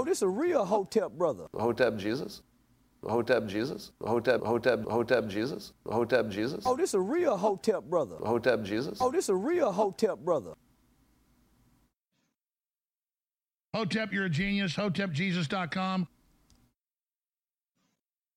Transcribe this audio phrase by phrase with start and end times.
[0.00, 1.44] Oh, this is a real Hotep brother.
[1.54, 2.40] Hotep Jesus?
[3.06, 3.92] Hotep Jesus?
[4.02, 5.74] Hotep, Hotep, Hotep Jesus?
[5.86, 6.64] Hotep Jesus?
[6.64, 8.16] Oh, this is a real Hotep brother.
[8.24, 8.96] Hotep Jesus?
[9.02, 10.54] Oh, this is a real Hotep brother.
[13.74, 14.74] Hotep, you're a genius.
[14.74, 16.08] HotepJesus.com.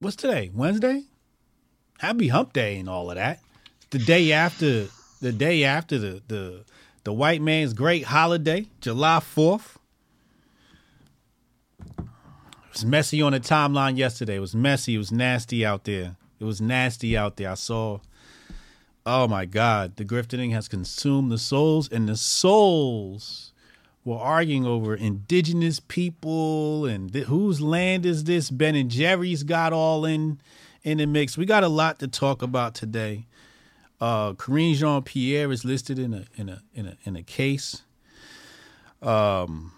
[0.02, 0.52] What's today?
[0.54, 1.04] Wednesday?
[2.00, 3.40] Happy Hump Day and all of that.
[3.92, 4.88] The day after
[5.22, 6.66] the day after the the
[7.06, 9.78] the white man's great holiday, July 4th
[12.74, 14.36] was messy on the timeline yesterday.
[14.36, 14.96] It was messy.
[14.96, 16.16] It was nasty out there.
[16.40, 17.52] It was nasty out there.
[17.52, 18.00] I saw.
[19.06, 23.52] Oh my God, the grifting has consumed the souls, and the souls
[24.06, 28.50] were arguing over indigenous people and th- whose land is this.
[28.50, 30.40] Ben and Jerry's got all in
[30.84, 31.38] in the mix.
[31.38, 33.26] We got a lot to talk about today.
[34.02, 37.84] Uh, Karine Jean Pierre is listed in a in a in a in a case.
[39.02, 39.74] Um,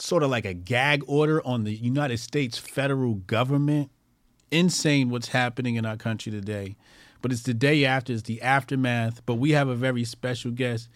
[0.00, 3.90] sort of like a gag order on the United States federal government.
[4.50, 6.76] Insane what's happening in our country today.
[7.20, 9.24] But it's the day after, it's the aftermath.
[9.26, 10.88] But we have a very special guest.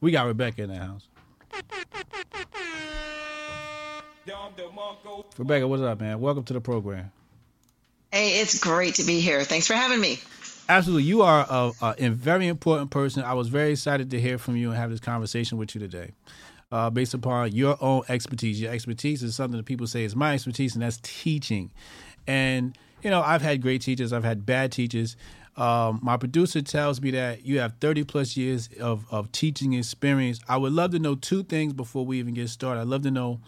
[0.00, 1.08] We got Rebecca in the house.
[5.38, 6.20] Rebecca, what's up, man?
[6.20, 7.10] Welcome to the program.
[8.12, 9.42] Hey, it's great to be here.
[9.44, 10.18] Thanks for having me.
[10.68, 11.04] Absolutely.
[11.04, 13.22] You are a, a very important person.
[13.22, 16.12] I was very excited to hear from you and have this conversation with you today.
[16.70, 18.60] Uh, based upon your own expertise.
[18.60, 21.70] Your expertise is something that people say is my expertise, and that's teaching.
[22.26, 25.16] And, you know, I've had great teachers, I've had bad teachers.
[25.56, 30.40] Um, my producer tells me that you have 30 plus years of, of teaching experience.
[30.48, 32.82] I would love to know two things before we even get started.
[32.82, 33.40] I'd love to know,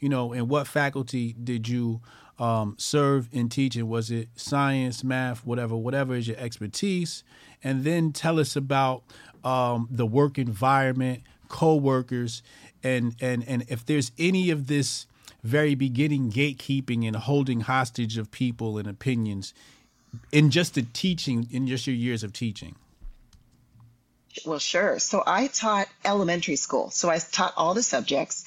[0.00, 2.00] you know, in what faculty did you
[2.38, 3.88] um, serve in teaching?
[3.88, 7.22] Was it science, math, whatever, whatever is your expertise?
[7.62, 9.04] And then tell us about
[9.44, 12.42] um, the work environment, co-workers,
[12.82, 15.06] and and and if there's any of this
[15.44, 19.54] very beginning gatekeeping and holding hostage of people and opinions
[20.32, 22.74] in just the teaching, in just your years of teaching.
[24.46, 24.98] Well, sure.
[24.98, 26.90] So I taught elementary school.
[26.90, 28.44] So I taught all the subjects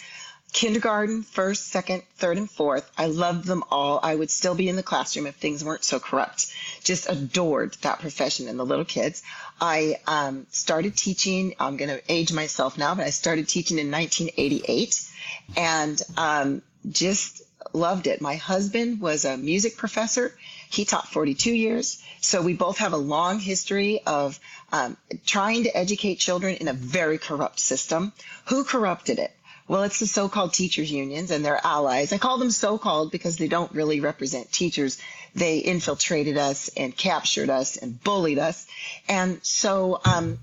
[0.56, 2.90] kindergarten, first, second, third, and fourth.
[2.98, 4.00] I loved them all.
[4.02, 6.48] I would still be in the classroom if things weren't so corrupt.
[6.82, 9.22] Just adored that profession and the little kids.
[9.60, 11.56] I um, started teaching.
[11.60, 15.12] I'm going to age myself now, but I started teaching in 1988
[15.58, 17.42] and um, just
[17.74, 18.22] loved it.
[18.22, 20.34] My husband was a music professor.
[20.70, 22.02] He taught 42 years.
[22.22, 24.40] So we both have a long history of
[24.72, 24.96] um,
[25.26, 28.14] trying to educate children in a very corrupt system.
[28.46, 29.35] Who corrupted it?
[29.68, 32.14] Well, it's the so-called teachers unions and their allies.
[32.14, 35.00] I call them so-called because they don't really represent teachers.
[35.34, 38.68] They infiltrated us and captured us and bullied us.
[39.10, 40.38] And so um,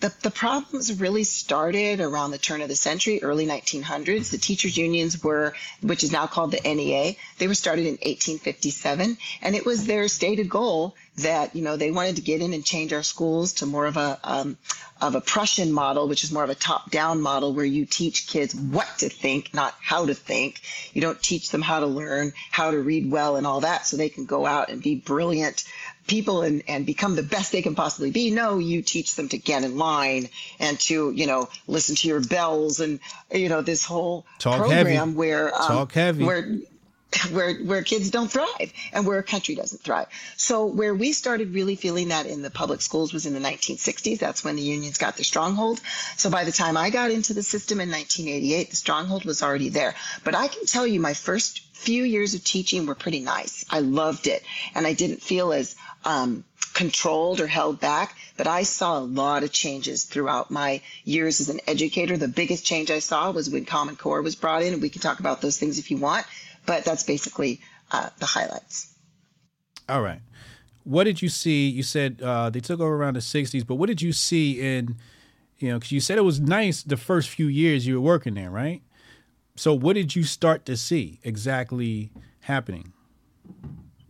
[0.00, 4.30] the, the problems really started around the turn of the century, early 1900s.
[4.30, 9.18] The teachers unions were, which is now called the NEA, they were started in 1857,
[9.42, 12.64] and it was their stated goal that you know they wanted to get in and
[12.64, 14.56] change our schools to more of a um,
[15.02, 18.54] of a Prussian model, which is more of a top-down model where you teach kids
[18.54, 20.60] what to think, not how to think.
[20.92, 23.96] You don't teach them how to learn, how to read well, and all that, so
[23.96, 25.64] they can go out and be brilliant
[26.10, 28.32] people and, and become the best they can possibly be.
[28.32, 30.28] No, you teach them to get in line
[30.58, 32.98] and to, you know, listen to your bells and,
[33.32, 35.12] you know, this whole Talk program heavy.
[35.12, 36.24] where, um, Talk heavy.
[36.24, 36.58] where,
[37.30, 40.08] where, where kids don't thrive and where a country doesn't thrive.
[40.36, 44.18] So where we started really feeling that in the public schools was in the 1960s.
[44.18, 45.80] That's when the unions got their stronghold.
[46.16, 49.68] So by the time I got into the system in 1988, the stronghold was already
[49.68, 49.94] there.
[50.24, 53.64] But I can tell you my first few years of teaching were pretty nice.
[53.70, 54.42] I loved it.
[54.74, 56.44] And I didn't feel as um,
[56.74, 61.48] controlled or held back, but I saw a lot of changes throughout my years as
[61.48, 62.16] an educator.
[62.16, 65.20] The biggest change I saw was when Common Core was brought in, we can talk
[65.20, 66.26] about those things if you want,
[66.66, 68.94] but that's basically uh, the highlights.
[69.88, 70.20] All right.
[70.84, 71.68] What did you see?
[71.68, 74.96] You said uh, they took over around the 60s, but what did you see in,
[75.58, 78.34] you know, because you said it was nice the first few years you were working
[78.34, 78.82] there, right?
[79.56, 82.92] So what did you start to see exactly happening?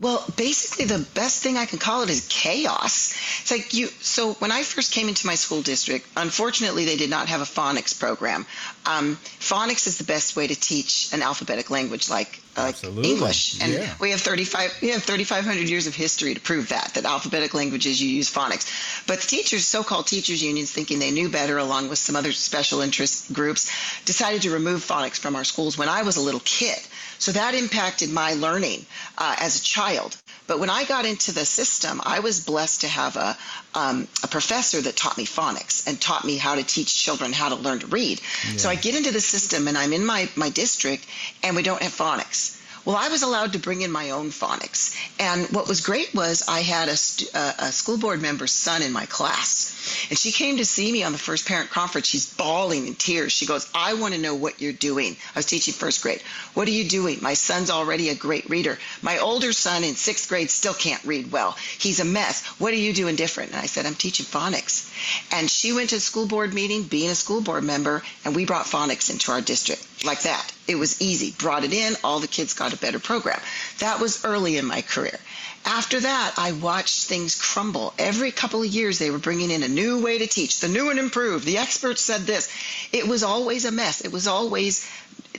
[0.01, 3.15] Well, basically, the best thing I can call it is chaos.
[3.43, 3.89] It's like you.
[4.01, 7.45] So when I first came into my school district, unfortunately, they did not have a
[7.45, 8.47] phonics program.
[8.87, 13.73] Um, phonics is the best way to teach an alphabetic language like like English, and
[13.73, 13.95] yeah.
[14.01, 18.03] we have 35 we have 3,500 years of history to prove that that alphabetic languages
[18.03, 19.07] you use phonics.
[19.07, 22.81] But the teachers, so-called teachers unions, thinking they knew better, along with some other special
[22.81, 23.71] interest groups,
[24.07, 26.79] decided to remove phonics from our schools when I was a little kid.
[27.21, 28.85] So that impacted my learning
[29.17, 30.17] uh, as a child.
[30.47, 33.37] But when I got into the system, I was blessed to have a,
[33.75, 37.51] um, a professor that taught me phonics and taught me how to teach children how
[37.51, 38.21] to learn to read.
[38.57, 41.07] So I get into the system and I'm in my, my district
[41.45, 42.57] and we don't have phonics.
[42.85, 44.97] Well, I was allowed to bring in my own phonics.
[45.19, 49.07] And what was great was I had a, a school board member's son in my
[49.07, 50.07] class.
[50.09, 52.07] And she came to see me on the first parent conference.
[52.07, 53.33] She's bawling in tears.
[53.33, 55.17] She goes, I want to know what you're doing.
[55.35, 56.23] I was teaching first grade.
[56.55, 57.19] What are you doing?
[57.21, 58.79] My son's already a great reader.
[59.03, 61.53] My older son in sixth grade still can't read well.
[61.79, 62.47] He's a mess.
[62.59, 63.51] What are you doing different?
[63.53, 64.91] And I said, I'm teaching phonics.
[65.33, 68.47] And she went to a school board meeting, being a school board member, and we
[68.47, 70.53] brought phonics into our district like that.
[70.71, 71.33] It was easy.
[71.33, 73.41] Brought it in, all the kids got a better program.
[73.81, 75.19] That was early in my career.
[75.65, 77.93] After that, I watched things crumble.
[77.99, 80.89] Every couple of years, they were bringing in a new way to teach, the new
[80.91, 81.45] and improved.
[81.45, 82.49] The experts said this.
[82.93, 84.01] It was always a mess.
[84.01, 84.89] It was always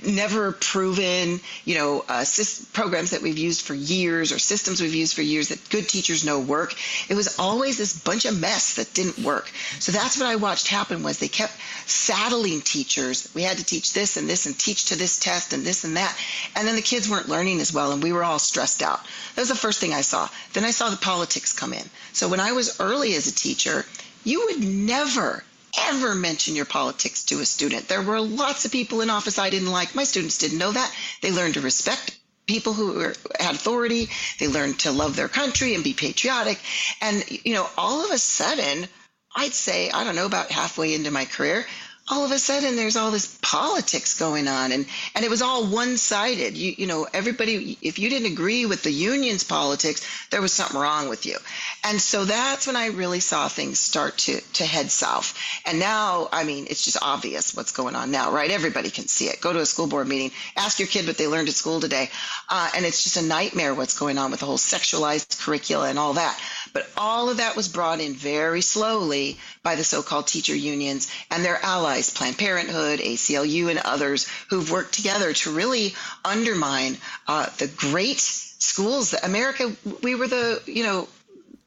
[0.04, 2.26] never proven, you know, uh,
[2.74, 6.26] programs that we've used for years or systems we've used for years that good teachers
[6.26, 6.76] know work.
[7.10, 9.52] It was always this bunch of mess that didn't work.
[9.80, 11.54] So that's what I watched happen was they kept
[11.86, 13.30] saddling teachers.
[13.34, 15.98] We had to teach this and this and teach to this test and this and
[15.98, 16.18] that.
[16.56, 19.02] And then the kids weren't learning as well and we were all stressed out.
[19.36, 20.30] That was the first thing I saw.
[20.54, 21.90] Then I saw the politics come in.
[22.14, 23.86] So when I was early as a teacher,
[24.24, 25.44] you would never
[25.78, 27.88] ever mention your politics to a student.
[27.88, 29.96] There were lots of people in office I didn't like.
[29.96, 30.94] My students didn't know that.
[31.22, 34.10] They learned to respect people who were, had authority.
[34.40, 36.60] They learned to love their country and be patriotic.
[37.02, 38.88] And, you know, all of a sudden,
[39.36, 41.66] I'd say, I don't know, about halfway into my career,
[42.12, 44.86] all of a sudden there's all this politics going on and
[45.16, 46.58] and it was all one-sided.
[46.58, 50.80] You you know everybody if you didn't agree with the union's politics there was something
[50.80, 51.38] wrong with you.
[51.86, 55.38] And so that's when i really saw things start to to head south.
[55.66, 58.52] And now i mean it's just obvious what's going on now right?
[58.52, 59.40] Everybody can see it.
[59.40, 62.10] Go to a school board meeting ask your kid what they learned at school today
[62.50, 65.98] uh, and it's just a nightmare what's going on with the whole sexualized curricula and
[65.98, 66.38] all that
[66.74, 71.44] but all of that was brought in very slowly by the so-called teacher unions and
[71.44, 76.98] their allies, Planned Parenthood, ACLU, and others who've worked together to really undermine
[77.28, 79.12] uh, the great schools.
[79.12, 81.08] that America, we were the, you know,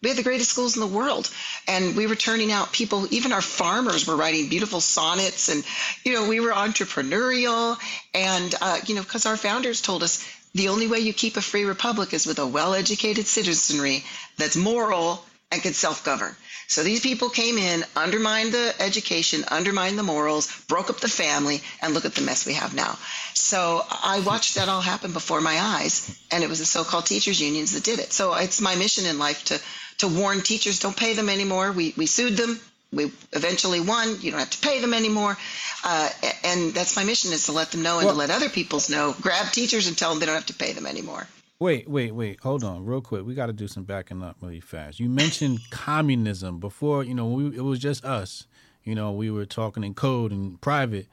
[0.05, 1.31] we had the greatest schools in the world
[1.67, 5.65] and we were turning out people even our farmers were writing beautiful sonnets and
[6.05, 7.79] you know we were entrepreneurial
[8.13, 10.23] and uh, you know because our founders told us
[10.55, 14.05] the only way you keep a free republic is with a well-educated citizenry
[14.39, 16.35] that's moral and can self-govern
[16.67, 21.63] so these people came in, undermined the education, undermined the morals, broke up the family,
[21.83, 22.99] and look at the mess we have now.
[23.35, 27.41] So I watched that all happen before my eyes, and it was the so-called teachers
[27.41, 28.13] unions that did it.
[28.13, 29.61] So it's my mission in life to
[29.99, 31.71] to warn teachers don't pay them anymore.
[31.71, 32.59] We we sued them.
[32.95, 34.17] We eventually won.
[34.21, 35.37] You don't have to pay them anymore,
[35.85, 36.09] uh,
[36.45, 38.89] and that's my mission is to let them know and Well- to let other peoples
[38.91, 39.15] know.
[39.21, 41.27] Grab teachers and tell them they don't have to pay them anymore.
[41.61, 42.41] Wait, wait, wait.
[42.41, 43.25] Hold on, real quick.
[43.25, 44.99] We got to do some backing up really fast.
[45.01, 47.05] You mentioned communism before.
[47.05, 48.47] You know, we, it was just us.
[48.83, 51.07] You know, we were talking in code and private.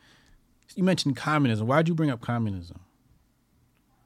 [0.75, 1.67] You mentioned communism.
[1.67, 2.79] Why'd you bring up communism?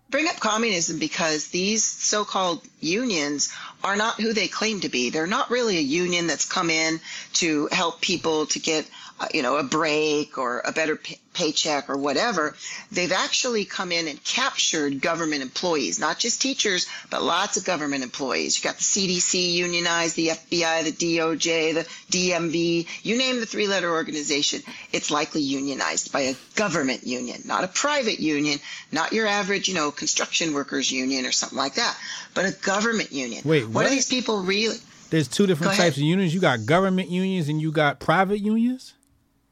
[0.09, 3.51] Bring up communism because these so-called unions
[3.83, 5.09] are not who they claim to be.
[5.09, 6.99] They're not really a union that's come in
[7.33, 8.85] to help people to get,
[9.17, 12.53] Uh, you know, a break or a better pay- paycheck or whatever.
[12.91, 18.03] They've actually come in and captured government employees, not just teachers, but lots of government
[18.03, 18.57] employees.
[18.57, 23.89] You got the CDC unionized, the FBI, the DOJ, the DMV, you name the three-letter
[23.89, 28.59] organization, it's likely unionized by a government union, not a private union,
[28.91, 31.97] not your average, you know, construction workers union or something like that,
[32.33, 33.43] but a government union.
[33.45, 33.85] Wait, what, what?
[33.85, 34.77] are these people really?
[35.09, 36.33] There's two different types of unions.
[36.33, 38.94] You got government unions and you got private unions.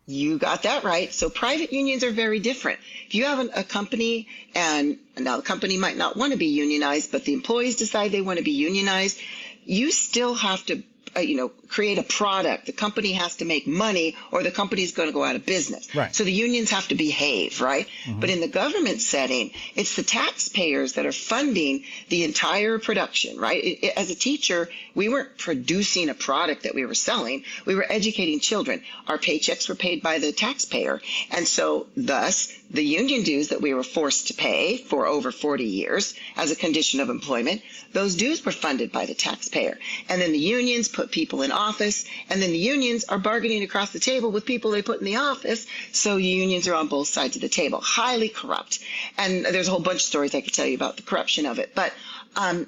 [0.06, 1.14] You got that right.
[1.14, 2.80] So private unions are very different.
[3.08, 6.48] If you have an, a company and now the company might not want to be
[6.48, 9.18] unionized, but the employees decide they want to be unionized,
[9.64, 10.84] you still have to,
[11.16, 12.66] uh, you know, create a product.
[12.66, 15.94] The company has to make money or the company's going to go out of business.
[15.96, 16.14] Right.
[16.16, 17.88] So the unions have to behave, right?
[18.20, 23.64] But in the government setting, it's the taxpayers that are funding the entire production, right?
[23.64, 27.44] It- it- as a teacher, we weren't producing a product that we were selling.
[27.66, 28.84] We were educating children.
[29.08, 31.02] Our paychecks were paid by the taxpayer.
[31.32, 35.66] And so thus the union dues that we were forced to pay for over 40
[35.66, 39.78] years as a condition of employment, those dues were funded by the taxpayer.
[40.10, 43.92] And then the unions put people in office, and then the unions are bargaining across
[43.92, 45.66] the table with people they put in the office.
[45.92, 48.80] So unions are on both sides of the table, highly corrupt.
[49.18, 51.60] And there's a whole bunch of stories I could tell you about the corruption of
[51.60, 51.74] it.
[51.76, 51.94] But
[52.36, 52.68] um,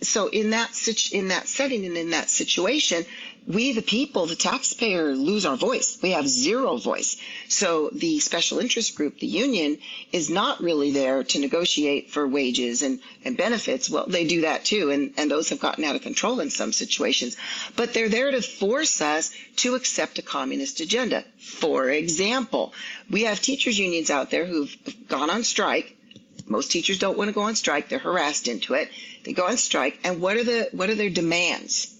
[0.00, 0.70] so in that
[1.12, 3.04] in that setting and in that situation,
[3.46, 5.98] we, the people, the taxpayer, lose our voice.
[6.00, 7.16] We have zero voice.
[7.48, 9.78] So the special interest group, the union,
[10.12, 13.90] is not really there to negotiate for wages and, and benefits.
[13.90, 16.72] Well, they do that too, and, and those have gotten out of control in some
[16.72, 17.36] situations.
[17.74, 21.24] But they're there to force us to accept a communist agenda.
[21.38, 22.72] For example,
[23.10, 24.76] we have teachers unions out there who've
[25.08, 25.96] gone on strike.
[26.46, 27.88] Most teachers don't want to go on strike.
[27.88, 28.88] They're harassed into it.
[29.24, 31.91] They go on strike, and what are the what are their demands?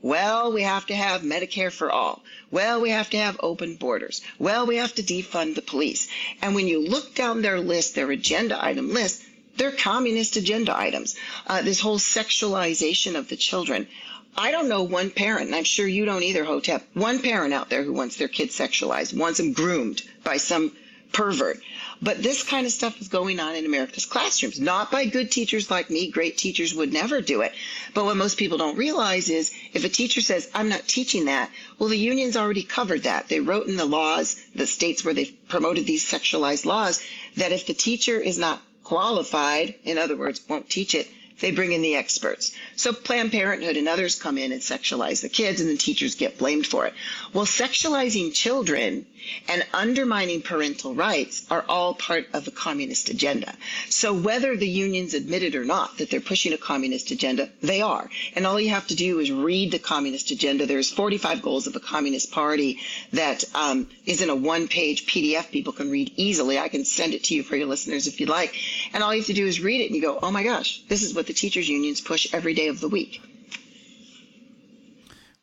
[0.00, 2.22] Well, we have to have Medicare for all.
[2.50, 4.20] Well, we have to have open borders.
[4.38, 6.08] Well, we have to defund the police.
[6.40, 9.22] And when you look down their list, their agenda item list,
[9.56, 11.16] they're communist agenda items.
[11.46, 13.88] Uh, this whole sexualization of the children.
[14.36, 17.68] I don't know one parent, and I'm sure you don't either, Hotep, one parent out
[17.68, 20.76] there who wants their kids sexualized, wants them groomed by some
[21.12, 21.60] pervert.
[22.00, 25.70] But this kind of stuff is going on in America's classrooms, not by good teachers
[25.70, 26.10] like me.
[26.10, 27.52] Great teachers would never do it.
[27.92, 31.50] But what most people don't realize is if a teacher says, I'm not teaching that,
[31.78, 33.28] well, the unions already covered that.
[33.28, 37.02] They wrote in the laws, the states where they've promoted these sexualized laws,
[37.36, 41.08] that if the teacher is not qualified, in other words, won't teach it,
[41.40, 42.52] they bring in the experts.
[42.76, 46.38] So Planned Parenthood and others come in and sexualize the kids, and the teachers get
[46.38, 46.94] blamed for it.
[47.32, 49.06] Well, sexualizing children
[49.48, 53.54] and undermining parental rights are all part of the communist agenda.
[53.88, 57.80] So whether the unions admit it or not that they're pushing a communist agenda, they
[57.82, 58.08] are.
[58.34, 60.66] And all you have to do is read the communist agenda.
[60.66, 62.78] There's 45 goals of a Communist Party
[63.12, 66.58] that um, is in a one-page PDF people can read easily.
[66.58, 68.54] I can send it to you for your listeners if you'd like.
[68.92, 70.82] And all you have to do is read it and you go, oh my gosh,
[70.88, 73.20] this is what the teachers unions push every day of the week.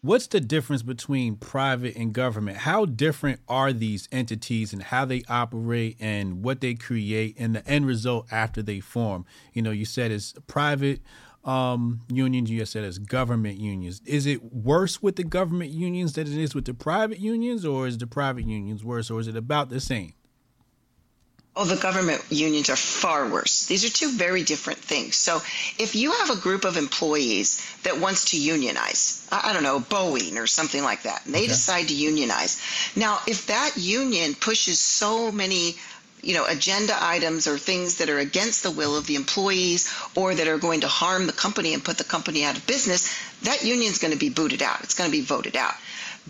[0.05, 2.57] What's the difference between private and government?
[2.57, 7.67] How different are these entities and how they operate and what they create and the
[7.67, 9.25] end result after they form?
[9.53, 11.01] You know, you said it's private
[11.43, 13.99] um, unions, you said it's government unions.
[14.05, 17.87] Is it worse with the government unions than it is with the private unions, or
[17.87, 20.13] is the private unions worse, or is it about the same?
[21.57, 23.65] Oh, the government unions are far worse.
[23.67, 25.15] These are two very different things.
[25.15, 25.37] So,
[25.79, 30.37] if you have a group of employees that wants to unionize, I don't know, Boeing
[30.37, 31.47] or something like that, and they okay.
[31.47, 32.61] decide to unionize.
[32.97, 35.77] Now, if that union pushes so many
[36.21, 40.33] you know, agenda items or things that are against the will of the employees or
[40.35, 43.63] that are going to harm the company and put the company out of business, that
[43.63, 44.81] union is going to be booted out.
[44.81, 45.75] It's going to be voted out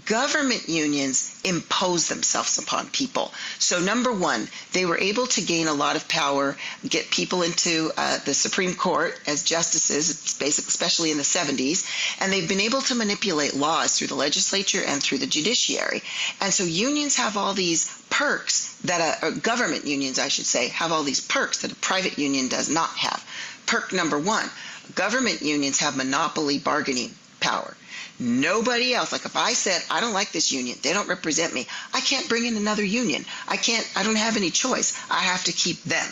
[0.04, 3.34] government unions impose themselves upon people.
[3.60, 7.92] So, number one, they were able to gain a lot of power, get people into
[7.96, 10.10] uh, the Supreme Court as justices,
[10.42, 11.88] especially in the 70s,
[12.20, 16.04] and they've been able to manipulate laws through the legislature and through the judiciary.
[16.42, 20.92] And so, unions have all these perks that a, government unions, I should say, have
[20.92, 23.24] all these perks that a private union does not have.
[23.66, 24.50] Perk number one
[24.94, 27.76] government unions have monopoly bargaining power.
[28.18, 29.12] Nobody else.
[29.12, 32.30] Like if I said, I don't like this union, they don't represent me, I can't
[32.30, 33.26] bring in another union.
[33.48, 34.98] I can't, I don't have any choice.
[35.12, 36.08] I have to keep them.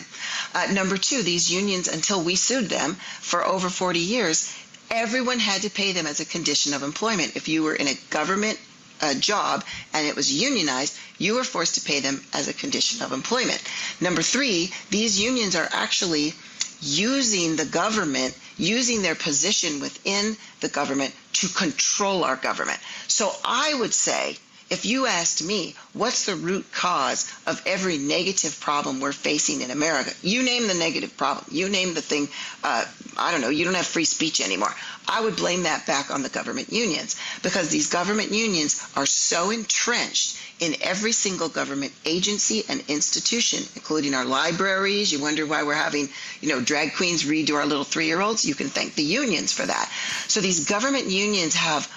[0.54, 4.54] Uh, number two, these unions, until we sued them for over 40 years,
[4.90, 7.36] everyone had to pay them as a condition of employment.
[7.36, 8.58] If you were in a government
[9.00, 13.02] uh, job and it was unionized, you were forced to pay them as a condition
[13.02, 13.62] of employment.
[14.00, 16.34] Number three, these unions are actually
[16.80, 22.78] using the government, using their position within the government to control our government.
[23.08, 24.36] So I would say,
[24.74, 29.70] if you asked me, what's the root cause of every negative problem we're facing in
[29.70, 30.10] America?
[30.20, 31.46] You name the negative problem.
[31.48, 32.28] You name the thing,
[32.64, 32.84] uh,
[33.16, 34.74] I don't know, you don't have free speech anymore.
[35.06, 37.14] I would blame that back on the government unions
[37.44, 44.12] because these government unions are so entrenched in every single government agency and institution, including
[44.12, 45.12] our libraries.
[45.12, 46.08] You wonder why we're having,
[46.40, 48.44] you know, drag queens read to our little three-year-olds.
[48.44, 49.88] You can thank the unions for that.
[50.26, 51.88] So these government unions have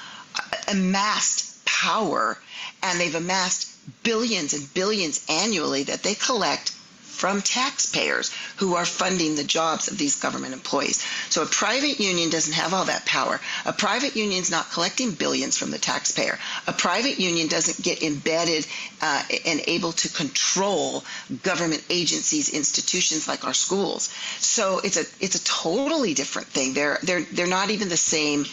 [0.67, 2.37] amassed power
[2.83, 3.67] and they've amassed
[4.03, 6.71] billions and billions annually that they collect
[7.17, 11.03] from taxpayers who are funding the jobs of these government employees.
[11.29, 13.41] So a private union doesn't have all that power.
[13.65, 16.37] A private union is not collecting billions from the taxpayer.
[16.67, 18.67] A private union doesn't get embedded
[19.01, 21.03] uh, and able to control
[21.41, 24.09] government agencies, institutions like our schools.
[24.37, 26.75] So it's a it's a totally different thing.
[26.75, 28.45] They're they're they're not even the same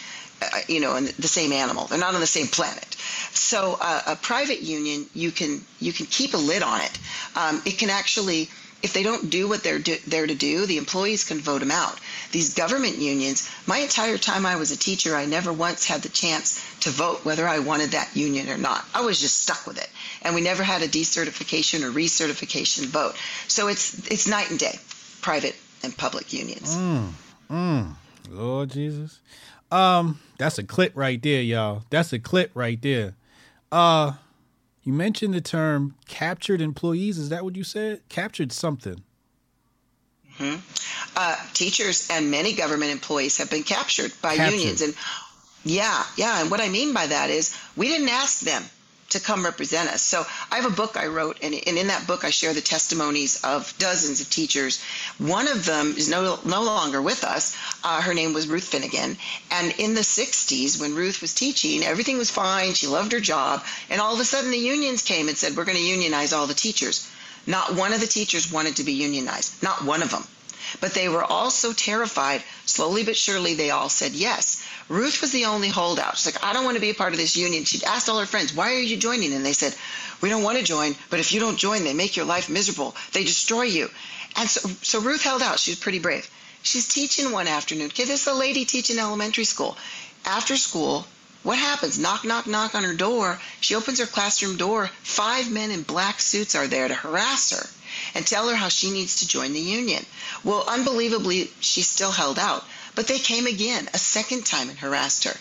[0.67, 1.85] you know, in the same animal.
[1.85, 2.95] They're not on the same planet.
[3.33, 6.99] So uh, a private union, you can you can keep a lid on it.
[7.35, 8.49] Um, it can actually,
[8.81, 11.71] if they don't do what they're do, there to do, the employees can vote them
[11.71, 11.99] out.
[12.31, 16.09] These government unions, my entire time I was a teacher, I never once had the
[16.09, 18.85] chance to vote whether I wanted that union or not.
[18.93, 19.89] I was just stuck with it,
[20.21, 23.15] and we never had a decertification or recertification vote.
[23.47, 24.79] So it's it's night and day,
[25.21, 26.75] private and public unions.
[26.75, 27.11] Mm,
[27.49, 27.95] mm.
[28.29, 29.19] Lord Jesus.
[29.75, 31.83] Um, that's a clip right there, y'all.
[31.89, 33.15] That's a clip right there.
[33.71, 34.13] Uh,
[34.83, 37.17] you mentioned the term captured employees.
[37.17, 38.01] Is that what you said?
[38.07, 39.03] Captured something.
[40.37, 40.55] Hmm.
[41.15, 44.57] uh, teachers and many government employees have been captured by Captured.
[44.57, 44.81] unions.
[44.81, 44.93] And
[45.63, 46.41] yeah, yeah.
[46.41, 48.61] And what I mean by that is we didn't ask them
[49.15, 50.01] to come represent us.
[50.01, 52.61] So I have a book I wrote, and, and in that book I share the
[52.61, 54.81] testimonies of dozens of teachers.
[55.17, 57.57] One of them is no, no longer with us.
[57.83, 59.17] Uh, her name was Ruth Finnegan.
[59.51, 62.73] And in the 60s, when Ruth was teaching, everything was fine.
[62.73, 63.63] She loved her job.
[63.89, 66.47] And all of a sudden the unions came and said, we're going to unionize all
[66.47, 67.09] the teachers.
[67.47, 69.61] Not one of the teachers wanted to be unionized.
[69.63, 70.27] Not one of them
[70.81, 72.43] but they were all so terrified.
[72.65, 74.65] Slowly but surely, they all said yes.
[74.87, 76.17] Ruth was the only holdout.
[76.17, 77.65] She's like, I don't want to be a part of this union.
[77.65, 79.33] She asked all her friends, Why are you joining?
[79.33, 79.75] And they said,
[80.21, 82.95] We don't want to join, but if you don't join, they make your life miserable.
[83.11, 83.89] They destroy you.
[84.35, 85.59] And so, so Ruth held out.
[85.59, 86.29] She was pretty brave.
[86.61, 87.87] She's teaching one afternoon.
[87.87, 89.77] Okay, this is a lady teaching elementary school.
[90.23, 91.07] After school,
[91.41, 91.99] what happens?
[91.99, 93.39] Knock, knock, knock on her door.
[93.61, 94.89] She opens her classroom door.
[95.03, 97.69] Five men in black suits are there to harass her
[98.13, 100.05] and tell her how she needs to join the union.
[100.43, 102.65] Well, unbelievably, she still held out.
[102.95, 105.35] But they came again, a second time, and harassed her.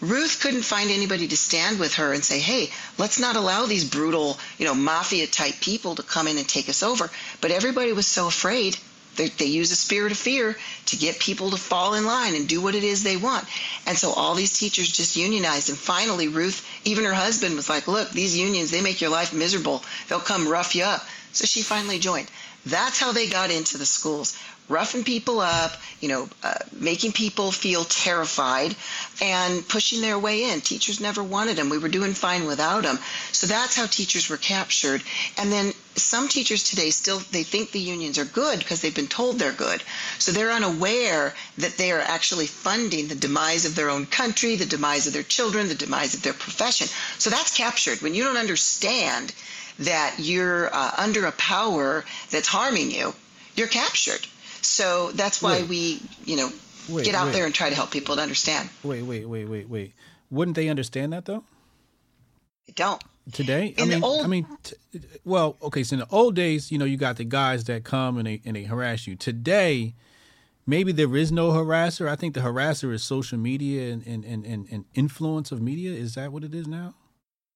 [0.00, 3.84] Ruth couldn't find anybody to stand with her and say, hey, let's not allow these
[3.84, 7.10] brutal, you know, mafia type people to come in and take us over.
[7.40, 8.78] But everybody was so afraid.
[9.16, 12.48] They, they use a spirit of fear to get people to fall in line and
[12.48, 13.44] do what it is they want.
[13.86, 15.68] And so all these teachers just unionized.
[15.68, 19.34] And finally, Ruth, even her husband was like, look, these unions, they make your life
[19.34, 19.82] miserable.
[20.08, 21.04] They'll come rough you up.
[21.32, 22.30] So she finally joined.
[22.64, 24.38] That's how they got into the schools,
[24.70, 28.74] roughing people up, you know, uh, making people feel terrified,
[29.20, 30.60] and pushing their way in.
[30.60, 31.68] Teachers never wanted them.
[31.68, 32.98] We were doing fine without them.
[33.32, 35.02] So that's how teachers were captured.
[35.36, 39.08] And then some teachers today still they think the unions are good because they've been
[39.08, 39.82] told they're good.
[40.18, 44.66] So they're unaware that they are actually funding the demise of their own country, the
[44.66, 46.86] demise of their children, the demise of their profession.
[47.18, 49.34] So that's captured when you don't understand
[49.80, 53.14] that you're uh, under a power that's harming you,
[53.56, 54.26] you're captured.
[54.62, 55.68] So that's why Wait.
[55.68, 56.50] we, you know,
[56.88, 57.32] Wait, get out wait.
[57.34, 58.68] there and try to help people to understand.
[58.82, 59.94] Wait, wait, wait, wait, wait.
[60.30, 61.44] Wouldn't they understand that though?
[62.66, 63.02] They don't.
[63.32, 64.76] Today, I In the mean, old- I mean, t-
[65.24, 65.82] well, okay.
[65.84, 68.40] So in the old days, you know, you got the guys that come and they
[68.44, 69.14] and they harass you.
[69.14, 69.94] Today,
[70.66, 72.08] maybe there is no harasser.
[72.08, 75.92] I think the harasser is social media and and, and, and influence of media.
[75.92, 76.94] Is that what it is now?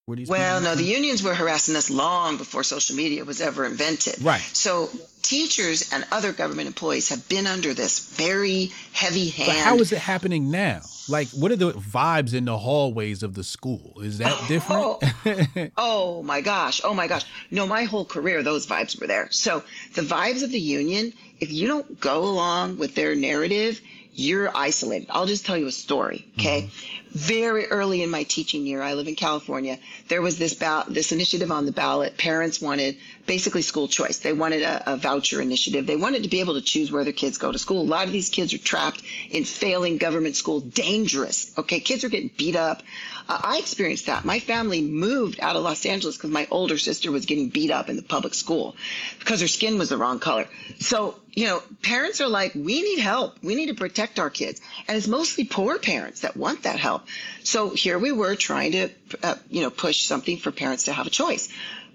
[0.06, 3.64] Where these Well, no, the unions were harassing us long before social media was ever
[3.64, 4.22] invented.
[4.22, 4.40] Right.
[4.40, 4.90] So
[5.22, 9.48] teachers and other government employees have been under this very heavy hand.
[9.48, 10.82] But how is it happening now?
[11.08, 13.94] Like, what are the vibes in the hallways of the school?
[14.02, 14.82] Is that oh, different?
[15.26, 16.82] Oh, oh my gosh.
[16.84, 17.24] Oh my gosh.
[17.50, 19.30] No, my whole career, those vibes were there.
[19.30, 19.62] So
[19.94, 23.80] the vibes of the union, if you don't go along with their narrative,
[24.12, 25.08] you're isolated.
[25.10, 26.26] I'll just tell you a story.
[26.38, 26.62] Okay.
[26.62, 27.03] Mm-hmm.
[27.14, 29.78] Very early in my teaching year, I live in California.
[30.08, 32.18] There was this ball- this initiative on the ballot.
[32.18, 34.18] Parents wanted basically school choice.
[34.18, 35.86] They wanted a, a voucher initiative.
[35.86, 37.82] They wanted to be able to choose where their kids go to school.
[37.82, 39.00] A lot of these kids are trapped
[39.30, 40.64] in failing government schools.
[40.64, 41.56] Dangerous.
[41.56, 41.78] Okay.
[41.78, 42.82] Kids are getting beat up.
[43.28, 44.24] Uh, I experienced that.
[44.24, 47.88] My family moved out of Los Angeles because my older sister was getting beat up
[47.88, 48.76] in the public school
[49.18, 50.46] because her skin was the wrong color.
[50.80, 53.38] So, you know, parents are like, we need help.
[53.42, 54.60] We need to protect our kids.
[54.86, 57.03] And it's mostly poor parents that want that help.
[57.42, 58.88] So here we were trying to,
[59.22, 61.48] uh, you know, push something for parents to have a choice.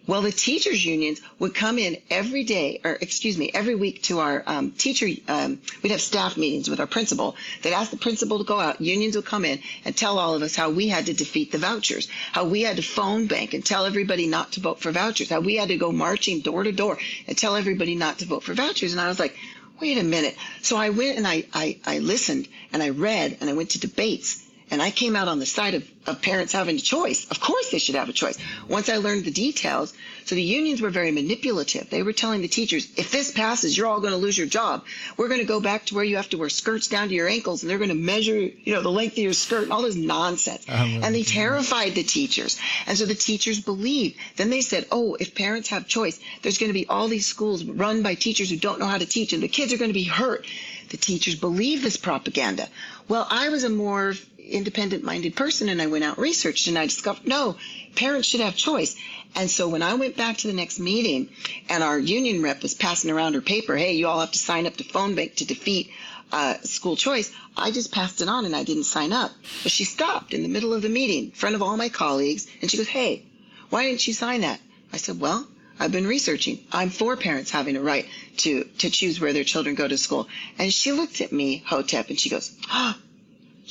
[0.09, 4.17] Well, the teachers unions would come in every day, or excuse me, every week to
[4.21, 5.07] our um, teacher.
[5.27, 7.35] Um, we'd have staff meetings with our principal.
[7.61, 8.81] They'd ask the principal to go out.
[8.81, 11.59] Unions would come in and tell all of us how we had to defeat the
[11.59, 15.29] vouchers, how we had to phone bank and tell everybody not to vote for vouchers,
[15.29, 18.41] how we had to go marching door to door and tell everybody not to vote
[18.43, 18.93] for vouchers.
[18.93, 19.37] And I was like,
[19.79, 20.35] wait a minute.
[20.63, 23.79] So I went and I, I, I listened and I read and I went to
[23.79, 24.43] debates.
[24.71, 27.29] And I came out on the side of, of parents having a choice.
[27.31, 28.37] Of course they should have a choice.
[28.67, 29.93] Once I learned the details,
[30.25, 31.89] so the unions were very manipulative.
[31.89, 34.85] They were telling the teachers, if this passes, you're all going to lose your job.
[35.17, 37.27] We're going to go back to where you have to wear skirts down to your
[37.27, 39.81] ankles and they're going to measure, you know, the length of your skirt and all
[39.81, 40.65] this nonsense.
[41.03, 42.59] and they terrified the teachers.
[42.85, 44.17] And so the teachers believed.
[44.35, 47.63] Then they said, oh, if parents have choice, there's going to be all these schools
[47.63, 49.93] run by teachers who don't know how to teach and the kids are going to
[49.93, 50.45] be hurt.
[50.89, 52.67] The teachers believe this propaganda.
[53.07, 54.13] Well, I was a more
[54.49, 57.57] independent minded person and I went out and researched and I discovered no,
[57.95, 58.95] parents should have choice.
[59.35, 61.29] And so when I went back to the next meeting
[61.69, 64.65] and our union rep was passing around her paper, hey, you all have to sign
[64.65, 65.91] up to phone bank to defeat
[66.31, 69.31] uh, school choice, I just passed it on and I didn't sign up.
[69.63, 72.47] But she stopped in the middle of the meeting in front of all my colleagues
[72.61, 73.25] and she goes, hey,
[73.69, 74.59] why didn't you sign that?
[74.91, 75.47] I said, well,
[75.79, 76.59] I've been researching.
[76.71, 78.05] I'm for parents having a right
[78.37, 80.27] to, to choose where their children go to school.
[80.57, 82.95] And she looked at me, Hotep, and she goes, oh,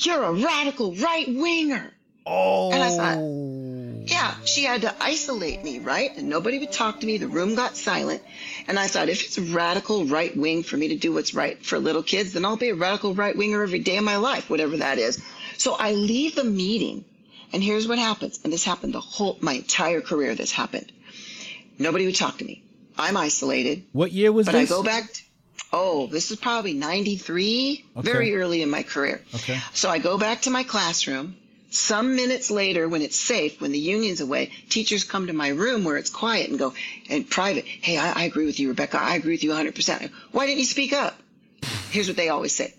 [0.05, 1.91] You're a radical right winger.
[2.25, 2.71] Oh.
[2.71, 6.15] And I thought, yeah, she had to isolate me, right?
[6.15, 7.17] And nobody would talk to me.
[7.17, 8.21] The room got silent.
[8.67, 11.79] And I thought, if it's radical right wing for me to do what's right for
[11.79, 14.77] little kids, then I'll be a radical right winger every day of my life, whatever
[14.77, 15.21] that is.
[15.57, 17.03] So I leave the meeting,
[17.51, 18.39] and here's what happens.
[18.43, 20.91] And this happened the whole, my entire career, this happened.
[21.77, 22.63] Nobody would talk to me.
[22.97, 23.85] I'm isolated.
[23.91, 24.51] What year was that?
[24.51, 24.71] But this?
[24.71, 25.13] I go back.
[25.13, 25.23] t-
[25.71, 28.09] oh, this is probably 93, Okay.
[28.11, 29.21] very early in my career.
[29.35, 29.59] Okay.
[29.73, 31.35] So I go back to my classroom.
[31.71, 35.83] Some minutes later, when it's safe, when the union's away, teachers come to my room
[35.83, 36.73] where it's quiet and go,
[37.09, 38.99] and private, hey, I, I agree with you, Rebecca.
[38.99, 40.09] I agree with you 100%.
[40.31, 41.15] Why didn't you speak up?
[41.91, 42.73] Here's what they always say.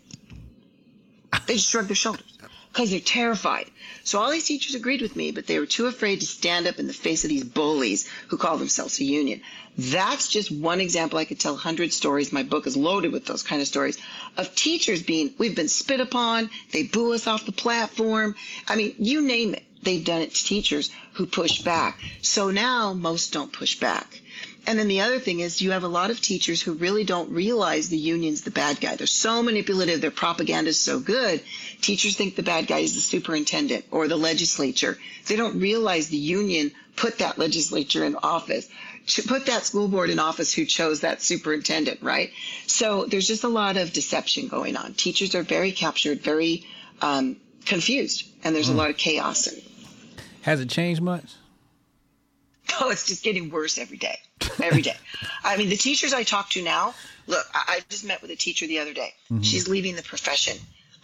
[1.46, 2.36] They just shrug their shoulders
[2.72, 3.70] because they're terrified.
[4.04, 6.78] So all these teachers agreed with me, but they were too afraid to stand up
[6.78, 9.40] in the face of these bullies who call themselves a union.
[9.76, 11.18] That's just one example.
[11.18, 12.32] I could tell 100 stories.
[12.32, 13.98] My book is loaded with those kind of stories
[14.36, 16.50] of teachers being, we've been spit upon.
[16.72, 18.34] They boo us off the platform.
[18.68, 19.64] I mean, you name it.
[19.82, 21.98] They've done it to teachers who push back.
[22.20, 24.20] So now most don't push back.
[24.66, 27.30] And then the other thing is you have a lot of teachers who really don't
[27.30, 28.96] realize the union's the bad guy.
[28.96, 30.00] They're so manipulative.
[30.00, 31.42] Their propaganda is so good.
[31.80, 34.98] Teachers think the bad guy is the superintendent or the legislature.
[35.26, 38.68] They don't realize the union put that legislature in office,
[39.26, 42.30] put that school board in office who chose that superintendent, right?
[42.66, 44.94] So there's just a lot of deception going on.
[44.94, 46.66] Teachers are very captured, very
[47.00, 49.48] um, confused, and there's a lot of chaos.
[50.42, 51.34] Has it changed much?
[52.80, 54.18] Oh, it's just getting worse every day.
[54.62, 54.96] Every day.
[55.44, 56.94] I mean, the teachers I talk to now,
[57.26, 59.12] look, I, I just met with a teacher the other day.
[59.30, 59.42] Mm-hmm.
[59.42, 60.56] She's leaving the profession.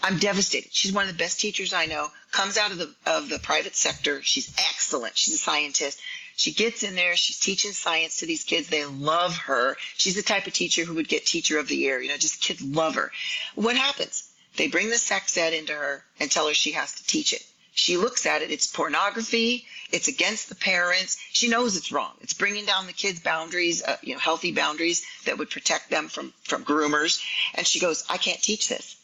[0.03, 0.73] I'm devastated.
[0.73, 2.09] She's one of the best teachers I know.
[2.31, 4.23] Comes out of the of the private sector.
[4.23, 5.17] She's excellent.
[5.17, 6.01] She's a scientist.
[6.37, 7.17] She gets in there.
[7.17, 8.69] She's teaching science to these kids.
[8.69, 9.77] They love her.
[9.97, 12.01] She's the type of teacher who would get teacher of the year.
[12.01, 13.11] You know, just kids love her.
[13.55, 14.29] What happens?
[14.57, 17.45] They bring the sex ed into her and tell her she has to teach it.
[17.77, 18.51] She looks at it.
[18.51, 19.67] It's pornography.
[19.93, 21.19] It's against the parents.
[21.33, 22.13] She knows it's wrong.
[22.23, 26.09] It's bringing down the kids' boundaries, uh, you know, healthy boundaries that would protect them
[26.09, 27.23] from from groomers.
[27.55, 28.97] And she goes, I can't teach this.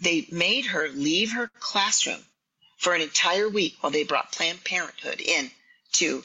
[0.00, 2.18] They made her leave her classroom
[2.76, 5.48] for an entire week while they brought Planned Parenthood in
[5.92, 6.24] to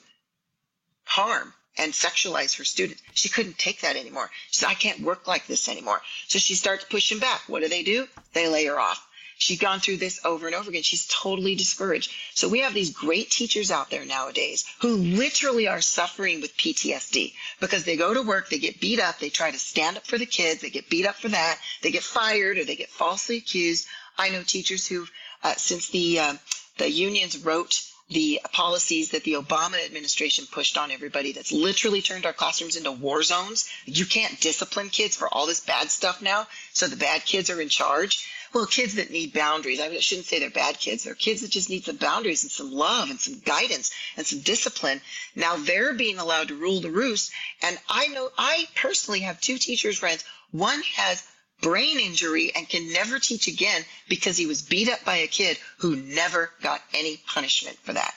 [1.04, 3.04] harm and sexualize her students.
[3.14, 4.32] She couldn't take that anymore.
[4.50, 6.02] She said, I can't work like this anymore.
[6.28, 7.42] So she starts pushing back.
[7.46, 8.08] What do they do?
[8.34, 9.07] They lay her off.
[9.38, 10.84] She's gone through this over and over again.
[10.84, 12.12] She's totally discouraged.
[12.34, 17.34] So we have these great teachers out there nowadays who literally are suffering with PTSD
[17.60, 20.18] because they go to work, they get beat up, they try to stand up for
[20.18, 23.38] the kids, they get beat up for that, they get fired or they get falsely
[23.38, 23.88] accused.
[24.18, 25.06] I know teachers who,
[25.44, 26.34] uh, since the uh,
[26.78, 32.26] the unions wrote the policies that the Obama administration pushed on everybody that's literally turned
[32.26, 33.70] our classrooms into war zones.
[33.86, 36.48] You can't discipline kids for all this bad stuff now.
[36.72, 38.26] So the bad kids are in charge.
[38.58, 41.04] Well, kids that need boundaries, I shouldn't say they're bad kids.
[41.04, 44.40] They're kids that just need some boundaries and some love and some guidance and some
[44.40, 45.00] discipline.
[45.36, 47.32] Now they're being allowed to rule the roost.
[47.62, 50.24] And I know, I personally have two teachers friends.
[50.50, 51.24] One has
[51.62, 55.60] brain injury and can never teach again because he was beat up by a kid
[55.78, 58.16] who never got any punishment for that.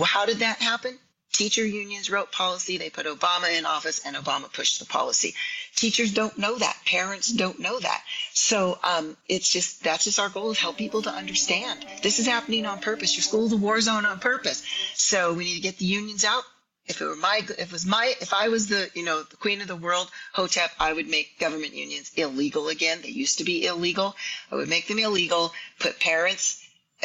[0.00, 0.96] How did that happen?
[1.32, 5.34] Teacher unions wrote policy, they put Obama in office, and Obama pushed the policy.
[5.74, 6.76] Teachers don't know that.
[6.84, 8.02] Parents don't know that.
[8.34, 12.26] So um, it's just that's just our goal is help people to understand this is
[12.26, 13.16] happening on purpose.
[13.16, 14.62] Your school's a war zone on purpose.
[14.94, 16.44] So we need to get the unions out.
[16.86, 19.36] If it were my, if it was my, if I was the, you know, the
[19.36, 22.98] queen of the world, Hotep, I would make government unions illegal again.
[23.02, 24.16] They used to be illegal.
[24.50, 25.52] I would make them illegal.
[25.78, 26.62] Put parents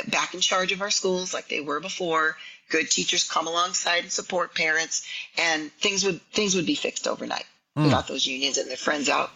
[0.07, 2.37] back in charge of our schools like they were before.
[2.69, 7.45] Good teachers come alongside and support parents, and things would things would be fixed overnight.
[7.75, 9.29] We got those unions and their friends out.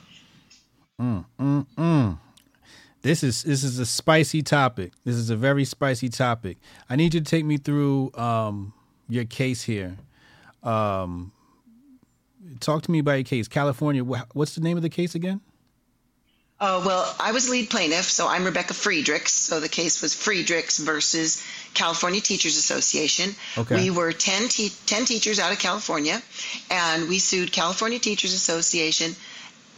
[3.01, 4.93] This is this is a spicy topic.
[5.05, 6.57] This is a very spicy topic.
[6.89, 8.73] I need you to take me through um,
[9.09, 9.97] your case here.
[10.63, 11.31] Um,
[12.59, 14.03] talk to me about your case, California.
[14.03, 15.41] What's the name of the case again?
[16.63, 19.33] Oh, well, I was lead plaintiff, so I'm Rebecca Friedrichs.
[19.33, 21.43] So the case was Friedrichs versus
[21.73, 23.33] California Teachers Association.
[23.57, 23.75] Okay.
[23.75, 26.21] We were 10, te- 10 teachers out of California,
[26.69, 29.15] and we sued California Teachers Association,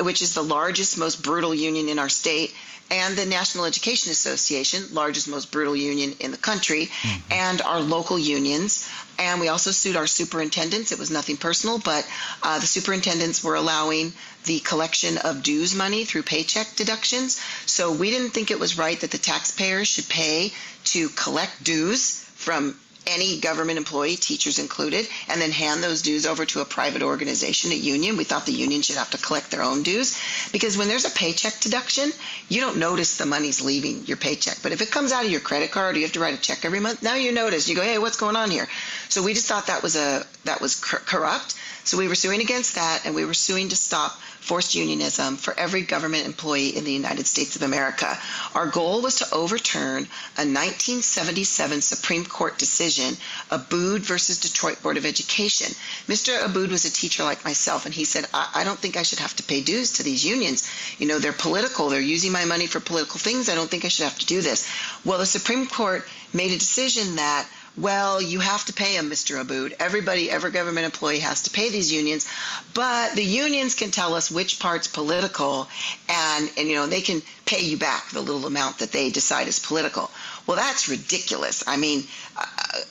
[0.03, 2.53] which is the largest, most brutal union in our state,
[2.91, 6.91] and the National Education Association, largest, most brutal union in the country,
[7.31, 8.87] and our local unions.
[9.17, 10.91] And we also sued our superintendents.
[10.91, 12.07] It was nothing personal, but
[12.43, 14.13] uh, the superintendents were allowing
[14.45, 17.41] the collection of dues money through paycheck deductions.
[17.65, 20.51] So we didn't think it was right that the taxpayers should pay
[20.85, 26.45] to collect dues from any government employee, teachers included, and then hand those dues over
[26.45, 28.17] to a private organization, a union.
[28.17, 30.19] We thought the union should have to collect their own dues
[30.51, 32.11] because when there's a paycheck deduction,
[32.49, 34.57] you don't notice the money's leaving your paycheck.
[34.61, 36.41] But if it comes out of your credit card, or you have to write a
[36.41, 37.03] check every month.
[37.03, 37.67] Now you notice.
[37.67, 38.67] You go, hey, what's going on here?
[39.09, 41.55] So we just thought that was a that was corrupt.
[41.85, 45.57] So we were suing against that, and we were suing to stop forced unionism for
[45.57, 48.19] every government employee in the United States of America.
[48.53, 50.03] Our goal was to overturn
[50.37, 53.15] a 1977 Supreme Court decision,
[53.49, 55.73] Abood versus Detroit Board of Education.
[56.07, 56.37] Mr.
[56.41, 59.19] Abood was a teacher like myself, and he said, I, I don't think I should
[59.19, 60.69] have to pay dues to these unions.
[60.99, 61.87] You know, they're political.
[61.87, 63.47] They're using my money for political things.
[63.47, 64.67] I don't think I should have to do this.
[65.05, 67.47] Well, the Supreme Court made a decision that
[67.77, 69.43] well, you have to pay them, Mr.
[69.43, 69.73] Abood.
[69.79, 72.27] Everybody, every government employee has to pay these unions,
[72.73, 75.67] but the unions can tell us which part's political,
[76.07, 79.47] and and you know they can pay you back the little amount that they decide
[79.47, 80.11] is political.
[80.45, 81.63] Well, that's ridiculous.
[81.67, 82.03] I mean.
[82.37, 82.81] Uh,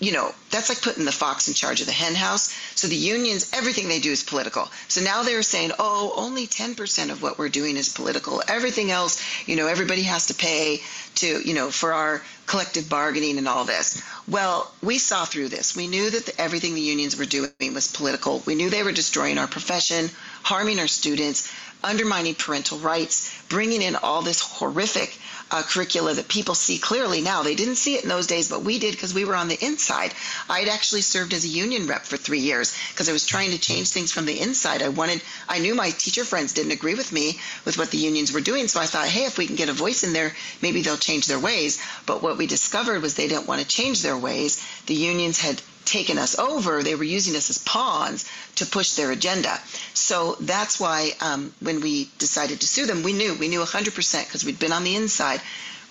[0.00, 2.50] you know, that's like putting the fox in charge of the hen house.
[2.74, 4.68] So the unions, everything they do is political.
[4.88, 8.42] So now they're saying, oh, only 10% of what we're doing is political.
[8.48, 10.80] Everything else, you know, everybody has to pay
[11.16, 14.02] to, you know, for our collective bargaining and all this.
[14.26, 15.76] Well, we saw through this.
[15.76, 18.42] We knew that the, everything the unions were doing was political.
[18.46, 20.08] We knew they were destroying our profession,
[20.42, 21.52] harming our students,
[21.84, 25.18] undermining parental rights, bringing in all this horrific
[25.50, 27.42] uh, curricula that people see clearly now.
[27.42, 29.62] They didn't see it in those days, but we did because we were on the
[29.64, 30.14] inside.
[30.48, 33.50] I had actually served as a union rep for three years because I was trying
[33.50, 34.82] to change things from the inside.
[34.82, 38.32] I wanted, I knew my teacher friends didn't agree with me with what the unions
[38.32, 40.82] were doing, so I thought, hey, if we can get a voice in there, maybe
[40.82, 41.82] they'll change their ways.
[42.06, 44.64] But what we discovered was they didn't want to change their ways.
[44.86, 48.24] The unions had taken us over, they were using us as pawns
[48.56, 49.58] to push their agenda.
[49.94, 54.24] So that's why um, when we decided to sue them, we knew, we knew 100%
[54.26, 55.40] because we'd been on the inside.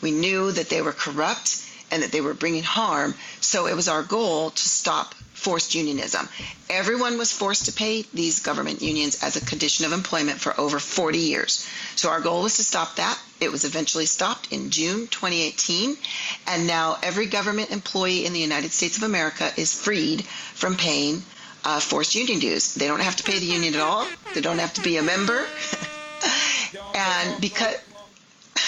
[0.01, 3.15] We knew that they were corrupt and that they were bringing harm.
[3.41, 6.27] So it was our goal to stop forced unionism.
[6.69, 10.79] Everyone was forced to pay these government unions as a condition of employment for over
[10.79, 11.65] 40 years.
[11.95, 13.17] So our goal was to stop that.
[13.39, 15.97] It was eventually stopped in June 2018.
[16.47, 21.23] And now every government employee in the United States of America is freed from paying
[21.63, 22.73] uh, forced union dues.
[22.75, 24.05] They don't have to pay the union at all.
[24.33, 25.45] They don't have to be a member.
[26.95, 27.75] and because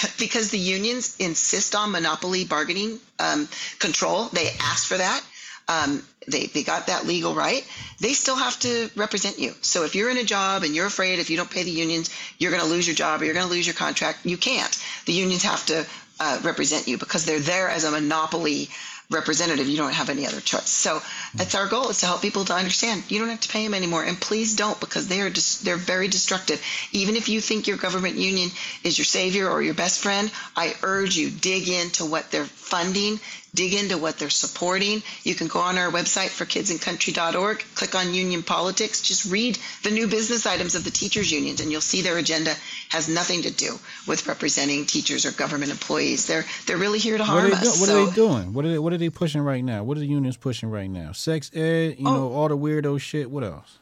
[0.18, 3.46] because the unions insist on monopoly bargaining um,
[3.78, 5.22] control, they ask for that
[5.68, 7.66] um, they, they got that legal right,
[8.00, 9.54] they still have to represent you.
[9.60, 12.10] So if you're in a job and you're afraid if you don't pay the unions,
[12.38, 14.76] you're going to lose your job or you're going to lose your contract, you can't.
[15.06, 15.86] The unions have to
[16.20, 18.68] uh, represent you because they're there as a monopoly
[19.12, 19.68] representative.
[19.68, 20.68] You don't have any other choice.
[20.68, 21.00] So
[21.34, 23.74] that's our goal is to help people to understand you don't have to pay them
[23.74, 26.62] anymore, and please don't because they are just they're very destructive.
[26.92, 28.50] Even if you think your government union
[28.82, 33.20] is your savior or your best friend, I urge you dig into what they're funding
[33.54, 35.02] dig into what they're supporting.
[35.24, 39.90] You can go on our website for kidsandcountry.org, click on union politics, just read the
[39.90, 42.54] new business items of the teachers unions and you'll see their agenda
[42.88, 46.26] has nothing to do with representing teachers or government employees.
[46.26, 47.74] They're they're really here to harm what us.
[47.74, 48.52] Do, what so, are they doing?
[48.54, 49.84] What are they what are they pushing right now?
[49.84, 51.12] What are the unions pushing right now?
[51.12, 53.30] Sex ed, you oh, know, all the weirdo shit.
[53.30, 53.78] What else?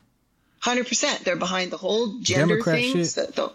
[0.60, 1.24] Hundred percent.
[1.24, 2.92] They're behind the whole gender Democrat thing.
[2.92, 3.06] Shit.
[3.14, 3.52] The, the,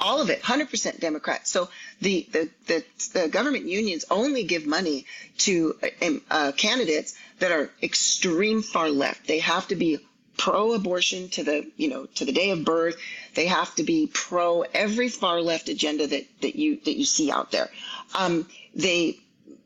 [0.00, 1.46] all of it 100% democrat.
[1.46, 1.68] So
[2.00, 5.06] the, the, the, the government unions only give money
[5.38, 9.26] to um, uh, candidates that are extreme far left.
[9.26, 9.98] They have to be
[10.36, 12.96] pro-abortion to the you know to the day of birth.
[13.34, 17.30] They have to be pro every far left agenda that that you that you see
[17.30, 17.68] out there.
[18.16, 19.18] Um, they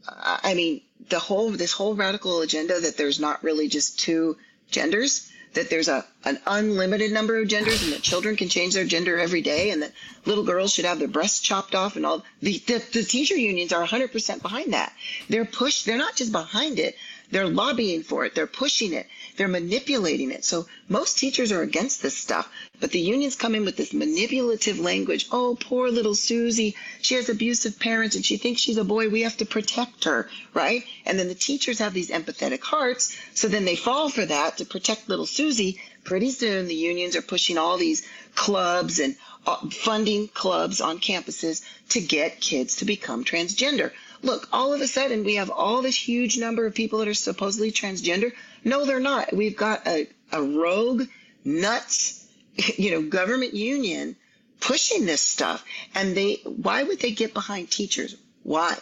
[0.08, 4.36] i mean the whole this whole radical agenda that there's not really just two
[4.70, 8.84] genders that there's a an unlimited number of genders and that children can change their
[8.84, 9.92] gender every day and that
[10.24, 12.22] little girls should have their breasts chopped off and all.
[12.40, 14.92] The, the, the teacher unions are 100% behind that.
[15.28, 16.96] They're pushed they're not just behind it
[17.32, 20.44] they're lobbying for it they're pushing it they're manipulating it.
[20.44, 24.78] So most teachers are against this stuff, but the unions come in with this manipulative
[24.78, 25.26] language.
[25.32, 26.76] Oh, poor little Susie.
[27.00, 29.08] She has abusive parents and she thinks she's a boy.
[29.08, 30.84] We have to protect her, right?
[31.06, 33.16] And then the teachers have these empathetic hearts.
[33.34, 35.80] So then they fall for that to protect little Susie.
[36.04, 39.16] Pretty soon the unions are pushing all these clubs and
[39.46, 43.92] uh, funding clubs on campuses to get kids to become transgender.
[44.22, 47.14] Look, all of a sudden we have all this huge number of people that are
[47.14, 48.32] supposedly transgender.
[48.64, 49.32] No, they're not.
[49.32, 51.04] We've got a, a rogue,
[51.44, 52.26] nuts,
[52.76, 54.16] you know, government union
[54.60, 55.64] pushing this stuff.
[55.94, 58.16] And they, why would they get behind teachers?
[58.42, 58.76] Why?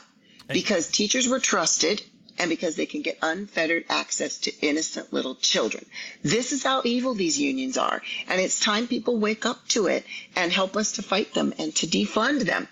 [0.46, 2.02] Because teachers were trusted
[2.38, 5.84] and because they can get unfettered access to innocent little children.
[6.22, 8.02] This is how evil these unions are.
[8.28, 11.74] And it's time people wake up to it and help us to fight them and
[11.76, 12.66] to defund them.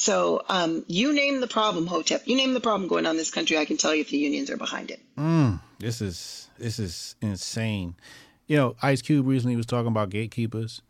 [0.00, 2.22] So um, you name the problem, Hotep.
[2.26, 3.58] You name the problem going on in this country.
[3.58, 4.98] I can tell you if the unions are behind it.
[5.18, 7.94] Mm, this is this is insane.
[8.46, 10.80] You know, Ice Cube recently was talking about gatekeepers.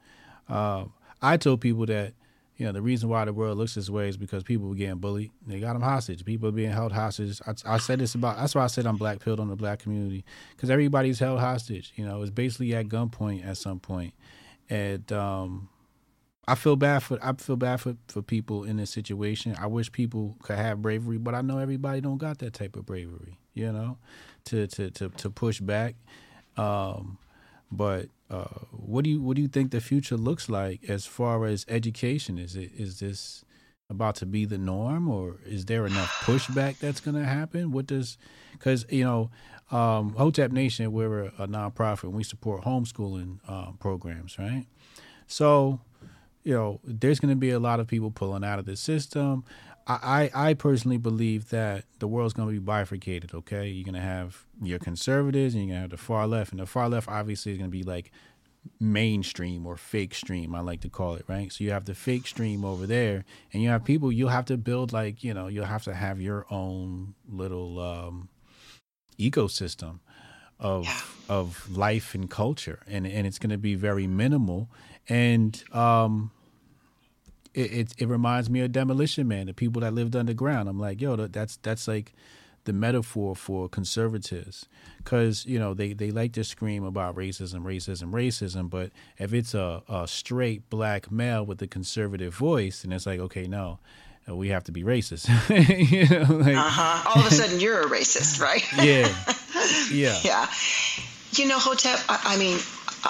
[0.49, 0.85] Uh,
[1.20, 2.12] I told people that
[2.57, 4.99] you know the reason why the world looks this way is because people were getting
[4.99, 5.33] bullied.
[5.44, 6.25] They got them hostage.
[6.25, 7.40] People are being held hostage.
[7.44, 8.37] I, I said this about.
[8.37, 11.92] That's why I said I'm black pilled on the black community because everybody's held hostage.
[11.96, 14.14] You know, it's basically at gunpoint at some point.
[14.68, 15.68] and um,
[16.46, 19.57] I feel bad for I feel bad for, for people in this situation.
[19.61, 22.87] I wish people could have bravery, but I know everybody don't got that type of
[22.87, 23.98] bravery, you know,
[24.46, 25.94] to to to, to push back.
[26.57, 27.18] Um,
[27.70, 31.44] but uh, what do you what do you think the future looks like as far
[31.46, 32.38] as education?
[32.38, 33.44] Is it is this
[33.88, 37.70] about to be the norm, or is there enough pushback that's going to happen?
[37.72, 38.18] What does
[38.53, 39.31] because you know
[39.70, 44.66] um, Hotep Nation we're a, a nonprofit and we support homeschooling uh, programs, right?
[45.26, 45.81] So
[46.42, 49.44] you know, there's going to be a lot of people pulling out of the system.
[49.87, 53.35] I, I, I personally believe that the world's going to be bifurcated.
[53.35, 56.53] Okay, you're going to have your conservatives and you're going to have the far left,
[56.53, 58.11] and the far left obviously is going to be like
[58.79, 60.55] mainstream or fake stream.
[60.55, 61.53] I like to call it right.
[61.53, 64.12] So you have the fake stream over there, and you have people.
[64.12, 68.29] You'll have to build like you know you'll have to have your own little um,
[69.18, 70.00] ecosystem
[70.59, 74.70] of of life and culture, and and it's going to be very minimal
[75.09, 76.31] and um,
[77.55, 80.69] it, it, it reminds me of Demolition Man, the people that lived underground.
[80.69, 82.13] I'm like, yo, that's that's like
[82.65, 84.67] the metaphor for conservatives,
[84.99, 89.55] because you know they they like to scream about racism, racism, racism, but if it's
[89.55, 93.79] a, a straight black male with a conservative voice, and it's like, okay, no.
[94.29, 95.27] Uh, we have to be racist.
[95.91, 97.09] you know, like, uh-huh.
[97.09, 98.63] All of a sudden, you're a racist, right?
[98.77, 99.09] yeah,
[99.91, 100.47] yeah, yeah.
[101.33, 102.01] You know, Hotep.
[102.09, 102.59] I, I mean,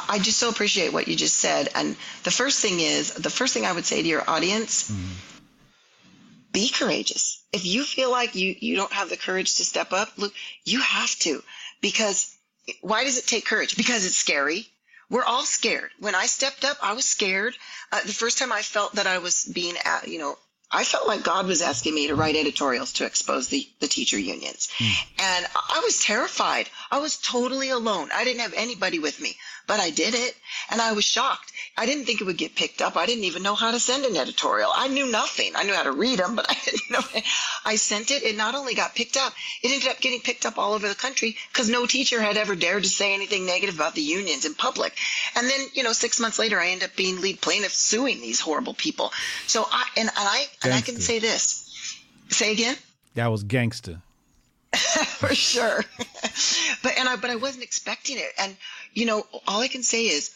[0.09, 1.68] I just so appreciate what you just said.
[1.74, 5.12] And the first thing is, the first thing I would say to your audience, mm-hmm.
[6.53, 7.42] be courageous.
[7.53, 10.33] If you feel like you, you don't have the courage to step up, look,
[10.64, 11.42] you have to.
[11.81, 12.37] Because
[12.81, 13.76] why does it take courage?
[13.76, 14.66] Because it's scary.
[15.09, 15.90] We're all scared.
[15.98, 17.55] When I stepped up, I was scared.
[17.90, 20.37] Uh, the first time I felt that I was being, at, you know,
[20.72, 24.18] I felt like God was asking me to write editorials to expose the, the teacher
[24.18, 24.68] unions.
[24.79, 24.92] Mm.
[25.18, 26.68] And I was terrified.
[26.92, 28.11] I was totally alone.
[28.14, 29.37] I didn't have anybody with me
[29.70, 30.35] but I did it
[30.72, 31.52] and I was shocked.
[31.78, 32.96] I didn't think it would get picked up.
[32.96, 34.72] I didn't even know how to send an editorial.
[34.74, 35.52] I knew nothing.
[35.54, 37.22] I knew how to read them, but I didn't know.
[37.64, 38.24] I sent it.
[38.24, 40.96] It not only got picked up, it ended up getting picked up all over the
[40.96, 44.54] country because no teacher had ever dared to say anything negative about the unions in
[44.54, 44.98] public.
[45.37, 48.40] And then, you know, six months later, I end up being lead plaintiff suing these
[48.40, 49.12] horrible people.
[49.46, 51.96] So I, and, and I, and I can say this.
[52.30, 52.74] Say again?
[53.14, 54.02] That was gangster.
[55.06, 55.85] For sure.
[56.83, 58.33] but, and I, but I wasn't expecting it.
[58.38, 58.56] And,
[58.94, 60.30] you know, all I can say is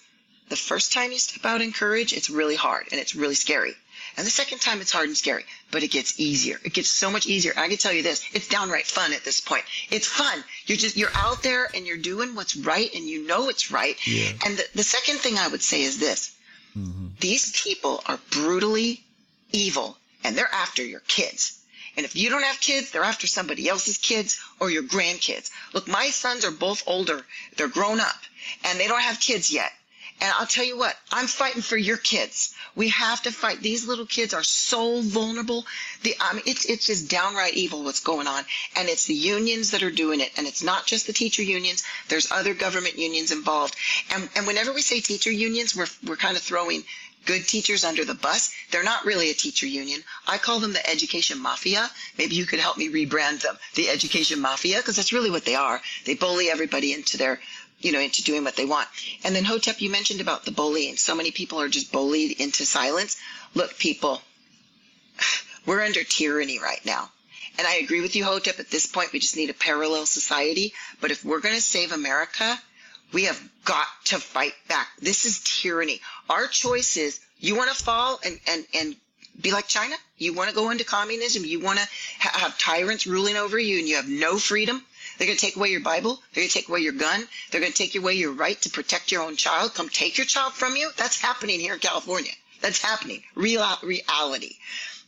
[0.48, 3.74] the first time you step out in courage, it's really hard and it's really scary.
[4.16, 6.60] And the second time it's hard and scary, but it gets easier.
[6.64, 7.52] It gets so much easier.
[7.56, 9.64] I can tell you this, it's downright fun at this point.
[9.90, 10.44] It's fun.
[10.66, 13.96] You're just, you're out there and you're doing what's right and you know it's right.
[14.06, 14.30] Yeah.
[14.44, 16.36] And the, the second thing I would say is this.
[16.76, 17.06] Mm-hmm.
[17.20, 19.02] These people are brutally
[19.50, 21.63] evil and they're after your kids.
[21.96, 25.50] And if you don't have kids, they're after somebody else's kids or your grandkids.
[25.72, 27.24] Look, my sons are both older.
[27.56, 28.16] They're grown up
[28.64, 29.72] and they don't have kids yet.
[30.20, 32.54] And I'll tell you what, I'm fighting for your kids.
[32.76, 33.60] We have to fight.
[33.60, 35.66] These little kids are so vulnerable.
[36.02, 38.44] The, I mean, it's, it's just downright evil what's going on.
[38.76, 40.30] And it's the unions that are doing it.
[40.36, 41.82] And it's not just the teacher unions.
[42.08, 43.74] There's other government unions involved.
[44.14, 46.84] And, and whenever we say teacher unions, we're, we're kind of throwing
[47.24, 48.52] good teachers under the bus.
[48.70, 50.02] They're not really a teacher union.
[50.26, 51.90] I call them the education mafia.
[52.18, 55.54] Maybe you could help me rebrand them, the education mafia, because that's really what they
[55.54, 55.80] are.
[56.04, 57.40] They bully everybody into their
[57.80, 58.88] you know, into doing what they want.
[59.24, 60.96] And then Hotep, you mentioned about the bullying.
[60.96, 63.18] So many people are just bullied into silence.
[63.54, 64.22] Look, people,
[65.66, 67.10] we're under tyranny right now.
[67.58, 68.58] And I agree with you, Hotep.
[68.58, 70.72] At this point, we just need a parallel society.
[71.00, 72.58] But if we're going to save America,
[73.12, 74.88] we have got to fight back.
[75.00, 76.00] This is tyranny.
[76.28, 78.96] Our choice is you want to fall and, and, and
[79.40, 79.96] be like China?
[80.18, 81.44] You want to go into communism?
[81.44, 81.88] You want to
[82.20, 84.82] ha- have tyrants ruling over you and you have no freedom?
[85.18, 86.20] They're going to take away your Bible.
[86.32, 87.26] They're going to take away your gun.
[87.50, 89.74] They're going to take away your right to protect your own child.
[89.74, 90.90] Come take your child from you.
[90.96, 92.32] That's happening here in California.
[92.60, 93.22] That's happening.
[93.34, 94.56] Real reality.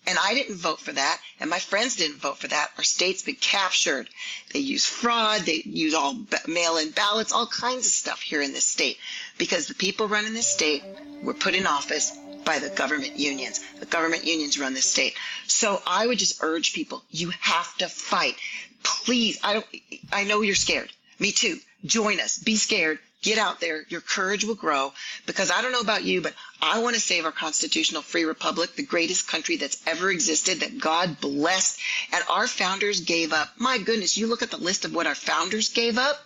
[0.07, 2.71] And I didn't vote for that, and my friends didn't vote for that.
[2.79, 4.09] Our state's been captured.
[4.53, 5.41] They use fraud.
[5.43, 6.17] They use all
[6.47, 8.99] mail-in ballots, all kinds of stuff here in this state,
[9.37, 10.85] because the people running this state
[11.23, 13.61] were put in office by the government unions.
[13.81, 15.15] The government unions run this state.
[15.49, 18.37] So I would just urge people, you have to fight.
[18.85, 19.67] Please, I don't
[20.13, 20.91] I know you're scared.
[21.19, 21.59] Me too.
[21.85, 22.39] Join us.
[22.39, 23.01] Be scared.
[23.23, 23.85] Get out there.
[23.89, 24.93] Your courage will grow
[25.27, 28.75] because I don't know about you, but I want to save our constitutional free republic,
[28.75, 31.81] the greatest country that's ever existed that God blessed.
[32.13, 33.51] And our founders gave up.
[33.59, 36.19] My goodness, you look at the list of what our founders gave up.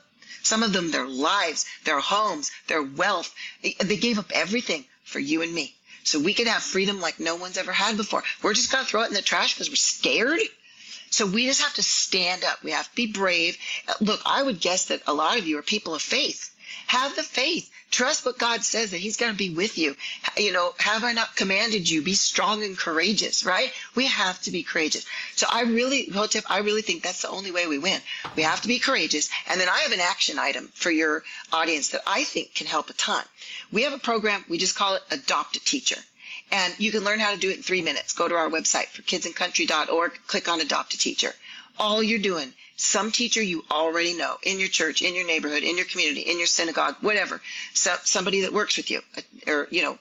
[0.42, 3.34] Some of them, their lives, their homes, their wealth.
[3.62, 5.74] They gave up everything for you and me.
[6.04, 8.24] So we could have freedom like no one's ever had before.
[8.42, 10.40] We're just going to throw it in the trash because we're scared.
[11.10, 12.62] So we just have to stand up.
[12.62, 13.58] We have to be brave.
[14.00, 16.54] Look, I would guess that a lot of you are people of faith.
[16.86, 17.70] Have the faith.
[17.90, 19.96] Trust what God says that He's going to be with you.
[20.36, 22.02] You know, have I not commanded you?
[22.02, 23.72] Be strong and courageous, right?
[23.94, 25.04] We have to be courageous.
[25.34, 28.00] So I really, Hotep, I really think that's the only way we win.
[28.36, 29.28] We have to be courageous.
[29.48, 32.90] And then I have an action item for your audience that I think can help
[32.90, 33.24] a ton.
[33.72, 35.98] We have a program, we just call it Adopt a Teacher.
[36.52, 38.12] And you can learn how to do it in three minutes.
[38.12, 41.32] Go to our website for kidsandcountry.org, click on Adopt a Teacher.
[41.80, 45.76] All you're doing some teacher you already know in your church, in your neighborhood, in
[45.76, 47.40] your community, in your synagogue, whatever.
[47.74, 49.98] So somebody that works with you, uh, or you know,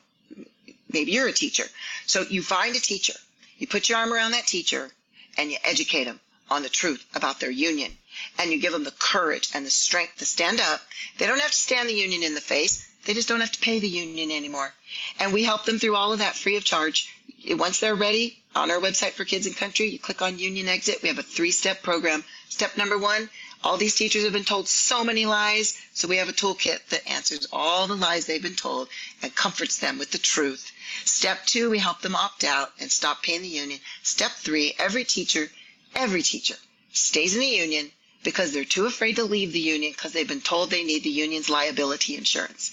[0.92, 1.66] maybe you're a teacher.
[2.06, 3.14] So you find a teacher,
[3.58, 4.90] you put your arm around that teacher,
[5.38, 6.20] and you educate them
[6.50, 7.92] on the truth about their union,
[8.38, 10.82] and you give them the courage and the strength to stand up.
[11.18, 12.86] They don't have to stand the union in the face.
[13.06, 14.74] They just don't have to pay the union anymore.
[15.20, 17.14] And we help them through all of that free of charge.
[17.48, 21.02] Once they're ready, on our website for Kids and Country, you click on Union Exit.
[21.02, 22.24] We have a three step program.
[22.50, 23.30] Step number one
[23.62, 27.06] all these teachers have been told so many lies, so we have a toolkit that
[27.06, 28.88] answers all the lies they've been told
[29.22, 30.72] and comforts them with the truth.
[31.04, 33.82] Step two, we help them opt out and stop paying the union.
[34.02, 35.52] Step three, every teacher,
[35.94, 36.56] every teacher
[36.94, 37.92] stays in the union
[38.24, 41.10] because they're too afraid to leave the union because they've been told they need the
[41.10, 42.72] union's liability insurance.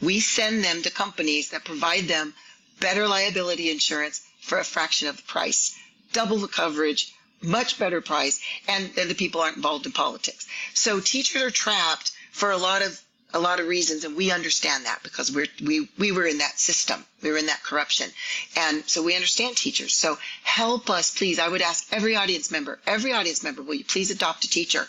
[0.00, 2.32] We send them to companies that provide them
[2.80, 5.76] better liability insurance for a fraction of the price,
[6.12, 7.12] double the coverage,
[7.42, 10.46] much better price, and, then the people aren't involved in politics.
[10.74, 13.00] So teachers are trapped for a lot of
[13.34, 16.58] a lot of reasons, and we understand that because we're we we were in that
[16.58, 18.10] system, we were in that corruption,
[18.56, 19.92] and so we understand teachers.
[19.94, 21.38] So help us, please.
[21.38, 24.88] I would ask every audience member, every audience member, will you please adopt a teacher?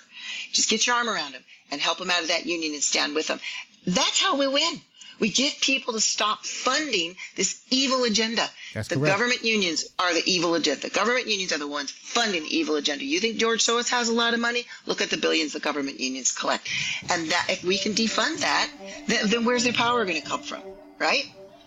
[0.54, 3.14] Just get your arm around them and help them out of that union and stand
[3.14, 3.40] with them.
[3.86, 4.82] That's how we win.
[5.20, 8.50] We get people to stop funding this evil agenda.
[8.74, 9.12] That's the correct.
[9.12, 10.82] government unions are the evil agenda.
[10.82, 13.04] The government unions are the ones funding the evil agenda.
[13.04, 14.66] You think George Soros has a lot of money?
[14.86, 16.70] Look at the billions the government unions collect.
[17.10, 18.70] And that if we can defund that,
[19.08, 20.62] then, then where's their power going to come from?
[21.00, 21.26] Right?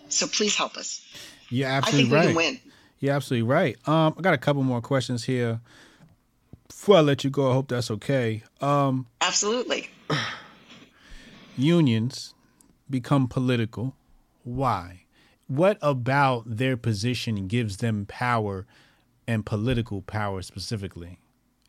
[0.09, 1.05] So please help us.
[1.49, 2.21] You're I absolutely think right.
[2.21, 2.59] we can win.
[2.99, 3.77] You're absolutely right.
[3.87, 5.59] Um, I got a couple more questions here.
[6.69, 8.43] Before I let you go, I hope that's okay.
[8.61, 9.89] Um, Absolutely.
[11.57, 12.33] unions
[12.93, 13.95] become political.
[14.43, 15.05] Why?
[15.47, 18.65] What about their position gives them power
[19.27, 21.19] and political power specifically?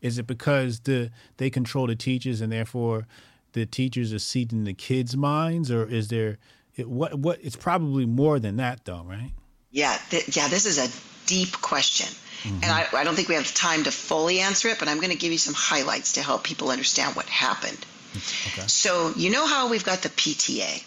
[0.01, 3.07] Is it because the they control the teachers and therefore
[3.53, 6.37] the teachers are seating the kids' minds, or is there
[6.75, 7.39] it, what what?
[7.41, 9.31] It's probably more than that, though, right?
[9.71, 10.87] Yeah, th- yeah, this is a
[11.25, 12.07] deep question.
[12.43, 12.95] And mm-hmm.
[12.95, 15.17] I, I don't think we have time to fully answer it, but I'm going to
[15.17, 17.83] give you some highlights to help people understand what happened.
[18.15, 18.67] Okay.
[18.67, 20.83] So, you know how we've got the PTA?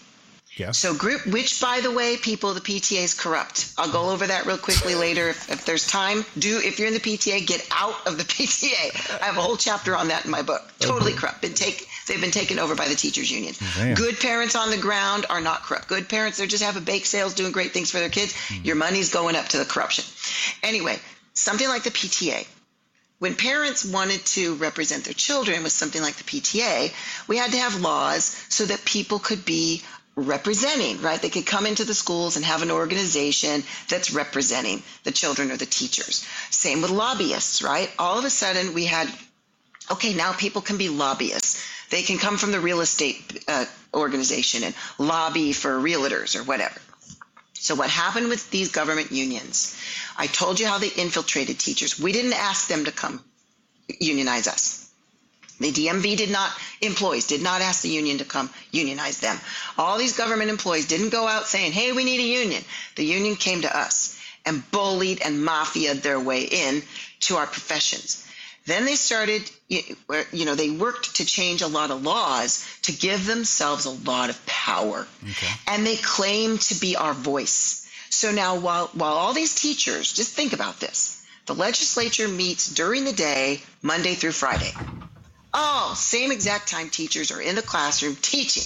[0.59, 0.79] Yes.
[0.79, 3.73] So, group, which by the way, people, the PTA is corrupt.
[3.79, 5.29] I'll go over that real quickly later.
[5.29, 9.21] If, if there's time, do, if you're in the PTA, get out of the PTA.
[9.23, 10.63] I have a whole chapter on that in my book.
[10.81, 11.43] Totally corrupt.
[11.43, 13.55] Been take, they've been taken over by the teachers' union.
[13.61, 13.95] Oh, Damn.
[13.95, 15.89] Good parents on the ground are not corrupt.
[15.89, 18.35] Good parents, they're just having bake sales, doing great things for their kids.
[18.49, 18.65] Hmm.
[18.65, 20.05] Your money's going up to the corruption.
[20.63, 20.99] Anyway,
[21.35, 22.47] something like the PTA.
[23.21, 26.93] When parents wanted to represent their children with something like the PTA,
[27.27, 29.83] we had to have laws so that people could be
[30.19, 31.21] representing, right?
[31.21, 35.57] They could come into the schools and have an organization that's representing the children or
[35.57, 36.27] the teachers.
[36.51, 37.91] Same with lobbyists, right?
[37.99, 39.09] All of a sudden we had,
[39.91, 41.65] okay, now people can be lobbyists.
[41.91, 43.65] They can come from the real estate uh,
[43.95, 46.81] organization and lobby for realtors or whatever.
[47.55, 49.77] So what happened with these government unions?
[50.17, 51.99] I told you how they infiltrated teachers.
[51.99, 53.23] We didn't ask them to come
[54.01, 54.88] unionize us.
[55.61, 56.51] The DMV did not,
[56.81, 59.37] employees did not ask the union to come unionize them.
[59.77, 62.63] All these government employees didn't go out saying, hey, we need a union.
[62.95, 66.83] The union came to us and bullied and mafiaed their way in
[67.21, 68.25] to our professions.
[68.67, 73.27] Then they started, you know, they worked to change a lot of laws to give
[73.27, 75.07] themselves a lot of power.
[75.67, 77.89] And they claimed to be our voice.
[78.11, 81.25] So now while, while all these teachers, just think about this.
[81.47, 84.73] The legislature meets during the day, Monday through Friday.
[85.61, 88.63] Oh, same exact time teachers are in the classroom teaching.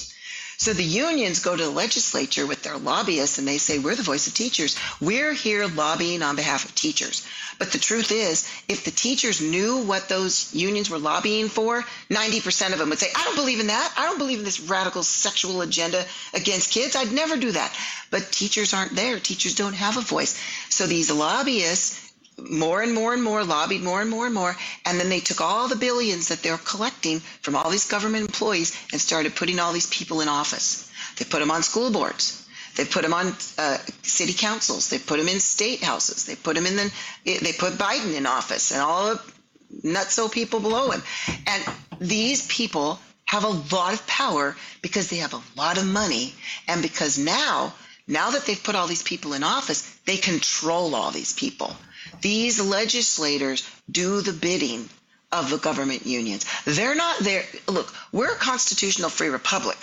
[0.59, 4.03] So the unions go to the legislature with their lobbyists and they say, We're the
[4.03, 4.77] voice of teachers.
[5.01, 7.27] We're here lobbying on behalf of teachers.
[7.59, 12.73] But the truth is, if the teachers knew what those unions were lobbying for, 90%
[12.75, 13.95] of them would say, I don't believe in that.
[13.97, 16.95] I don't believe in this radical sexual agenda against kids.
[16.95, 17.75] I'd never do that.
[18.11, 19.19] But teachers aren't there.
[19.19, 20.39] Teachers don't have a voice.
[20.69, 22.12] So these lobbyists
[22.51, 25.41] more and more and more, lobbied more and more and more, and then they took
[25.41, 29.73] all the billions that they're collecting from all these government employees and started putting all
[29.73, 30.91] these people in office.
[31.19, 32.39] They put them on school boards.
[32.77, 34.89] They put them on uh, city councils.
[34.89, 36.25] They put them in state houses.
[36.25, 36.93] They put them in the.
[37.25, 39.23] They put Biden in office and all the
[39.85, 41.03] nutso people below him.
[41.47, 41.63] And
[42.01, 46.35] these people have a lot of power because they have a lot of money,
[46.69, 47.73] and because now,
[48.07, 51.75] now that they've put all these people in office, they control all these people.
[52.23, 54.89] These legislators do the bidding
[55.31, 56.45] of the government unions.
[56.65, 57.45] They're not there.
[57.69, 59.79] Look, we're a constitutional free republic.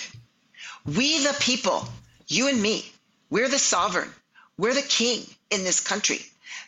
[0.86, 1.88] We, the people,
[2.28, 2.86] you and me,
[3.30, 4.10] we're the sovereign.
[4.58, 5.22] We're the king
[5.52, 6.20] in this country.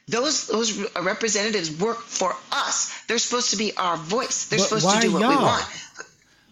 [0.07, 0.69] Those those
[1.01, 2.91] representatives work for us.
[3.07, 4.47] They're supposed to be our voice.
[4.47, 5.43] They're But supposed to do what we y'all?
[5.43, 5.65] want.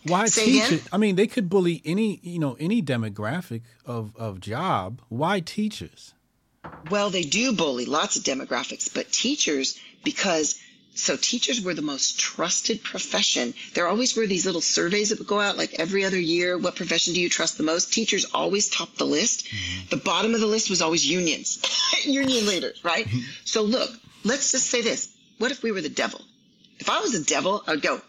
[0.05, 0.74] Why Say teach again?
[0.80, 0.84] it?
[0.93, 5.01] I mean, they could bully any you know any demographic of of job.
[5.09, 6.13] Why teachers?
[6.89, 10.60] Well, they do bully lots of demographics, but teachers, because
[10.95, 13.53] so teachers were the most trusted profession.
[13.74, 16.57] There always were these little surveys that would go out like every other year.
[16.57, 17.93] What profession do you trust the most?
[17.93, 19.45] Teachers always topped the list.
[19.45, 19.89] Mm-hmm.
[19.89, 21.62] The bottom of the list was always unions,
[22.03, 23.05] union leaders, right?
[23.05, 23.20] Mm-hmm.
[23.45, 23.91] So look,
[24.24, 25.10] let's just say this.
[25.38, 26.22] What if we were the devil?
[26.80, 28.01] If I was the devil, I would go,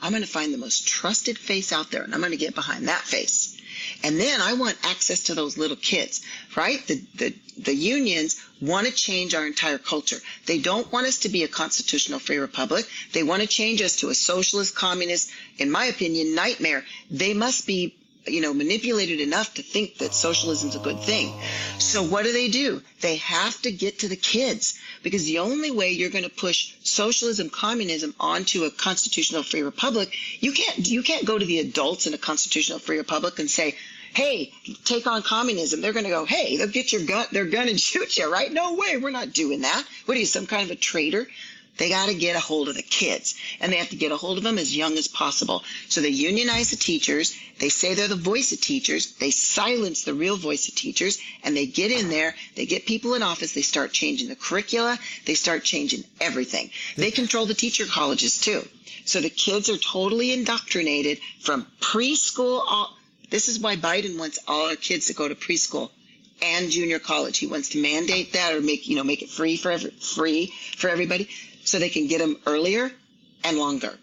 [0.00, 2.54] I'm going to find the most trusted face out there and I'm going to get
[2.54, 3.59] behind that face.
[4.02, 6.20] And then I want access to those little kids,
[6.56, 6.84] right?
[6.86, 10.18] The, the, the unions want to change our entire culture.
[10.46, 12.86] They don't want us to be a constitutional free republic.
[13.12, 16.84] They want to change us to a socialist, communist, in my opinion, nightmare.
[17.10, 17.94] They must be
[18.26, 21.32] you know, manipulated enough to think that socialism's a good thing.
[21.78, 22.82] So what do they do?
[23.00, 26.74] They have to get to the kids because the only way you're going to push
[26.82, 32.06] socialism, communism onto a constitutional free republic, you can't you can't go to the adults
[32.06, 33.76] in a constitutional free republic and say,
[34.12, 34.52] "Hey,
[34.84, 37.80] take on communism." They're going to go, "Hey, they'll get your gun, their gun and
[37.88, 38.52] shoot you." Right?
[38.52, 38.96] No way.
[38.98, 39.84] We're not doing that.
[40.04, 41.26] What are you, some kind of a traitor?
[41.80, 44.16] They got to get a hold of the kids and they have to get a
[44.16, 45.64] hold of them as young as possible.
[45.88, 47.34] So they unionize the teachers.
[47.58, 49.12] They say they're the voice of teachers.
[49.14, 52.34] They silence the real voice of teachers and they get in there.
[52.54, 53.52] They get people in office.
[53.52, 54.98] They start changing the curricula.
[55.24, 56.70] They start changing everything.
[56.96, 58.68] They control the teacher colleges too.
[59.06, 62.62] So the kids are totally indoctrinated from preschool.
[62.68, 62.94] All,
[63.30, 65.90] this is why Biden wants all our kids to go to preschool
[66.42, 67.38] and junior college.
[67.38, 70.52] He wants to mandate that or make, you know, make it free for every, free
[70.76, 71.28] for everybody
[71.70, 72.90] so they can get them earlier
[73.44, 73.96] and longer.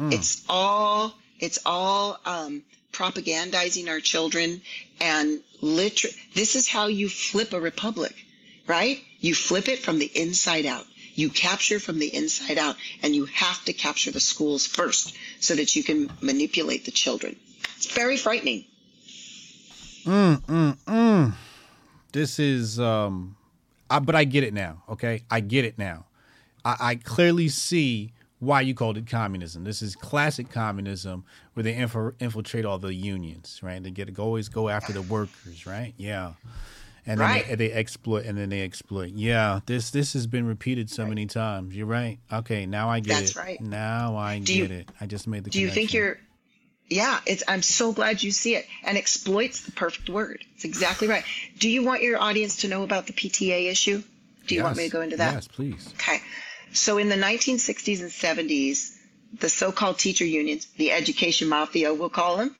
[0.00, 2.62] It's all it's all um,
[2.92, 4.62] propagandizing our children
[5.00, 8.14] and liter- this is how you flip a republic,
[8.66, 9.00] right?
[9.20, 10.86] You flip it from the inside out.
[11.14, 15.56] You capture from the inside out and you have to capture the schools first so
[15.56, 17.34] that you can manipulate the children.
[17.76, 18.64] It's very frightening.
[20.04, 21.32] Mm, mm, mm.
[22.12, 23.36] This is um,
[23.90, 24.82] I, but I get it now.
[24.88, 26.04] Okay, I get it now.
[26.64, 29.64] I, I clearly see why you called it communism.
[29.64, 33.82] This is classic communism where they infil- infiltrate all the unions, right?
[33.82, 35.92] They get go, always go after the workers, right?
[35.96, 36.34] Yeah.
[37.06, 37.48] And then Right.
[37.48, 39.12] they, they exploit and then they exploit.
[39.14, 41.74] Yeah, this this has been repeated so many times.
[41.74, 42.18] You're right.
[42.30, 43.36] Okay, now I get That's it.
[43.36, 43.60] right.
[43.60, 44.90] Now I Do you- get it.
[45.00, 46.18] I just made the Do you think you're
[46.90, 48.66] yeah, it's I'm so glad you see it.
[48.84, 50.44] And exploits the perfect word.
[50.54, 51.24] It's exactly right.
[51.58, 54.02] Do you want your audience to know about the PTA issue?
[54.46, 55.34] Do you want me to go into that?
[55.34, 55.88] Yes, please.
[55.94, 56.20] Okay.
[56.72, 58.94] So in the 1960s and 70s,
[59.40, 62.56] the so-called teacher unions, the education mafia, we'll call them,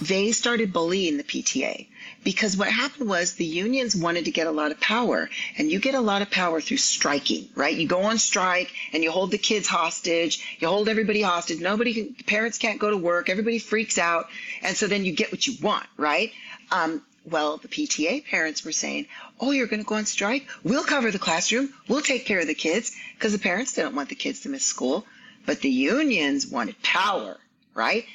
[0.00, 1.88] they started bullying the PTA
[2.22, 5.28] because what happened was the unions wanted to get a lot of power
[5.58, 7.76] and you get a lot of power through striking, right?
[7.76, 11.60] You go on strike and you hold the kids hostage, you hold everybody hostage.
[11.60, 13.28] Nobody parents can't go to work.
[13.28, 14.28] Everybody freaks out.
[14.62, 16.32] And so then you get what you want, right?
[16.70, 19.06] Um, well, the PTA parents were saying,
[19.40, 20.46] Oh, you're going to go on strike?
[20.62, 21.72] We'll cover the classroom.
[21.88, 24.64] We'll take care of the kids because the parents didn't want the kids to miss
[24.64, 25.06] school.
[25.46, 27.38] But the unions wanted power,
[27.74, 28.06] right?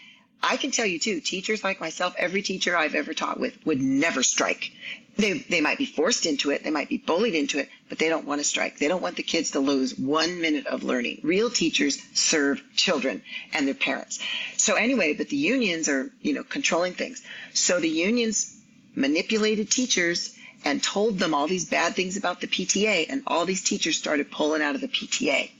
[0.42, 3.82] I can tell you too, teachers like myself, every teacher I've ever taught with would
[3.82, 4.72] never strike.
[5.18, 6.64] They, they might be forced into it.
[6.64, 8.80] They might be bullied into it, but they don't want to strike.
[8.80, 11.20] They don't want the kids to lose one minute of learning.
[11.24, 13.22] Real teachers serve children
[13.54, 14.20] and their parents.
[14.56, 17.22] So anyway, but the unions are, you know, controlling things.
[17.54, 18.56] So the unions
[18.96, 20.34] manipulated teachers
[20.66, 24.32] and told them all these bad things about the PTA, and all these teachers started
[24.32, 25.52] pulling out of the PTA.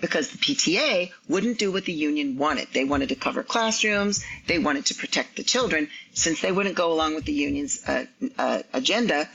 [0.00, 2.68] because the PTA wouldn't do what the union wanted.
[2.72, 5.88] They wanted to cover classrooms, they wanted to protect the children.
[6.12, 8.04] Since they wouldn't go along with the union's uh,
[8.38, 9.28] uh, agenda,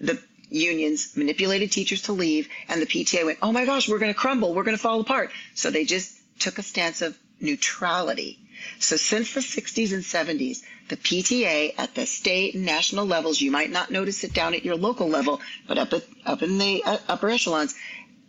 [0.00, 4.12] the unions manipulated teachers to leave, and the PTA went, oh my gosh, we're going
[4.12, 5.30] to crumble, we're going to fall apart.
[5.54, 8.38] So they just took a stance of neutrality.
[8.78, 13.50] So since the 60s and 70s, the PTA at the state and national levels, you
[13.50, 16.82] might not notice it down at your local level, but up at, up in the
[16.84, 17.74] uh, upper echelons,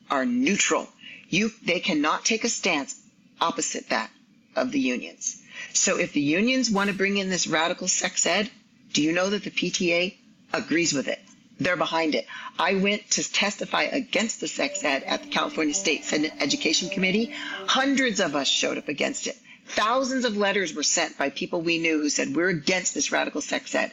[0.10, 0.88] are neutral.
[1.30, 3.00] You they cannot take a stance
[3.42, 4.10] opposite that
[4.56, 5.42] of the unions.
[5.74, 8.50] So if the unions want to bring in this radical sex ed,
[8.94, 10.16] do you know that the PTA
[10.54, 11.20] agrees with it?
[11.60, 12.28] They're behind it.
[12.60, 17.34] I went to testify against the sex ed at the California State Senate Education Committee.
[17.66, 19.38] Hundreds of us showed up against it.
[19.68, 23.42] Thousands of letters were sent by people we knew who said, we're against this radical
[23.42, 23.92] sex ed.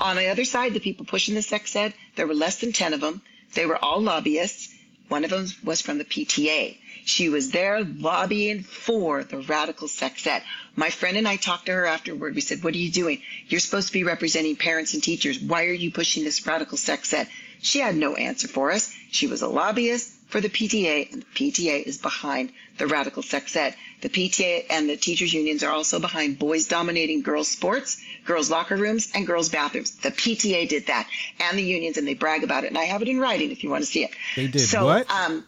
[0.00, 2.94] On the other side, the people pushing the sex ed, there were less than 10
[2.94, 3.22] of them.
[3.54, 4.74] They were all lobbyists.
[5.08, 6.76] One of them was from the PTA.
[7.04, 10.42] She was there lobbying for the radical sex ed.
[10.76, 12.34] My friend and I talked to her afterward.
[12.34, 13.22] We said, What are you doing?
[13.48, 15.40] You're supposed to be representing parents and teachers.
[15.40, 17.28] Why are you pushing this radical sex ed?
[17.62, 18.94] She had no answer for us.
[19.10, 23.56] She was a lobbyist for the PTA, and the PTA is behind the radical sex
[23.56, 23.74] ed.
[24.00, 28.76] The PTA and the teachers' unions are also behind boys dominating girls' sports, girls' locker
[28.76, 29.96] rooms, and girls' bathrooms.
[29.96, 31.08] The PTA did that,
[31.40, 32.68] and the unions, and they brag about it.
[32.68, 34.10] And I have it in writing if you want to see it.
[34.36, 35.10] They did so, what?
[35.10, 35.44] Um,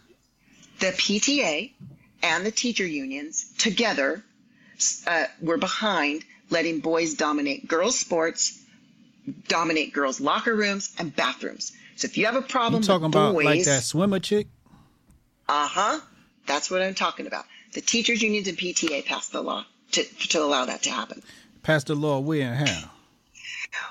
[0.79, 1.71] the PTA
[2.23, 4.23] and the teacher unions together
[5.07, 8.61] uh, were behind letting boys dominate girls' sports,
[9.47, 11.71] dominate girls' locker rooms and bathrooms.
[11.95, 14.47] So if you have a problem You talking with about like that swimmer chick?
[15.47, 15.99] uh huh,
[16.47, 17.45] that's what I'm talking about.
[17.73, 21.21] The teachers unions and PTA passed the law to to allow that to happen.
[21.63, 22.91] Passed the law where and how?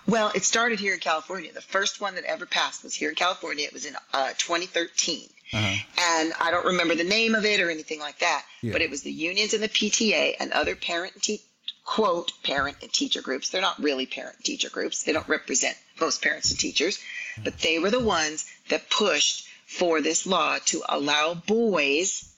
[0.07, 1.53] Well, it started here in California.
[1.53, 3.65] The first one that ever passed was here in California.
[3.67, 5.29] It was in uh, 2013.
[5.53, 5.75] Uh-huh.
[6.19, 8.73] And I don't remember the name of it or anything like that, Yeah.
[8.73, 11.43] but it was the unions and the PTA and other parent and te-
[11.85, 13.49] quote parent and teacher groups.
[13.49, 15.03] They're not really parent and teacher groups.
[15.03, 16.99] They don't represent most parents and teachers,
[17.43, 22.29] but they were the ones that pushed for this law to allow boys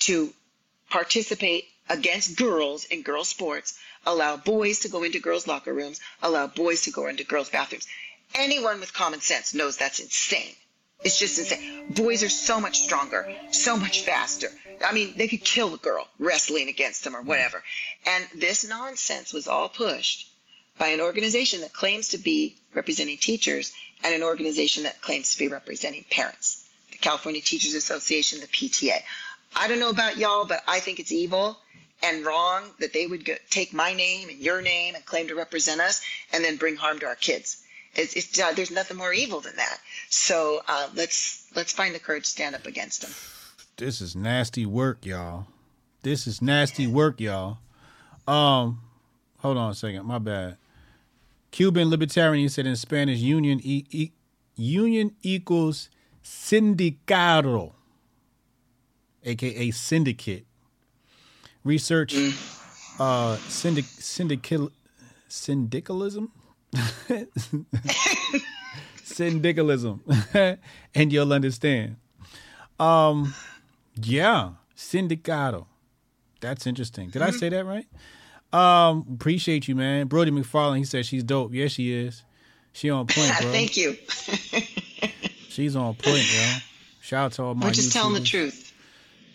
[0.00, 0.32] to
[0.90, 6.46] participate against girls in girls sports, allow boys to go into girls locker rooms, allow
[6.46, 7.86] boys to go into girls bathrooms.
[8.34, 10.54] Anyone with common sense knows that's insane.
[11.04, 11.86] It's just insane.
[11.90, 14.50] Boys are so much stronger, so much faster.
[14.84, 17.62] I mean, they could kill a girl wrestling against them or whatever.
[18.04, 20.28] And this nonsense was all pushed
[20.78, 23.72] by an organization that claims to be representing teachers
[24.04, 26.64] and an organization that claims to be representing parents.
[26.92, 29.02] The California Teachers Association, the PTA.
[29.56, 31.58] I don't know about y'all, but I think it's evil
[32.02, 35.34] and wrong that they would go, take my name and your name and claim to
[35.34, 36.00] represent us
[36.32, 37.64] and then bring harm to our kids.
[37.94, 39.78] It's, it's, uh, there's nothing more evil than that.
[40.08, 43.10] So uh, let's let's find the courage to stand up against them.
[43.76, 45.46] This is nasty work, y'all.
[46.02, 47.58] This is nasty work, y'all.
[48.26, 48.80] Um,
[49.38, 50.04] hold on a second.
[50.04, 50.58] My bad.
[51.50, 54.12] Cuban libertarian said in Spanish, union e- e-
[54.54, 55.88] union equals
[56.22, 57.72] sindicato,
[59.28, 60.46] aka syndicate.
[61.64, 62.14] Research
[62.98, 64.70] uh syndic syndical
[65.28, 66.32] syndicalism?
[69.04, 70.02] Syndicalism.
[70.94, 71.96] And you'll understand.
[72.80, 73.34] Um
[74.00, 75.66] yeah syndicato
[76.40, 77.10] that's interesting.
[77.10, 77.86] Did i say that right?
[78.52, 80.06] Um appreciate you man.
[80.06, 81.52] Brody mcfarlane he said she's dope.
[81.52, 82.22] Yes she is.
[82.72, 83.52] She on point bro.
[83.52, 83.96] Thank you.
[85.48, 86.56] she's on point yo
[87.00, 88.67] shout out to all my We're just telling the truth.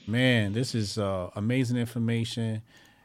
[0.07, 2.61] Man this is uh amazing information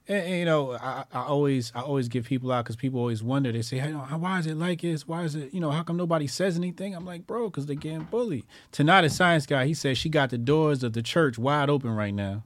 [0.09, 3.23] and, and, you know I, I always i always give people out because people always
[3.23, 5.83] wonder they say hey, why is it like this why is it you know how
[5.83, 9.67] come nobody says anything i'm like bro because they're getting bullied tonight a science guy
[9.67, 12.43] he said she got the doors of the church wide open right now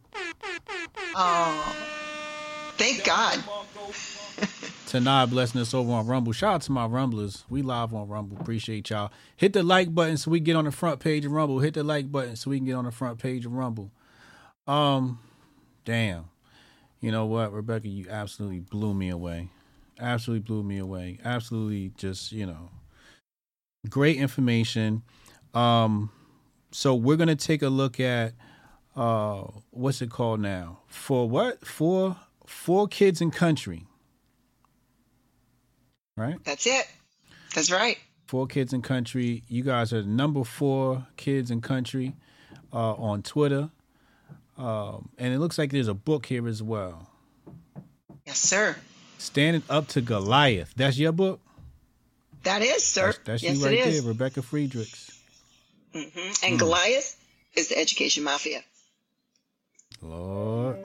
[1.14, 1.76] Oh,
[2.76, 3.38] thank God.
[4.86, 6.32] Tanai blessing us over on Rumble.
[6.32, 7.44] Shout out to my Rumblers.
[7.48, 8.38] We live on Rumble.
[8.40, 9.10] Appreciate y'all.
[9.36, 11.60] Hit the like button so we get on the front page of Rumble.
[11.60, 13.90] Hit the like button so we can get on the front page of Rumble.
[14.66, 15.18] Um,
[15.84, 16.26] damn.
[17.00, 17.88] You know what, Rebecca?
[17.88, 19.50] You absolutely blew me away.
[19.98, 21.18] Absolutely blew me away.
[21.24, 22.70] Absolutely just, you know,
[23.88, 25.02] great information.
[25.54, 26.10] Um,
[26.70, 28.32] so we're gonna take a look at
[28.96, 30.78] uh what's it called now?
[30.86, 31.66] For what?
[31.66, 33.86] For four kids in country.
[36.16, 36.36] Right?
[36.44, 36.86] That's it.
[37.54, 37.98] That's right.
[38.26, 39.42] For Kids and Country.
[39.48, 42.14] You guys are number four kids in country
[42.72, 43.70] uh, on Twitter.
[44.58, 47.08] Um, and it looks like there's a book here as well.
[48.26, 48.76] Yes, sir.
[49.18, 50.72] Standing Up to Goliath.
[50.76, 51.40] That's your book?
[52.42, 53.06] That is, sir.
[53.06, 54.02] That's, that's yes, you right it is.
[54.02, 55.18] there, Rebecca Friedrichs.
[55.94, 56.08] hmm
[56.42, 57.16] And Goliath
[57.54, 58.62] is the education mafia.
[60.00, 60.78] Lord.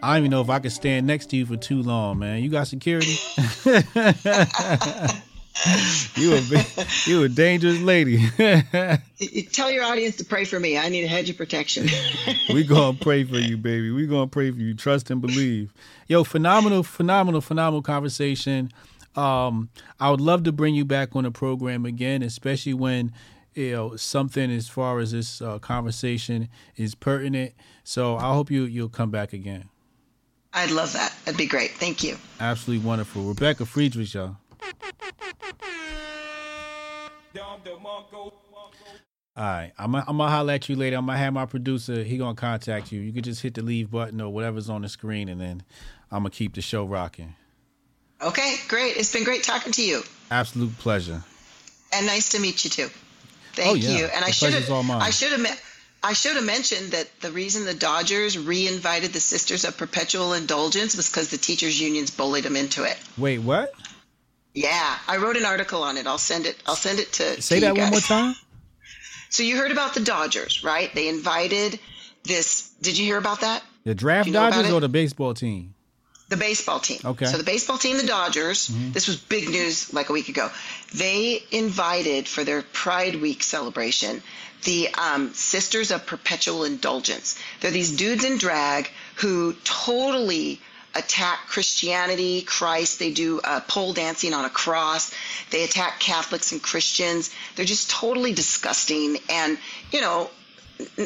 [0.00, 2.40] I don't even know if I could stand next to you for too long, man.
[2.42, 3.16] You got security?
[6.14, 8.28] you a you a dangerous lady.
[9.52, 10.78] Tell your audience to pray for me.
[10.78, 11.88] I need a hedge of protection.
[12.52, 13.90] we gonna pray for you, baby.
[13.90, 14.74] We gonna pray for you.
[14.74, 15.72] Trust and believe.
[16.06, 18.70] Yo, phenomenal, phenomenal, phenomenal conversation.
[19.16, 23.12] Um, I would love to bring you back on the program again, especially when
[23.54, 27.52] you know something as far as this uh, conversation is pertinent.
[27.82, 29.68] So I hope you you'll come back again.
[30.52, 31.12] I'd love that.
[31.24, 31.72] That'd be great.
[31.72, 32.16] Thank you.
[32.40, 34.36] Absolutely wonderful, Rebecca Friedrich, y'all.
[39.36, 40.96] All right, I'm gonna, holler at you later.
[40.96, 42.02] I'm gonna have my producer.
[42.02, 43.00] He gonna contact you.
[43.00, 45.62] You can just hit the leave button or whatever's on the screen, and then
[46.10, 47.34] I'm gonna keep the show rocking.
[48.20, 48.96] Okay, great.
[48.96, 50.02] It's been great talking to you.
[50.30, 51.22] Absolute pleasure.
[51.92, 52.88] And nice to meet you too.
[53.52, 53.98] Thank oh, yeah.
[53.98, 54.04] you.
[54.06, 55.62] And the I should have I should have
[56.02, 60.96] I should have mentioned that the reason the Dodgers re-invited the Sisters of Perpetual Indulgence
[60.96, 62.96] was because the teachers unions bullied them into it.
[63.16, 63.72] Wait, what?
[64.54, 66.06] Yeah, I wrote an article on it.
[66.06, 66.56] I'll send it.
[66.66, 67.40] I'll send it to.
[67.42, 68.34] Say to that one more time.
[69.30, 70.90] So you heard about the Dodgers, right?
[70.94, 71.78] They invited
[72.24, 72.70] this.
[72.80, 73.62] Did you hear about that?
[73.84, 75.74] The draft you know Dodgers or the baseball team?
[76.30, 77.00] The baseball team.
[77.04, 77.26] Okay.
[77.26, 78.94] So the baseball team, the Dodgers, Mhm.
[78.94, 80.50] this was big news like a week ago.
[80.94, 84.22] They invited for their Pride Week celebration
[84.64, 87.38] the um, Sisters of Perpetual Indulgence.
[87.60, 90.60] They're these dudes in drag who totally
[90.94, 92.98] attack Christianity, Christ.
[92.98, 95.14] They do uh, pole dancing on a cross.
[95.50, 97.30] They attack Catholics and Christians.
[97.54, 99.18] They're just totally disgusting.
[99.28, 99.58] And,
[99.92, 100.30] you know,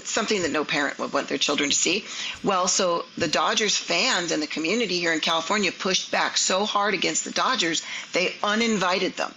[0.05, 2.05] something that no parent would want their children to see.
[2.45, 6.95] Well, so the Dodgers fans and the community here in California pushed back so hard
[6.95, 9.35] against the Dodgers, they uninvited them.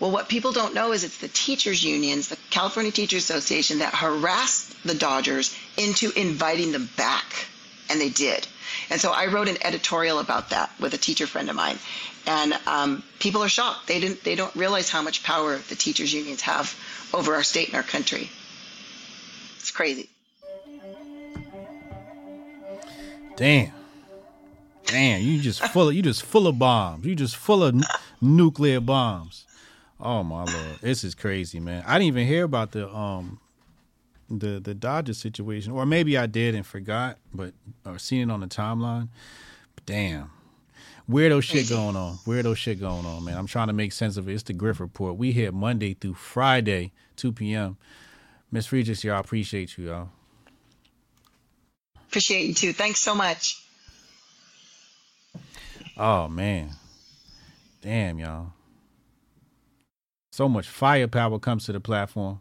[0.00, 3.94] Well, what people don't know is it's the teachers unions, the California Teachers Association, that
[3.94, 7.46] harassed the Dodgers into inviting them back.
[7.90, 8.46] And they did.
[8.90, 11.78] And so I wrote an editorial about that with a teacher friend of mine.
[12.26, 13.86] And um, people are shocked.
[13.86, 16.74] They didn't they don't realize how much power the teachers unions have
[17.14, 18.28] over our state and our country.
[19.58, 20.10] It's crazy.
[23.36, 23.72] Damn.
[24.88, 27.04] Damn, you just full of you just full of bombs.
[27.04, 27.84] You just full of n-
[28.22, 29.44] nuclear bombs.
[30.00, 31.84] Oh my lord, this is crazy, man.
[31.86, 33.38] I didn't even hear about the um
[34.30, 37.54] the the Dodgers situation, or maybe I did and forgot, but
[37.84, 39.08] or seen it on the timeline.
[39.74, 40.30] But damn,
[41.10, 42.16] weirdo shit going on.
[42.26, 43.36] Weirdo shit going on, man.
[43.36, 44.34] I'm trying to make sense of it.
[44.34, 45.16] It's the Grift Report.
[45.16, 47.76] We here Monday through Friday, 2 p.m.
[48.50, 50.10] Miss Regis, y'all appreciate you, y'all.
[52.08, 52.72] Appreciate you too.
[52.72, 53.62] Thanks so much.
[55.96, 56.70] Oh man,
[57.82, 58.52] damn y'all.
[60.32, 62.40] So much firepower comes to the platform.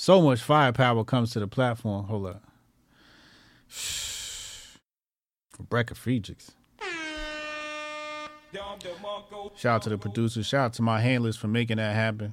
[0.00, 2.06] So much firepower comes to the platform.
[2.06, 2.42] Hold up.
[5.58, 6.52] Rebecca Friedrichs.
[9.54, 10.46] Shout out to the producers.
[10.46, 12.32] Shout out to my handlers for making that happen.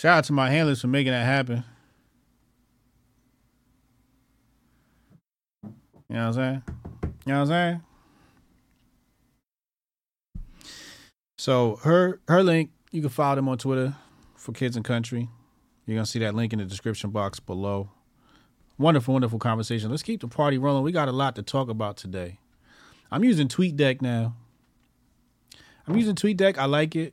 [0.00, 1.62] Shout out to my handlers for making that happen.
[5.62, 5.72] You
[6.08, 6.62] know what I'm saying?
[7.04, 7.82] You know what I'm
[10.34, 10.44] saying?
[11.38, 13.94] So her her link, you can follow them on Twitter
[14.34, 15.28] for Kids and Country.
[15.90, 17.90] You're gonna see that link in the description box below.
[18.78, 19.90] Wonderful, wonderful conversation.
[19.90, 20.84] Let's keep the party rolling.
[20.84, 22.38] We got a lot to talk about today.
[23.10, 24.36] I'm using TweetDeck now.
[25.88, 26.58] I'm using TweetDeck.
[26.58, 27.12] I like it.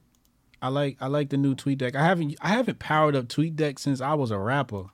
[0.62, 1.96] I like I like the new TweetDeck.
[1.96, 4.86] I haven't I haven't powered up TweetDeck since I was a rapper.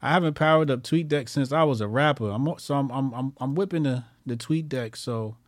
[0.00, 2.30] I haven't powered up TweetDeck since I was a rapper.
[2.30, 4.96] I'm so I'm I'm I'm, I'm whipping the the TweetDeck.
[4.96, 5.38] So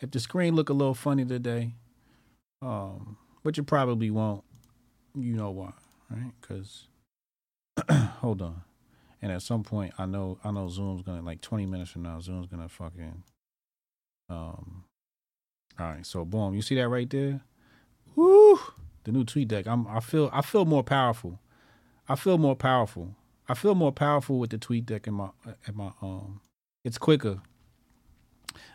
[0.00, 1.74] if the screen look a little funny today,
[2.60, 4.42] um, but you probably won't.
[5.14, 5.72] You know why,
[6.10, 6.32] right?
[6.40, 6.88] Because
[7.90, 8.62] hold on,
[9.22, 12.20] and at some point, I know I know Zoom's gonna like 20 minutes from now.
[12.20, 13.22] Zoom's gonna fucking
[14.28, 14.84] um.
[15.78, 17.42] All right, so boom, you see that right there?
[18.14, 18.58] Woo!
[19.04, 19.66] The new TweetDeck.
[19.66, 19.86] I'm.
[19.86, 20.30] I feel.
[20.32, 21.38] I feel more powerful.
[22.08, 23.14] I feel more powerful.
[23.48, 25.28] I feel more powerful with the tweet deck in my
[25.66, 26.40] at my um.
[26.84, 27.40] It's quicker.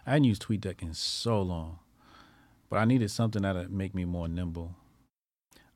[0.06, 1.80] I hadn't used TweetDeck in so long,
[2.70, 4.76] but I needed something that'd make me more nimble.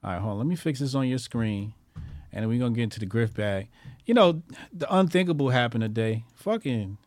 [0.06, 0.38] All right, hold on.
[0.38, 1.74] Let me fix this on your screen,
[2.32, 3.70] and then we're gonna get into the grift bag.
[4.06, 6.26] You know, the unthinkable happened today.
[6.36, 6.99] Fucking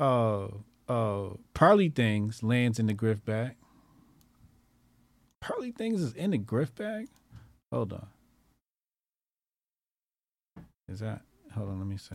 [0.00, 0.46] uh
[0.88, 3.56] uh Pearly Things lands in the grift bag.
[5.40, 7.08] Pearly Things is in the grift bag?
[7.70, 8.06] Hold on.
[10.88, 11.20] Is that
[11.54, 12.14] hold on, let me see.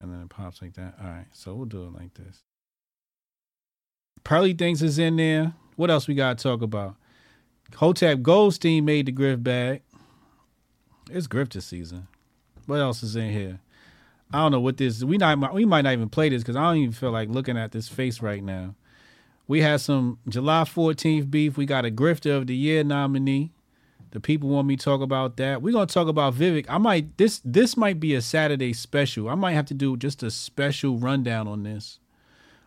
[0.00, 0.94] And then it pops like that.
[1.00, 2.42] All right, so we'll do it like this.
[4.24, 5.54] Pearly Things is in there.
[5.76, 6.96] What else we gotta talk about?
[7.74, 9.82] Hotep Goldstein made the grift bag.
[11.10, 12.08] It's grifter season.
[12.66, 13.60] What else is in here?
[14.32, 15.04] I don't know what this.
[15.04, 17.56] We not we might not even play this because I don't even feel like looking
[17.56, 18.74] at this face right now.
[19.46, 21.56] We had some July 14th beef.
[21.56, 23.52] We got a Grifter of the Year nominee.
[24.10, 25.62] The people want me to talk about that.
[25.62, 26.66] We're gonna talk about Vivek.
[26.68, 29.28] I might this this might be a Saturday special.
[29.28, 32.00] I might have to do just a special rundown on this.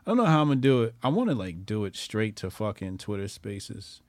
[0.05, 0.95] I don't know how I'm gonna do it.
[1.03, 4.01] I want to like do it straight to fucking Twitter Spaces.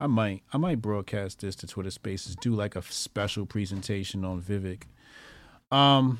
[0.00, 2.34] I might I might broadcast this to Twitter Spaces.
[2.34, 4.84] Do like a special presentation on Vivek.
[5.70, 6.18] Um.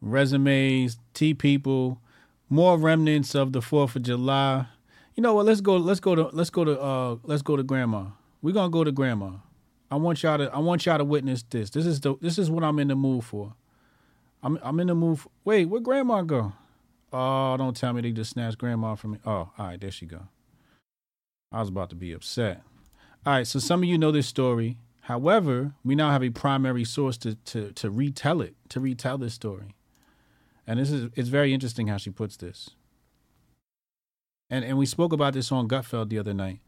[0.00, 2.00] Resumes, T people,
[2.48, 4.66] more remnants of the Fourth of July.
[5.14, 5.46] You know what?
[5.46, 5.76] Let's go.
[5.76, 6.28] Let's go to.
[6.32, 6.80] Let's go to.
[6.80, 7.16] Uh.
[7.22, 8.06] Let's go to Grandma.
[8.42, 9.32] We're gonna go to Grandma.
[9.90, 10.52] I want y'all to.
[10.52, 11.70] I want y'all to witness this.
[11.70, 12.16] This is the.
[12.20, 13.54] This is what I'm in the mood for.
[14.42, 14.58] I'm.
[14.62, 15.20] I'm in the mood.
[15.20, 16.52] For, wait, where Grandma go?
[17.12, 19.18] Oh, don't tell me they just snatched Grandma from me.
[19.24, 20.28] Oh, all right, there she go.
[21.50, 22.62] I was about to be upset.
[23.24, 24.78] All right, so some of you know this story.
[25.02, 29.34] However, we now have a primary source to to to retell it, to retell this
[29.34, 29.74] story.
[30.66, 32.70] And this is it's very interesting how she puts this.
[34.50, 36.60] And and we spoke about this on Gutfeld the other night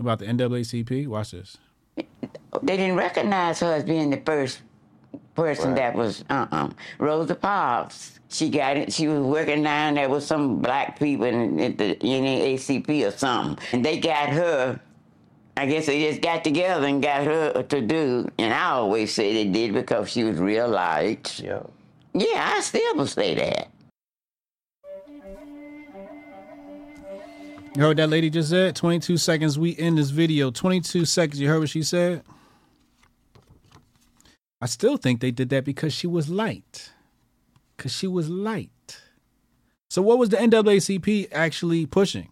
[0.00, 1.06] about the NAACP.
[1.06, 1.58] Watch this.
[1.96, 4.62] They didn't recognize her as being the first
[5.34, 8.18] person that was uh uh Rosa Parks.
[8.28, 8.92] She got it.
[8.92, 13.58] She was working down there with some black people in, at the NAACP or something,
[13.72, 14.80] and they got her.
[15.56, 18.28] I guess they just got together and got her to do.
[18.38, 21.40] And I always say they did because she was real light.
[21.40, 21.62] Yeah.
[22.14, 23.68] Yeah, I still will say that.
[27.76, 28.74] You heard what that lady just said?
[28.74, 29.58] 22 seconds.
[29.58, 30.50] We end this video.
[30.50, 31.40] 22 seconds.
[31.40, 32.22] You heard what she said?
[34.60, 36.92] I still think they did that because she was light.
[37.76, 39.00] Because she was light.
[39.88, 42.30] So, what was the NAACP actually pushing?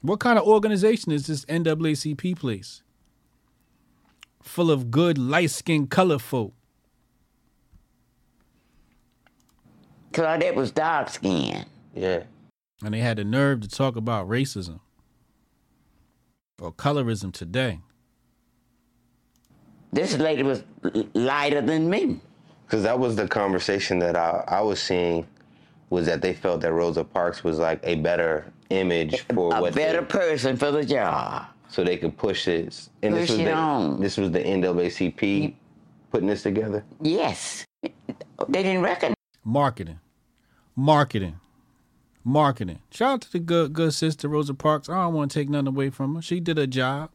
[0.00, 2.82] What kind of organization is this NAACP place?
[4.42, 6.54] Full of good, light skinned, color folk.
[10.12, 11.66] Claudette was dark skinned.
[11.94, 12.22] Yeah.
[12.84, 14.80] And they had the nerve to talk about racism
[16.60, 17.80] or colorism today.
[19.92, 20.62] This lady was
[21.14, 22.20] lighter than me.
[22.66, 25.26] Because that was the conversation that I, I was seeing
[25.90, 29.74] was that they felt that Rosa Parks was like a better image for A what
[29.74, 31.46] better they, person for the job.
[31.68, 32.90] so they could push this.
[33.02, 34.00] And this Push was it the, on.
[34.00, 35.54] this was the NAACP
[36.10, 36.84] putting this together.
[37.00, 37.64] Yes.
[37.82, 39.14] They didn't recognize
[39.44, 40.00] Marketing.
[40.74, 41.38] Marketing.
[42.24, 42.80] Marketing.
[42.90, 44.88] Shout out to the good good sister Rosa Parks.
[44.88, 46.22] I don't want to take nothing away from her.
[46.22, 47.10] She did a job.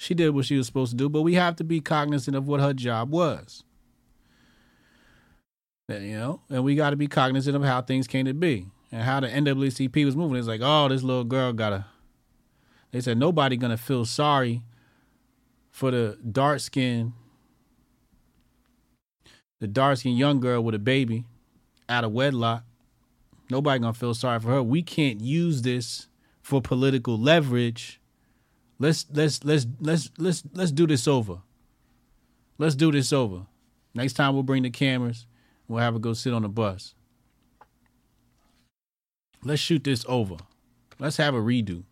[0.00, 2.48] She did what she was supposed to do, but we have to be cognizant of
[2.48, 3.64] what her job was.
[5.90, 8.68] And, you know, and we got to be cognizant of how things came to be
[8.90, 10.38] and how the NAACP was moving.
[10.38, 11.84] It's like, oh, this little girl got to.
[12.92, 14.62] They said nobody gonna feel sorry
[15.70, 17.12] for the dark skin,
[19.60, 21.26] the dark skin young girl with a baby
[21.90, 22.64] out of wedlock.
[23.50, 24.62] Nobody gonna feel sorry for her.
[24.62, 26.08] We can't use this
[26.40, 27.99] for political leverage.
[28.80, 31.42] Let's let's let's let's let's let's do this over.
[32.56, 33.42] Let's do this over.
[33.94, 35.26] Next time we'll bring the cameras.
[35.68, 36.94] We'll have her go sit on the bus.
[39.44, 40.36] Let's shoot this over.
[40.98, 41.84] Let's have a redo.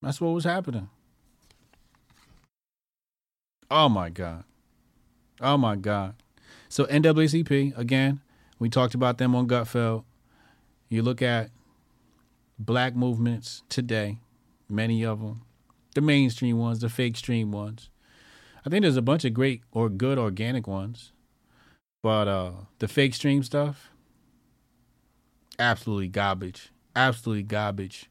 [0.00, 0.88] That's what was happening.
[3.70, 4.44] Oh my God.
[5.40, 6.14] Oh my God.
[6.70, 8.20] So NAACP, again,
[8.58, 10.04] we talked about them on Gutfeld.
[10.88, 11.50] You look at
[12.58, 14.18] black movements today,
[14.68, 15.42] many of them,
[15.94, 17.90] the mainstream ones, the fake stream ones.
[18.66, 21.12] I think there's a bunch of great or good organic ones.
[22.02, 23.90] But uh the fake stream stuff,
[25.58, 26.70] absolutely garbage.
[26.96, 28.10] Absolutely garbage.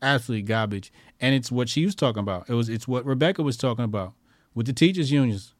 [0.00, 0.92] Absolutely garbage.
[1.20, 2.48] And it's what she was talking about.
[2.48, 4.14] It was it's what Rebecca was talking about
[4.54, 5.54] with the teachers unions.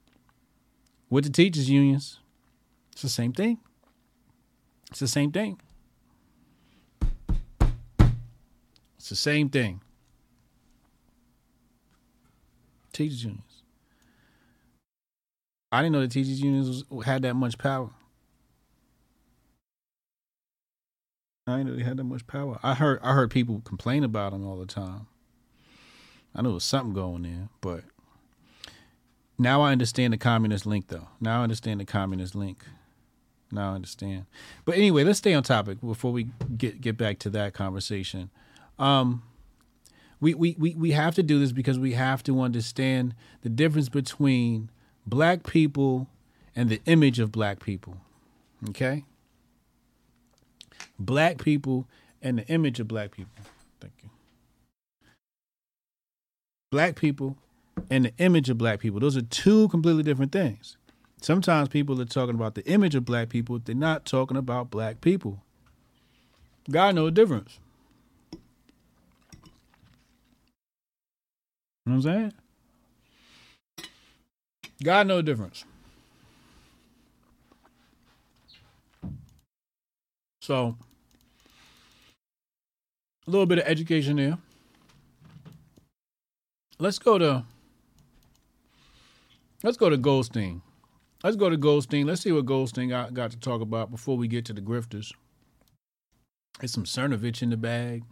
[1.10, 2.20] With the teachers unions.
[2.92, 3.58] It's the same thing.
[4.90, 5.60] It's the same thing.
[9.06, 9.82] It's the same thing.
[12.92, 13.62] Teachers unions.
[15.70, 17.90] I didn't know the teachers unions had that much power.
[21.46, 22.58] I didn't know they had that much power.
[22.64, 25.06] I heard I heard people complain about them all the time.
[26.34, 27.84] I knew there was something going there, but
[29.38, 31.06] now I understand the communist link though.
[31.20, 32.64] Now I understand the communist link.
[33.52, 34.26] Now I understand.
[34.64, 38.30] But anyway, let's stay on topic before we get get back to that conversation.
[38.78, 39.22] Um
[40.20, 43.88] we, we, we, we have to do this because we have to understand the difference
[43.90, 44.70] between
[45.06, 46.08] black people
[46.56, 47.98] and the image of black people.
[48.70, 49.04] Okay?
[50.98, 51.86] Black people
[52.22, 53.32] and the image of black people.
[53.80, 54.10] Thank you.
[56.70, 57.36] black people
[57.90, 59.00] and the image of black people.
[59.00, 60.76] Those are two completely different things.
[61.20, 65.00] Sometimes people are talking about the image of black people, they're not talking about black
[65.00, 65.42] people.
[66.70, 67.60] God knows the difference.
[71.86, 72.32] You know what I'm
[73.78, 73.86] saying?
[74.82, 75.64] God know the difference.
[80.40, 80.76] So,
[83.26, 84.38] a little bit of education there.
[86.78, 87.44] Let's go to
[89.62, 90.62] let's go to Goldstein.
[91.22, 92.06] Let's go to Goldstein.
[92.06, 95.12] Let's see what Goldstein got, got to talk about before we get to the grifters.
[96.60, 98.04] There's some Cernovich in the bag.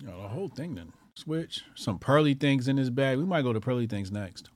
[0.00, 1.64] You know, the whole thing then switch.
[1.74, 3.18] Some pearly things in his bag.
[3.18, 4.50] We might go to pearly things next.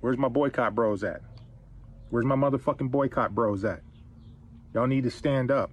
[0.00, 1.20] Where's my boycott bros at?
[2.10, 3.80] Where's my motherfucking boycott bros at?
[4.72, 5.70] Y'all need to stand up,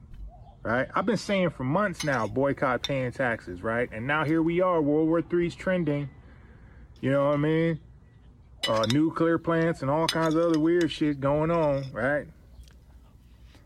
[0.64, 0.88] right?
[0.96, 3.90] I've been saying for months now, boycott paying taxes, right?
[3.92, 6.10] And now here we are, World War III's trending.
[7.02, 7.80] You know what I mean?
[8.68, 12.26] Uh, nuclear plants and all kinds of other weird shit going on, right?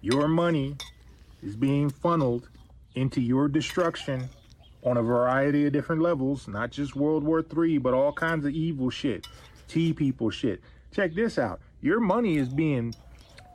[0.02, 0.76] Your money
[1.44, 2.50] is being funneled
[2.96, 4.28] into your destruction
[4.88, 8.54] on a variety of different levels, not just World War III, but all kinds of
[8.54, 9.28] evil shit,
[9.68, 10.62] tea people shit.
[10.92, 11.60] Check this out.
[11.82, 12.96] Your money is being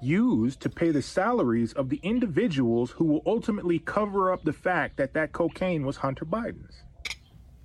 [0.03, 4.97] used to pay the salaries of the individuals who will ultimately cover up the fact
[4.99, 6.83] that that cocaine was Hunter Biden's.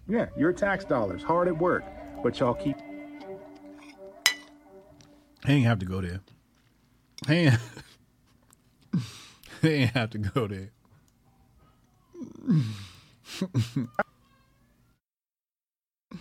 [0.07, 1.83] Yeah, your tax dollars, hard at work,
[2.23, 2.77] but y'all keep.
[5.45, 6.21] He ain't have to go there.
[7.27, 7.53] He ain't,
[9.61, 10.71] he ain't have to go there.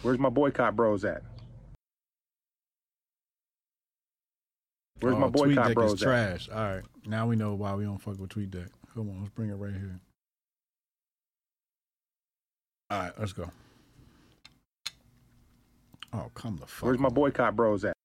[0.02, 1.22] Where's my boycott bros at?
[5.00, 6.06] Where's oh, my boycott bros is at?
[6.06, 6.48] trash.
[6.48, 8.68] All right, now we know why we don't fuck with TweetDeck.
[8.94, 10.00] Come on, let's bring it right here.
[12.90, 13.50] All right, let's go.
[16.12, 16.86] Oh, come the fuck.
[16.86, 17.95] Where's my boycott bros at?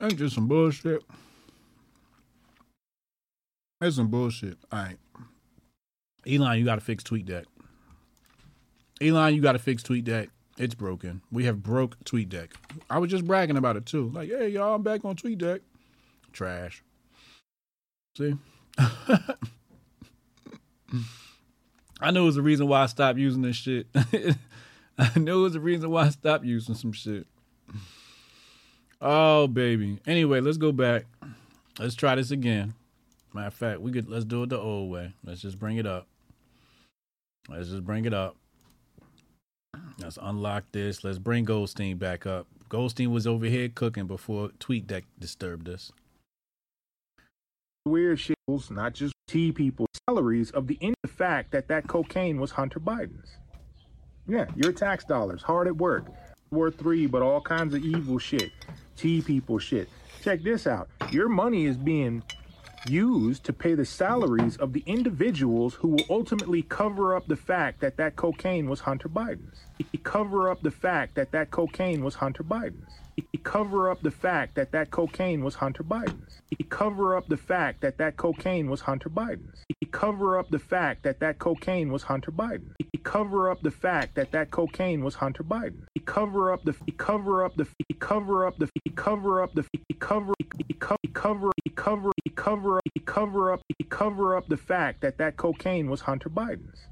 [0.00, 1.02] That's just some bullshit.
[3.80, 4.58] That's some bullshit.
[4.72, 4.98] All right.
[6.26, 7.44] Elon, you got to fix TweetDeck.
[9.00, 10.28] Elon, you got to fix TweetDeck.
[10.58, 11.20] It's broken.
[11.30, 12.52] We have broke TweetDeck.
[12.88, 14.10] I was just bragging about it too.
[14.14, 15.60] Like, hey, y'all, I'm back on TweetDeck.
[16.32, 16.82] Trash.
[18.16, 18.34] See?
[22.00, 23.86] I know it's the reason why I stopped using this shit.
[24.98, 27.26] I know it's the reason why I stopped using some shit.
[29.00, 29.98] Oh baby.
[30.06, 31.04] Anyway, let's go back.
[31.78, 32.74] Let's try this again.
[33.34, 35.12] Matter of fact, we could let's do it the old way.
[35.24, 36.06] Let's just bring it up.
[37.48, 38.36] Let's just bring it up.
[39.98, 41.04] Let's unlock this.
[41.04, 42.46] Let's bring Goldstein back up.
[42.68, 45.92] Goldstein was over here cooking before TweetDeck disturbed us.
[47.84, 48.36] weird shit,
[48.70, 52.80] not just T people, salaries of the, in the fact that that cocaine was Hunter
[52.80, 53.36] Biden's.
[54.26, 56.06] Yeah, your tax dollars, hard at work.
[56.50, 58.52] War three, but all kinds of evil shit,
[58.96, 59.88] T people shit.
[60.22, 60.88] Check this out.
[61.10, 62.22] Your money is being
[62.88, 67.80] used to pay the salaries of the individuals who will ultimately cover up the fact
[67.80, 69.58] that that cocaine was Hunter Biden's.
[70.04, 72.92] Cover up the fact that that cocaine was Hunter Biden's.
[73.42, 76.42] Cover up the fact that that cocaine was Hunter Biden's.
[76.68, 79.64] Cover up the fact that that cocaine was Hunter Biden's.
[79.92, 82.74] Cover up the fact that that cocaine was Hunter Biden.
[82.74, 83.02] Biden's.
[83.04, 85.86] Cover up the fact that that cocaine was Hunter Biden.
[85.86, 86.04] Biden's.
[86.04, 87.66] Cover up the cover up the
[87.98, 89.64] cover up the cover up the
[89.98, 90.32] cover
[91.14, 92.82] cover cover cover
[93.14, 96.86] cover up cover up the fact that that cocaine was Hunter Biden's.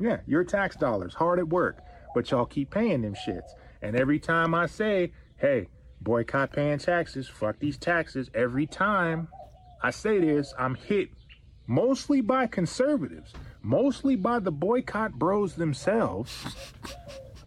[0.00, 1.82] Yeah, your tax dollars, hard at work,
[2.14, 3.50] but y'all keep paying them shits.
[3.82, 5.68] And every time I say, hey,
[6.00, 9.28] boycott paying taxes, fuck these taxes, every time
[9.82, 11.10] I say this, I'm hit
[11.66, 13.32] mostly by conservatives,
[13.62, 16.44] mostly by the boycott bros themselves.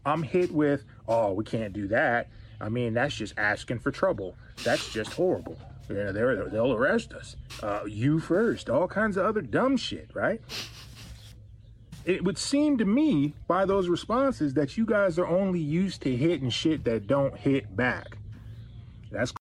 [0.05, 2.29] I'm hit with, oh, we can't do that.
[2.59, 4.35] I mean, that's just asking for trouble.
[4.63, 5.57] That's just horrible.
[5.89, 7.35] You know, they'll arrest us.
[7.61, 8.69] Uh, you first.
[8.69, 10.39] All kinds of other dumb shit, right?
[12.03, 16.15] It would seem to me by those responses that you guys are only used to
[16.15, 18.17] hitting shit that don't hit back.
[19.11, 19.33] That's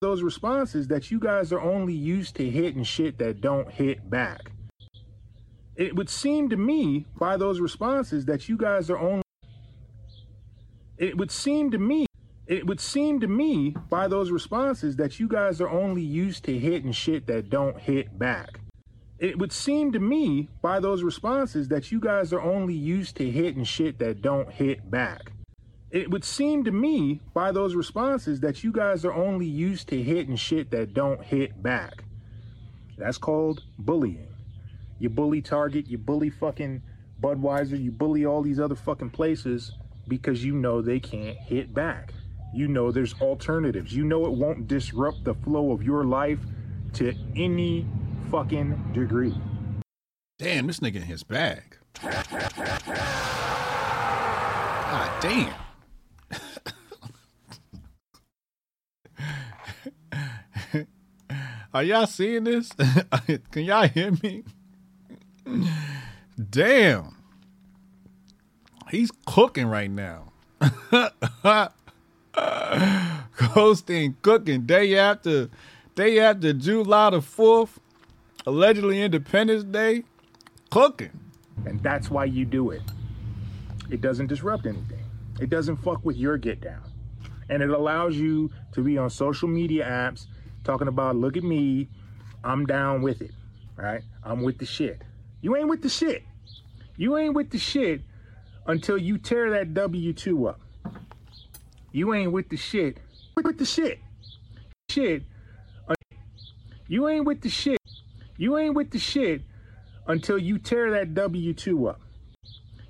[0.00, 4.52] those responses that you guys are only used to hitting shit that don't hit back.
[5.76, 9.22] It would seem to me by those responses that you guys are only
[10.96, 12.07] it would seem to me
[12.48, 16.58] it would seem to me by those responses that you guys are only used to
[16.58, 18.60] hitting shit that don't hit back.
[19.18, 23.30] It would seem to me by those responses that you guys are only used to
[23.30, 25.32] hitting shit that don't hit back.
[25.90, 30.02] It would seem to me by those responses that you guys are only used to
[30.02, 32.04] hitting shit that don't hit back.
[32.96, 34.28] That's called bullying.
[34.98, 36.82] You bully Target, you bully fucking
[37.20, 39.72] Budweiser, you bully all these other fucking places
[40.06, 42.14] because you know they can't hit back.
[42.54, 43.94] You know there's alternatives.
[43.94, 46.40] You know it won't disrupt the flow of your life
[46.94, 47.86] to any
[48.30, 49.34] fucking degree.
[50.38, 51.76] Damn, this nigga in his bag.
[54.90, 55.54] God damn.
[61.74, 62.70] Are y'all seeing this?
[63.50, 64.44] Can y'all hear me?
[66.50, 67.16] Damn.
[68.90, 70.32] He's cooking right now.
[73.54, 75.48] Goldstein cooking day after
[75.94, 77.70] day after July the 4th,
[78.46, 80.04] allegedly Independence Day,
[80.70, 81.10] cooking.
[81.66, 82.82] And that's why you do it.
[83.90, 85.04] It doesn't disrupt anything.
[85.40, 86.82] It doesn't fuck with your get down.
[87.48, 90.26] And it allows you to be on social media apps
[90.64, 91.88] talking about, look at me,
[92.44, 93.32] I'm down with it.
[93.76, 94.02] Right?
[94.22, 95.02] I'm with the shit.
[95.40, 96.24] You ain't with the shit.
[96.96, 98.02] You ain't with the shit
[98.66, 100.60] until you tear that W 2 up.
[101.92, 102.98] You ain't with the shit.
[103.36, 104.00] With the shit.
[104.90, 105.22] Shit.
[106.86, 107.78] You ain't with the shit.
[108.36, 109.42] You ain't with the shit
[110.06, 112.00] until you tear that W 2 up.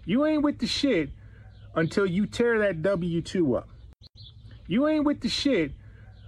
[0.04, 1.10] You ain't with the shit
[1.74, 3.68] until you tear that W 2 up.
[4.66, 5.72] You ain't with the shit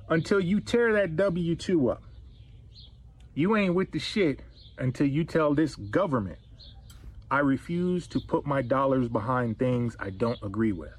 [0.09, 2.03] until you tear that W 2 up.
[3.35, 4.41] You ain't with the shit
[4.79, 6.39] until you tell this government,
[7.31, 10.93] I refuse to put my dollars behind things I don't agree with.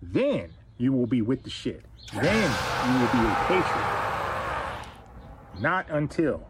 [0.00, 1.84] Then you will be with the shit.
[2.12, 2.50] Then
[2.86, 3.96] you will be a patriot.
[5.60, 6.46] Not until.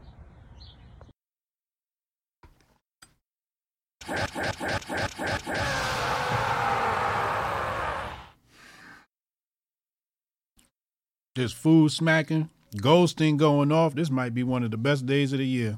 [11.36, 12.48] Just food smacking,
[12.80, 13.94] Goldstein going off.
[13.94, 15.76] This might be one of the best days of the year.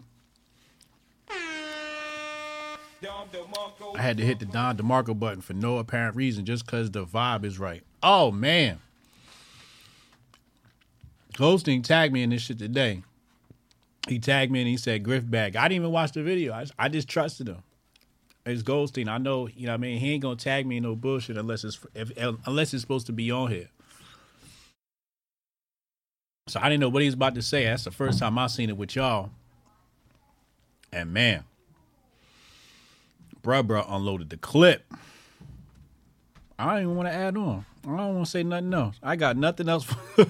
[3.02, 7.04] I had to hit the Don DeMarco button for no apparent reason, just because the
[7.04, 7.82] vibe is right.
[8.02, 8.78] Oh man,
[11.36, 13.02] Goldstein tagged me in this shit today.
[14.08, 15.56] He tagged me and he said Grift bag.
[15.56, 16.54] I didn't even watch the video.
[16.54, 17.62] I just, I just trusted him.
[18.46, 19.08] It's Goldstein.
[19.08, 19.98] I know, you know what I mean?
[19.98, 22.10] He ain't gonna tag me in no bullshit unless it's if,
[22.46, 23.68] unless it's supposed to be on here.
[26.46, 27.64] So I didn't know what he was about to say.
[27.64, 29.30] That's the first time I seen it with y'all.
[30.90, 31.44] And man,
[33.42, 34.82] bruh, bruh unloaded the clip.
[36.58, 37.66] I don't even want to add on.
[37.88, 38.96] I don't want to say nothing else.
[39.02, 39.86] I got nothing else.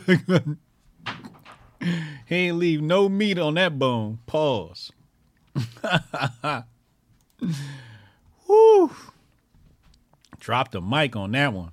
[2.26, 4.20] he ain't leave no meat on that bone.
[4.26, 4.92] Pause.
[8.46, 8.92] Woo.
[10.38, 11.72] Dropped the mic on that one.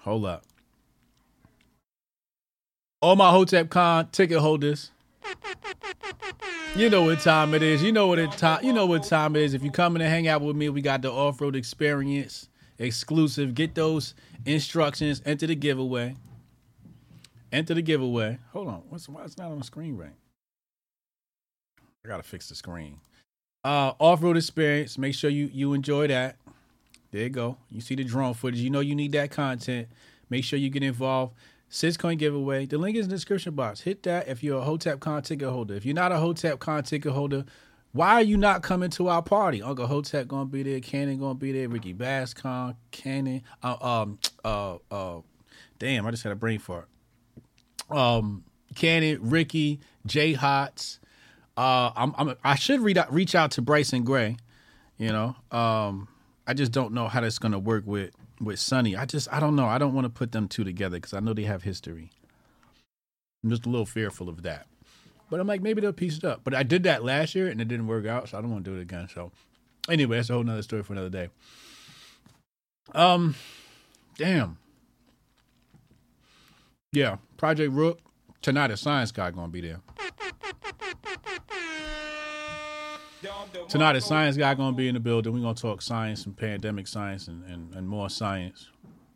[0.00, 0.44] Hold up.
[3.00, 4.90] All my Hotep Con ticket holders.
[6.76, 7.82] You know what time it is.
[7.82, 8.62] You know what it time.
[8.62, 9.54] You know what time it is.
[9.54, 13.54] If you coming to hang out with me, we got the off road experience exclusive.
[13.54, 14.14] Get those
[14.44, 15.22] instructions.
[15.24, 16.16] Enter the giveaway.
[17.52, 18.38] Enter the giveaway.
[18.52, 18.82] Hold on.
[18.88, 20.14] What's why it's not on the screen right?
[22.04, 22.98] I gotta fix the screen.
[23.62, 24.98] Uh, off road experience.
[24.98, 26.36] Make sure you you enjoy that.
[27.12, 27.56] There you go.
[27.70, 28.60] You see the drone footage.
[28.60, 29.88] You know you need that content.
[30.28, 31.34] Make sure you get involved.
[31.70, 32.66] Syscoin giveaway.
[32.66, 33.80] The link is in the description box.
[33.80, 35.74] Hit that if you're a Hotep Con ticket holder.
[35.74, 37.44] If you're not a Hotep Con ticket holder,
[37.94, 39.62] why are you not coming to our party?
[39.62, 40.80] Uncle Hotep gonna be there.
[40.80, 41.68] Cannon gonna be there.
[41.68, 41.94] Ricky
[42.34, 43.42] Con, Cannon.
[43.62, 44.18] Uh, um.
[44.44, 44.76] Uh.
[44.90, 45.20] Uh.
[45.78, 46.04] Damn!
[46.04, 46.88] I just had a brain fart.
[47.88, 48.44] Um.
[48.74, 50.98] Cannon, Ricky, J Hots.
[51.56, 51.92] Uh.
[51.94, 52.14] I'm.
[52.18, 52.34] I'm.
[52.42, 54.36] I should read out, reach out to Bryson Gray.
[54.98, 55.36] You know.
[55.56, 56.08] Um.
[56.48, 58.96] I just don't know how that's gonna work with with Sonny.
[58.96, 59.66] I just I don't know.
[59.66, 62.10] I don't want to put them two together because I know they have history.
[63.44, 64.66] I'm just a little fearful of that.
[65.30, 66.42] But I'm like, maybe they'll piece it up.
[66.44, 68.64] But I did that last year and it didn't work out, so I don't want
[68.64, 69.08] to do it again.
[69.12, 69.32] So
[69.88, 71.28] anyway, that's a whole nother story for another day.
[72.92, 73.34] Um
[74.16, 74.58] damn.
[76.92, 77.98] Yeah, Project Rook.
[78.42, 79.80] Tonight a science guy gonna be there.
[83.68, 85.32] Tonight, a science guy gonna be in the building.
[85.32, 88.68] We're gonna talk science and pandemic science and, and, and more science.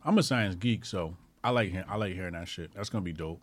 [0.04, 1.14] I'm a science geek, so
[1.44, 2.72] I like I like hearing that shit.
[2.74, 3.42] That's gonna be dope.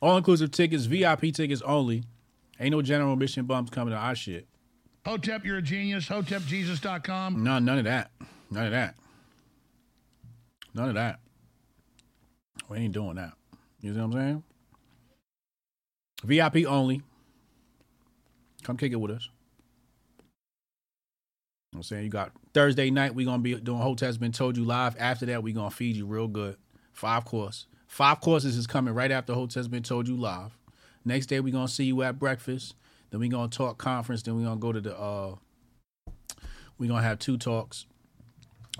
[0.00, 2.04] All inclusive tickets, VIP tickets only.
[2.60, 4.46] Ain't no general admission bumps coming to our shit.
[5.04, 6.06] Hotep, you're a genius.
[6.08, 7.42] HotepJesus.com.
[7.42, 8.10] No, none of that.
[8.50, 8.94] None of that.
[10.74, 11.20] None of that.
[12.68, 13.32] We ain't doing that.
[13.80, 14.42] You see what I'm saying?
[16.24, 17.02] VIP only.
[18.64, 19.28] Come kick it with us.
[21.72, 23.14] You know what I'm saying you got Thursday night.
[23.14, 24.96] we gonna be doing Hoteps Been Told You live.
[24.98, 26.56] After that, we gonna feed you real good.
[26.92, 27.66] Five course.
[27.88, 30.56] Five courses is coming right after Hoteps Been Told You live.
[31.04, 32.74] Next day we're gonna see you at breakfast.
[33.10, 34.22] Then we're gonna talk conference.
[34.22, 34.96] Then we're gonna go to the.
[34.96, 35.36] uh
[36.76, 37.86] We gonna have two talks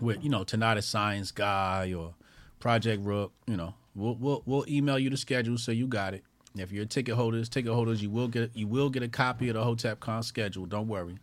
[0.00, 2.14] with you know tonight a science guy or
[2.60, 3.32] Project Rook.
[3.46, 6.22] You know we'll we'll we'll email you the schedule so you got it.
[6.54, 9.48] If you're a ticket holders, ticket holders, you will get you will get a copy
[9.48, 10.66] of the HotepCon schedule.
[10.66, 11.16] Don't worry.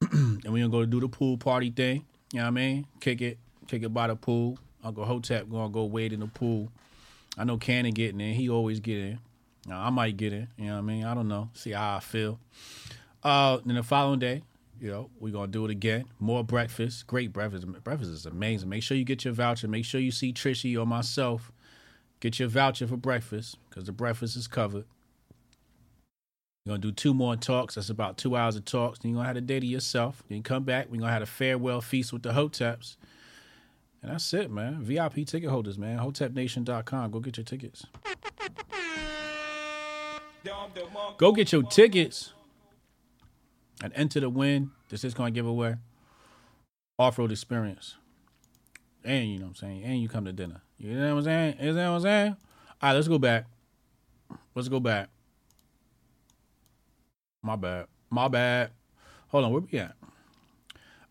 [0.10, 2.04] and we're gonna go do the pool party thing.
[2.32, 2.86] You know what I mean?
[2.98, 3.38] Kick it,
[3.68, 4.58] kick it by the pool.
[4.82, 6.70] Uncle Hotep gonna go wade in the pool.
[7.38, 8.34] I know Cannon getting in.
[8.34, 9.18] He always get in.
[9.66, 10.48] Now, I might get in.
[10.56, 11.04] You know what I mean?
[11.04, 11.50] I don't know.
[11.54, 12.40] See how I feel.
[13.22, 14.42] Uh, then the following day,
[14.80, 16.04] you know, we gonna do it again.
[16.18, 17.06] More breakfast.
[17.06, 17.66] Great breakfast.
[17.84, 18.68] Breakfast is amazing.
[18.68, 19.68] Make sure you get your voucher.
[19.68, 21.52] Make sure you see Trishy or myself.
[22.18, 24.84] Get your voucher for breakfast because the breakfast is covered.
[26.64, 27.76] You're gonna do two more talks.
[27.76, 28.98] That's about two hours of talks.
[28.98, 30.22] Then you're gonna have a day to yourself.
[30.28, 30.88] Then you come back.
[30.90, 32.96] We're gonna have a farewell feast with the Hoteps.
[34.02, 34.82] And that's it, man.
[34.82, 35.98] VIP ticket holders, man.
[35.98, 37.10] HotepNation.com.
[37.12, 37.86] Go get your tickets.
[41.18, 42.32] Go get your tickets
[43.82, 44.72] and enter the win.
[44.88, 45.76] This is gonna give away
[46.98, 47.96] off-road experience.
[49.04, 49.84] And you know what I'm saying?
[49.84, 50.62] And you come to dinner.
[50.78, 51.56] You know what I'm saying?
[51.60, 52.36] You know what I'm saying?
[52.80, 53.46] All right, let's go back.
[54.54, 55.08] Let's go back.
[57.42, 57.86] My bad.
[58.10, 58.70] My bad.
[59.28, 59.96] Hold on, where we at?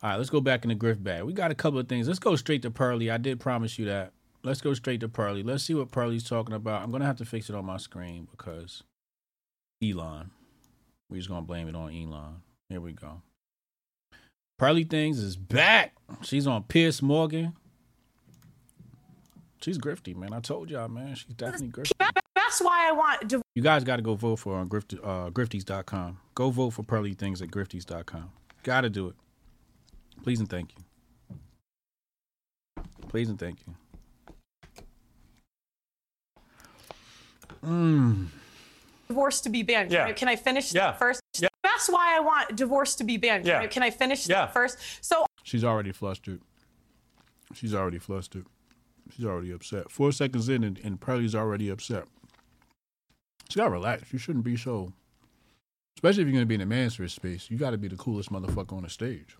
[0.03, 1.23] All right, let's go back in the grift bag.
[1.23, 2.07] We got a couple of things.
[2.07, 3.11] Let's go straight to Pearly.
[3.11, 4.13] I did promise you that.
[4.43, 5.43] Let's go straight to Pearly.
[5.43, 6.81] Let's see what Pearly's talking about.
[6.81, 8.83] I'm gonna have to fix it on my screen because
[9.83, 10.31] Elon.
[11.09, 12.41] We're just gonna blame it on Elon.
[12.69, 13.21] Here we go.
[14.57, 15.95] Pearly Things is back.
[16.21, 17.53] She's on Piers Morgan.
[19.61, 20.33] She's grifty, man.
[20.33, 21.13] I told y'all, man.
[21.15, 21.91] She's definitely grifty.
[22.35, 23.43] That's why I want divorce.
[23.53, 26.19] You guys got to go vote for her on grift, uh, grifties.com.
[26.33, 28.31] Go vote for Pearly Things at grifties.com.
[28.63, 29.15] Got to do it.
[30.23, 30.83] Please and thank you.
[33.09, 33.73] Please and thank you.
[37.65, 38.27] Mm.
[39.07, 39.91] divorce to be banned.
[39.91, 40.11] Yeah.
[40.13, 40.93] Can I finish Yeah.
[40.93, 41.21] first?
[41.37, 41.49] Yeah.
[41.63, 43.45] That's why I want divorce to be banned.
[43.45, 43.67] Yeah.
[43.67, 44.47] Can I finish Yeah.
[44.47, 44.77] first?
[45.01, 46.41] So She's already flustered.
[47.53, 48.45] She's already flustered.
[49.13, 49.91] She's already upset.
[49.91, 52.05] Four seconds in, and, and Pearly's already upset.
[53.49, 54.13] She gotta relax.
[54.13, 54.93] You shouldn't be so.
[55.97, 58.73] Especially if you're gonna be in a man's space, you gotta be the coolest motherfucker
[58.73, 59.35] on the stage.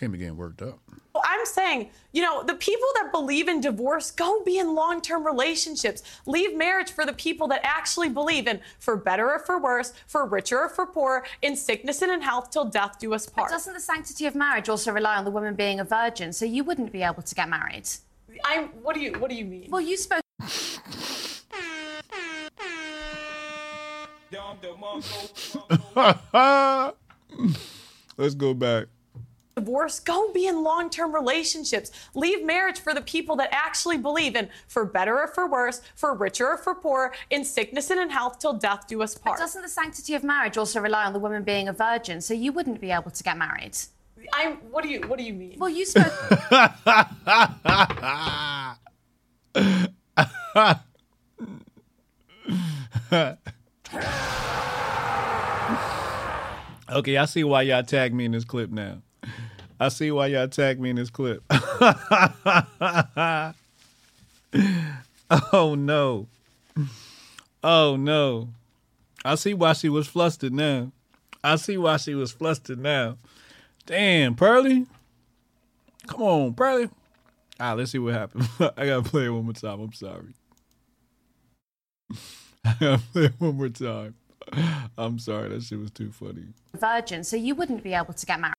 [0.00, 0.78] Can't be getting worked up.
[1.22, 5.26] I'm saying, you know, the people that believe in divorce, go be in long term
[5.26, 6.02] relationships.
[6.24, 10.24] Leave marriage for the people that actually believe in for better or for worse, for
[10.24, 13.50] richer or for poorer, in sickness and in health till death do us part.
[13.50, 16.32] Doesn't the sanctity of marriage also rely on the woman being a virgin?
[16.32, 17.86] So you wouldn't be able to get married.
[18.42, 19.68] I'm what do you what do you mean?
[19.70, 20.22] Well, you spoke.
[28.16, 28.86] Let's go back.
[29.60, 31.90] Divorce, go be in long term relationships.
[32.14, 36.14] Leave marriage for the people that actually believe in for better or for worse, for
[36.14, 39.38] richer or for poorer, in sickness and in health till death do us part.
[39.38, 42.20] Doesn't the sanctity of marriage also rely on the woman being a virgin?
[42.20, 43.76] So you wouldn't be able to get married.
[44.34, 45.58] I'm what do you what do you mean?
[45.58, 46.12] Well, you spoke.
[56.92, 59.02] Okay, I see why y'all tagged me in this clip now.
[59.82, 61.42] I see why y'all tagged me in this clip.
[61.50, 63.54] oh
[65.74, 66.28] no.
[67.64, 68.48] Oh no.
[69.24, 70.92] I see why she was flustered now.
[71.42, 73.16] I see why she was flustered now.
[73.86, 74.86] Damn, Pearly.
[76.06, 76.90] Come on, Pearly.
[77.58, 78.46] All right, let's see what happens.
[78.76, 79.80] I gotta play it one more time.
[79.80, 80.34] I'm sorry.
[82.66, 84.14] I gotta play it one more time.
[84.98, 86.48] I'm sorry, that shit was too funny.
[86.74, 88.54] virgin, so you wouldn't be able to get married.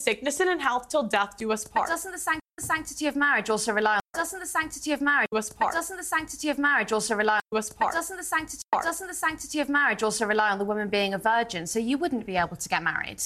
[0.00, 1.88] Sickness and in health till death do us part.
[1.88, 4.00] Doesn't the, sanct- the sanctity of marriage also rely on?
[4.14, 5.28] Doesn't the sanctity of marriage?
[5.30, 5.74] Do us part.
[5.74, 7.40] Doesn't the sanctity of marriage also rely on?
[7.52, 7.92] Do us part.
[7.92, 8.62] Doesn't the sanctity?
[8.82, 11.66] Doesn't the sanctity of marriage also rely on the woman being a virgin?
[11.66, 13.22] So you wouldn't be able to get married.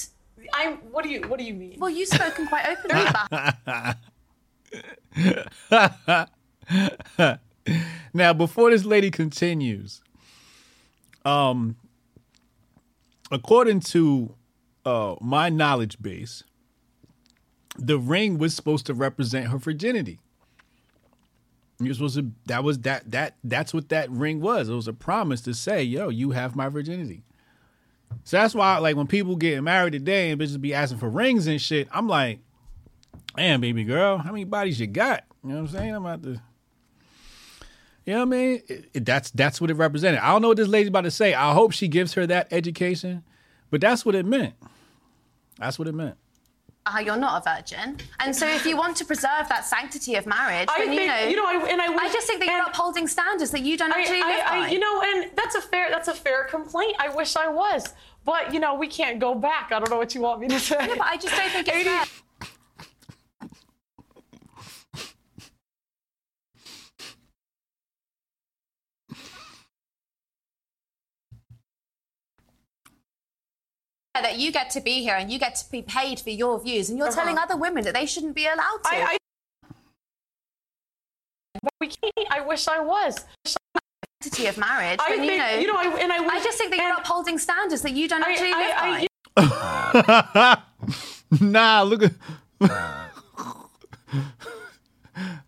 [0.53, 1.77] I'm what do you what do you mean?
[1.79, 3.05] Well, you've spoken quite openly
[6.09, 7.39] about.
[8.13, 10.01] now, before this lady continues,
[11.23, 11.77] um,
[13.31, 14.35] according to
[14.85, 16.43] uh, my knowledge base,
[17.77, 20.19] the ring was supposed to represent her virginity.
[21.79, 22.31] You're supposed to.
[22.45, 24.69] That was that that that's what that ring was.
[24.69, 27.23] It was a promise to say, "Yo, you have my virginity."
[28.23, 31.47] So that's why, like, when people get married today and bitches be asking for rings
[31.47, 32.39] and shit, I'm like,
[33.35, 35.95] "Damn, baby girl, how many bodies you got?" You know what I'm saying?
[35.95, 36.41] I'm about to.
[38.05, 38.61] You know what I mean?
[38.69, 40.21] It- it- that's that's what it represented.
[40.21, 41.33] I don't know what this lady's about to say.
[41.33, 43.23] I hope she gives her that education,
[43.69, 44.53] But that's what it meant.
[45.57, 46.15] That's what it meant.
[46.85, 47.97] How you're not a virgin.
[48.19, 51.09] And so if you want to preserve that sanctity of marriage, I then you think-
[51.11, 53.75] know, you know, I- and I wish- just think that you're upholding standards that you
[53.77, 54.67] don't I, actually I, live I, by.
[54.69, 56.95] you know, and that's a fair that's a fair complaint.
[56.99, 57.93] I wish I was,
[58.23, 59.71] but you know, we can't go back.
[59.71, 60.77] I don't know what you want me to say.
[60.79, 62.05] Yeah, but I just don't think it's fair.
[74.21, 76.89] That you get to be here and you get to be paid for your views
[76.89, 77.19] and you're Uh-huh.
[77.21, 78.89] telling other women that they shouldn't be allowed to.
[78.95, 79.17] I, I,
[81.61, 82.13] but we can't.
[82.31, 83.25] I wish I was.
[84.21, 86.71] sanctity of marriage, I then you know, you know, I- and I I just think
[86.71, 88.73] that you're upholding standards that you don't I- actually I- live
[89.37, 90.57] I-
[91.29, 91.37] by.
[91.45, 92.13] nah, look at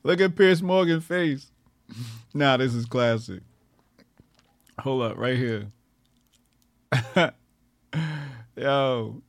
[0.03, 1.49] look at Piers Morgan face.
[2.33, 3.41] Nah, this is classic.
[4.81, 5.71] Hold up, right here.
[8.57, 9.21] Yo.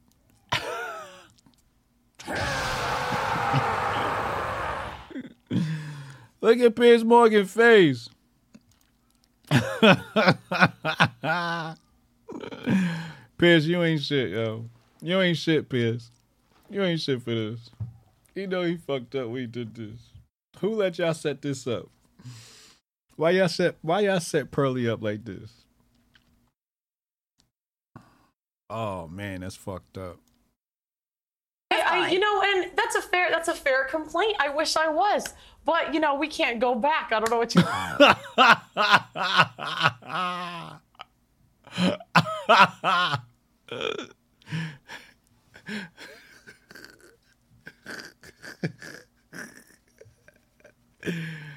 [6.41, 8.09] Look at Piers Morgan face.
[13.37, 14.65] Piers, you ain't shit, yo.
[15.03, 16.11] You ain't shit, Piers.
[16.71, 17.71] You ain't shit for this.
[18.35, 20.01] You know he fucked up he did this.
[20.61, 21.89] Who let y'all set this up?
[23.17, 25.65] Why y'all set why y'all set Pearly up like this?
[28.71, 30.19] Oh man, that's fucked up.
[31.71, 34.37] I, I, you know, and that's a fair that's a fair complaint.
[34.39, 35.33] I wish I was,
[35.65, 37.13] but you know, we can't go back.
[37.13, 37.63] I don't know what you.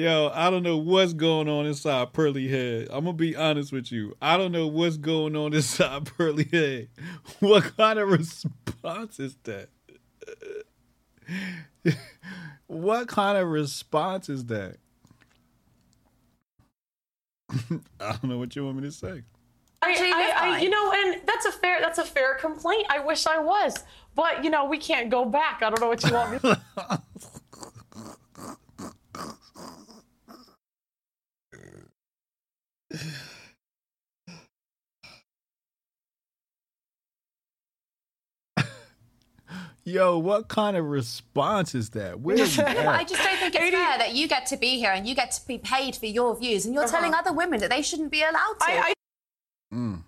[0.00, 2.88] Yo, I don't know what's going on inside Pearly head.
[2.90, 4.16] I'm gonna be honest with you.
[4.22, 6.88] I don't know what's going on inside Pearly head.
[7.40, 9.68] What kind of response is that?
[12.66, 14.78] what kind of response is that?
[17.50, 17.58] I
[18.00, 19.22] don't know what you want me to say.
[19.82, 22.86] I, Actually live I, I, you know, and that's a fair that's a fair complaint.
[22.88, 25.60] I wish I was, but you know, we can't go back.
[25.62, 26.52] I don't know what you want me.
[39.84, 42.20] Yo, what kind of response is that?
[42.24, 44.78] Where is Yeah, but I just don't think it's fair that you get to be
[44.78, 47.60] here and you get to be paid for your views, and you're telling other women
[47.60, 48.64] that they shouldn't be allowed to.
[48.66, 48.92] I, I,
[49.72, 50.02] Mm.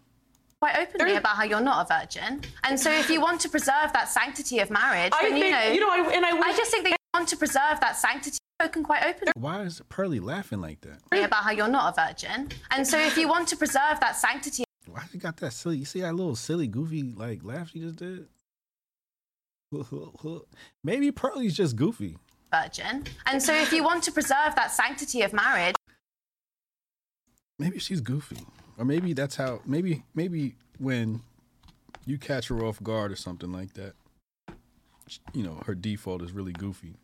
[0.60, 2.42] quite openly about how you're not a virgin.
[2.64, 5.62] And so if you want to preserve that sanctity of marriage, I then you know,
[5.72, 8.38] you know, I- and I wish- just think that you want to preserve that sanctity.
[8.62, 11.00] Spoken quite openly Why is Pearly laughing like that?
[11.10, 12.48] about how you're not a virgin.
[12.70, 15.78] And so if you want to preserve that sanctity Why you got that silly?
[15.78, 18.26] You see that little silly, goofy like laugh she just did?
[20.84, 22.18] Maybe Pearly's just goofy.
[22.52, 23.04] virgin.
[23.26, 25.74] And so if you want to preserve that sanctity of marriage,
[27.58, 29.60] Maybe she's goofy, or maybe that's how.
[29.64, 31.22] Maybe maybe when
[32.06, 33.92] you catch her off guard or something like that,
[35.32, 36.94] you know, her default is really goofy.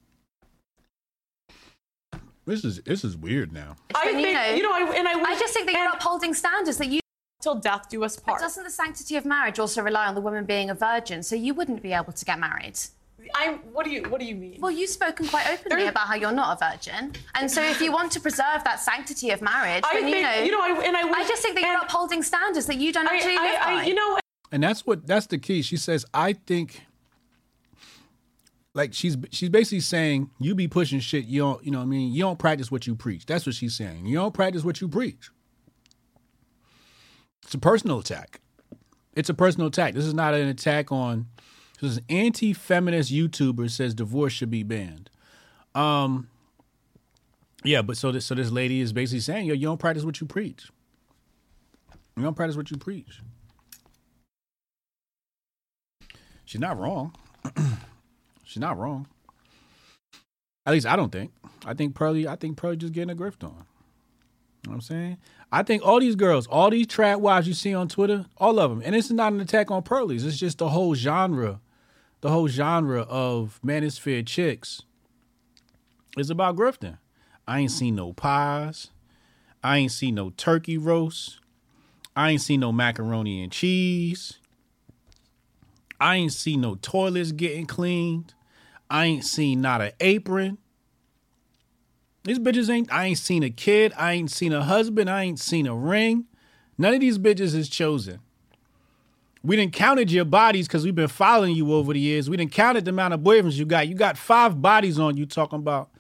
[2.48, 3.76] This is this is weird now.
[3.94, 5.74] I then, think, you know, you know, I, and I, wish, I just think that
[5.74, 7.00] you're upholding standards that you
[7.42, 8.40] till death do us part.
[8.40, 11.22] Doesn't the sanctity of marriage also rely on the woman being a virgin?
[11.22, 12.78] So you wouldn't be able to get married.
[13.34, 13.58] I'm.
[13.74, 14.60] What do you What do you mean?
[14.60, 17.92] Well, you've spoken quite openly about how you're not a virgin, and so if you
[17.92, 20.96] want to preserve that sanctity of marriage, I then you know, you know, I- and
[20.96, 23.60] I I just think that you're upholding standards that you don't I, actually I, live
[23.60, 23.72] by.
[23.72, 24.18] I, you know,
[24.50, 25.60] and that's what that's the key.
[25.60, 26.84] She says, "I think."
[28.78, 31.88] Like she's she's basically saying you be pushing shit you don't you know what I
[31.88, 34.80] mean you don't practice what you preach that's what she's saying you don't practice what
[34.80, 35.30] you preach.
[37.42, 38.40] It's a personal attack.
[39.16, 39.94] It's a personal attack.
[39.94, 41.26] This is not an attack on.
[41.80, 45.10] This is an anti-feminist YouTuber says divorce should be banned.
[45.74, 46.28] Um.
[47.64, 50.20] Yeah, but so this so this lady is basically saying yo you don't practice what
[50.20, 50.68] you preach.
[52.16, 53.22] You don't practice what you preach.
[56.44, 57.12] She's not wrong.
[58.48, 59.06] She's not wrong.
[60.64, 61.32] At least I don't think.
[61.66, 62.26] I think Pearly.
[62.26, 63.50] I think Pearly just getting a grift on.
[63.50, 65.18] You know what I'm saying?
[65.52, 68.70] I think all these girls, all these trap wives you see on Twitter, all of
[68.70, 70.24] them, and it's not an attack on Pearlies.
[70.24, 71.60] It's just the whole genre,
[72.22, 74.80] the whole genre of manosphere chicks
[76.16, 76.96] is about grifting.
[77.46, 78.88] I ain't seen no pies.
[79.62, 81.38] I ain't seen no turkey roast.
[82.16, 84.38] I ain't seen no macaroni and cheese.
[86.00, 88.32] I ain't seen no toilets getting cleaned.
[88.90, 90.58] I ain't seen not an apron.
[92.24, 92.92] These bitches ain't.
[92.92, 93.92] I ain't seen a kid.
[93.96, 95.08] I ain't seen a husband.
[95.08, 96.26] I ain't seen a ring.
[96.76, 98.20] None of these bitches is chosen.
[99.42, 102.28] We didn't counted your bodies because we've been following you over the years.
[102.28, 103.88] We didn't counted the amount of boyfriends you got.
[103.88, 105.90] You got five bodies on you talking about.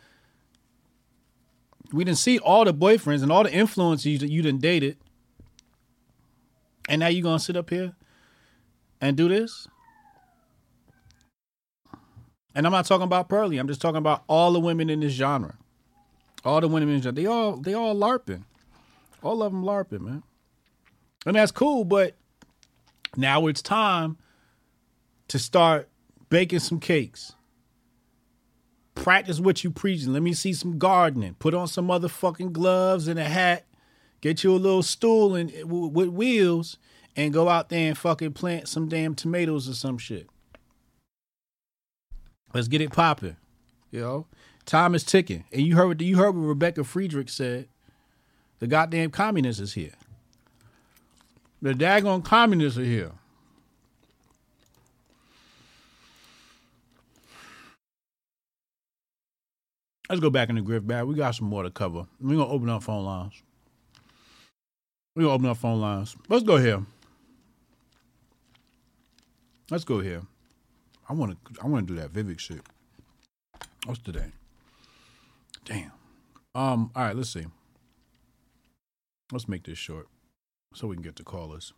[1.92, 4.98] We didn't see all the boyfriends and all the influences that you done dated.
[6.88, 7.94] And now you gonna sit up here
[9.00, 9.68] and do this?
[12.54, 13.58] And I'm not talking about Pearly.
[13.58, 15.56] I'm just talking about all the women in this genre.
[16.44, 17.20] All the women in this genre.
[17.20, 18.44] They all they all LARPing.
[19.22, 20.22] All of them LARPing, man.
[21.26, 22.16] And that's cool, but
[23.16, 24.16] now it's time
[25.28, 25.88] to start
[26.30, 27.32] baking some cakes.
[28.94, 30.12] Practice what you preaching.
[30.12, 31.34] Let me see some gardening.
[31.34, 33.64] Put on some motherfucking gloves and a hat.
[34.20, 36.78] Get you a little stool and with wheels
[37.14, 40.28] and go out there and fucking plant some damn tomatoes or some shit.
[42.54, 43.36] Let's get it popping.
[43.90, 44.26] You know,
[44.66, 45.44] time is ticking.
[45.52, 47.68] And you heard what you heard what Rebecca Friedrichs said.
[48.58, 49.94] The goddamn communists is here.
[51.62, 53.12] The daggone communists are here.
[60.08, 61.04] Let's go back in the grift bag.
[61.04, 62.06] We got some more to cover.
[62.20, 63.42] We're gonna open up phone lines.
[65.14, 66.16] We're gonna open up phone lines.
[66.28, 66.82] Let's go here.
[69.70, 70.22] Let's go here.
[71.08, 72.60] I wanna I wanna do that Vivek shit.
[73.86, 74.32] What's today?
[75.64, 75.92] Damn.
[76.54, 77.46] Um, all right, let's see.
[79.32, 80.08] Let's make this short
[80.74, 81.72] so we can get to callers.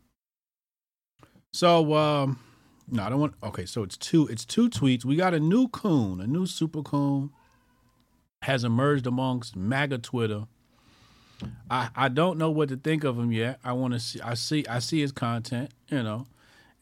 [1.52, 2.38] So um
[2.90, 5.04] no, I don't want okay, so it's two it's two tweets.
[5.04, 7.30] We got a new coon, a new super coon
[8.42, 10.46] has emerged amongst MAGA Twitter.
[11.70, 13.60] I I don't know what to think of him yet.
[13.64, 16.26] I want to see I see I see his content, you know,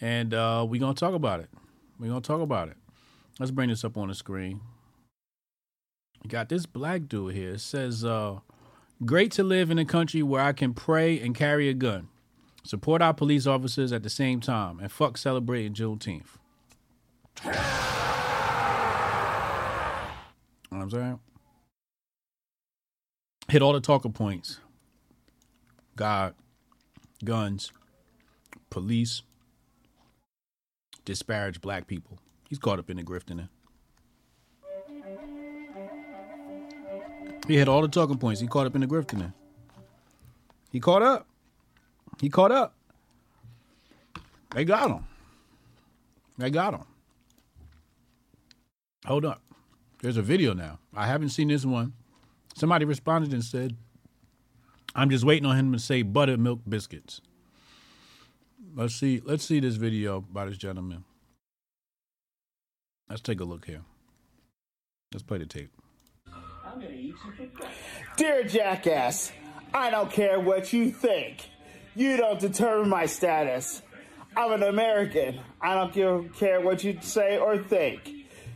[0.00, 1.50] and uh we're gonna talk about it.
[1.98, 2.76] We're gonna talk about it.
[3.38, 4.60] Let's bring this up on the screen.
[6.22, 7.52] We got this black dude here.
[7.54, 8.40] It says, uh,
[9.04, 12.08] great to live in a country where I can pray and carry a gun.
[12.64, 16.36] Support our police officers at the same time and fuck celebrating Juneteenth.
[17.44, 17.50] You
[20.76, 21.20] know what I'm saying?
[23.48, 24.60] Hit all the talking points.
[25.96, 26.34] God,
[27.24, 27.72] guns,
[28.70, 29.22] police,
[31.09, 32.18] disparage black people.
[32.51, 33.48] He's caught up in the grift in it.
[37.47, 38.43] He had all the talking points.
[38.43, 39.32] He caught up in the grift in there.
[40.70, 41.26] He caught up.
[42.20, 42.74] He caught up.
[44.55, 45.06] They got him.
[46.36, 46.85] They got him.
[49.06, 49.40] Hold up.
[50.02, 50.78] There's a video now.
[50.94, 51.94] I haven't seen this one.
[52.55, 53.78] Somebody responded and said,
[54.94, 57.22] I'm just waiting on him to say buttermilk biscuits.
[58.74, 59.20] Let's see.
[59.24, 61.04] Let's see this video by this gentleman.
[63.08, 63.82] Let's take a look here.
[65.12, 65.70] Let's play the tape.
[68.16, 69.32] Dear Jackass,
[69.72, 71.48] I don't care what you think.
[71.94, 73.82] You don't determine my status.
[74.36, 75.40] I'm an American.
[75.60, 78.10] I don't give, care what you say or think.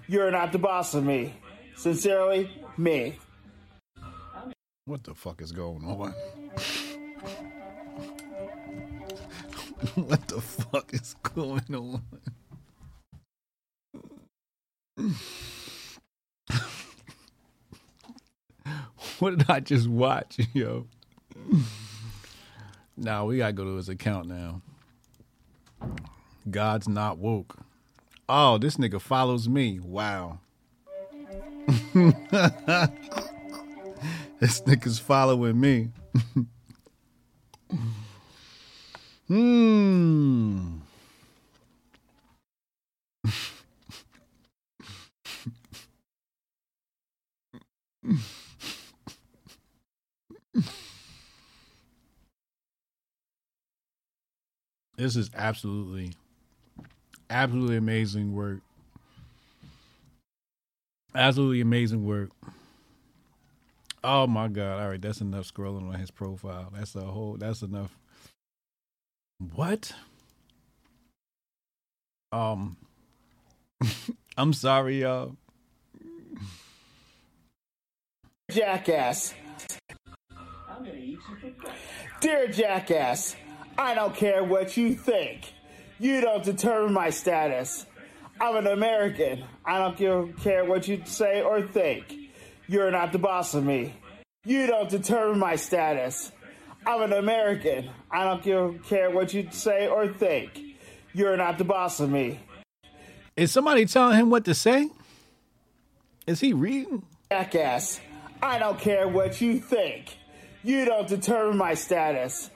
[0.07, 1.35] You're not the boss of me.
[1.75, 3.19] Sincerely, me.
[4.85, 6.15] What the fuck is going on?
[9.95, 12.03] what the fuck is going on?
[19.19, 20.87] what did I just watch, yo?
[22.97, 24.63] Now we gotta go to his account now.
[26.49, 27.57] God's not woke.
[28.29, 29.81] Oh, this nigga follows me.
[29.81, 30.39] Wow.
[34.39, 35.91] this nigga's following me.
[39.33, 40.79] Hmm.
[54.97, 56.13] This is absolutely,
[57.31, 58.61] absolutely amazing work.
[61.15, 62.31] Absolutely amazing work.
[64.05, 64.81] Oh my god!
[64.83, 66.71] All right, that's enough scrolling on his profile.
[66.75, 67.37] That's a whole.
[67.37, 67.97] That's enough.
[69.55, 69.93] What?
[72.31, 72.77] Um,
[74.37, 75.37] I'm sorry, y'all.
[78.51, 79.35] Jackass.
[82.21, 83.37] Dear Jackass,
[83.77, 85.53] I don't care what you think.
[85.99, 87.87] You don't determine my status.
[88.41, 89.45] I'm an American.
[89.65, 92.15] I don't give, care what you say or think.
[92.69, 93.95] You're not the boss of me.
[94.45, 96.33] You don't determine my status.
[96.87, 97.91] I'm an American.
[98.11, 100.61] I don't give, care what you say or think.
[101.15, 102.41] You're not the boss of me.
[103.37, 104.91] Is somebody telling him what to say?
[106.27, 107.03] Is he reading?
[107.31, 108.01] Jackass.
[108.43, 110.17] I don't care what you think.
[110.65, 112.51] You don't determine my status.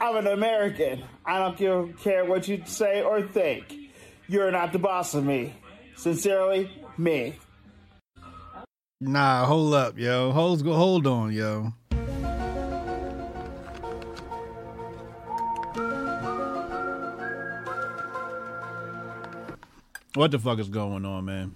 [0.00, 1.04] I'm an American.
[1.24, 3.74] I don't give, care what you say or think.
[4.28, 5.54] You're not the boss of me.
[5.96, 7.38] Sincerely, me.
[9.00, 10.32] Nah, hold up, yo.
[10.32, 11.72] Hold, hold on, yo.
[20.14, 21.54] What the fuck is going on, man?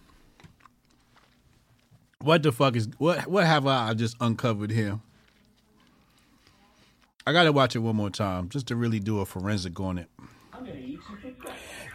[2.20, 3.26] What the fuck is what?
[3.26, 5.00] What have I just uncovered here?
[7.26, 10.08] I gotta watch it one more time just to really do a forensic on it.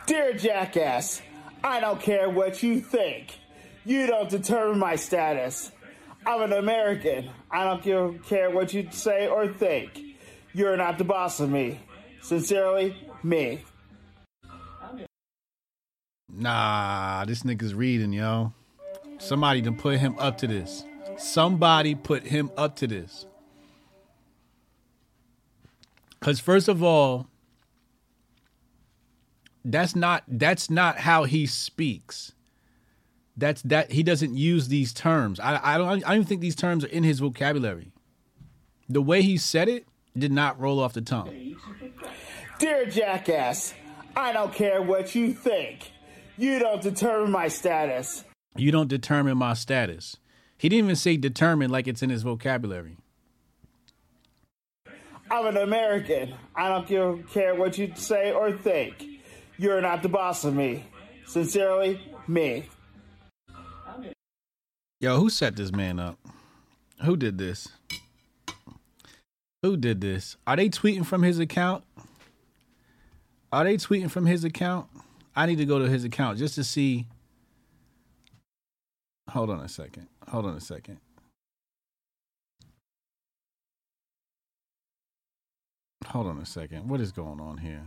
[0.05, 1.21] Dear jackass,
[1.63, 3.38] I don't care what you think.
[3.85, 5.71] You don't determine my status.
[6.25, 7.29] I'm an American.
[7.49, 9.97] I don't give, care what you say or think.
[10.53, 11.79] You're not the boss of me.
[12.21, 13.63] Sincerely, me.
[16.30, 18.54] Nah, this nigga's reading, yo.
[19.18, 20.84] Somebody done put him up to this.
[21.18, 23.26] Somebody put him up to this.
[26.20, 27.28] Cause first of all,
[29.64, 32.34] that's not that's not how he speaks.
[33.36, 35.40] That's that he doesn't use these terms.
[35.40, 37.91] I I don't I don't even think these terms are in his vocabulary.
[38.90, 39.88] The way he said it
[40.18, 41.56] did not roll off the tongue.
[42.60, 43.74] Dear jackass,
[44.16, 45.91] I don't care what you think.
[46.38, 48.23] You don't determine my status.
[48.55, 50.18] You don't determine my status.
[50.57, 52.97] He didn't even say determine like it's in his vocabulary.
[55.30, 56.35] I'm an American.
[56.55, 59.03] I don't give, care what you say or think.
[59.57, 60.85] You're not the boss of me.
[61.26, 62.69] Sincerely, me.
[65.01, 66.18] Yo, who set this man up?
[67.03, 67.68] Who did this?
[69.64, 70.38] Who did this?
[70.45, 71.84] Are they tweeting from his account?
[73.51, 74.88] Are they tweeting from his account?
[75.38, 77.05] I need to go to his account just to see.
[79.30, 80.07] Hold on a second.
[80.30, 80.97] Hold on a second.
[86.07, 86.89] Hold on a second.
[86.89, 87.84] What is going on here?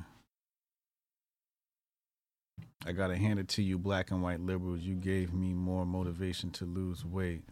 [2.86, 4.82] I gotta hand it to you, black and white liberals.
[4.82, 7.42] You gave me more motivation to lose weight.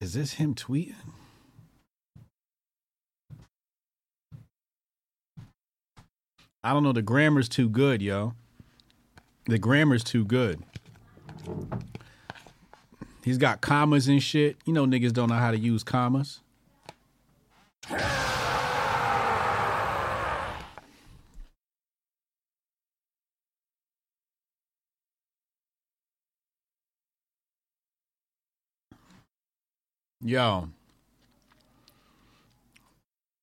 [0.00, 0.94] Is this him tweeting?
[6.62, 6.92] I don't know.
[6.92, 8.34] The grammar's too good, yo.
[9.46, 10.62] The grammar's too good.
[13.24, 14.56] He's got commas and shit.
[14.66, 16.40] You know, niggas don't know how to use commas.
[30.22, 30.68] Yo.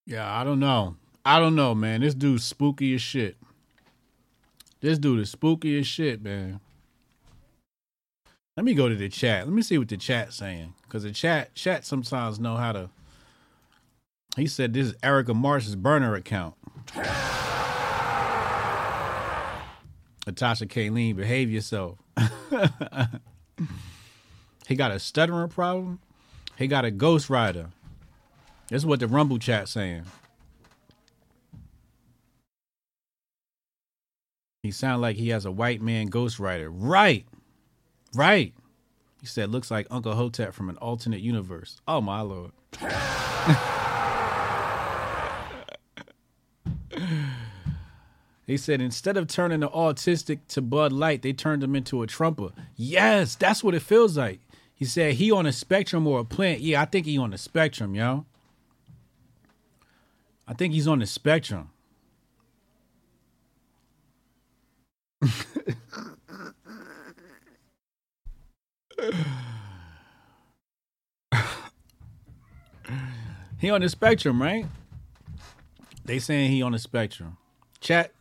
[0.06, 0.96] Yeah, I don't know.
[1.28, 2.00] I don't know, man.
[2.00, 3.36] This dude's spooky as shit.
[4.80, 6.62] This dude is spooky as shit, man.
[8.56, 9.46] Let me go to the chat.
[9.46, 10.74] Let me see what the chat's saying.
[10.88, 12.90] Cause the chat chat sometimes know how to
[14.38, 16.56] He said this is Erica Marsh's burner account.
[20.26, 21.98] Natasha Kayleen, behave yourself.
[24.66, 26.00] he got a stuttering problem.
[26.58, 27.72] He got a ghost rider.
[28.70, 30.06] This is what the Rumble chat saying.
[34.68, 36.70] He sound like he has a white man ghost rider.
[36.70, 37.26] Right.
[38.14, 38.54] Right.
[39.22, 41.80] He said looks like Uncle Hotep from an alternate universe.
[41.88, 42.52] Oh my lord.
[48.46, 52.08] he said instead of turning the autistic to Bud Light, they turned him into a
[52.08, 52.50] trumper.
[52.76, 54.42] Yes, that's what it feels like.
[54.76, 56.60] He said he on a spectrum or a plant.
[56.60, 58.26] Yeah, I think he on the spectrum, yo.
[60.46, 61.70] I think he's on the spectrum.
[73.60, 74.66] he on the spectrum, right?
[76.06, 77.38] They saying he on the spectrum.
[77.80, 78.12] Chat,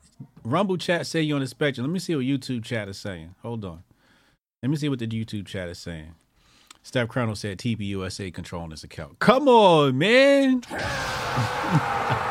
[0.44, 1.86] Rumble chat say you on the spectrum.
[1.86, 3.34] Let me see what YouTube chat is saying.
[3.42, 3.82] Hold on.
[4.62, 6.14] Let me see what the YouTube chat is saying.
[6.82, 9.18] Steph Colonel said TPUSA controlling this account.
[9.18, 10.62] Come on, man.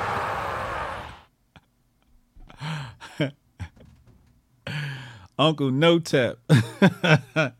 [5.37, 6.37] Uncle No Tap.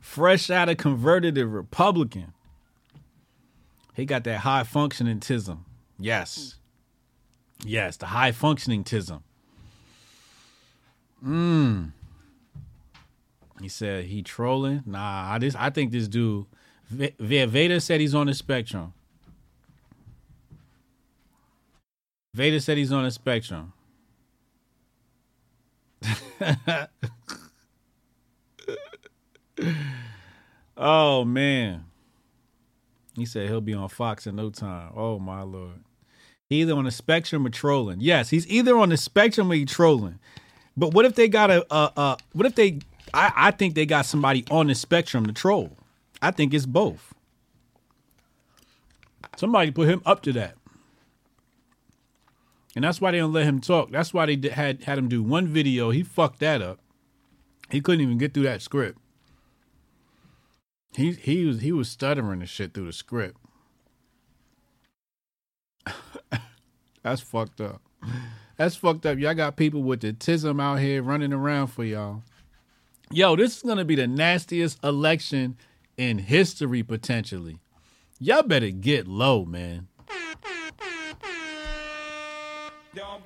[0.00, 2.32] Fresh out of converted to Republican.
[3.94, 5.60] He got that high functioning tism.
[5.98, 6.56] Yes.
[7.64, 9.22] Yes, the high functioning tism.
[11.24, 11.92] Mmm.
[13.60, 14.82] He said he trolling.
[14.86, 16.46] Nah, I just I think this dude
[16.88, 18.94] V- Vader said he's on the spectrum.
[22.34, 23.72] Vader said he's on the spectrum.
[30.76, 31.84] oh man.
[33.16, 34.92] He said he'll be on Fox in no time.
[34.96, 35.84] Oh my lord.
[36.48, 38.00] He either on the spectrum or trolling.
[38.00, 40.18] Yes, he's either on the spectrum or trolling.
[40.76, 42.80] But what if they got a, a, a what if they?
[43.12, 45.76] I, I think they got somebody on the spectrum to troll.
[46.22, 47.14] I think it's both.
[49.36, 50.56] Somebody put him up to that,
[52.74, 53.90] and that's why they don't let him talk.
[53.90, 55.90] That's why they had had him do one video.
[55.90, 56.80] He fucked that up.
[57.70, 58.98] He couldn't even get through that script.
[60.94, 63.38] He he was he was stuttering and shit through the script.
[67.02, 67.80] That's fucked up.
[68.56, 69.18] That's fucked up.
[69.18, 72.22] Y'all got people with the tism out here running around for y'all.
[73.10, 75.56] Yo, this is gonna be the nastiest election
[75.96, 77.58] in history potentially.
[78.18, 79.88] Y'all better get low, man.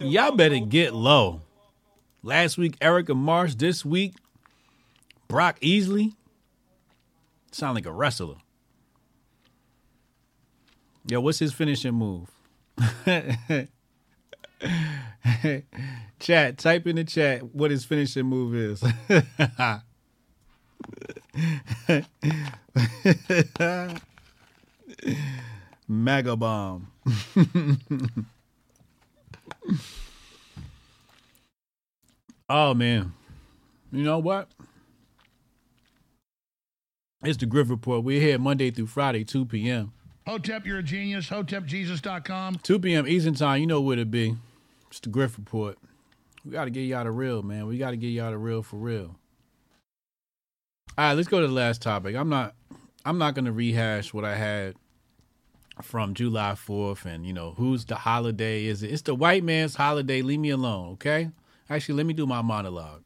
[0.00, 1.40] Y'all better get low.
[2.22, 3.54] Last week, Erica Marsh.
[3.54, 4.14] This week,
[5.28, 6.14] Brock Easley.
[7.52, 8.36] Sound like a wrestler.
[11.06, 12.30] Yo, what's his finishing move?
[16.18, 18.82] chat, type in the chat what his finishing move is.
[25.88, 26.90] Mega bomb.
[32.48, 33.12] oh man.
[33.92, 34.48] You know what?
[37.22, 38.04] It's the Grift Report.
[38.04, 39.92] We're here Monday through Friday, 2 p.m.
[40.26, 41.28] Hotep, you're a genius.
[41.28, 42.56] HotepJesus.com.
[42.56, 43.06] 2 p.m.
[43.06, 43.60] Eastern Time.
[43.60, 44.36] You know where to be.
[44.90, 45.78] It's the Grift Report.
[46.44, 47.66] We got to get y'all the real, man.
[47.66, 49.16] We got to get y'all the real for real.
[50.96, 52.14] All right, let's go to the last topic.
[52.14, 52.54] I'm not.
[53.06, 54.76] I'm not going to rehash what I had
[55.82, 58.92] from July 4th and, you know, who's the holiday is it?
[58.92, 60.22] It's the white man's holiday.
[60.22, 61.30] Leave me alone, okay?
[61.68, 63.02] Actually, let me do my monologue.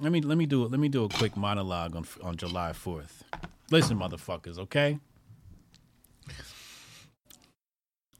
[0.00, 0.70] Let me let me do it.
[0.70, 3.22] Let me do a quick monologue on on July 4th.
[3.70, 4.98] Listen, motherfuckers, okay?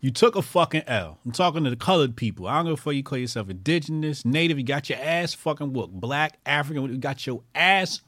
[0.00, 1.18] You took a fucking L.
[1.24, 2.46] I'm talking to the colored people.
[2.46, 4.58] I don't know if you call yourself indigenous, native.
[4.58, 6.00] You got your ass fucking whooped.
[6.00, 6.84] Black, African.
[6.84, 8.02] You got your ass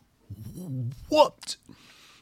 [1.08, 1.56] whooped.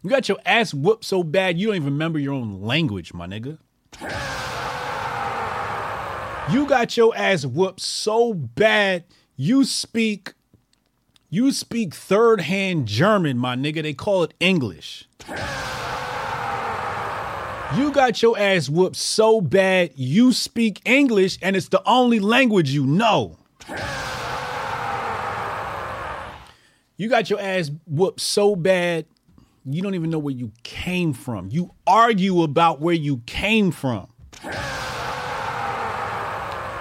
[0.09, 3.27] You got your ass whooped so bad you don't even remember your own language, my
[3.27, 3.59] nigga.
[6.51, 9.05] You got your ass whooped so bad
[9.37, 10.33] you speak
[11.29, 13.83] you speak third hand German, my nigga.
[13.83, 15.07] They call it English.
[17.77, 22.71] You got your ass whooped so bad you speak English and it's the only language
[22.71, 23.37] you know.
[26.97, 29.05] You got your ass whooped so bad
[29.65, 31.49] you don't even know where you came from.
[31.51, 34.09] You argue about where you came from.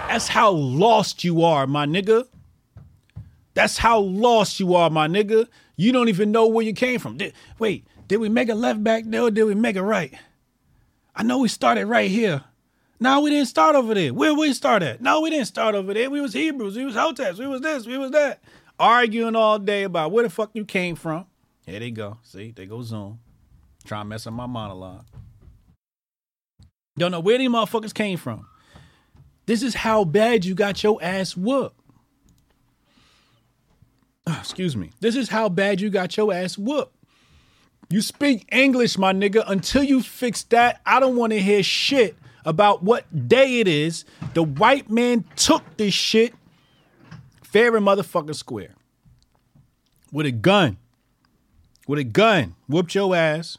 [0.07, 2.25] That's how lost you are, my nigga.
[3.53, 5.47] That's how lost you are, my nigga.
[5.75, 7.17] You don't even know where you came from.
[7.17, 10.13] Did, wait, did we make a left back there or did we make a right?
[11.15, 12.43] I know we started right here.
[12.99, 14.13] No, we didn't start over there.
[14.13, 15.01] Where we start at?
[15.01, 16.09] No, we didn't start over there.
[16.09, 16.75] We was Hebrews.
[16.75, 17.37] We was Hoteps.
[17.37, 17.85] We was this.
[17.85, 18.39] We was that.
[18.79, 21.25] Arguing all day about where the fuck you came from.
[21.67, 22.17] Here they go.
[22.23, 23.19] See, they go Zoom.
[23.85, 25.05] Trying to mess up my monologue.
[26.97, 28.47] Don't know where these motherfuckers came from.
[29.45, 31.79] This is how bad you got your ass whooped.
[34.25, 34.91] Ah, excuse me.
[35.01, 36.95] This is how bad you got your ass whooped.
[37.89, 39.43] You speak English, my nigga.
[39.47, 44.05] Until you fix that, I don't want to hear shit about what day it is.
[44.33, 46.33] The white man took this shit
[47.43, 48.73] fair and motherfucking square.
[50.11, 50.77] With a gun.
[51.87, 52.55] With a gun.
[52.67, 53.57] Whooped your ass.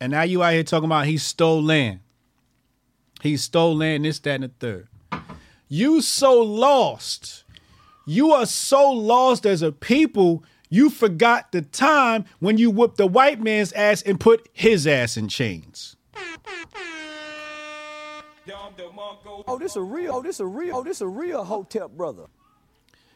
[0.00, 2.00] And now you out here talking about he stole land.
[3.20, 4.88] He stole land, this, that, and the third.
[5.68, 7.44] You so lost.
[8.06, 13.06] You are so lost as a people, you forgot the time when you whooped the
[13.06, 15.96] white man's ass and put his ass in chains.
[19.46, 22.24] Oh, this a real, oh, this a real, oh, this a real Hotep brother.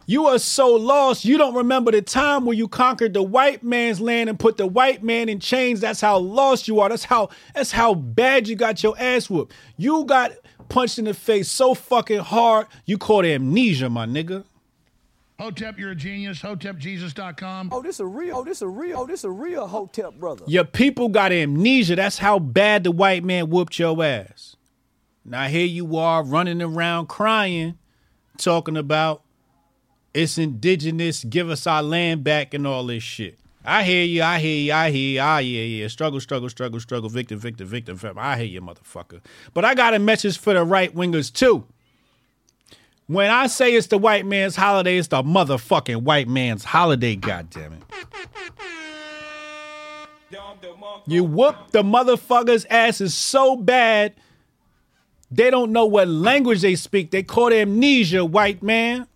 [0.06, 4.00] You are so lost, you don't remember the time where you conquered the white man's
[4.00, 5.80] land and put the white man in chains.
[5.80, 6.88] That's how lost you are.
[6.88, 9.54] That's how that's how bad you got your ass whooped.
[9.76, 10.32] You got
[10.68, 14.44] punched in the face so fucking hard, you caught amnesia, my nigga.
[15.40, 16.40] Hotep, you're a genius.
[16.40, 17.70] HotepJesus.com.
[17.72, 20.44] Oh, this is a real, oh, this a real, oh, this a real Hotep brother.
[20.46, 21.96] Your people got amnesia.
[21.96, 24.54] That's how bad the white man whooped your ass.
[25.24, 27.78] Now here you are running around crying,
[28.38, 29.23] talking about
[30.14, 33.38] it's indigenous, give us our land back and all this shit.
[33.64, 35.88] I hear you, I hear you, I hear you, I hear you.
[35.88, 37.98] Struggle, struggle, struggle, struggle, victim, victim, victim.
[38.18, 39.20] I hear you, motherfucker.
[39.54, 41.64] But I got a message for the right wingers too.
[43.06, 47.82] When I say it's the white man's holiday, it's the motherfucking white man's holiday, goddammit.
[51.06, 54.14] You whoop the motherfucker's asses so bad,
[55.30, 57.10] They don't know what language they speak.
[57.10, 59.06] They call it amnesia, white man.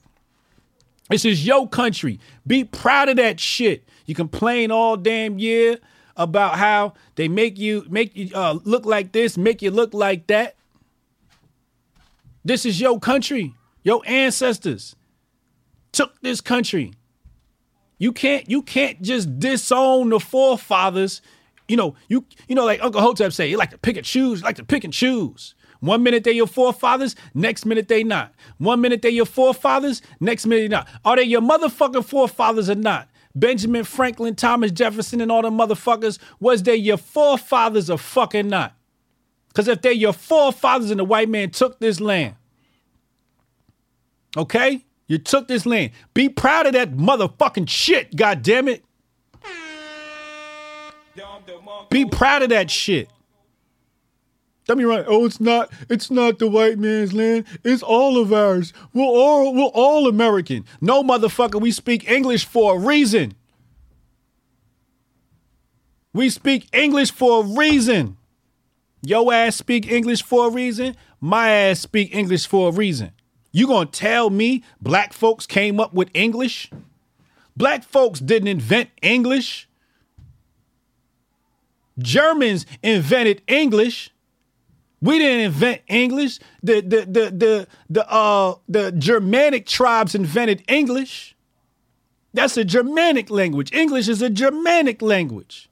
[1.08, 2.20] This is your country.
[2.46, 3.88] Be proud of that shit.
[4.06, 5.78] You complain all damn year
[6.16, 10.26] about how they make you make you uh, look like this, make you look like
[10.26, 10.56] that.
[12.44, 13.54] This is your country.
[13.82, 14.96] Your ancestors
[15.92, 16.92] took this country.
[17.98, 21.22] You can't you can't just disown the forefathers.
[21.68, 24.42] You know, you you know, like Uncle Hotep say, you like to pick and choose,
[24.42, 25.54] like to pick and choose.
[25.80, 28.34] One minute they your forefathers, next minute they not.
[28.58, 30.88] One minute they your forefathers, next minute they not.
[31.04, 33.08] Are they your motherfucking forefathers or not?
[33.34, 38.74] Benjamin Franklin, Thomas Jefferson, and all the motherfuckers, was they your forefathers or fucking not?
[39.48, 42.34] Because if they're your forefathers and the white man took this land,
[44.36, 44.84] okay?
[45.06, 45.92] You took this land.
[46.14, 48.84] Be proud of that motherfucking shit, God damn it.
[51.90, 53.08] Be proud of that shit.
[54.68, 55.04] Tell me right.
[55.08, 55.72] Oh, it's not.
[55.88, 57.46] It's not the white man's land.
[57.64, 58.74] It's all of ours.
[58.92, 59.54] We're all.
[59.54, 60.66] We're all American.
[60.82, 61.58] No, motherfucker.
[61.58, 63.32] We speak English for a reason.
[66.12, 68.18] We speak English for a reason.
[69.00, 70.94] Yo ass speak English for a reason.
[71.18, 73.12] My ass speak English for a reason.
[73.50, 76.70] You gonna tell me black folks came up with English?
[77.56, 79.66] Black folks didn't invent English.
[81.98, 84.10] Germans invented English.
[85.00, 86.40] We didn't invent English.
[86.62, 91.36] The the the the the uh the Germanic tribes invented English.
[92.34, 93.72] That's a Germanic language.
[93.72, 95.70] English is a Germanic language.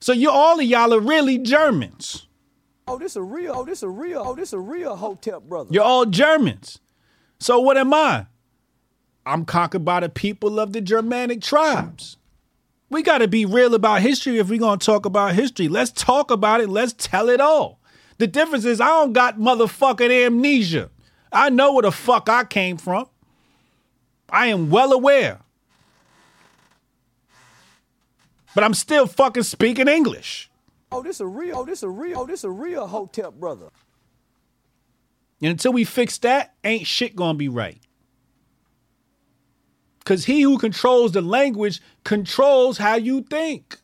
[0.00, 2.26] So you all of y'all are really Germans.
[2.86, 3.54] Oh, this is a real.
[3.56, 4.22] Oh, this a real.
[4.24, 5.70] Oh, this is a real Hotep, brother.
[5.72, 6.78] You're all Germans.
[7.40, 8.26] So what am I?
[9.26, 12.18] I'm conquered by the people of the Germanic tribes.
[12.90, 15.68] We got to be real about history if we're going to talk about history.
[15.68, 16.68] Let's talk about it.
[16.68, 17.80] Let's tell it all.
[18.18, 20.90] The difference is I don't got motherfucking amnesia.
[21.32, 23.06] I know where the fuck I came from.
[24.28, 25.40] I am well aware.
[28.54, 30.50] But I'm still fucking speaking English.
[30.92, 31.58] Oh, this a real.
[31.58, 32.20] Oh, this a real.
[32.20, 33.70] Oh, this a real Hotep, brother.
[35.42, 37.80] And until we fix that, ain't shit gonna be right.
[40.04, 43.78] Because he who controls the language controls how you think.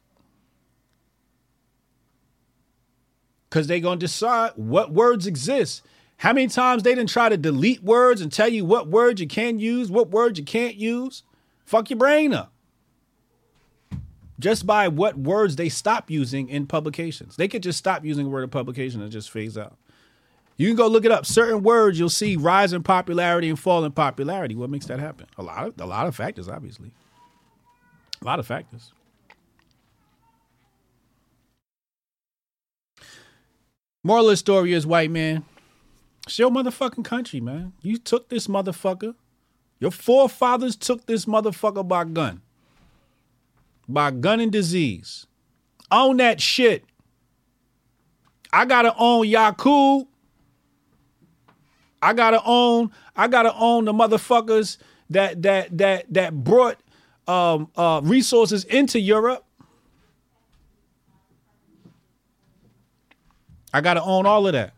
[3.49, 5.83] Because they're going to decide what words exist.
[6.19, 9.27] How many times they didn't try to delete words and tell you what words you
[9.27, 11.23] can use, what words you can't use?
[11.65, 12.53] Fuck your brain up.
[14.39, 17.37] Just by what words they stop using in publications.
[17.37, 19.79] They could just stop using a word in publication and just phase out.
[20.61, 21.25] You can go look it up.
[21.25, 24.55] Certain words you'll see rise in popularity and fall in popularity.
[24.55, 25.27] What makes that happen?
[25.39, 26.91] A lot of a lot of factors, obviously.
[28.21, 28.93] A lot of factors.
[34.05, 35.47] Moral of the story is, white man,
[36.27, 37.73] it's your motherfucking country, man.
[37.81, 39.15] You took this motherfucker.
[39.79, 42.43] Your forefathers took this motherfucker by gun.
[43.89, 45.27] By gun and disease.
[45.91, 46.85] Own that shit.
[48.53, 50.10] I gotta own Yakub.
[52.03, 52.91] I gotta own.
[53.17, 54.79] I gotta own the motherfuckers
[55.11, 56.79] that that that that brought
[57.27, 59.45] um, uh, resources into Europe.
[63.73, 64.75] I gotta own all of that.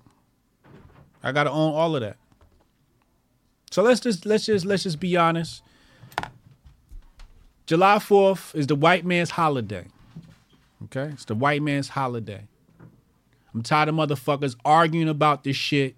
[1.23, 2.17] I gotta own all of that.
[3.71, 5.63] So let's just let's just let's just be honest.
[7.67, 9.87] July 4th is the white man's holiday.
[10.85, 11.11] Okay?
[11.15, 12.43] It's the white man's holiday.
[13.55, 15.95] I'm tired of motherfuckers arguing about this shit.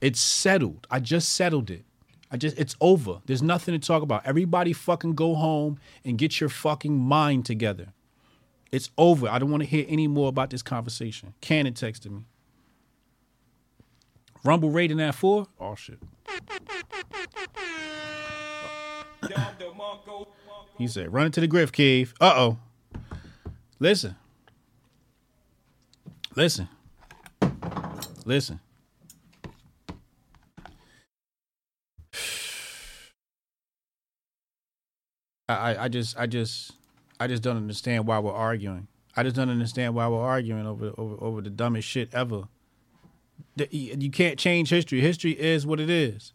[0.00, 0.86] It's settled.
[0.90, 1.84] I just settled it.
[2.30, 3.20] I just it's over.
[3.26, 4.24] There's nothing to talk about.
[4.24, 7.88] Everybody fucking go home and get your fucking mind together.
[8.70, 9.28] It's over.
[9.28, 11.34] I don't want to hear any more about this conversation.
[11.40, 12.24] Cannon texted me.
[14.44, 15.48] Rumble rating at four?
[15.58, 15.98] Oh shit.
[20.78, 22.14] He said, run into the Griff cave.
[22.20, 22.58] Uh oh.
[23.78, 24.16] Listen.
[26.36, 26.68] Listen.
[28.24, 28.60] Listen.
[35.58, 36.72] I, I just I just
[37.18, 38.88] I just don't understand why we're arguing.
[39.16, 42.44] I just don't understand why we're arguing over over over the dumbest shit ever.
[43.56, 45.00] The, you can't change history.
[45.00, 46.32] History is what it is.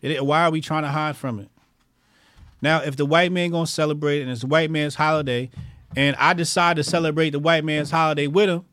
[0.00, 1.50] It, why are we trying to hide from it?
[2.62, 5.50] Now, if the white man gonna celebrate and it's the white man's holiday,
[5.96, 8.64] and I decide to celebrate the white man's holiday with him,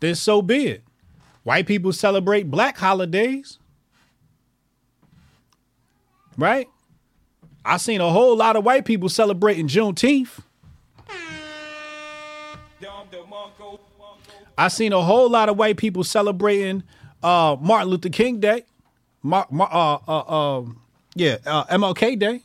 [0.00, 0.84] then so be it.
[1.42, 3.58] White people celebrate black holidays,
[6.38, 6.68] right?
[7.64, 10.40] I seen a whole lot of white people celebrating Juneteenth.
[14.56, 16.82] I seen a whole lot of white people celebrating
[17.22, 18.64] uh, Martin Luther King Day,
[19.22, 20.64] Mar- Mar- uh, uh, uh,
[21.14, 22.42] yeah, uh, MLK Day.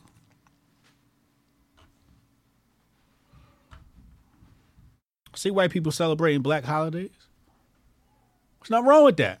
[5.36, 7.10] See white people celebrating black holidays.
[8.60, 9.40] There's nothing wrong with that.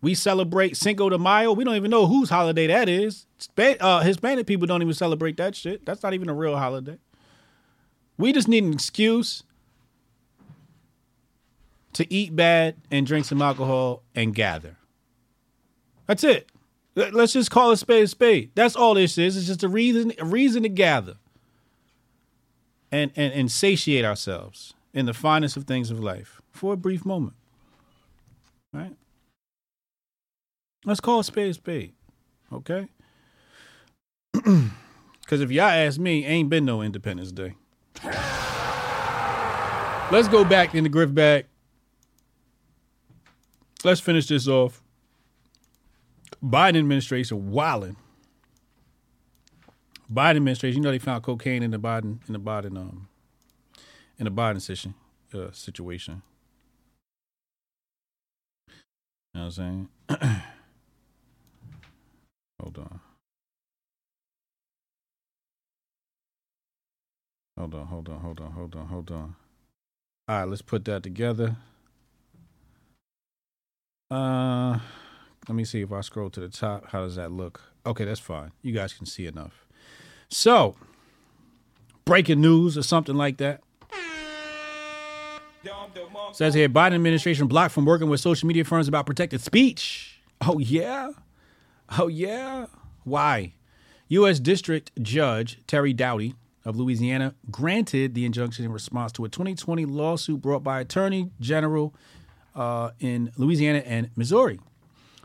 [0.00, 1.52] We celebrate Cinco de Mayo.
[1.52, 3.26] We don't even know whose holiday that is.
[3.58, 5.84] Uh, Hispanic people don't even celebrate that shit.
[5.84, 6.98] That's not even a real holiday.
[8.16, 9.42] We just need an excuse
[11.94, 14.76] to eat bad and drink some alcohol and gather.
[16.06, 16.48] That's it.
[16.94, 18.50] Let- Let's just call a spade a spade.
[18.54, 19.36] That's all this is.
[19.36, 21.16] It's just a reason, a reason to gather
[22.92, 27.04] and, and, and satiate ourselves in the finest of things of life for a brief
[27.04, 27.34] moment.
[28.72, 28.96] Right?
[30.84, 31.92] Let's call a spade a spade.
[32.52, 32.88] Okay?
[35.28, 37.54] Because if y'all ask me, ain't been no Independence Day.
[40.10, 41.44] Let's go back in the grift bag.
[43.84, 44.82] Let's finish this off.
[46.42, 47.96] Biden administration wilding.
[50.10, 53.08] Biden administration, you know they found cocaine in the Biden in the Biden um
[54.18, 54.94] in the Biden situation
[55.34, 56.22] uh, situation.
[59.34, 60.42] You know what I'm saying?
[62.60, 63.00] Hold on.
[67.58, 69.36] Hold on, hold on, hold on, hold on, hold on.
[70.28, 71.56] All right, let's put that together.
[74.10, 74.78] Uh
[75.48, 76.90] let me see if I scroll to the top.
[76.90, 77.60] How does that look?
[77.86, 78.52] Okay, that's fine.
[78.62, 79.66] You guys can see enough.
[80.28, 80.76] So,
[82.04, 83.62] breaking news or something like that.
[86.32, 90.20] Says here Biden administration blocked from working with social media firms about protected speech.
[90.42, 91.10] Oh, yeah?
[91.96, 92.66] Oh, yeah?
[93.04, 93.54] Why?
[94.08, 94.40] U.S.
[94.40, 96.34] District Judge Terry Doughty
[96.64, 101.94] of Louisiana granted the injunction in response to a 2020 lawsuit brought by Attorney General
[102.54, 104.60] uh, in Louisiana and Missouri.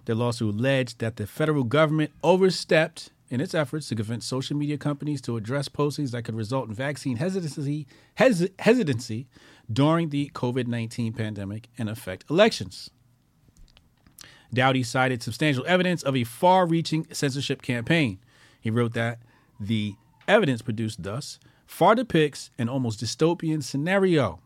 [0.05, 4.77] The lawsuit alleged that the federal government overstepped in its efforts to convince social media
[4.77, 9.27] companies to address postings that could result in vaccine hesitancy, hes- hesitancy
[9.71, 12.89] during the COVID 19 pandemic and affect elections.
[14.53, 18.19] Doughty cited substantial evidence of a far reaching censorship campaign.
[18.59, 19.19] He wrote that
[19.59, 19.95] the
[20.27, 24.39] evidence produced thus far depicts an almost dystopian scenario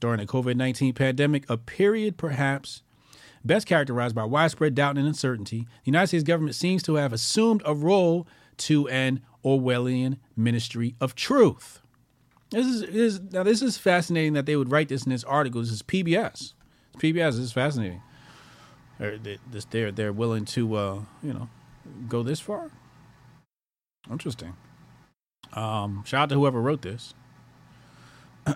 [0.00, 2.82] during the COVID 19 pandemic, a period perhaps
[3.44, 5.60] best characterized by widespread doubt and uncertainty.
[5.60, 8.26] The United States government seems to have assumed a role
[8.58, 11.80] to an Orwellian ministry of truth.
[12.50, 15.24] This is, this is now this is fascinating that they would write this in this
[15.24, 15.60] article.
[15.60, 16.54] This is PBS.
[16.98, 18.02] PBS this is fascinating.
[18.98, 21.48] They're, they- this- they're they're willing to uh, you know
[22.08, 22.70] go this far.
[24.10, 24.54] Interesting.
[25.52, 27.14] Um, shout out to whoever wrote this.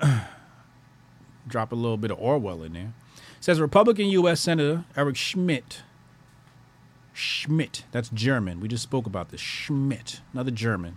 [1.48, 2.92] Drop a little bit of Orwell in there.
[3.40, 4.40] Says Republican U.S.
[4.40, 5.82] Senator Eric Schmitt.
[7.12, 8.60] Schmitt, that's German.
[8.60, 9.40] We just spoke about this.
[9.40, 10.96] Schmitt, another German,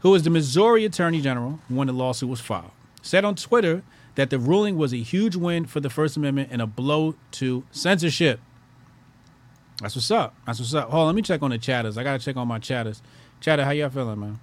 [0.00, 2.70] who is the Missouri Attorney General when the lawsuit was filed,
[3.02, 3.82] said on Twitter
[4.18, 7.62] that the ruling was a huge win for the First Amendment and a blow to
[7.70, 8.40] censorship.
[9.80, 10.34] That's what's up.
[10.44, 10.90] That's what's up.
[10.90, 11.96] Hold on, let me check on the chatters.
[11.96, 13.00] I gotta check on my chatters.
[13.40, 14.40] Chatter, how y'all feeling, man?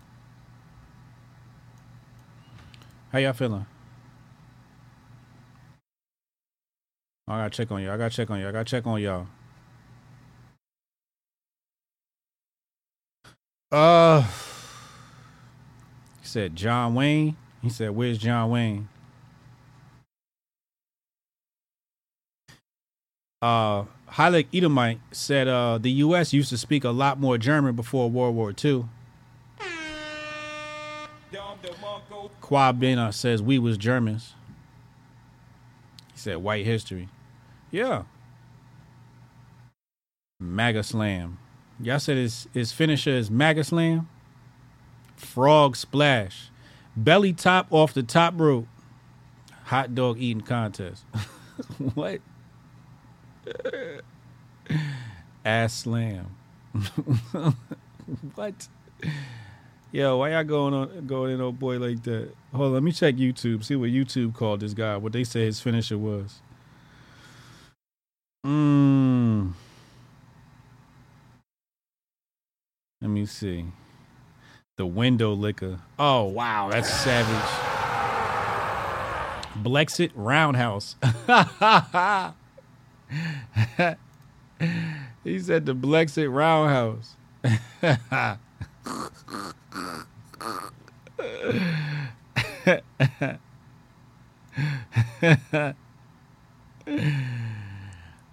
[3.11, 3.65] How y'all feeling?
[7.27, 7.91] I gotta check on you.
[7.91, 8.47] I gotta check on you.
[8.47, 9.27] I gotta check on y'all.
[13.73, 14.22] Uh,
[16.22, 17.35] he said John Wayne.
[17.61, 18.88] He said, "Where's John Wayne?"
[23.46, 26.34] Uh, Heilig Edomite said, "Uh, the U.S.
[26.34, 28.86] used to speak a lot more German before World War II."
[32.42, 34.34] Quab Bena says we was Germans.
[36.14, 37.08] He said white history.
[37.70, 38.04] Yeah.
[40.40, 41.38] MAGA Slam.
[41.80, 44.10] Y'all said his, his finisher is MAGA Slam?
[45.18, 46.50] Frog Splash.
[46.96, 48.68] Belly top off the top rope.
[49.66, 51.04] Hot dog eating contest.
[51.94, 52.22] what?
[55.46, 56.36] Ass Slam.
[58.36, 58.68] what?
[59.92, 62.30] Yo, why y'all going on going in old boy like that?
[62.54, 65.46] Hold on, let me check YouTube, see what YouTube called this guy, what they say
[65.46, 66.42] his finisher was.
[68.46, 69.54] Mmm.
[73.02, 73.66] Let me see.
[74.78, 75.80] The window liquor.
[75.98, 77.50] Oh wow, that's savage.
[79.64, 80.96] Blexit Roundhouse.
[85.23, 87.15] he said the Blexit Roundhouse.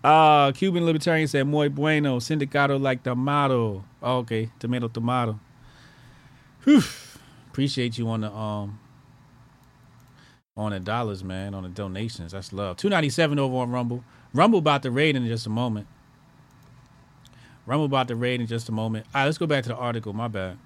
[0.05, 3.85] Uh, Cuban libertarian said, muy bueno, sindicato like tomato.
[4.03, 5.39] Oh, okay, tomato, tomato.
[6.65, 6.83] Whew.
[7.51, 8.79] Appreciate you on the um
[10.57, 12.33] on the dollars, man, on the donations.
[12.33, 12.77] That's love.
[12.77, 14.05] Two ninety seven over on Rumble.
[14.35, 15.87] Rumble about the raid in just a moment.
[17.67, 19.07] Rumble about the raid in just a moment.
[19.15, 20.13] All right, let's go back to the article.
[20.13, 20.59] My bad.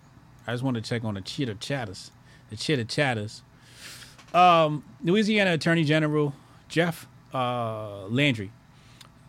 [0.46, 2.10] I just want to check on the chitter chatters.
[2.50, 3.42] The chitter chatters.
[4.32, 6.34] Um, Louisiana Attorney General
[6.68, 8.52] Jeff uh, Landry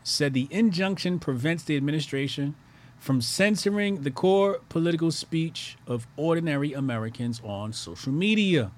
[0.03, 2.55] said the injunction prevents the administration
[2.97, 8.71] from censoring the core political speech of ordinary Americans on social media.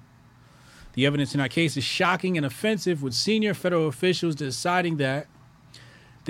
[0.94, 5.26] The evidence in our case is shocking and offensive, with senior federal officials deciding that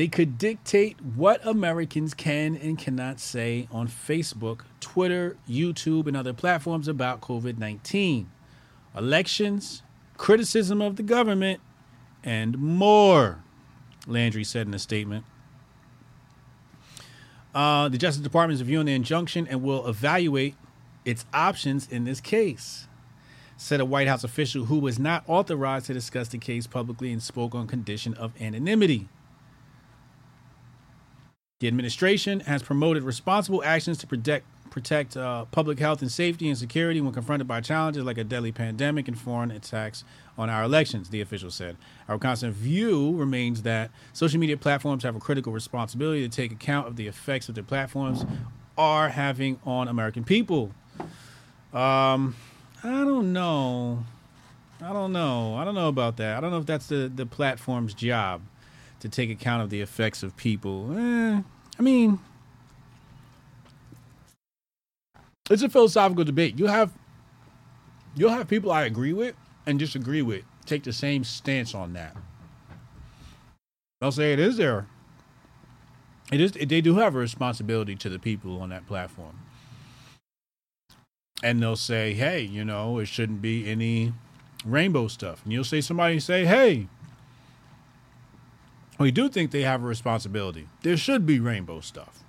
[0.00, 6.32] they could dictate what Americans can and cannot say on Facebook, Twitter, YouTube, and other
[6.32, 8.30] platforms about COVID 19,
[8.96, 9.82] elections,
[10.16, 11.60] criticism of the government,
[12.24, 13.42] and more.
[14.06, 15.26] Landry said in a statement.
[17.54, 20.54] Uh, the Justice Department is reviewing the injunction and will evaluate
[21.04, 22.86] its options in this case,
[23.58, 27.22] said a White House official who was not authorized to discuss the case publicly and
[27.22, 29.06] spoke on condition of anonymity.
[31.60, 36.56] The administration has promoted responsible actions to protect protect uh, public health and safety and
[36.56, 40.04] security when confronted by challenges like a deadly pandemic and foreign attacks
[40.38, 41.76] on our elections, the official said.
[42.08, 46.86] Our constant view remains that social media platforms have a critical responsibility to take account
[46.86, 48.24] of the effects that their platforms
[48.78, 50.70] are having on American people.
[51.74, 52.36] Um,
[52.84, 54.04] I don't know.
[54.80, 55.56] I don't know.
[55.56, 56.38] I don't know about that.
[56.38, 58.40] I don't know if that's the, the platform's job
[59.00, 60.96] to take account of the effects of people.
[60.96, 61.42] Eh,
[61.78, 62.18] I mean,
[65.50, 66.58] it's a philosophical debate.
[66.58, 66.92] You have
[68.14, 69.34] you'll have people I agree with
[69.66, 72.16] and disagree with take the same stance on that.
[74.00, 74.86] They'll say it is there.
[76.32, 76.52] It is.
[76.52, 79.40] They do have a responsibility to the people on that platform,
[81.42, 84.14] and they'll say, "Hey, you know, it shouldn't be any
[84.64, 86.88] rainbow stuff." And you'll say, "Somebody say, hey."
[89.00, 90.68] We do think they have a responsibility.
[90.82, 92.22] There should be rainbow stuff.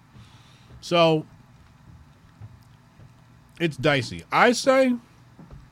[0.79, 1.25] So
[3.59, 4.23] it's dicey.
[4.31, 4.95] I say,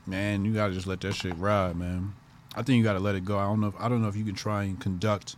[0.06, 2.12] man, you gotta just let that shit ride, man.
[2.54, 3.38] I think you gotta let it go.
[3.38, 3.68] I don't know.
[3.68, 5.36] If, I don't know if you can try and conduct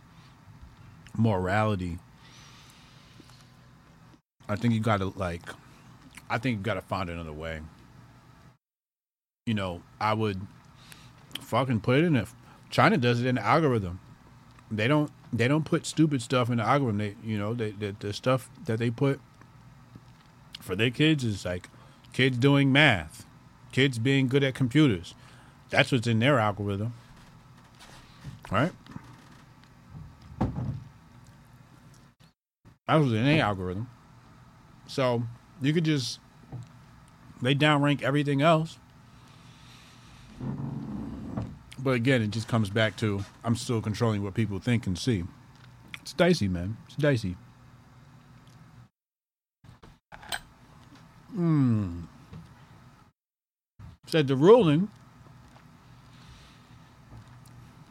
[1.17, 1.97] morality.
[4.49, 5.43] I think you gotta like.
[6.29, 7.61] I think you gotta find another way.
[9.45, 10.41] You know, I would
[11.39, 12.27] fucking put it in it.
[12.69, 14.01] China does it in the algorithm.
[14.69, 15.09] They don't.
[15.33, 16.99] They don't put stupid stuff in the algorithm.
[16.99, 19.19] They, you know, they, the the stuff that they put
[20.61, 21.69] for their kids is like
[22.13, 23.25] kids doing math,
[23.71, 25.15] kids being good at computers.
[25.71, 26.93] That's what's in their algorithm.
[28.51, 28.71] Right?
[32.87, 33.89] That was in their algorithm.
[34.85, 35.23] So
[35.61, 36.19] you could just
[37.41, 38.77] they downrank everything else.
[41.83, 45.25] But again, it just comes back to I'm still controlling what people think and see.
[46.01, 46.77] It's dicey, man.
[46.87, 47.35] It's dicey.
[51.35, 52.01] Hmm.
[54.07, 54.89] Said the ruling.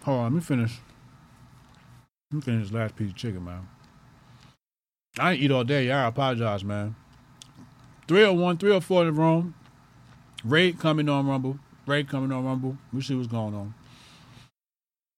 [0.04, 0.78] Hold on, let me finish.
[2.30, 3.68] Let me finish this last piece of chicken, man.
[5.18, 5.90] I ain't eat all day.
[5.90, 6.94] I apologize, man.
[8.08, 9.54] 301, 304 in the room.
[10.44, 11.58] Raid coming on Rumble.
[11.86, 12.78] Raid coming on Rumble.
[12.92, 13.74] We see what's going on.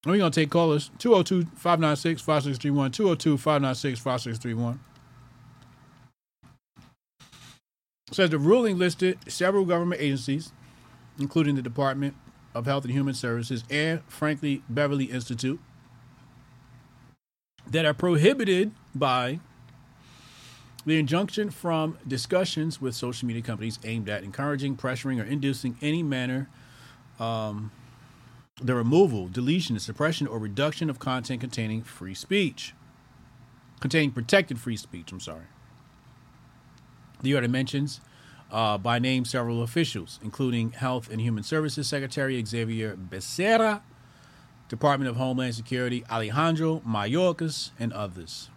[0.06, 2.90] We're going to take callers 202 596 5631.
[2.90, 4.80] 202 596 5631.
[8.12, 10.52] Says the ruling listed several government agencies,
[11.18, 12.14] including the Department
[12.54, 15.58] of Health and Human Services and, frankly, Beverly Institute,
[17.66, 19.40] that are prohibited by
[20.84, 26.02] the injunction from discussions with social media companies aimed at encouraging, pressuring, or inducing any
[26.02, 26.48] manner
[27.18, 27.72] um,
[28.60, 32.74] the removal, deletion, suppression, or reduction of content containing free speech,
[33.80, 35.10] containing protected free speech.
[35.12, 35.46] I'm sorry.
[37.22, 38.00] The order mentions
[38.52, 43.82] uh, by name several officials, including Health and Human Services Secretary Xavier Becerra,
[44.68, 48.50] Department of Homeland Security Alejandro Mayorkas, and others.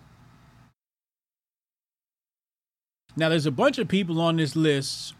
[3.16, 5.16] Now, there's a bunch of people on this list,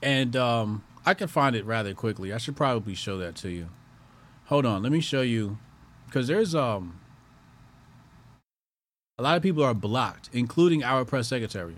[0.00, 2.32] and um, I can find it rather quickly.
[2.32, 3.68] I should probably show that to you.
[4.46, 5.58] Hold on, let me show you,
[6.06, 7.00] because there's um
[9.18, 11.76] a lot of people are blocked, including our press secretary.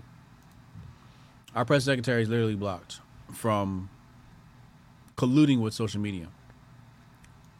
[1.53, 2.99] Our press secretary is literally blocked
[3.33, 3.89] from
[5.15, 6.27] colluding with social media.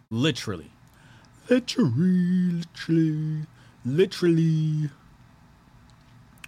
[0.10, 0.72] Literally.
[1.50, 3.46] Literally, literally,
[3.86, 4.90] literally.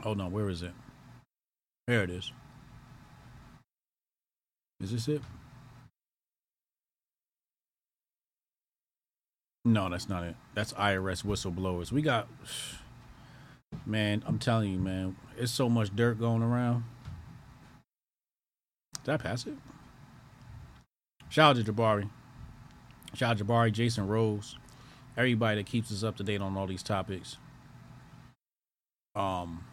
[0.01, 0.73] Hold on, where is it?
[1.87, 2.31] There it is.
[4.79, 5.21] Is this it?
[9.65, 10.35] No, that's not it.
[10.53, 11.91] That's IRS whistleblowers.
[11.91, 12.27] We got,
[13.85, 16.85] man, I'm telling you, man, it's so much dirt going around.
[19.03, 19.55] Did I pass it?
[21.29, 22.09] Shout out to Jabari.
[23.13, 24.55] Shout out to Jabari, Jason Rose,
[25.17, 27.37] everybody that keeps us up to date on all these topics.
[29.15, 29.65] Um,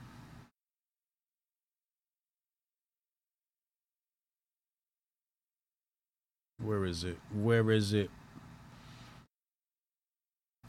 [6.65, 7.19] where is it?
[7.35, 8.11] Where is it?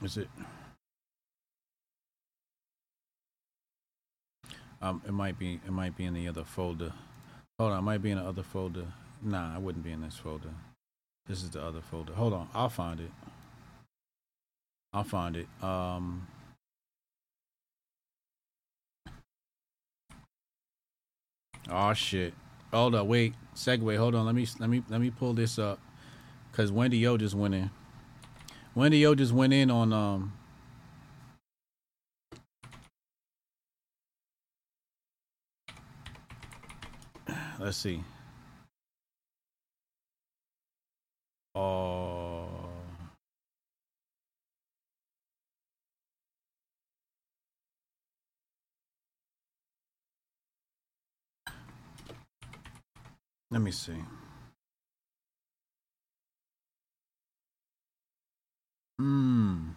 [0.04, 0.30] Is it?
[4.82, 5.62] Um, it might be.
[5.66, 6.94] It might be in the other folder.
[7.60, 8.86] Hold on, it might be in the other folder.
[9.22, 10.50] Nah, I wouldn't be in this folder.
[11.28, 12.14] This is the other folder.
[12.14, 13.12] Hold on, I'll find it.
[14.94, 15.48] I'll find it.
[15.64, 16.28] Um.
[21.70, 22.34] Oh shit.
[22.74, 23.34] Hold up, wait.
[23.56, 23.98] Segue.
[23.98, 24.26] Hold on.
[24.26, 25.80] Let me let me let me pull this up.
[26.56, 27.70] Cause Wendy Yo just went in.
[28.76, 30.32] Wendy Yo just went in on um
[37.60, 38.02] let's see.
[41.54, 42.48] Oh
[53.52, 53.94] Let me see.
[59.00, 59.70] Hmm.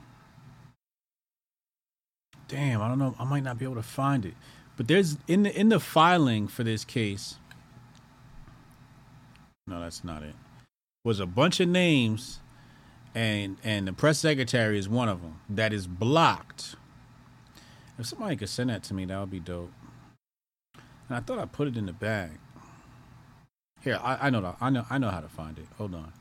[2.48, 3.14] Damn, I don't know.
[3.18, 4.34] I might not be able to find it.
[4.76, 7.36] But there's in the in the filing for this case.
[9.66, 10.34] No, that's not it.
[11.04, 12.40] Was a bunch of names
[13.14, 16.76] and and the press secretary is one of them that is blocked.
[17.98, 19.72] If somebody could send that to me, that would be dope.
[21.08, 22.30] And I thought I put it in the bag.
[23.80, 25.66] Here, I, I know I know I know how to find it.
[25.76, 26.12] Hold on.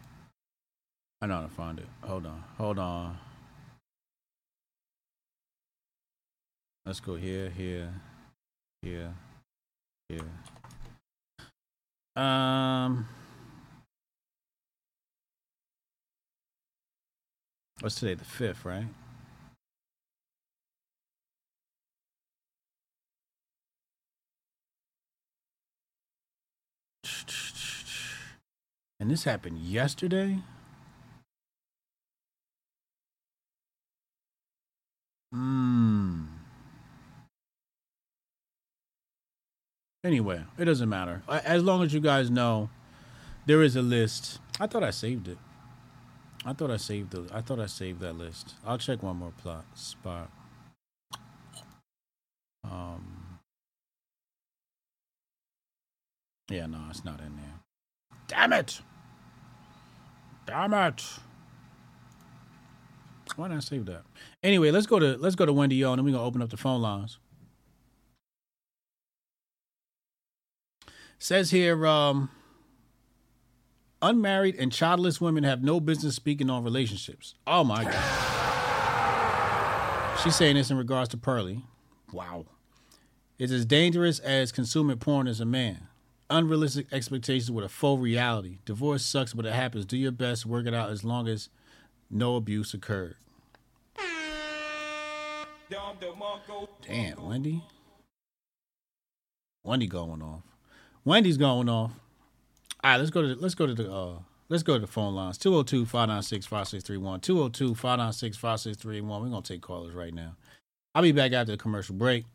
[1.22, 1.88] I know how to find it.
[2.04, 2.44] Hold on.
[2.58, 3.18] Hold on.
[6.86, 7.94] Let's go here, here,
[8.82, 9.14] here,
[10.10, 10.22] here.
[12.16, 13.08] Um
[17.80, 18.16] What's today?
[18.16, 18.88] The fifth, right?
[29.00, 30.40] And this happened yesterday?
[35.32, 36.26] Hmm.
[40.04, 41.22] Anyway, it doesn't matter.
[41.28, 42.70] As long as you guys know,
[43.46, 44.40] there is a list.
[44.60, 45.38] I thought I saved it.
[46.46, 47.28] I thought I saved the.
[47.34, 48.54] I thought I saved that list.
[48.66, 50.32] I'll check one more plot spot.
[52.64, 53.40] Um.
[56.50, 57.60] Yeah, no, it's not in there.
[58.30, 58.82] Damn it!
[60.46, 61.04] Damn it!
[63.38, 64.02] Why I save that?
[64.42, 66.50] Anyway, let's go to let's go to Wendy Yo, and then we're gonna open up
[66.50, 67.20] the phone lines.
[71.20, 72.30] Says here, um,
[74.02, 77.36] unmarried and childless women have no business speaking on relationships.
[77.46, 77.94] Oh my god.
[80.24, 81.64] She's saying this in regards to Pearly.
[82.12, 82.48] Wow.
[83.38, 85.90] It's as dangerous as consuming porn as a man.
[86.30, 88.58] Unrealistic expectations with a full reality.
[88.66, 89.86] Divorce sucks, but it happens.
[89.86, 91.50] Do your best, work it out as long as
[92.10, 93.16] no abuse occurred.
[96.86, 97.64] Damn, Wendy.
[99.64, 100.44] Wendy going off.
[101.04, 101.92] Wendy's going off.
[102.84, 104.20] All right, let's go to let's go to the uh
[104.50, 105.38] let's go to the phone lines.
[105.40, 107.22] 202-596-5631.
[107.22, 109.22] 202-596-5631.
[109.22, 110.36] We're gonna take callers right now.
[110.96, 112.26] I'll be back after the commercial break.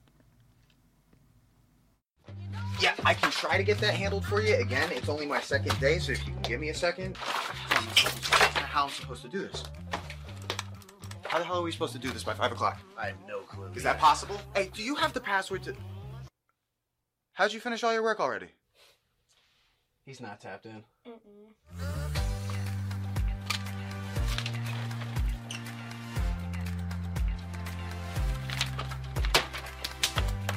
[2.80, 4.54] Yeah, I can try to get that handled for you.
[4.56, 7.16] Again, it's only my second day, so if you can give me a second.
[7.16, 9.64] How I'm supposed to do this?
[11.32, 12.78] How the hell are we supposed to do this by five o'clock?
[12.98, 13.70] I have no clue.
[13.74, 14.38] Is that possible?
[14.54, 15.74] Hey, do you have the password to?
[17.32, 18.48] How'd you finish all your work already?
[20.04, 20.84] He's not tapped in.
[21.06, 21.54] Mm -mm.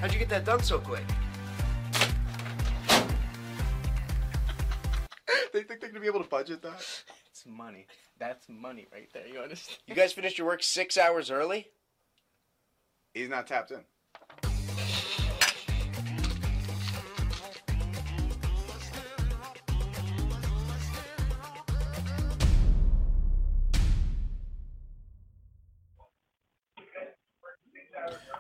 [0.01, 1.05] How'd you get that done so quick?
[5.53, 7.05] they think they're gonna be able to budget that?
[7.31, 7.87] It's money.
[8.17, 9.27] That's money right there.
[9.27, 9.79] You understand?
[9.87, 11.67] You guys finished your work six hours early?
[13.13, 13.81] He's not tapped in.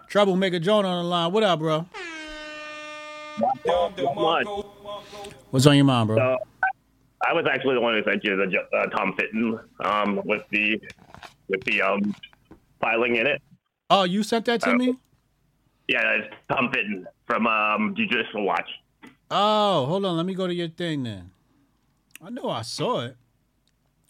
[0.07, 1.33] Troublemaker Joan on the line.
[1.33, 1.85] What up, bro?
[5.51, 6.17] What's on your mind, bro?
[6.17, 6.37] Uh,
[7.27, 10.79] I was actually the one who sent you the uh, Tom Fitton um, with the
[11.47, 12.15] with the um,
[12.79, 13.41] filing in it.
[13.89, 14.95] Oh, you sent that to Uh, me?
[15.87, 18.69] Yeah, it's Tom Fitton from um, Judicial Watch.
[19.31, 20.17] Oh, hold on.
[20.17, 21.31] Let me go to your thing then.
[22.23, 23.17] I know I saw it.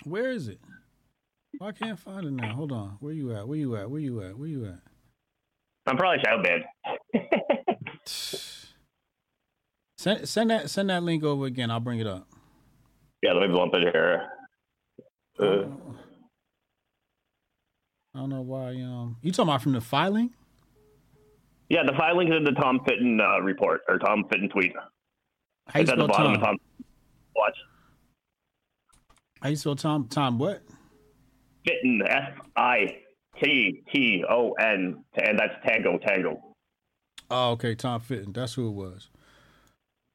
[0.04, 0.60] Where is it?
[1.58, 2.54] Why can't find it now?
[2.54, 2.98] Hold on.
[3.00, 3.48] Where you at?
[3.48, 3.90] Where you at?
[3.90, 4.38] Where you at?
[4.38, 4.80] Where you at?
[5.88, 6.66] I'm probably shadow banned.
[9.98, 11.72] Send send that send that link over again.
[11.72, 12.28] I'll bring it up.
[13.22, 14.30] Yeah, let me bump it here.
[15.40, 15.66] Uh,
[18.14, 18.70] I don't know why.
[18.70, 20.34] Um, you talking about from the filing?
[21.70, 24.74] yeah, the filing is in the Tom Fitton uh, report or Tom Fitton tweet.
[25.68, 26.36] How you it's at the spell bottom Tom?
[26.36, 26.58] of Tom
[27.36, 27.58] Watch.
[29.42, 30.08] How you spell Tom?
[30.08, 30.62] Tom what?
[31.66, 32.98] Fitton, F I
[33.44, 36.42] T T O N, and that's Tango Tango.
[37.30, 37.74] Oh, okay.
[37.76, 38.32] Tom Fitton.
[38.32, 39.10] That's who it was.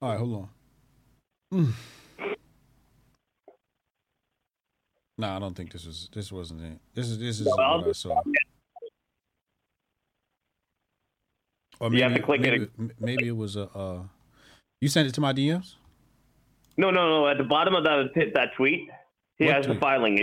[0.00, 0.48] All right, hold
[1.52, 1.66] on.
[1.66, 1.72] Mm.
[5.20, 6.08] No, I don't think this was.
[6.14, 6.78] This wasn't it.
[6.94, 8.22] This is this is what I saw.
[11.78, 12.50] Or You have to click it.
[12.50, 13.64] maybe, m- Maybe it was a.
[13.68, 14.02] Uh,
[14.80, 15.74] you sent it to my DMs.
[16.78, 17.28] No, no, no.
[17.28, 18.88] At the bottom of that that tweet,
[19.36, 20.16] he What has the filing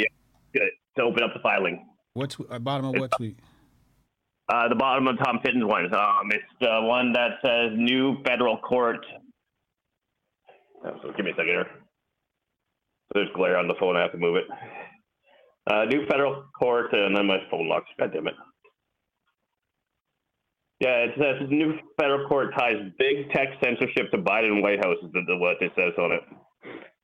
[0.53, 0.61] good,
[0.95, 1.85] to open up the filing.
[2.15, 3.37] What tw- at bottom of what tweet?
[4.51, 5.93] Uh, the bottom of Tom Fitton's one.
[5.93, 9.05] Um, it's the one that says new federal court.
[10.83, 11.67] Oh, so give me a second here.
[13.13, 13.95] There's glare on the phone.
[13.95, 14.45] I have to move it.
[15.69, 17.89] Uh, new federal court, and then my phone locks.
[17.99, 18.33] God damn it.
[20.79, 25.11] Yeah, it says new federal court ties big tech censorship to Biden White House is
[25.11, 26.21] the, the, what it says on it.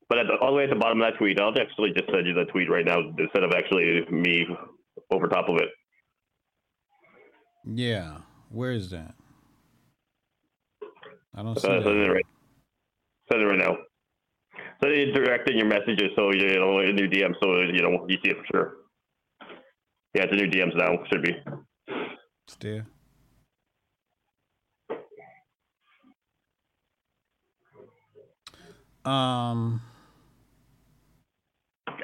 [0.08, 2.08] But at the, all the way at the bottom of that tweet, I'll actually just
[2.12, 4.46] send you the tweet right now instead of actually me
[5.10, 5.68] over top of it.
[7.64, 8.18] Yeah.
[8.50, 9.14] Where is that?
[11.34, 12.12] I don't Uh, see send it that.
[12.12, 12.26] right.
[13.32, 13.76] Send it right now.
[14.82, 18.06] Send it direct in your messages, so you know in your DMs, so you know
[18.08, 18.76] you see it for sure.
[20.14, 20.98] Yeah, it's in your DMs now.
[21.10, 21.36] Should be.
[22.60, 22.86] There.
[29.04, 29.80] Um.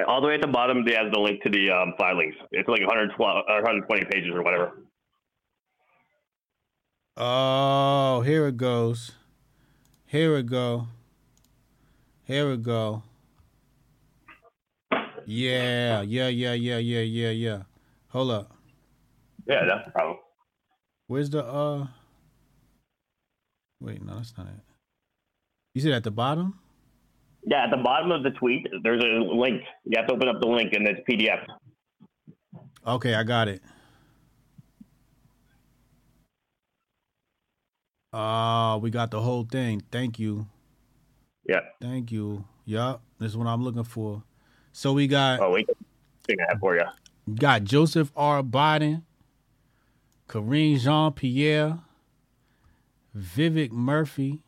[0.07, 2.35] All the way at the bottom, they has the link to the um, filings.
[2.53, 4.73] It's like 112 or 120 pages or whatever.
[7.17, 9.13] Oh, here it goes.
[10.07, 10.89] Here we go.
[12.31, 13.03] Here we go.
[15.27, 17.63] Yeah, yeah, yeah, yeah, yeah, yeah, yeah.
[18.11, 18.57] Hold up.
[19.49, 20.19] Yeah, that's the problem.
[21.09, 21.89] Where's the uh?
[23.81, 24.53] Wait, no, that's not it.
[25.75, 25.89] Is it.
[25.89, 26.61] You said at the bottom.
[27.45, 29.63] Yeah, at the bottom of the tweet, there's a link.
[29.85, 31.45] You have to open up the link, and it's PDF.
[32.87, 33.61] Okay, I got it.
[38.13, 39.83] Oh, we got the whole thing.
[39.91, 40.47] Thank you.
[41.51, 41.63] Yeah.
[41.81, 42.45] Thank you.
[42.65, 44.23] Yup, this is what I'm looking for.
[44.71, 45.41] So we got.
[45.41, 45.69] Oh wait,
[46.23, 46.85] thing I have for you.
[47.35, 48.41] Got Joseph R.
[48.45, 49.03] Biden,
[50.29, 51.81] Karine Jean Pierre,
[53.19, 54.43] Vivek Murthy,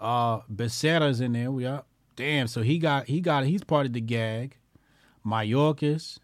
[0.00, 1.50] uh, Becerra's in there.
[1.50, 1.84] We are
[2.16, 2.46] damn.
[2.46, 4.56] So he got he got he's part of the gag.
[5.26, 6.20] Mayorkas,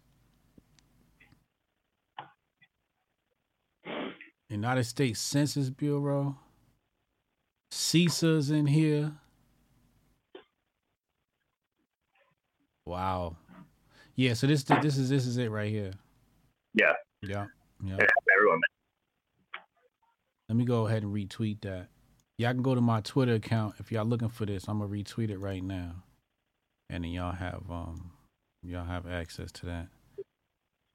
[4.49, 6.37] United States Census Bureau,
[7.71, 9.13] CISA's in here.
[12.89, 13.35] Wow.
[14.15, 15.91] Yeah, so this this is this is it right here.
[16.73, 16.93] Yeah.
[17.21, 17.45] Yeah.
[17.85, 17.97] Yeah.
[17.99, 18.61] Yeah, everyone.
[20.49, 21.89] Let me go ahead and retweet that.
[22.39, 24.67] Y'all can go to my Twitter account if y'all looking for this.
[24.67, 26.03] I'm gonna retweet it right now,
[26.89, 28.09] and then y'all have um
[28.63, 29.89] y'all have access to that.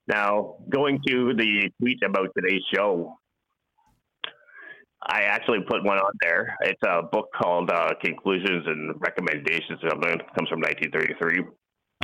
[0.08, 3.16] Now, going to the tweet about today's show,
[5.06, 6.56] I actually put one on there.
[6.62, 9.78] It's a book called uh, Conclusions and Recommendations.
[9.80, 11.44] It comes from 1933.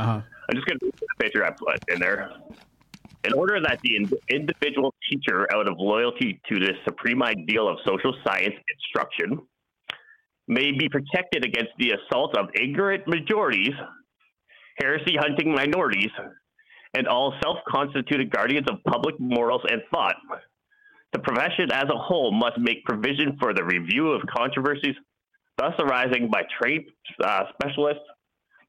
[0.01, 0.20] Uh huh.
[0.48, 2.31] I'm just going to read the picture I put in there.
[3.24, 8.14] In order that the individual teacher, out of loyalty to the supreme ideal of social
[8.27, 9.40] science instruction,
[10.48, 13.74] may be protected against the assault of ignorant majorities,
[14.81, 16.10] heresy hunting minorities,
[16.94, 20.16] and all self constituted guardians of public morals and thought.
[21.12, 24.94] The profession as a whole must make provision for the review of controversies
[25.59, 26.86] thus arising by trained
[27.22, 28.05] uh, specialists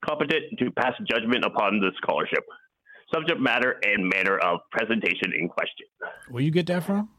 [0.06, 2.44] competent to pass judgment upon the scholarship,
[3.14, 5.88] subject matter, and manner of presentation in question.
[6.30, 7.10] Where you get that from?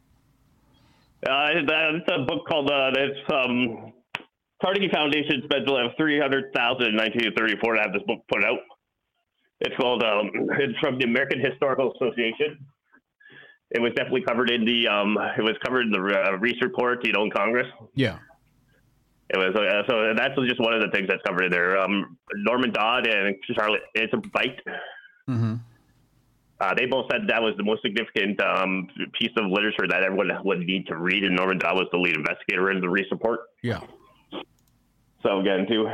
[1.26, 3.92] Uh, it's a book called uh, it's um,
[4.60, 8.44] Carnegie Foundation spent three hundred thousand in nineteen thirty four to have this book put
[8.44, 8.58] out.
[9.60, 12.58] It's called um, it's from the American Historical Association,
[13.74, 17.04] it was definitely covered in the um, it was covered in the uh, Reece report,
[17.06, 17.66] you know, in Congress.
[17.94, 18.18] Yeah.
[19.32, 21.78] It was uh, so that's just one of the things that's covered in there.
[21.80, 24.58] Um, Norman Dodd and Charlotte Iserbyt.
[25.28, 25.54] Mm-hmm.
[26.60, 28.88] Uh, they both said that was the most significant um,
[29.18, 32.14] piece of literature that everyone would need to read, and Norman Dodd was the lead
[32.14, 33.40] investigator in the Reece report.
[33.62, 33.80] Yeah.
[35.22, 35.88] So again, too,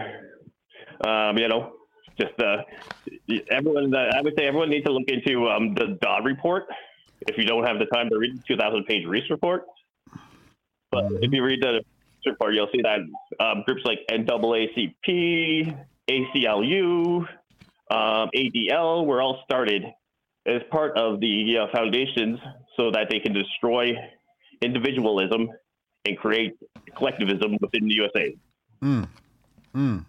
[1.09, 1.75] um, you know,
[2.21, 2.57] just uh,
[3.51, 3.95] everyone.
[3.95, 6.67] Uh, I would say everyone needs to look into um, the Dodd report.
[7.29, 9.65] If you don't have the time to read the 2,000 page Reece report,
[10.91, 11.83] but if you read the
[12.29, 13.01] report, you'll see that
[13.45, 15.77] um, groups like NAACP,
[16.09, 17.27] ACLU,
[17.91, 19.85] um, ADL were all started
[20.47, 22.39] as part of the uh, foundations
[22.77, 23.93] so that they can destroy
[24.63, 25.49] individualism
[26.05, 26.57] and create
[26.97, 28.37] collectivism within the USA.
[28.83, 29.09] Mm.
[29.75, 30.05] Mm.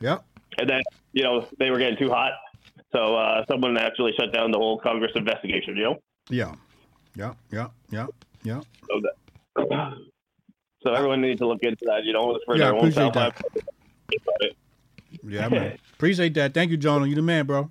[0.00, 0.24] Yep.
[0.58, 0.82] And then,
[1.12, 2.32] you know, they were getting too hot.
[2.92, 5.96] So uh, someone actually shut down the whole Congress investigation, you know?
[6.28, 6.54] Yeah.
[7.14, 7.34] Yeah.
[7.50, 7.68] Yeah.
[7.90, 8.06] Yeah.
[8.42, 8.60] Yeah.
[8.88, 9.94] So, that,
[10.82, 13.34] so everyone needs to look into that, you know, for Yeah, their own appreciate that.
[15.22, 15.78] Yeah, man.
[15.94, 16.54] Appreciate that.
[16.54, 17.06] Thank you, Jonah.
[17.06, 17.70] You the man, bro.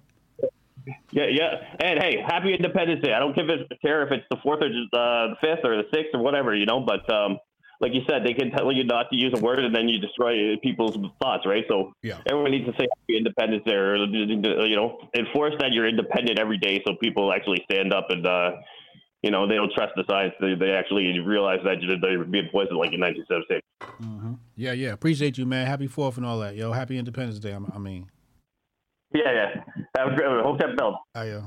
[1.11, 1.55] Yeah, yeah.
[1.81, 3.13] And hey, happy Independence Day.
[3.13, 5.83] I don't give a care if it's the fourth or uh, the fifth or the
[5.93, 6.79] sixth or whatever, you know.
[6.79, 7.37] But um,
[7.81, 9.99] like you said, they can tell you not to use a word, and then you
[9.99, 11.63] destroy people's thoughts, right?
[11.69, 12.19] So Yeah.
[12.29, 16.57] everyone needs to say happy Independence Day, or you know, enforce that you're independent every
[16.57, 18.25] day, so people actually stand up and.
[18.25, 18.51] Uh,
[19.23, 20.33] you know, they don't trust the science.
[20.39, 23.61] They, they actually realize that they were being poisoned like in 1976.
[24.01, 24.33] Mm-hmm.
[24.55, 24.93] Yeah, yeah.
[24.93, 25.65] Appreciate you, man.
[25.67, 26.55] Happy Fourth and all that.
[26.55, 27.51] Yo, happy Independence Day.
[27.53, 28.09] I'm- I mean,
[29.13, 29.63] Yeah, yeah.
[29.97, 30.43] Have a great one.
[30.43, 30.95] Hope that build.
[31.15, 31.41] I uh.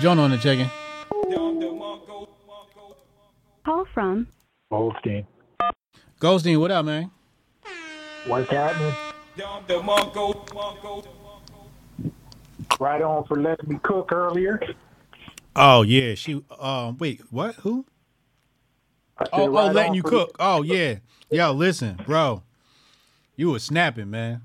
[0.00, 0.70] Jonah on the checking.
[3.64, 4.26] Call from
[4.70, 5.26] Goldstein.
[6.20, 7.10] Goldstein, what up, man?
[8.26, 8.94] What's happening?
[12.78, 14.60] Right on for letting me cook earlier.
[15.54, 16.42] Oh yeah, she.
[16.58, 17.54] Um, wait, what?
[17.56, 17.86] Who?
[19.18, 20.36] said Oh, oh, letting you cook.
[20.38, 20.96] Oh yeah.
[21.30, 22.42] Yo, listen, bro.
[23.34, 24.42] You were snapping, man.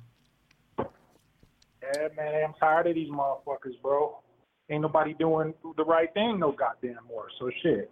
[0.80, 4.20] Yeah, man, I'm tired of these motherfuckers, bro.
[4.70, 7.28] Ain't nobody doing the right thing no goddamn more.
[7.40, 7.92] So shit.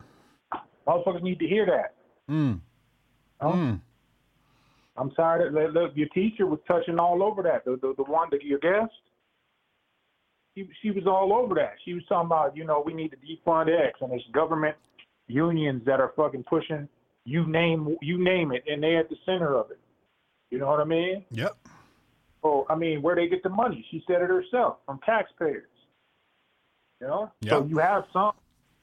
[0.87, 1.95] Motherfuckers need to hear that.
[2.33, 2.61] Mm.
[3.41, 3.51] Huh?
[3.51, 3.81] Mm.
[4.95, 7.65] I'm tired of look, look, your teacher was touching all over that.
[7.65, 8.91] The the, the one that your guest.
[10.59, 11.75] She, she was all over that.
[11.85, 14.75] She was talking about, you know, we need to defund X and it's government
[15.27, 16.87] unions that are fucking pushing
[17.25, 19.79] you name you name it and they're at the center of it.
[20.49, 21.23] You know what I mean?
[21.31, 21.55] Yep.
[22.43, 23.85] Oh, I mean, where they get the money?
[23.91, 25.67] She said it herself from taxpayers.
[26.99, 28.31] You know, so you have some,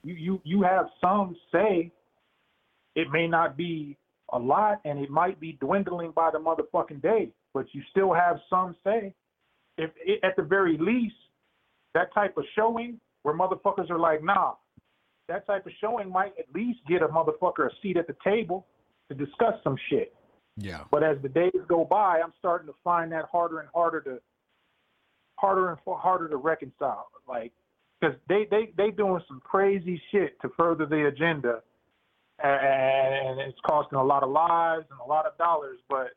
[0.04, 1.92] you you you have some say.
[2.94, 3.98] It may not be
[4.32, 8.38] a lot, and it might be dwindling by the motherfucking day, but you still have
[8.48, 9.12] some say.
[9.76, 11.16] If it, at the very least,
[11.96, 14.52] that type of showing where motherfuckers are like, nah,
[15.28, 18.66] that type of showing might at least get a motherfucker a seat at the table
[19.08, 20.14] to discuss some shit.
[20.58, 20.84] Yeah.
[20.90, 24.18] But as the days go by, I'm starting to find that harder and harder to
[25.38, 27.08] harder and harder to reconcile.
[27.26, 27.52] Like,
[27.98, 31.62] because they they they doing some crazy shit to further the agenda,
[32.42, 35.78] and it's costing a lot of lives and a lot of dollars.
[35.88, 36.08] But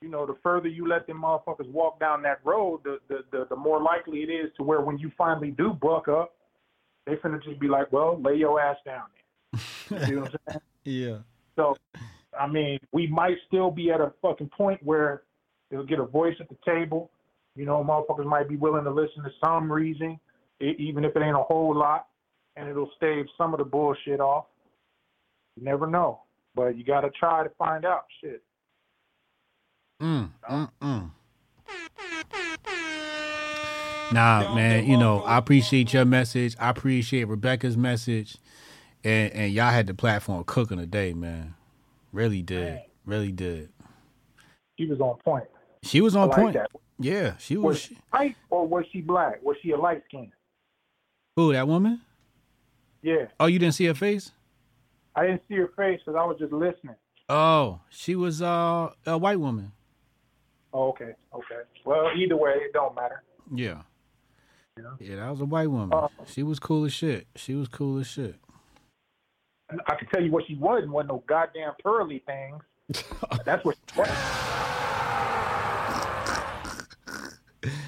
[0.00, 3.46] you know, the further you let them motherfuckers walk down that road, the the the,
[3.50, 6.34] the more likely it is to where when you finally do buck up,
[7.06, 10.00] they finna just be like, well, lay your ass down there.
[10.00, 10.60] You see what I'm saying?
[10.82, 11.18] Yeah.
[11.56, 11.76] So,
[12.38, 15.24] I mean, we might still be at a fucking point where
[15.70, 17.10] they'll get a voice at the table.
[17.54, 20.18] You know, motherfuckers might be willing to listen to some reason,
[20.58, 22.06] even if it ain't a whole lot,
[22.56, 24.46] and it'll stave some of the bullshit off.
[25.56, 26.20] You never know,
[26.54, 28.06] but you got to try to find out.
[28.22, 28.42] Shit.
[30.00, 31.10] Mm, mm, mm.
[34.12, 36.56] Nah, man, you know, I appreciate your message.
[36.58, 38.38] I appreciate Rebecca's message.
[39.04, 41.54] And and y'all had the platform cooking today, man.
[42.12, 42.80] Really did.
[43.06, 43.68] Really did.
[44.78, 45.44] She was on point.
[45.84, 46.54] She was on like point.
[46.54, 46.70] that.
[46.98, 47.80] Yeah, she Was was.
[47.82, 49.42] she white or was she black?
[49.42, 50.32] Was she a light skin?
[51.36, 52.00] Who, that woman?
[53.02, 54.32] Yeah, Oh, you didn't see her face?
[55.16, 56.96] I didn't see her face because I was just listening.
[57.30, 59.72] Oh, she was uh, a white woman.
[60.72, 61.62] Oh, okay, okay.
[61.84, 63.22] Well, either way, it don't matter.
[63.52, 63.82] Yeah.
[64.78, 64.84] Yeah.
[65.00, 65.92] Yeah, that was a white woman.
[65.92, 67.26] Uh, she was cool as shit.
[67.36, 68.36] She was cool as shit.
[69.86, 70.90] I can tell you what she wasn't.
[70.92, 72.62] Wasn't no goddamn pearly things.
[73.44, 73.76] That's what.
[73.92, 74.08] She was.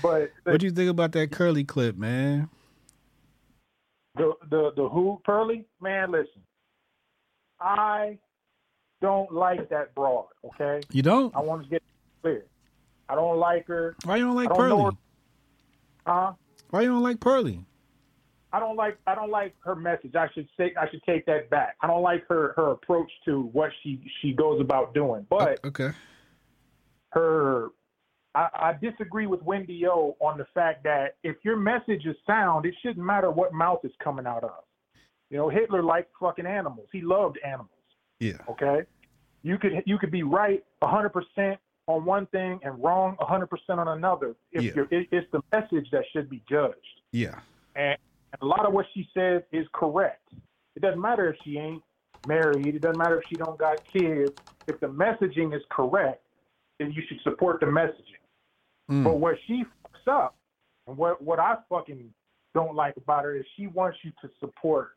[0.02, 2.50] But What do you think about that curly clip, man?
[4.16, 6.42] the the the who pearly man, listen.
[7.60, 8.18] I
[9.00, 10.26] don't like that broad.
[10.44, 10.80] Okay.
[10.90, 11.34] You don't?
[11.34, 11.82] I want to get
[12.20, 12.44] clear.
[13.12, 13.94] I don't like her.
[14.04, 14.96] Why you don't like I don't Pearly?
[16.06, 16.32] Huh?
[16.70, 17.62] Why you don't like Pearly?
[18.54, 20.14] I don't like I don't like her message.
[20.14, 21.76] I should say I should take that back.
[21.82, 25.26] I don't like her her approach to what she she goes about doing.
[25.28, 25.90] But okay.
[27.10, 27.68] her
[28.34, 32.64] I, I disagree with Wendy O on the fact that if your message is sound,
[32.64, 34.64] it shouldn't matter what mouth it's coming out of.
[35.28, 36.88] You know, Hitler liked fucking animals.
[36.92, 37.68] He loved animals.
[38.20, 38.38] Yeah.
[38.48, 38.84] Okay.
[39.42, 43.80] You could you could be right hundred percent on one thing and wrong hundred percent
[43.80, 44.34] on another.
[44.52, 44.72] If Yeah.
[44.76, 46.76] you're, it, it's the message that should be judged.
[47.12, 47.40] Yeah.
[47.74, 47.96] And
[48.40, 50.28] a lot of what she says is correct.
[50.76, 51.82] It doesn't matter if she ain't
[52.26, 52.66] married.
[52.74, 54.32] It doesn't matter if she don't got kids.
[54.66, 56.22] If the messaging is correct,
[56.78, 58.22] then you should support the messaging.
[58.90, 59.04] Mm.
[59.04, 60.36] But where she fucks up,
[60.86, 62.12] and what what I fucking
[62.54, 64.92] don't like about her is she wants you to support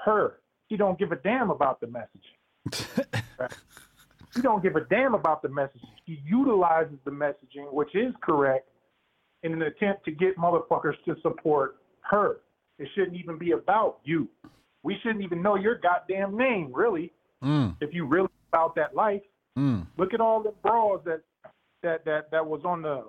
[0.00, 0.40] her.
[0.70, 3.04] She don't give a damn about the messaging.
[3.38, 3.52] Right?
[4.34, 5.88] She don't give a damn about the messaging.
[6.06, 8.68] She utilizes the messaging, which is correct,
[9.42, 12.38] in an attempt to get motherfuckers to support her.
[12.78, 14.28] It shouldn't even be about you.
[14.82, 17.76] We shouldn't even know your goddamn name, really, Mm.
[17.80, 19.22] if you really about that life.
[19.58, 19.86] Mm.
[19.96, 21.22] Look at all the bras that
[21.82, 23.08] that that that was on the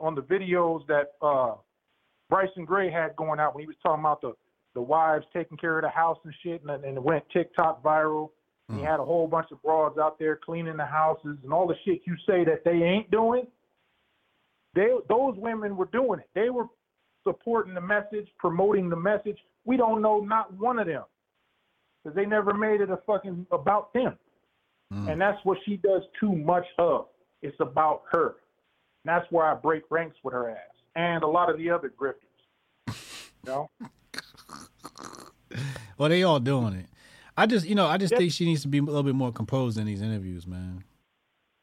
[0.00, 1.54] on the videos that uh
[2.30, 4.32] Bryson Gray had going out when he was talking about the
[4.74, 8.30] the wives taking care of the house and shit, and, and it went TikTok viral.
[8.72, 8.90] And he mm.
[8.90, 12.00] had a whole bunch of broads out there cleaning the houses and all the shit
[12.06, 13.46] you say that they ain't doing.
[14.74, 16.28] They those women were doing it.
[16.34, 16.66] They were
[17.22, 19.38] supporting the message, promoting the message.
[19.64, 21.04] We don't know not one of them
[22.02, 24.16] because they never made it a fucking about them.
[24.92, 25.12] Mm.
[25.12, 27.06] And that's what she does too much of.
[27.42, 28.36] It's about her.
[29.04, 30.56] And that's where I break ranks with her ass
[30.96, 32.16] and a lot of the other grifters.
[32.88, 32.94] You
[33.46, 33.70] know?
[35.98, 36.86] Well, they all doing it.
[37.36, 38.18] I just, you know, I just Yeah.
[38.18, 40.84] think she needs to be a little bit more composed in these interviews, man.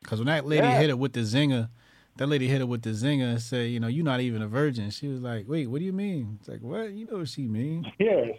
[0.01, 0.79] Because when that lady Yeah.
[0.79, 1.69] hit her with the zinger,
[2.17, 4.47] that lady hit her with the zinger and said, you know, you're not even a
[4.47, 4.89] virgin.
[4.89, 6.37] She was like, wait, what do you mean?
[6.39, 6.91] It's like, what?
[6.91, 7.91] You know what she mean?
[7.99, 8.31] Yeah.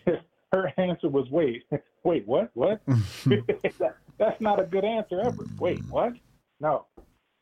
[0.53, 1.63] Her answer was wait,
[2.05, 2.51] wait, what?
[2.55, 2.81] What?
[2.87, 5.45] That- that's not a good answer ever.
[5.61, 6.15] Wait, what?
[6.59, 6.87] No.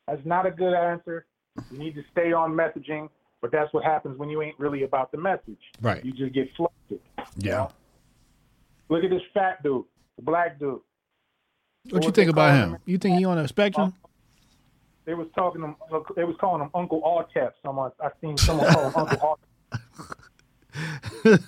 [0.07, 1.25] That's not a good answer.
[1.71, 3.09] You need to stay on messaging,
[3.41, 5.59] but that's what happens when you ain't really about the message.
[5.81, 6.05] Right.
[6.05, 6.99] You just get flustered.
[7.37, 7.69] Yeah.
[8.89, 9.85] Look at this fat dude,
[10.15, 10.81] the black dude.
[11.89, 12.81] What you think about calling him?
[12.85, 13.93] You think he on a spectrum?
[14.03, 14.07] Uh,
[15.05, 17.51] they was talking him, uh, they was calling him Uncle Altep.
[17.63, 19.37] Someone I seen someone call him Uncle
[21.23, 21.43] Altep.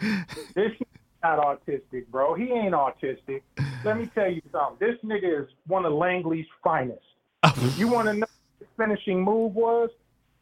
[0.54, 0.72] this
[1.22, 2.34] not autistic, bro.
[2.34, 3.42] He ain't autistic.
[3.84, 4.76] Let me tell you something.
[4.78, 7.00] This nigga is one of Langley's finest.
[7.76, 9.90] you want to know what his finishing move was?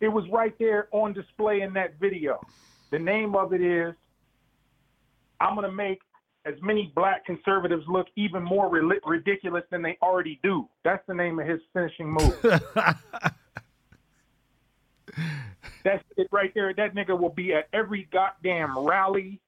[0.01, 2.41] It was right there on display in that video.
[2.91, 3.95] The name of it is
[5.41, 6.01] I'm going to make
[6.47, 10.69] as many black conservatives look even more ri- ridiculous than they already do.
[10.85, 12.35] That's the name of his finishing move.
[15.85, 16.73] That's it right there.
[16.75, 19.41] That nigga will be at every goddamn rally.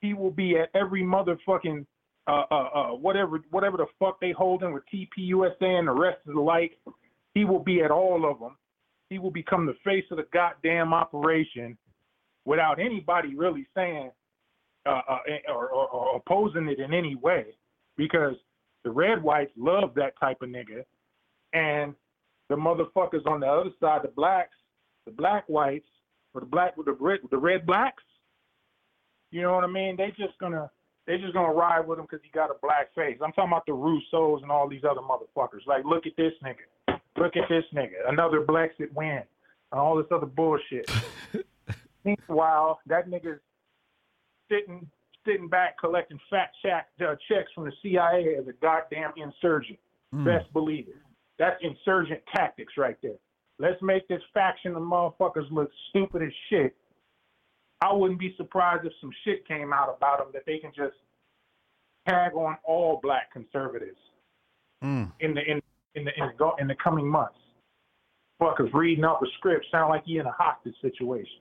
[0.00, 1.86] He will be at every motherfucking
[2.28, 6.34] uh uh uh whatever whatever the fuck they holding with TPUSA and the rest of
[6.34, 6.78] the like.
[7.34, 8.56] He will be at all of them.
[9.10, 11.76] He will become the face of the goddamn operation
[12.44, 14.10] without anybody really saying
[14.86, 15.18] uh, uh,
[15.48, 17.46] or, or, or opposing it in any way
[17.96, 18.34] because
[18.84, 20.84] the red whites love that type of nigga
[21.52, 21.94] and
[22.48, 24.56] the motherfuckers on the other side, the blacks,
[25.06, 25.86] the black whites,
[26.34, 28.02] or the black with the red, the red blacks,
[29.30, 29.96] you know what I mean?
[29.96, 30.70] They just gonna
[31.06, 33.18] they just gonna ride with him because he got a black face.
[33.22, 35.66] I'm talking about the Russos and all these other motherfuckers.
[35.66, 39.22] Like, look at this nigga, look at this nigga, another Blexit win,
[39.72, 40.90] and all this other bullshit.
[42.04, 43.40] Meanwhile, that nigga's
[44.52, 44.86] sitting
[45.24, 49.78] sitting back collecting fat check, uh, checks from the CIA as a goddamn insurgent.
[50.12, 50.24] Mm.
[50.24, 50.96] Best believe it.
[51.38, 53.14] That's insurgent tactics right there.
[53.60, 56.74] Let's make this faction of motherfuckers look stupid as shit.
[57.80, 60.94] I wouldn't be surprised if some shit came out about them that they can just
[62.08, 63.98] tag on all black conservatives
[64.82, 65.12] Mm.
[65.20, 65.62] in the in
[65.94, 67.38] in the in the, go- in the coming months.
[68.40, 71.38] Fuckers reading up a script sound like you in a hostage situation.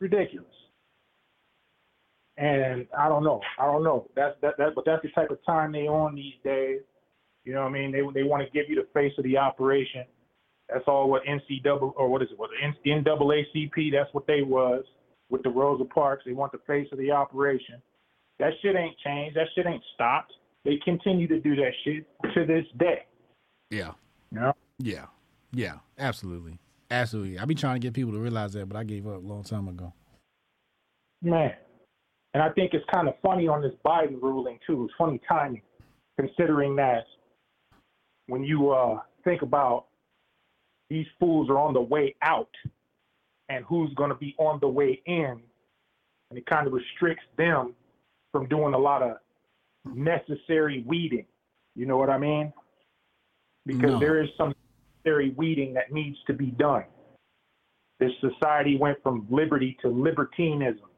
[0.00, 0.52] Ridiculous.
[2.36, 3.40] And I don't know.
[3.58, 4.08] I don't know.
[4.16, 6.80] That's that, that but that's the type of time they on these days.
[7.44, 7.92] You know what I mean?
[7.92, 10.04] They they want to give you the face of the operation.
[10.68, 12.38] That's all what NCAA or what is it?
[12.38, 12.50] What
[12.86, 13.92] NAACP?
[13.92, 14.84] That's what they was
[15.28, 16.24] with the Rosa Parks.
[16.26, 17.80] They want the face of the operation.
[18.38, 19.36] That shit ain't changed.
[19.36, 20.32] That shit ain't stopped.
[20.64, 23.04] They continue to do that shit to this day.
[23.70, 23.92] Yeah.
[24.32, 24.52] Yeah.
[24.78, 25.06] Yeah.
[25.52, 25.74] Yeah.
[25.98, 26.58] Absolutely.
[26.90, 27.38] Absolutely.
[27.38, 29.44] I be trying to get people to realize that, but I gave up a long
[29.44, 29.92] time ago.
[31.22, 31.52] Man.
[32.34, 34.84] And I think it's kind of funny on this Biden ruling too.
[34.84, 35.62] It's funny timing,
[36.18, 37.04] considering that
[38.26, 39.86] when you uh, think about
[40.90, 42.50] these fools are on the way out,
[43.48, 45.40] and who's going to be on the way in,
[46.30, 47.74] and it kind of restricts them
[48.32, 49.18] from doing a lot of
[49.94, 51.26] necessary weeding.
[51.76, 52.52] You know what I mean?
[53.66, 53.98] Because No.
[53.98, 54.54] there is some
[55.04, 56.84] necessary weeding that needs to be done.
[58.00, 60.88] This society went from liberty to libertinism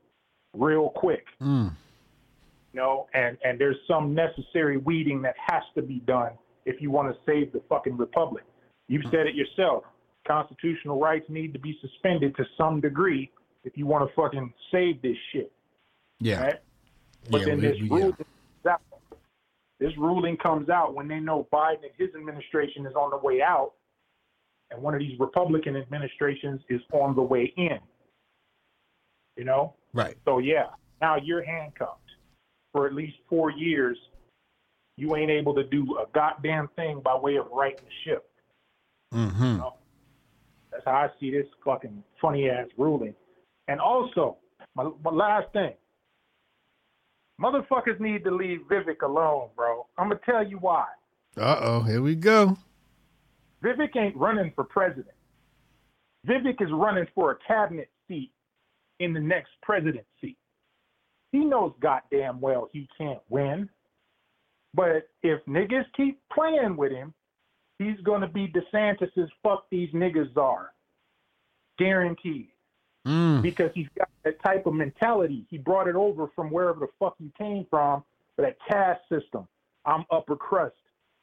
[0.57, 1.70] real quick Mm.
[2.73, 6.33] you know, and and there's some necessary weeding that has to be done
[6.65, 8.45] if you want to save the fucking republic.
[8.89, 9.85] You've said it yourself.
[10.27, 13.31] Constitutional rights need to be suspended to some degree
[13.65, 15.53] if you want to fucking save this shit.
[16.20, 16.43] Yeah.
[16.43, 16.61] Right?
[17.31, 18.81] But Yeah, then we- this we- ruling comes out.
[19.78, 23.43] This ruling comes out when they know Biden and his administration is on the way
[23.43, 23.73] out,
[24.70, 27.78] and one of these Republican administrations is on the way in.
[29.37, 30.16] You know, Right.
[30.24, 30.66] so yeah,
[31.01, 32.01] now you're handcuffed
[32.73, 33.97] for at least four years.
[34.97, 38.31] You ain't able to do a goddamn thing by way of righting the ship.
[39.14, 39.60] Mm-hmm.
[40.70, 43.14] That's how I see this fucking funny ass ruling.
[43.68, 44.36] And also,
[44.74, 45.73] my, my last thing,
[47.40, 49.86] motherfuckers need to leave Vivek alone, bro.
[49.97, 50.86] I'm gonna tell you why.
[51.36, 52.56] Uh oh, here we go.
[53.62, 55.06] Vivek ain't running for president.
[56.27, 58.32] Vivek is running for a cabinet seat
[59.01, 60.36] in the next presidency.
[61.32, 63.68] He knows goddamn well he can't win.
[64.74, 67.14] But if niggas keep playing with him,
[67.78, 70.73] he's gonna be DeSantis's fuck these niggas are.
[71.78, 72.48] Guaranteed.
[73.06, 73.43] Mm.
[73.43, 75.47] Because he's got that type of mentality.
[75.48, 78.02] He brought it over from wherever the fuck he came from,
[78.36, 79.47] that caste system.
[79.85, 80.74] I'm upper crust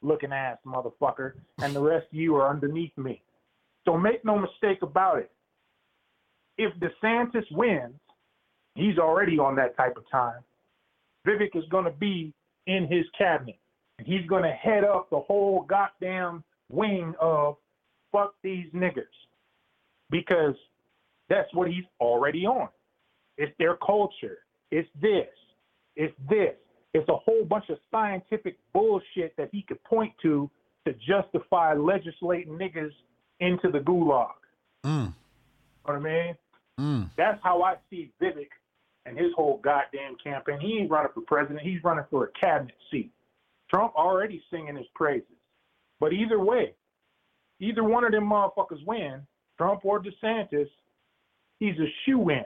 [0.02, 3.22] looking ass motherfucker, and the rest of you are underneath me.
[3.84, 5.30] So make no mistake about it.
[6.58, 7.94] If DeSantis wins,
[8.74, 10.40] he's already on that type of time.
[11.26, 12.32] Vivek is going to be
[12.66, 13.58] in his cabinet.
[13.98, 17.56] And he's going to head up the whole goddamn wing of
[18.12, 19.04] fuck these niggers.
[20.10, 20.54] Because
[21.28, 22.68] that's what he's already on.
[23.38, 24.38] It's their culture.
[24.70, 25.28] It's this.
[25.96, 26.54] It's this.
[26.92, 30.50] It's a whole bunch of scientific bullshit that he could point to
[30.86, 32.92] to justify legislating niggas
[33.40, 34.28] into the gulag.
[34.84, 34.90] Mm.
[34.92, 35.14] You know
[35.84, 36.34] what I mean?
[36.78, 37.10] Mm.
[37.16, 38.48] That's how I see Vivek
[39.06, 40.60] and his whole goddamn campaign.
[40.60, 41.60] He ain't running for president.
[41.60, 43.12] He's running for a cabinet seat.
[43.72, 45.26] Trump already singing his praises.
[46.00, 46.74] But either way,
[47.60, 49.22] either one of them motherfuckers win,
[49.58, 50.68] Trump or DeSantis,
[51.60, 52.44] he's a shoe in.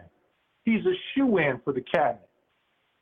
[0.64, 2.28] He's a shoe in for the cabinet.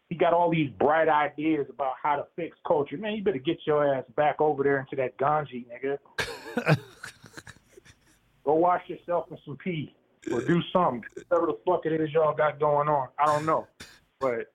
[0.08, 2.96] He got all these bright ideas about how to fix culture.
[2.96, 5.98] Man, you better get your ass back over there into that ganji, nigga.
[8.44, 9.95] Go wash yourself in some pee
[10.32, 11.04] or do something.
[11.28, 13.08] Whatever the fuck it is y'all got going on.
[13.18, 13.66] I don't know.
[14.20, 14.52] But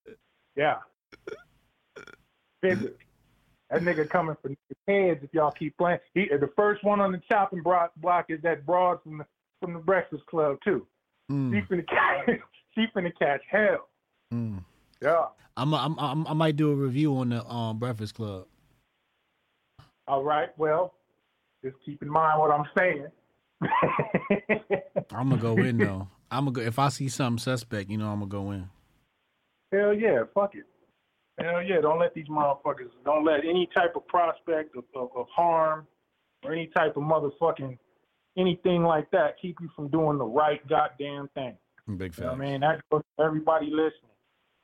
[0.56, 0.78] yeah.
[2.62, 2.94] Figure.
[3.70, 4.50] That nigga coming for
[4.88, 6.00] heads if y'all keep playing.
[6.14, 9.26] He, the first one on the chopping block, block is that broad from the
[9.62, 10.86] from the Breakfast Club too.
[11.32, 11.54] Mm.
[11.54, 12.40] She finna catch,
[12.76, 13.88] she finna catch hell.
[14.34, 14.64] Mm.
[15.02, 15.28] Yeah.
[15.58, 18.46] I'm, I'm, I'm, I might do a review on the um, Breakfast Club.
[20.08, 20.50] All right.
[20.58, 20.94] Well,
[21.64, 23.08] just keep in mind what I'm saying.
[25.12, 26.08] I'm gonna go in though.
[26.30, 28.70] I'm gonna go if I see something suspect, you know, I'm gonna go in.
[29.72, 30.66] Hell yeah, fuck it.
[31.40, 35.28] Hell yeah, don't let these motherfuckers, don't let any type of prospect of, of, of
[35.34, 35.88] harm
[36.44, 37.78] or any type of motherfucking
[38.38, 41.56] anything like that keep you from doing the right goddamn thing.
[41.98, 42.62] Big You know I mean?
[42.62, 44.12] That goes to everybody listening.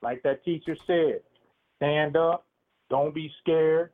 [0.01, 1.21] Like that teacher said,
[1.77, 2.45] stand up,
[2.89, 3.91] don't be scared,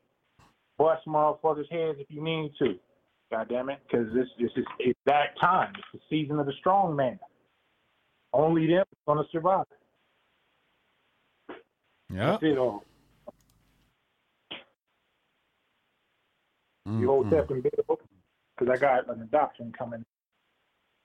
[0.78, 2.78] bust motherfuckers' heads if you need to.
[3.34, 5.74] God damn it, because this this is it's that time.
[5.76, 7.18] It's the season of the strong man.
[8.32, 9.66] Only them is gonna survive.
[12.14, 12.32] Yeah.
[12.32, 12.84] That's it all.
[16.88, 17.30] Mm, You hold mm.
[17.30, 18.00] step and bill
[18.56, 20.04] because I got an adoption coming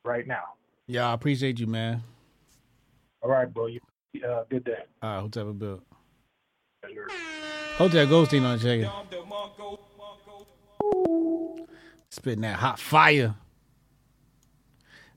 [0.05, 0.45] right now.
[0.87, 2.03] Yeah, I appreciate you, man.
[3.23, 3.69] All right, bro.
[3.69, 3.81] You
[4.29, 4.85] uh, good day.
[5.03, 5.81] All right, Hotep Bill.
[7.79, 9.78] Hotep Goldstein on the check.
[12.19, 13.37] Spitting that hot fire.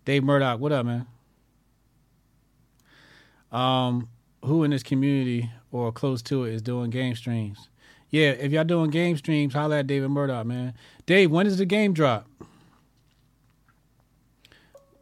[0.05, 1.07] Dave Murdoch, what up, man?
[3.51, 4.07] Um,
[4.45, 7.69] who in this community or close to it is doing game streams?
[8.11, 10.75] Yeah, if y'all doing game streams, holla at David Murdoch, man.
[11.07, 12.27] Dave, when does the game drop?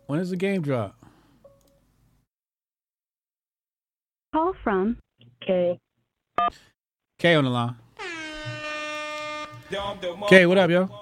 [0.06, 0.96] When does the game drop?
[4.34, 4.96] Call from
[5.44, 5.78] Okay.
[7.18, 7.76] K on the line.
[10.30, 10.99] K, what up, yo?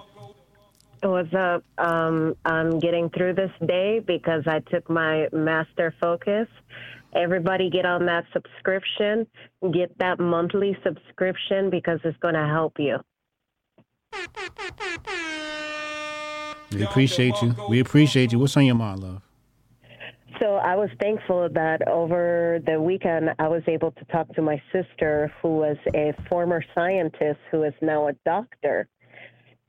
[1.04, 1.64] What's up?
[1.78, 6.48] Um, I'm getting through this day because I took my master focus.
[7.14, 9.28] Everybody get on that subscription.
[9.72, 12.98] Get that monthly subscription because it's going to help you.
[16.72, 17.56] We appreciate you.
[17.70, 18.40] We appreciate you.
[18.40, 19.22] What's on your mind, love?
[20.40, 24.62] So I was thankful that over the weekend I was able to talk to my
[24.72, 28.88] sister, who was a former scientist who is now a doctor.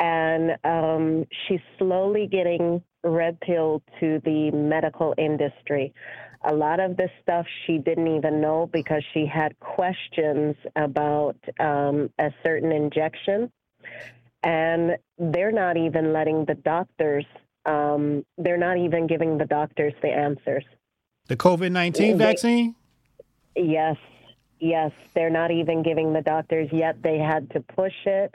[0.00, 5.92] And um, she's slowly getting red pilled to the medical industry.
[6.44, 12.10] A lot of this stuff she didn't even know because she had questions about um,
[12.18, 13.50] a certain injection.
[14.44, 17.24] And they're not even letting the doctors,
[17.66, 20.64] um, they're not even giving the doctors the answers.
[21.26, 22.76] The COVID nineteen vaccine.
[23.56, 23.96] Yes,
[24.60, 24.92] yes.
[25.14, 27.02] They're not even giving the doctors yet.
[27.02, 28.34] They had to push it.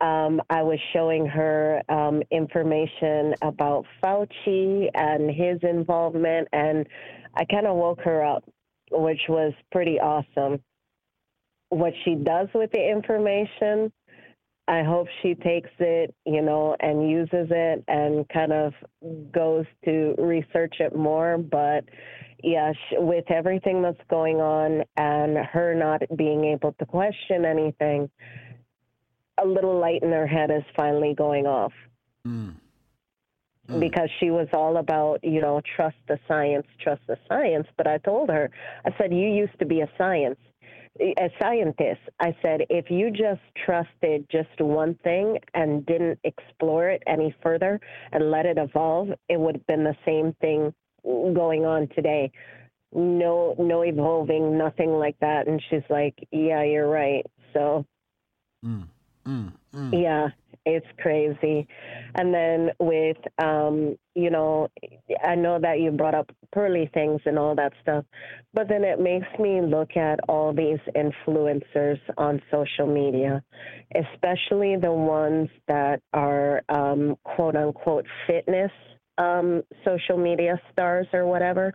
[0.00, 6.86] Um, I was showing her um, information about Fauci and his involvement, and
[7.34, 8.44] I kind of woke her up,
[8.92, 10.60] which was pretty awesome.
[11.70, 13.92] What she does with the information,
[14.68, 18.74] I hope she takes it, you know, and uses it and kind of
[19.32, 21.38] goes to research it more.
[21.38, 21.84] But
[22.42, 28.08] yeah, with everything that's going on and her not being able to question anything,
[29.42, 31.72] a little light in her head is finally going off
[32.26, 32.54] mm.
[33.68, 33.80] Mm.
[33.80, 37.66] because she was all about, you know, trust the science, trust the science.
[37.76, 38.50] But I told her,
[38.84, 40.38] I said, you used to be a science,
[41.00, 42.00] a scientist.
[42.20, 47.80] I said, if you just trusted just one thing and didn't explore it any further
[48.12, 50.72] and let it evolve, it would have been the same thing
[51.04, 52.30] going on today.
[52.92, 55.46] No, no evolving, nothing like that.
[55.46, 57.24] And she's like, yeah, you're right.
[57.52, 57.84] So.
[58.64, 58.88] Mm.
[59.92, 60.28] Yeah,
[60.64, 61.66] it's crazy.
[62.14, 64.68] And then with, um, you know,
[65.24, 68.04] I know that you brought up pearly things and all that stuff,
[68.54, 73.42] but then it makes me look at all these influencers on social media,
[73.94, 78.72] especially the ones that are um, quote unquote fitness
[79.18, 81.74] um, social media stars or whatever.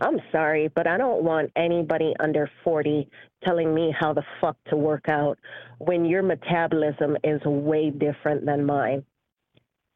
[0.00, 3.08] I'm sorry, but I don't want anybody under 40
[3.44, 5.38] telling me how the fuck to work out
[5.78, 9.04] when your metabolism is way different than mine.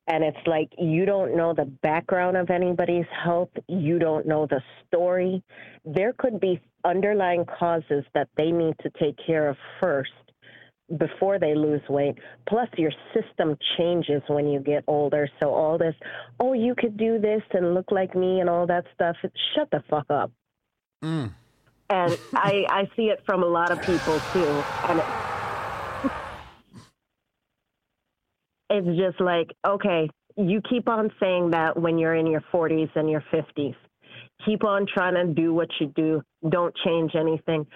[0.09, 4.61] And it's like you don't know the background of anybody's health, you don't know the
[4.87, 5.43] story.
[5.85, 10.11] There could be underlying causes that they need to take care of first
[10.99, 12.17] before they lose weight.
[12.49, 15.29] Plus, your system changes when you get older.
[15.41, 15.95] So, all this,
[16.41, 19.17] oh, you could do this and look like me and all that stuff,
[19.55, 20.31] shut the fuck up.
[21.03, 21.33] Mm.
[21.91, 24.65] And I, I see it from a lot of people too.
[24.89, 25.07] And it,
[28.71, 33.11] it's just like, okay, you keep on saying that when you're in your 40s and
[33.11, 33.77] your 50s.
[34.47, 36.23] Keep on trying to do what you do.
[36.49, 37.67] Don't change anything.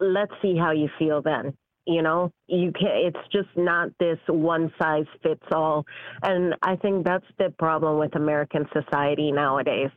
[0.00, 1.54] Let's see how you feel then.
[1.90, 5.84] You know, you can not it's just not this one size fits all.
[6.22, 9.90] And I think that's the problem with American society nowadays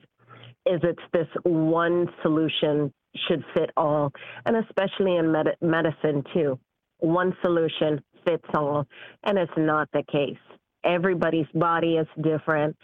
[0.65, 2.91] is it's this one solution
[3.27, 4.11] should fit all,
[4.47, 6.57] and especially in med- medicine too.
[6.97, 8.88] One solution fits all,
[9.25, 10.38] and it's not the case.
[10.83, 12.75] Everybody's body is different.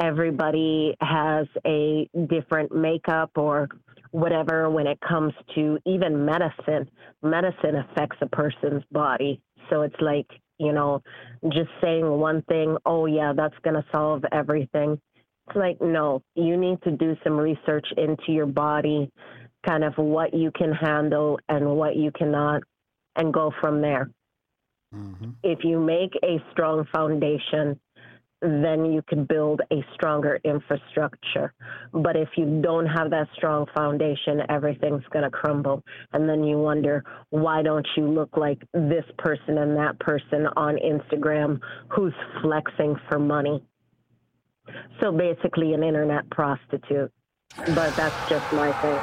[0.00, 3.68] Everybody has a different makeup or
[4.14, 6.88] whatever when it comes to even medicine.
[7.20, 9.40] Medicine affects a person's body.
[9.68, 10.28] So it's like,
[10.58, 11.02] you know,
[11.48, 15.00] just saying one thing, oh, yeah, that's going to solve everything.
[15.48, 19.10] It's like, no, you need to do some research into your body,
[19.66, 22.62] kind of what you can handle and what you cannot,
[23.16, 24.10] and go from there.
[24.94, 25.30] Mm-hmm.
[25.42, 27.80] If you make a strong foundation,
[28.44, 31.52] then you can build a stronger infrastructure.
[31.92, 35.82] But if you don't have that strong foundation, everything's going to crumble.
[36.12, 40.76] And then you wonder, why don't you look like this person and that person on
[40.76, 41.58] Instagram
[41.88, 43.64] who's flexing for money?
[45.00, 47.10] So basically, an internet prostitute.
[47.56, 49.00] But that's just my thing.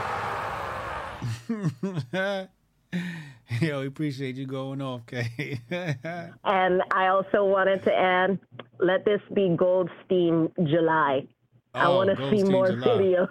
[3.62, 5.60] Yo, we appreciate you going off, Kay.
[6.44, 8.40] And I also wanted to add,
[8.80, 11.28] let this be Goldstein July.
[11.74, 12.88] I Oh, want to see more July.
[12.88, 13.30] videos.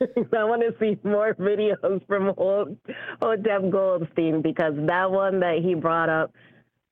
[0.36, 2.32] I want to see more videos from
[3.20, 6.32] Hotep Goldstein because that one that he brought up,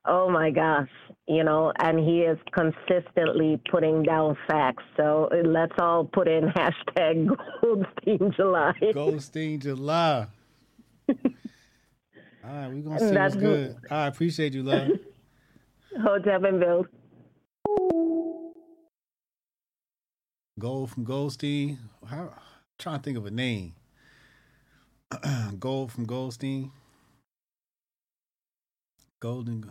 [0.06, 0.88] oh my gosh,
[1.26, 4.84] you know, and he is consistently putting down facts.
[4.96, 8.72] So let's all put in hashtag Goldstein July.
[8.94, 10.26] Goldstein July.
[12.42, 13.76] All right, we're gonna see That's what's good.
[13.90, 14.88] I appreciate you, love.
[16.02, 16.86] Hotep and Bill.
[20.58, 21.78] Gold from Goldstein.
[22.06, 22.30] How, I'm
[22.78, 23.74] trying to think of a name.
[25.58, 26.70] Gold from Goldstein.
[29.20, 29.70] Golden.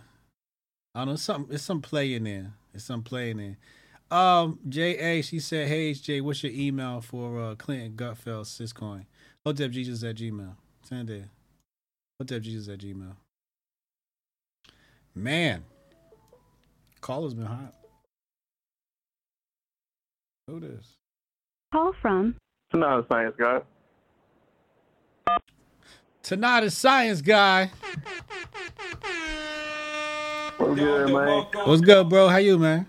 [0.93, 1.15] I don't know.
[1.15, 2.53] Some it's some play in there.
[2.73, 3.57] It's some play in there.
[4.11, 9.06] Um, J.A., she said, Hey, Jay, what's your email for uh, Clinton Gutfeld Syscoin?
[9.45, 10.56] HotepJesus at Gmail.
[10.83, 11.25] Send it.
[12.22, 13.15] HotepJesus at Gmail.
[15.15, 15.64] Man,
[16.99, 17.73] call has been hot.
[20.48, 20.98] Who this?
[21.72, 22.35] Call from
[22.73, 23.61] Not a science guy.
[26.23, 27.72] Tonight is Science Guy.
[30.57, 31.45] What's good, man?
[31.65, 32.27] What's good, bro?
[32.27, 32.85] How you, man?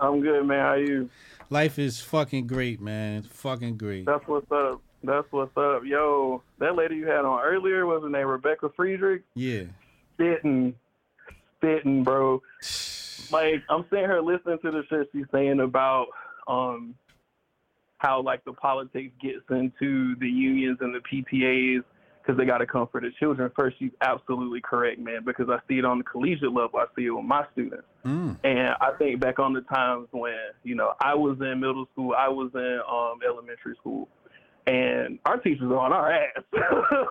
[0.00, 0.60] I'm good, man.
[0.60, 1.10] How you?
[1.50, 3.22] Life is fucking great, man.
[3.22, 4.06] Fucking great.
[4.06, 4.80] That's what's up.
[5.04, 5.82] That's what's up.
[5.84, 9.22] Yo, that lady you had on earlier, was her name Rebecca Friedrich?
[9.34, 9.64] Yeah.
[10.14, 10.74] Spitting.
[11.58, 12.42] Spitting, bro.
[13.30, 16.08] Like, I'm sitting here listening to the shit she's saying about
[16.48, 16.94] um
[17.96, 21.82] how, like, the politics gets into the unions and the PTAs
[22.22, 23.50] because they got to come for the children.
[23.56, 26.78] First, she's absolutely correct, man, because I see it on the collegiate level.
[26.78, 27.84] I see it with my students.
[28.04, 28.36] Mm.
[28.44, 32.14] And I think back on the times when, you know, I was in middle school,
[32.16, 34.08] I was in um, elementary school,
[34.66, 36.42] and our teachers were on our ass.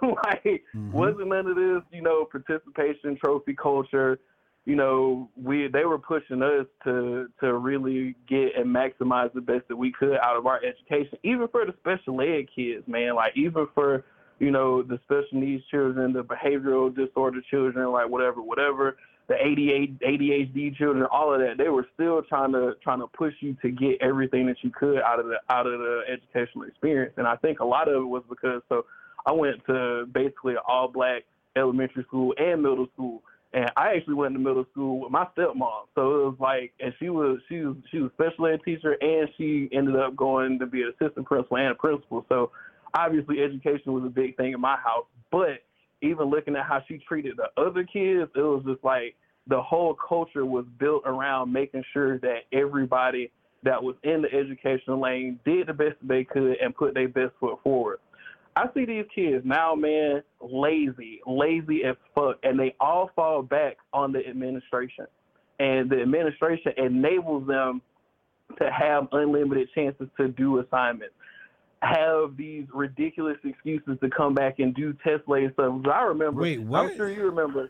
[0.02, 0.92] like, mm-hmm.
[0.92, 4.20] wasn't none of this, you know, participation, trophy culture.
[4.66, 9.68] You know, we they were pushing us to to really get and maximize the best
[9.70, 13.16] that we could out of our education, even for the special ed kids, man.
[13.16, 14.06] Like even for
[14.42, 18.98] you know the special needs children, the behavioral disorder children, like whatever, whatever
[19.32, 23.34] the ADHD, ADHD children, all of that, they were still trying to trying to push
[23.40, 27.14] you to get everything that you could out of the out of the educational experience.
[27.18, 28.86] And I think a lot of it was because so
[29.26, 31.24] I went to basically all black
[31.56, 33.24] elementary school and middle school.
[33.54, 35.88] And I actually went to middle school with my stepmom.
[35.96, 39.30] So it was like and she was she was she was special ed teacher and
[39.38, 42.26] she ended up going to be an assistant principal and a principal.
[42.28, 42.52] So
[42.94, 45.06] obviously education was a big thing in my house.
[45.32, 45.64] But
[46.02, 49.16] even looking at how she treated the other kids, it was just like
[49.48, 53.32] the whole culture was built around making sure that everybody
[53.64, 57.34] that was in the educational lane did the best they could and put their best
[57.40, 58.00] foot forward.
[58.56, 63.78] I see these kids now, man, lazy, lazy as fuck, and they all fall back
[63.94, 65.06] on the administration.
[65.60, 67.82] And the administration enables them
[68.60, 71.14] to have unlimited chances to do assignments
[71.82, 75.82] have these ridiculous excuses to come back and do test lay stuff.
[75.92, 76.42] I remember.
[76.42, 76.92] Wait, what?
[76.92, 77.70] I'm sure you remember,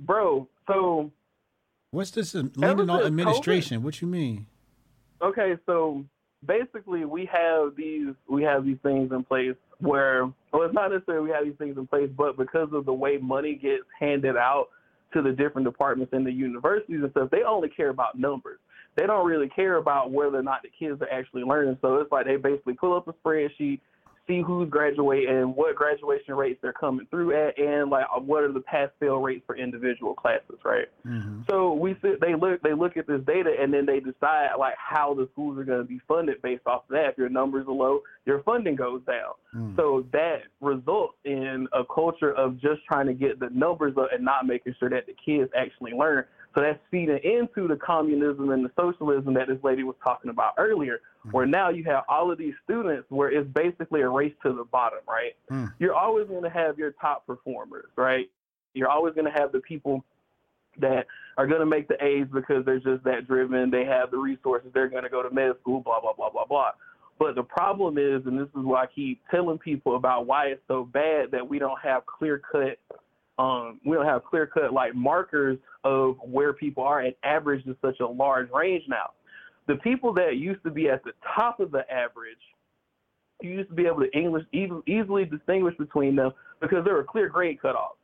[0.00, 0.46] bro.
[0.66, 1.10] So
[1.90, 3.82] What's this leaning on administration?
[3.82, 4.46] What you mean?
[5.20, 6.04] okay, so
[6.46, 11.28] basically we have these we have these things in place where well it's not necessarily
[11.28, 14.68] we have these things in place, but because of the way money gets handed out
[15.12, 18.58] to the different departments in the universities and stuff, they only care about numbers.
[18.98, 21.78] They don't really care about whether or not the kids are actually learning.
[21.80, 23.80] So it's like they basically pull up a spreadsheet,
[24.26, 28.52] see who's graduating and what graduation rates they're coming through at, and like what are
[28.52, 30.88] the pass fail rates for individual classes, right?
[31.06, 31.42] Mm-hmm.
[31.48, 34.74] So we sit, they look they look at this data and then they decide like
[34.76, 37.10] how the schools are going to be funded based off of that.
[37.10, 39.34] If your numbers are low, your funding goes down.
[39.54, 39.76] Mm.
[39.76, 44.24] So that results in a culture of just trying to get the numbers up and
[44.24, 46.24] not making sure that the kids actually learn.
[46.54, 50.54] So that's feeding into the communism and the socialism that this lady was talking about
[50.58, 51.30] earlier, hmm.
[51.30, 54.64] where now you have all of these students where it's basically a race to the
[54.64, 55.36] bottom, right?
[55.48, 55.66] Hmm.
[55.78, 58.30] You're always going to have your top performers, right?
[58.74, 60.04] You're always going to have the people
[60.80, 63.70] that are going to make the A's because they're just that driven.
[63.70, 64.70] They have the resources.
[64.72, 66.70] They're going to go to med school, blah, blah, blah, blah, blah.
[67.18, 70.62] But the problem is, and this is why I keep telling people about why it's
[70.68, 72.78] so bad that we don't have clear cut,
[73.38, 77.76] um, we don't have clear cut like markers of where people are and average is
[77.80, 79.10] such a large range now.
[79.66, 82.38] The people that used to be at the top of the average,
[83.40, 87.28] you used to be able to English easily, distinguish between them because there were clear
[87.28, 87.98] grade cutoffs.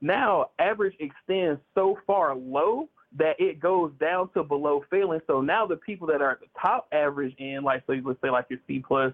[0.00, 5.20] Now, average extends so far low that it goes down to below failing.
[5.26, 8.30] So now the people that are at the top average in, like, so let's say
[8.30, 9.12] like your C plus,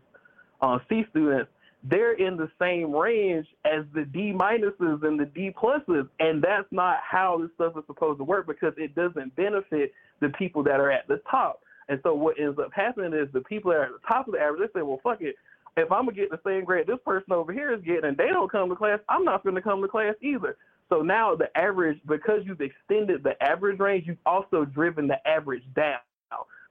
[0.61, 1.51] uh, C students,
[1.85, 6.67] they're in the same range as the D minuses and the D pluses, and that's
[6.71, 10.81] not how this stuff is supposed to work because it doesn't benefit the people that
[10.81, 11.61] are at the top.
[11.89, 14.33] And so what ends up happening is the people that are at the top of
[14.33, 15.37] the average, they say, well, fuck it.
[15.77, 18.29] If I'm gonna get the same grade this person over here is getting, and they
[18.29, 20.57] don't come to class, I'm not gonna come to class either.
[20.89, 25.65] So now the average, because you've extended the average range, you've also driven the average
[25.75, 25.99] down.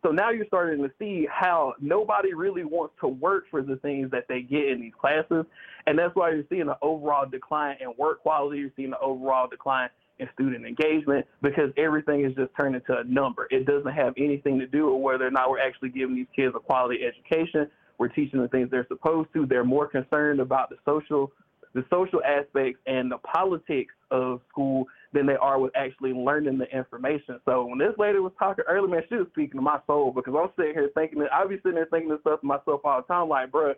[0.04, 4.12] So now you're starting to see how nobody really wants to work for the things
[4.12, 5.46] that they get in these classes.
[5.88, 8.60] And that's why you're seeing an overall decline in work quality.
[8.60, 13.04] You're seeing an overall decline in student engagement because everything is just turned into a
[13.06, 13.48] number.
[13.50, 16.54] It doesn't have anything to do with whether or not we're actually giving these kids
[16.56, 17.70] a quality education.
[17.98, 19.46] We're teaching the things they're supposed to.
[19.46, 21.32] They're more concerned about the social
[21.74, 26.66] the social aspects and the politics of school than they are with actually learning the
[26.76, 27.40] information.
[27.46, 30.34] So when this lady was talking earlier, man, she was speaking to my soul because
[30.38, 33.02] I'm sitting here thinking that I be sitting there thinking this stuff to myself all
[33.02, 33.74] the time, like, bro,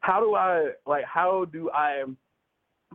[0.00, 2.04] how do I like how do I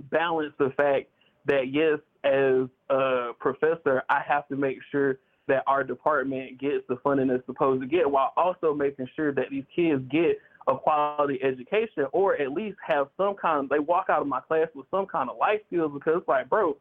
[0.09, 1.07] balance the fact
[1.45, 6.97] that yes, as a professor, I have to make sure that our department gets the
[7.03, 10.37] funding it's supposed to get while also making sure that these kids get
[10.67, 14.39] a quality education or at least have some kind of they walk out of my
[14.39, 16.77] class with some kind of life skills because it's like, bro,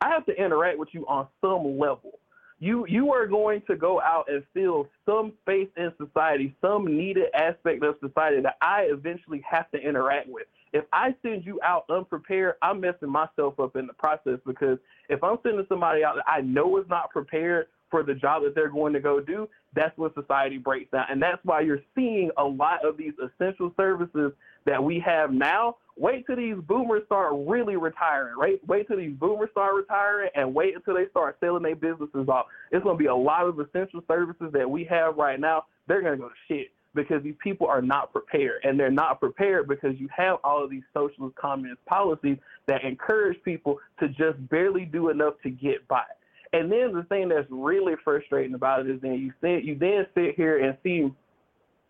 [0.00, 2.18] I have to interact with you on some level.
[2.60, 7.26] You you are going to go out and fill some space in society, some needed
[7.34, 10.46] aspect of society that I eventually have to interact with.
[10.72, 14.78] If I send you out unprepared, I'm messing myself up in the process because
[15.08, 18.54] if I'm sending somebody out that I know is not prepared for the job that
[18.54, 21.06] they're going to go do, that's when society breaks down.
[21.10, 24.32] And that's why you're seeing a lot of these essential services
[24.66, 25.76] that we have now.
[25.98, 28.60] Wait till these boomers start really retiring, right?
[28.68, 32.46] Wait till these boomers start retiring and wait until they start selling their businesses off.
[32.70, 35.64] It's going to be a lot of essential services that we have right now.
[35.86, 38.62] They're going to go to shit because these people are not prepared.
[38.64, 43.42] And they're not prepared because you have all of these socialist communist policies that encourage
[43.42, 46.04] people to just barely do enough to get by.
[46.52, 50.06] And then the thing that's really frustrating about it is then you sit you then
[50.14, 51.12] sit here and see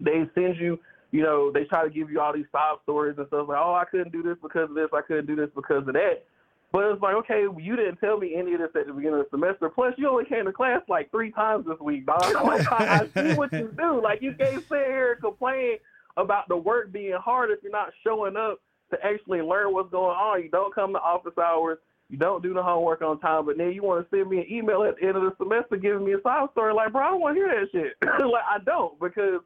[0.01, 0.79] they send you,
[1.11, 3.75] you know, they try to give you all these sob stories and stuff like, oh,
[3.75, 6.25] I couldn't do this because of this, I couldn't do this because of that.
[6.71, 9.27] But it's like, okay, you didn't tell me any of this at the beginning of
[9.31, 9.71] the semester.
[9.71, 12.23] Plus, you only came to class like three times this week, dog.
[12.45, 14.03] Like, I, I see what you do.
[14.03, 15.79] Like, you can't sit here and complain
[16.19, 20.17] about the work being hard if you're not showing up to actually learn what's going
[20.17, 20.43] on.
[20.43, 21.79] You don't come to office hours.
[22.11, 24.47] You don't do the homework on time, but then you want to send me an
[24.51, 26.73] email at the end of the semester giving me a side story.
[26.75, 27.97] Like, bro, I don't want to hear that shit.
[28.03, 29.41] like, I don't because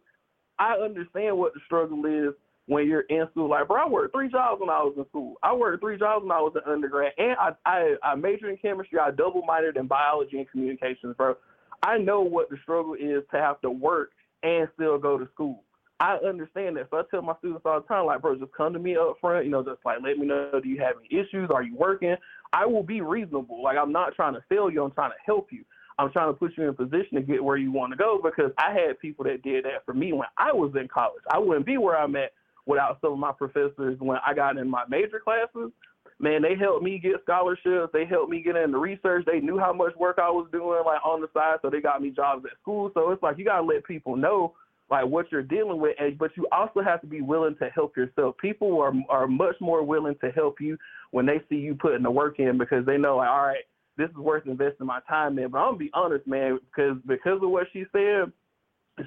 [0.58, 2.34] I understand what the struggle is
[2.66, 3.50] when you're in school.
[3.50, 5.34] Like, bro, I worked three jobs when I was in school.
[5.42, 8.56] I worked three jobs when I was an undergrad, and I I, I majored in
[8.58, 8.98] chemistry.
[8.98, 11.36] I double minored in biology and communications, bro.
[11.82, 15.64] I know what the struggle is to have to work and still go to school.
[15.98, 16.89] I understand that.
[16.90, 19.16] So I tell my students all the time, like, bro, just come to me up
[19.20, 21.48] front, you know, just like let me know, do you have any issues?
[21.52, 22.16] Are you working?
[22.52, 23.62] I will be reasonable.
[23.62, 25.64] Like, I'm not trying to fail you, I'm trying to help you.
[26.02, 28.20] I'm trying to put you in a position to get where you want to go
[28.22, 31.22] because I had people that did that for me when I was in college.
[31.31, 32.32] I wouldn't be where I'm at
[32.66, 35.70] without some of my professors when I got in my major classes.
[36.18, 37.92] Man, they helped me get scholarships.
[37.92, 39.24] They helped me get into research.
[39.26, 42.02] They knew how much work I was doing, like on the side, so they got
[42.02, 42.90] me jobs at school.
[42.94, 44.55] So it's like you gotta let people know
[44.90, 47.97] like what you're dealing with, and but you also have to be willing to help
[47.97, 48.36] yourself.
[48.39, 50.76] People are are much more willing to help you
[51.10, 53.64] when they see you putting the work in because they know like, all right,
[54.02, 55.48] this is worth investing my time in.
[55.50, 58.32] But I'm gonna be honest, man, because because of what she said,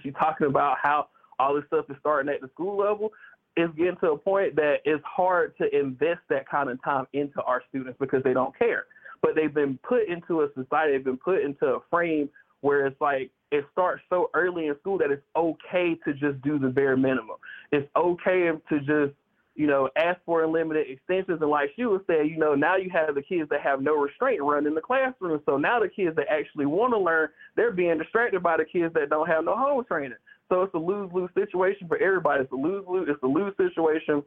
[0.02, 1.08] she's talking about how
[1.38, 3.12] all this stuff is starting at the school level.
[3.58, 7.42] It's getting to a point that it's hard to invest that kind of time into
[7.44, 8.86] our students because they don't care.
[9.22, 12.30] But they've been put into a society, they've been put into a frame
[12.62, 16.60] where it's like it starts so early in school that it's okay to just do
[16.60, 17.38] the bare minimum.
[17.72, 19.14] It's okay to just,
[19.56, 21.42] you know, ask for unlimited extensions.
[21.42, 23.96] And like she was saying, you know, now you have the kids that have no
[23.96, 25.42] restraint running the classroom.
[25.46, 28.94] So now the kids that actually want to learn, they're being distracted by the kids
[28.94, 30.18] that don't have no home training.
[30.50, 32.44] So it's a lose lose situation for everybody.
[32.44, 33.08] It's a lose lose.
[33.10, 34.22] It's a lose situation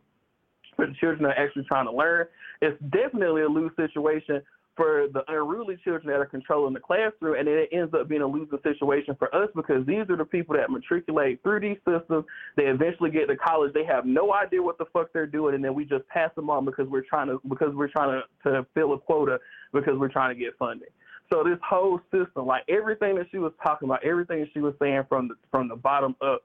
[0.74, 2.26] for the children that are actually trying to learn.
[2.62, 4.42] It's definitely a lose situation
[4.78, 8.26] for the unruly children that are controlling the classroom, and it ends up being a
[8.26, 12.24] losing situation for us because these are the people that matriculate through these systems.
[12.56, 13.74] They eventually get to college.
[13.74, 16.48] They have no idea what the fuck they're doing, and then we just pass them
[16.48, 19.40] on because we're trying to because we're trying to, to fill a quota
[19.72, 20.88] because we're trying to get funding.
[21.28, 25.02] So this whole system, like everything that she was talking about, everything she was saying
[25.08, 26.42] from the from the bottom up,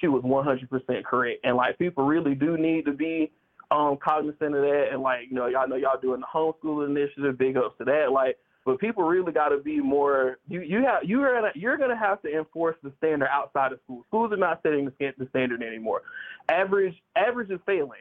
[0.00, 1.40] she was 100% correct.
[1.44, 3.30] And like people really do need to be
[3.70, 7.38] um cognizant of that and like, you know, y'all know y'all doing the homeschool initiative,
[7.38, 8.12] big ups to that.
[8.12, 10.38] Like but people really got to be more.
[10.48, 14.02] You you have you're gonna you're gonna have to enforce the standard outside of school.
[14.08, 16.02] Schools are not setting the, the standard anymore.
[16.48, 18.00] Average average is failing.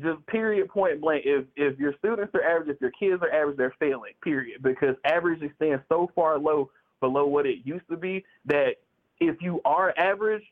[0.00, 1.22] Just period, point blank.
[1.24, 4.12] If if your students are average, if your kids are average, they're failing.
[4.22, 4.62] Period.
[4.62, 8.76] Because average extends so far low below what it used to be that
[9.18, 10.44] if you are average,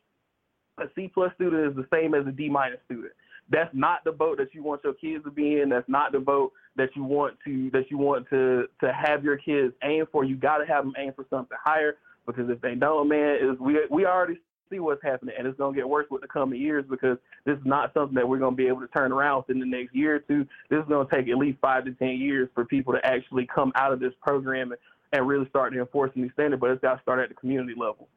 [0.79, 3.13] a C plus student is the same as a D minus student
[3.51, 5.69] that's not the boat that you want your kids to be in.
[5.69, 9.37] That's not the boat that you want to that you want to to have your
[9.37, 10.25] kids aim for.
[10.25, 11.97] You got to have them aim for something higher
[12.27, 14.39] because if they don't, man, is we we already
[14.71, 17.65] see what's happening and it's gonna get worse with the coming years because this is
[17.65, 20.21] not something that we're gonna be able to turn around within the next year or
[20.21, 20.47] two.
[20.71, 23.73] This is gonna take at least five to ten years for people to actually come
[23.75, 24.81] out of this program and,
[25.13, 26.61] and really start enforcing these standards.
[26.61, 28.09] But it's got to start at the community level.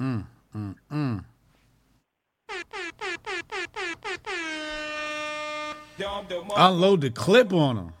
[0.00, 1.24] Mm, mm, mm.
[6.56, 7.92] Unload the clip on him.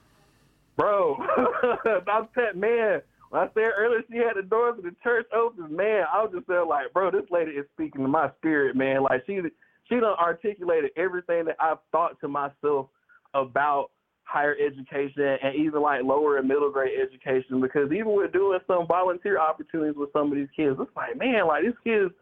[0.76, 1.16] Bro,
[1.84, 5.74] I said, man, When I said earlier she had the doors of the church open,
[5.74, 9.02] man, I was just there like, bro, this lady is speaking to my spirit, man.
[9.02, 9.40] Like she
[9.88, 12.88] she done articulated everything that I've thought to myself
[13.34, 13.90] about
[14.24, 18.86] higher education and even like lower and middle grade education because even with doing some
[18.86, 22.12] volunteer opportunities with some of these kids, it's like, man, like these kids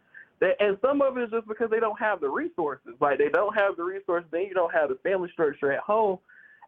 [0.41, 2.93] and some of it is just because they don't have the resources.
[2.99, 6.19] Like they don't have the resources, then you don't have the family structure at home.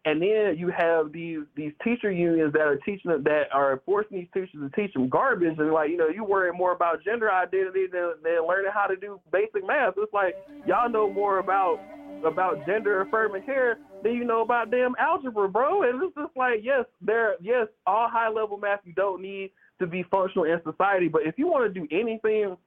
[0.06, 4.18] And then you have these these teacher unions that are teaching them, that are forcing
[4.18, 7.32] these teachers to teach them garbage, and like you know you worry more about gender
[7.32, 9.94] identity than, than learning how to do basic math.
[9.96, 10.36] It's like
[10.66, 11.80] y'all know more about
[12.22, 15.84] about gender affirming care than you know about damn algebra, bro.
[15.84, 19.86] And it's just like yes, there yes, all high level math you don't need to
[19.86, 22.58] be functional in society, but if you want to do anything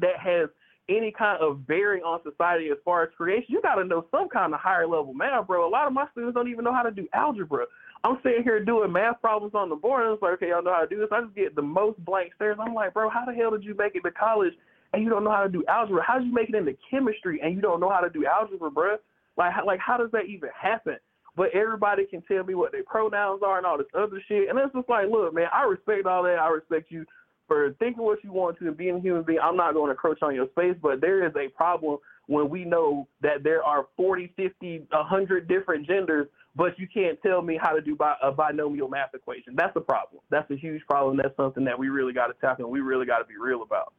[0.00, 0.48] that has
[0.88, 4.28] any kind of bearing on society as far as creation, you got to know some
[4.28, 5.66] kind of higher level math, bro.
[5.66, 7.66] A lot of my students don't even know how to do algebra.
[8.02, 10.72] I'm sitting here doing math problems on the board, and it's like, okay, y'all know
[10.72, 11.08] how to do this.
[11.12, 12.56] I just get the most blank stares.
[12.58, 14.54] I'm like, bro, how the hell did you make it to college
[14.92, 16.02] and you don't know how to do algebra?
[16.04, 18.70] How did you make it into chemistry and you don't know how to do algebra,
[18.70, 18.96] bro?
[19.36, 20.96] Like, how, like, how does that even happen?
[21.36, 24.58] But everybody can tell me what their pronouns are and all this other shit, and
[24.58, 26.38] it's just like, look, man, I respect all that.
[26.40, 27.04] I respect you
[27.50, 29.40] for thinking what you want to and being a human being.
[29.42, 31.98] I'm not going to encroach on your space, but there is a problem
[32.28, 37.42] when we know that there are 40, 50, 100 different genders, but you can't tell
[37.42, 39.54] me how to do bi- a binomial math equation.
[39.56, 40.22] That's a problem.
[40.30, 41.16] That's a huge problem.
[41.16, 43.64] That's something that we really got to tackle and we really got to be real
[43.64, 43.94] about.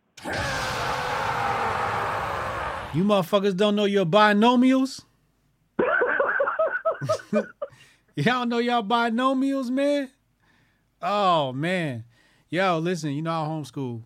[2.93, 5.03] You motherfuckers don't know your binomials?
[8.15, 10.09] y'all know y'all binomials, man?
[11.01, 12.05] Oh man.
[12.53, 14.01] Yo, listen, you know I homeschool.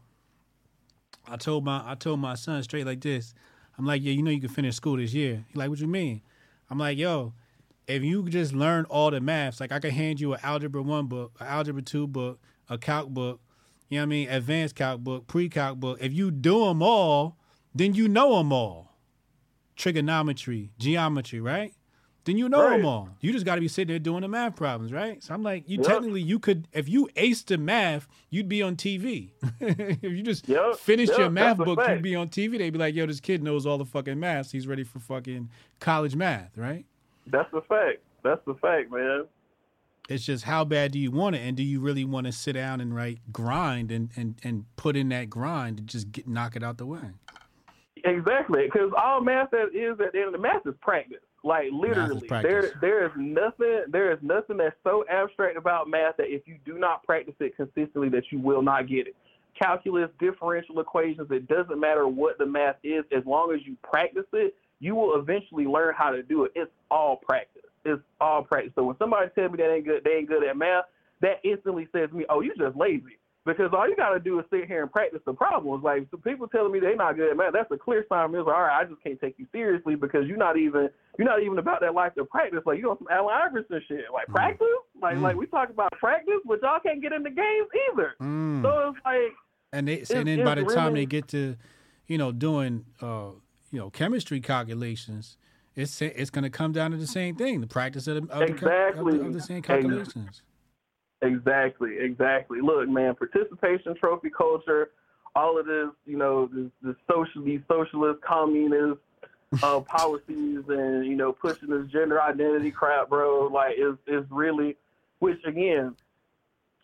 [1.28, 3.34] I told my I told my son straight like this.
[3.76, 5.44] I'm like, yeah, you know you can finish school this year.
[5.52, 6.22] He like, what you mean?
[6.70, 7.34] I'm like, yo,
[7.88, 11.08] if you just learn all the maths, like I could hand you an algebra one
[11.08, 13.42] book, an algebra two book, a calc book,
[13.90, 15.98] you know what I mean, advanced calc book, pre-calc book.
[16.00, 17.38] If you do them all,
[17.74, 18.92] then you know them all.
[19.76, 21.74] Trigonometry, geometry, right?
[22.26, 22.78] Then you know Right.
[22.78, 23.10] them all.
[23.22, 25.24] You just got to be sitting there doing the math problems, right?
[25.24, 25.86] So I'm like, you Yep.
[25.86, 29.32] technically you could, if you aced the math, you'd be on TV.
[29.60, 30.46] if you just
[30.80, 32.58] finished yep, your math that's book, you'd be on TV.
[32.58, 34.52] They'd be like, yo, this kid knows all the fucking math.
[34.52, 36.86] He's ready for fucking college math, right?
[37.28, 38.00] That's the fact.
[38.24, 39.26] That's the fact, man.
[40.10, 42.54] It's just how bad do you want it, and do you really want to sit
[42.54, 46.56] down and write grind and and and put in that grind to just get knock
[46.56, 47.12] it out the way?
[48.04, 51.18] Exactly, because all math is at the end of the math is practice.
[51.46, 56.26] Like literally, there there is nothing there is nothing that's so abstract about math that
[56.28, 59.16] if you do not practice it consistently, that you will not get it.
[59.58, 64.26] Calculus, differential equations, it doesn't matter what the math is, as long as you practice
[64.34, 66.52] it, you will eventually learn how to do it.
[66.56, 67.62] It's all practice.
[67.86, 68.74] It's all practice.
[68.74, 70.86] So when somebody tells me that ain't good, they ain't good at math,
[71.22, 74.46] that instantly says to me, "Oh, you're just lazy." Because all you gotta do is
[74.50, 75.84] sit here and practice the problems.
[75.84, 78.34] Like so people telling me they're not good at math, that's a clear sign.
[78.34, 81.28] It's like, all right, I just can't take you seriously because you're not even you're
[81.28, 82.62] not even about that life to practice.
[82.66, 84.06] Like you on some Allen Iverson shit.
[84.12, 84.68] Like practice?
[85.00, 88.16] Like like we talk about practice, but y'all can't get into games either.
[88.20, 88.64] Mm.
[88.64, 89.34] So it's like
[89.72, 91.56] And they and then by the it's time they get to,
[92.08, 93.30] you know, doing uh,
[93.72, 95.38] you know, chemistry calculations,
[95.76, 98.48] it's it's going to come down to the same thing, the practice of the of,
[98.48, 100.16] the, of, the, of the same calculations.
[100.16, 100.42] Exactly,
[101.22, 101.98] exactly.
[102.00, 102.62] Exactly.
[102.62, 104.92] Look, man, participation trophy culture,
[105.36, 109.00] all of this, you know, this, this social, socialist, communist
[109.62, 113.48] uh, policies, and you know, pushing this gender identity crap, bro.
[113.48, 114.78] Like, is is really,
[115.20, 115.96] which again,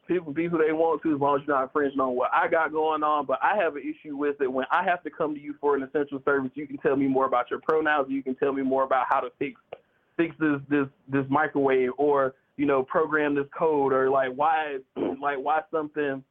[0.08, 2.48] people be who they want to as long as you're not infringing on what I
[2.48, 3.26] got going on.
[3.26, 5.76] But I have an issue with it when I have to come to you for
[5.76, 6.52] an essential service.
[6.56, 8.08] You can tell me more about your pronouns.
[8.10, 9.60] You can tell me more about how to fix
[10.18, 15.38] fix this this this microwave or you know program this code or like why like
[15.38, 16.24] why something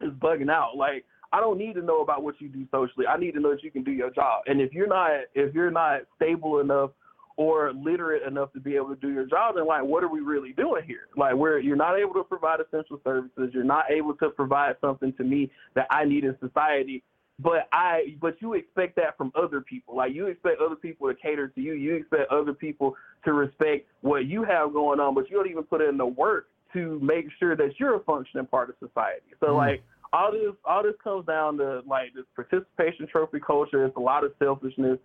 [0.00, 0.76] is bugging out.
[0.76, 3.06] Like i don't need to know about what you do socially.
[3.06, 4.42] I need to know that you can do your job.
[4.46, 6.90] And if you're not if you're not stable enough
[7.38, 10.20] or literate enough to be able to do your job then like what are we
[10.20, 11.08] really doing here?
[11.16, 13.50] Like where you're not able to provide essential services.
[13.52, 17.02] You're not able to provide something to me that i need in society
[17.38, 19.96] but I but you expect that from other people.
[19.96, 21.74] Like you expect other people to cater to you.
[21.74, 25.64] You expect other people to respect what you have going on, but you don't even
[25.64, 29.34] put in the work to make sure that you're a functioning part of society.
[29.40, 29.56] So Mm.
[29.56, 29.82] like
[30.12, 33.84] all this all this comes down to like this participation trophy culture.
[33.84, 34.98] It's a lot of selfishness.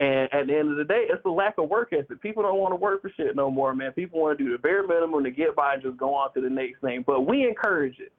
[0.00, 2.20] And at the end of the day, it's a lack of work ethic.
[2.20, 3.92] People don't want to work for shit no more, man.
[3.92, 6.40] People want to do the bare minimum to get by and just go on to
[6.40, 7.04] the next thing.
[7.06, 8.12] But we encourage it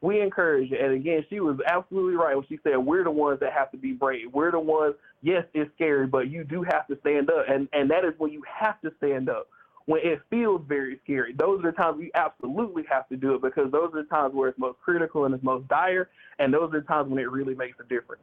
[0.00, 0.80] we encourage it.
[0.80, 3.76] And again, she was absolutely right when she said we're the ones that have to
[3.76, 4.32] be brave.
[4.32, 4.94] We're the ones.
[5.22, 8.30] Yes, it's scary, but you do have to stand up, and and that is when
[8.32, 9.48] you have to stand up.
[9.86, 11.32] when it feels very scary.
[11.32, 14.34] Those are the times you absolutely have to do it because those are the times
[14.34, 17.30] where it's most critical and it's most dire, and those are the times when it
[17.30, 18.20] really makes a difference.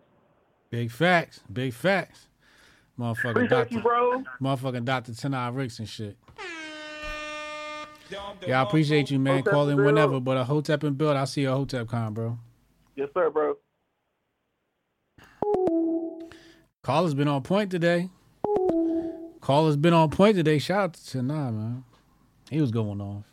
[0.70, 1.42] Big facts.
[1.52, 2.28] Big facts.
[3.00, 3.76] Motherfucking Appreciate Doctor.
[3.76, 4.24] you, bro.
[4.40, 6.18] Motherfucking Doctor Tanai Ricks and shit.
[8.09, 9.38] Yeah, I appreciate you, man.
[9.38, 11.16] Hotep Call in whenever, but a Hotep and build.
[11.16, 12.38] I'll see you at Hotep Con, bro.
[12.95, 13.56] Yes, sir, bro.
[16.84, 18.09] Caller's been on point today.
[19.42, 20.59] Caller's been on point today.
[20.59, 21.84] Shout out to Tanai, man.
[22.50, 23.24] He was going off.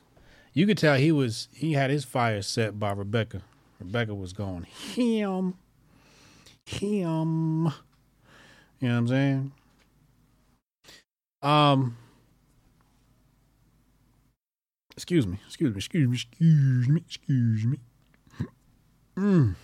[0.54, 3.42] You could tell he was he had his fire set by Rebecca.
[3.78, 5.54] Rebecca was going him.
[6.64, 7.72] Him.
[8.80, 9.52] You know what I'm saying?
[11.42, 11.96] Um
[15.02, 17.78] Excuse me, excuse me, excuse me, excuse me, excuse me.
[19.16, 19.54] Mm.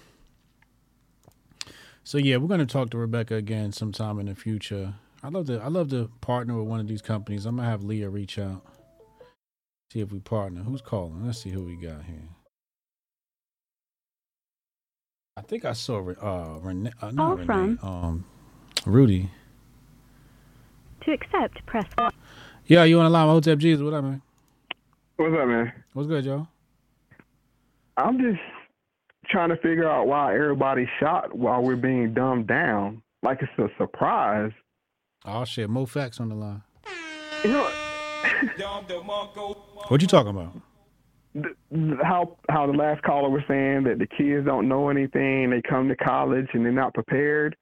[2.02, 4.94] So yeah, we're gonna talk to Rebecca again sometime in the future.
[5.22, 7.46] I love to I love to partner with one of these companies.
[7.46, 8.66] I'm gonna have Leah reach out,
[9.92, 10.62] see if we partner.
[10.62, 11.24] Who's calling?
[11.24, 12.28] Let's see who we got here.
[15.36, 18.24] I think I saw uh Renee, uh, not Renee, from- um
[18.86, 19.30] Rudy.
[21.02, 22.12] To accept, press 1.
[22.66, 23.84] Yeah, you wanna with Hotep Jesus?
[23.84, 24.20] What up, man?
[25.18, 25.72] What's up, man?
[25.94, 26.46] What's good, Joe?
[27.96, 28.38] I'm just
[29.28, 33.02] trying to figure out why everybody's shocked while we're being dumbed down.
[33.24, 34.52] Like it's a surprise.
[35.24, 36.62] Oh shit, Mo Facts on the line.
[37.42, 37.64] You know
[39.88, 40.52] What you talking about?
[42.04, 45.88] how how the last caller was saying that the kids don't know anything, they come
[45.88, 47.56] to college and they're not prepared.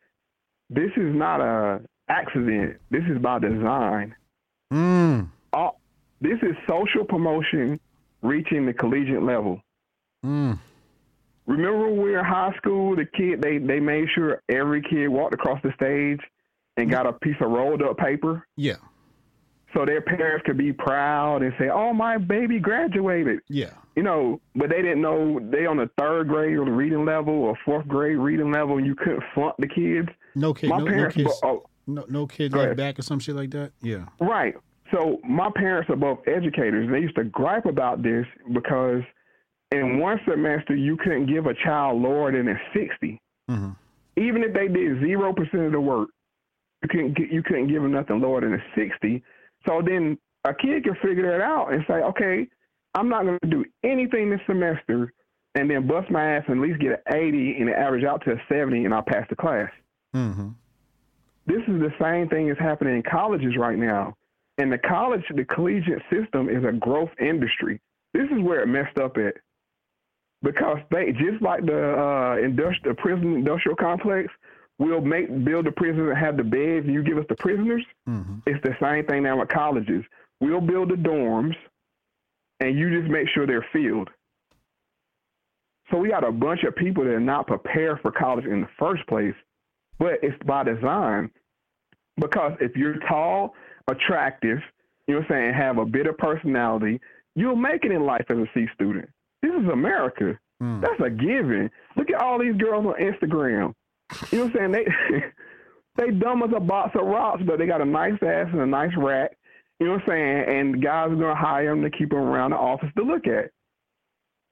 [0.69, 2.77] This is not a accident.
[2.91, 4.15] This is by design.
[4.71, 5.31] Mm.
[5.55, 5.81] All,
[6.21, 7.79] this is social promotion
[8.23, 9.61] reaching the collegiate level.
[10.25, 10.59] Mm.
[11.47, 15.09] Remember when we were in high school, the kid they they made sure every kid
[15.09, 16.21] walked across the stage
[16.77, 18.75] and got a piece of rolled up paper Yeah.
[19.73, 23.71] so their parents could be proud and say, "Oh, my baby graduated." Yeah.
[23.95, 27.33] You know, but they didn't know they on the third grade or the reading level
[27.35, 30.09] or fourth grade reading level, and you couldn't flunk the kids.
[30.35, 33.37] No kid, My no, no kids, bo- oh, no, no kid back or some shit
[33.37, 33.71] like that.
[33.81, 34.07] Yeah.
[34.21, 34.55] Right.
[34.93, 36.89] So my parents are both educators.
[36.91, 39.03] They used to gripe about this because
[39.73, 43.71] in one semester you couldn't give a child lower than a sixty, Mm-hmm.
[44.17, 46.09] even if they did zero percent of the work.
[46.83, 49.23] You couldn't get, you couldn't give them nothing lower than a sixty.
[49.67, 52.47] So then a kid can figure that out and say, okay,
[52.95, 55.13] I'm not going to do anything this semester,
[55.55, 58.33] and then bust my ass and at least get an eighty and average out to
[58.33, 59.71] a seventy, and I'll pass the class
[60.15, 60.49] Mm-hmm.
[61.47, 64.15] this is the same thing that's happening in colleges right now.
[64.59, 67.81] And the college, the collegiate system is a growth industry.
[68.15, 69.35] This is where it messed up at.
[70.43, 74.33] Because they just like the uh, industrial prison industrial complex,
[74.79, 77.85] we'll make build the prisons and have the beds, and you give us the prisoners.
[78.09, 78.39] Mm-hmm.
[78.47, 80.05] It's the same thing now with colleges.
[80.41, 81.55] We'll build the dorms,
[82.61, 84.11] and you just make sure they're filled.
[85.91, 88.69] So we got a bunch of people that are not prepared for college in the
[88.79, 89.35] first place,
[89.99, 91.31] but it's by design.
[92.19, 93.55] Because if you're tall,
[93.89, 94.59] attractive,
[95.07, 97.01] you know what I'm saying, have a bit of personality,
[97.35, 99.09] you'll make it in life as a C student.
[99.43, 100.39] This is America.
[100.61, 100.81] Hmm.
[100.81, 101.71] That's a given.
[101.97, 103.75] Look at all these girls on Instagram.
[104.33, 104.73] You know what I'm saying?
[104.73, 105.25] They
[105.97, 108.67] they dumb as a box of rocks, but they got a nice ass and a
[108.67, 109.37] nice rack.
[109.79, 110.59] You know what I'm saying?
[110.59, 113.51] And guys are gonna hire them to keep them around the office to look at.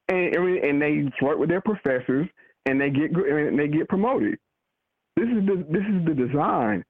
[0.08, 2.28] And and they flirt with their professors,
[2.66, 4.38] and they get and they get promoted.
[5.16, 6.84] This is the this is the design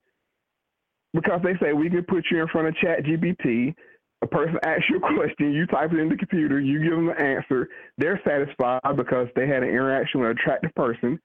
[1.14, 3.74] because they say we can put you in front of Chat GPT.
[4.22, 7.06] A person asks you a question, you type it in the computer, you give them
[7.06, 7.68] the answer.
[7.98, 11.20] They're satisfied because they had an interaction with an attractive person.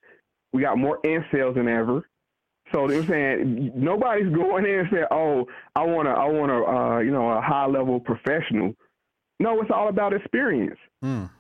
[0.53, 2.07] We got more incels than ever.
[2.73, 6.65] So they're saying nobody's going in and saying, "Oh, I want to, I want to,
[6.65, 8.75] uh, you know, a high level professional."
[9.39, 10.77] No, it's all about experience.
[11.03, 11.31] Mm.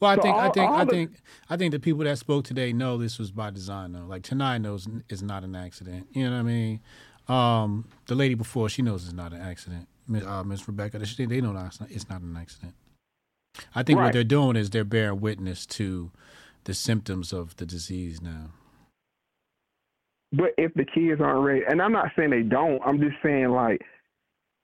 [0.00, 1.10] Well, I So think I think all I the- think
[1.48, 4.04] I think the people that spoke today know this was by design though.
[4.06, 6.08] Like tonight knows it's not an accident.
[6.12, 6.80] You know what I mean?
[7.28, 9.88] Um, the lady before she knows it's not an accident.
[10.06, 12.74] Miss uh, Miss Rebecca, they, they know it's not, it's not an accident.
[13.74, 16.10] I think what they're doing is they're bearing witness to
[16.64, 18.50] the symptoms of the disease now.
[20.32, 23.48] But if the kids aren't ready, and I'm not saying they don't, I'm just saying
[23.48, 23.80] like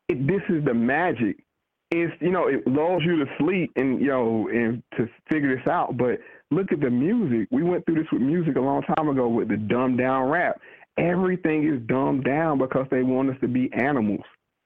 [0.08, 1.42] it, this is the magic.
[1.94, 5.66] It's you know it lulls you to sleep and you know and to figure this
[5.66, 5.96] out.
[5.98, 7.48] But look at the music.
[7.50, 10.60] We went through this with music a long time ago with the dumbed down rap.
[10.98, 14.24] Everything is dumbed down because they want us to be animals.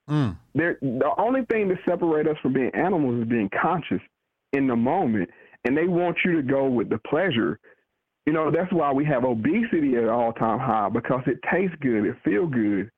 [0.09, 0.37] Mm.
[0.55, 4.01] They're, the only thing that separates us from being animals is being conscious
[4.53, 5.29] in the moment,
[5.65, 7.59] and they want you to go with the pleasure.
[8.25, 12.05] You know, that's why we have obesity at all time high because it tastes good,
[12.05, 12.91] it feels good.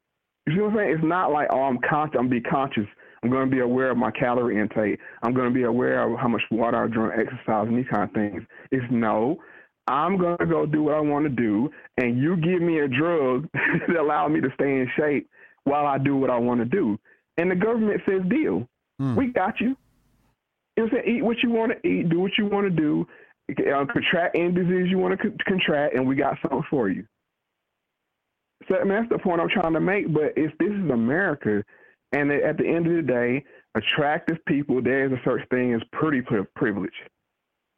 [0.47, 0.95] You see what I'm saying?
[0.97, 2.17] It's not like oh I'm conscious.
[2.19, 2.87] I'm be conscious.
[3.23, 5.01] I'm going to be aware of my calorie intake.
[5.23, 8.05] I'm going to be aware of how much water I drink, exercise, and these kind
[8.05, 8.43] of things.
[8.71, 9.39] It's no.
[9.87, 12.89] I'm going to go do what I want to do, and you give me a
[12.89, 13.49] drug
[13.89, 15.29] that allows me to stay in shape
[15.65, 16.99] while I do what I want to do.
[17.39, 18.69] And the government says, deal.
[19.17, 19.77] We got you.
[20.77, 23.07] You know Eat what you want to eat, do what you want to do,
[23.51, 27.05] uh, contract any disease you want to c- contract, and we got something for you.
[28.69, 30.13] So I mean, that's the point I'm trying to make.
[30.13, 31.65] But if this is America,
[32.13, 35.83] and at the end of the day, attractive people, there is a such thing as
[35.93, 36.23] pretty
[36.57, 36.93] privilege.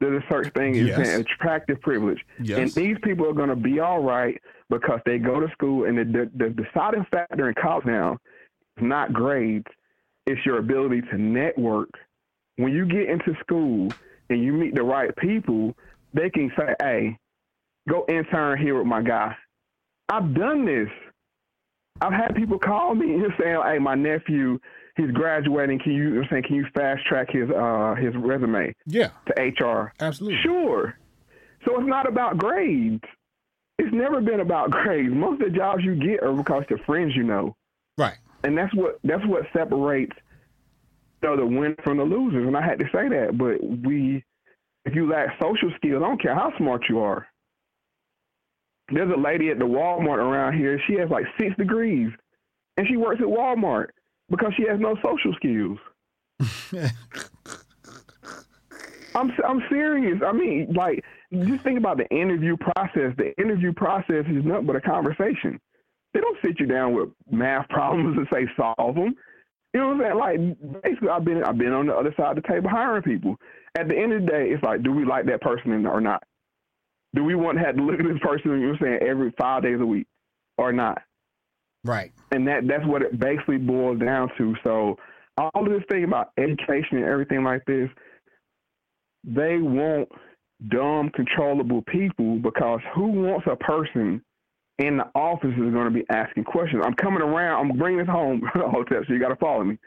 [0.01, 1.19] There's a such thing as Yes.
[1.19, 2.59] attractive privilege, Yes.
[2.59, 5.85] and these people are going to be all right because they go to school.
[5.85, 8.15] And the, the, the deciding factor in college now
[8.79, 9.67] is not grades;
[10.27, 11.91] it's your ability to network.
[12.57, 13.91] When you get into school
[14.31, 15.75] and you meet the right people,
[16.15, 17.19] they can say, "Hey,
[17.89, 19.37] go intern here with my guy."
[20.09, 20.89] I've done this.
[22.01, 24.59] I've had people call me and saying, "Hey, my nephew,
[24.97, 25.81] he's graduating.
[25.81, 28.75] Can you, I'm saying, can you fast track his uh his resume?
[28.87, 29.93] Yeah, to HR.
[30.01, 30.99] Absolutely, sure.
[31.65, 33.05] So it's not about grades.
[33.79, 35.13] It's never been about grades.
[35.13, 37.57] Most of the jobs you get are because the friends you know.
[37.99, 38.19] Right.
[38.45, 40.17] And that's what that's what separates
[41.23, 42.47] you know, the win from the losers.
[42.47, 44.25] And I had to say that, but we,
[44.85, 47.27] if you lack social skills, I don't care how smart you are.
[48.91, 50.81] There's a lady at the Walmart around here.
[50.87, 52.11] She has like six degrees,
[52.77, 53.89] and she works at Walmart
[54.29, 55.79] because she has no social skills.
[59.15, 60.21] I'm I'm serious.
[60.25, 63.15] I mean, like, just think about the interview process.
[63.17, 65.61] The interview process is nothing but a conversation.
[66.15, 69.15] They don't sit you down with math problems and say solve them.
[69.73, 70.19] You know what I'm saying?
[70.19, 73.37] Like, basically, I've been I've been on the other side of the table hiring people.
[73.79, 76.25] At the end of the day, it's like, do we like that person or not?
[77.15, 78.61] Do we want to have to look at this person?
[78.61, 80.07] You know saying every five days a week
[80.59, 81.03] or not?
[81.85, 82.13] Right.
[82.31, 84.55] and that that's what it basically boils down to.
[84.63, 84.97] So
[85.39, 87.89] all of this thing about education and everything like this,
[89.25, 90.09] they want
[90.69, 94.23] dumb, controllable people because who wants a person
[94.79, 96.83] in the office is going to be asking questions?
[96.85, 97.71] I'm coming around.
[97.71, 99.05] I'm bringing this home, Hotep.
[99.07, 99.79] So you got to follow me.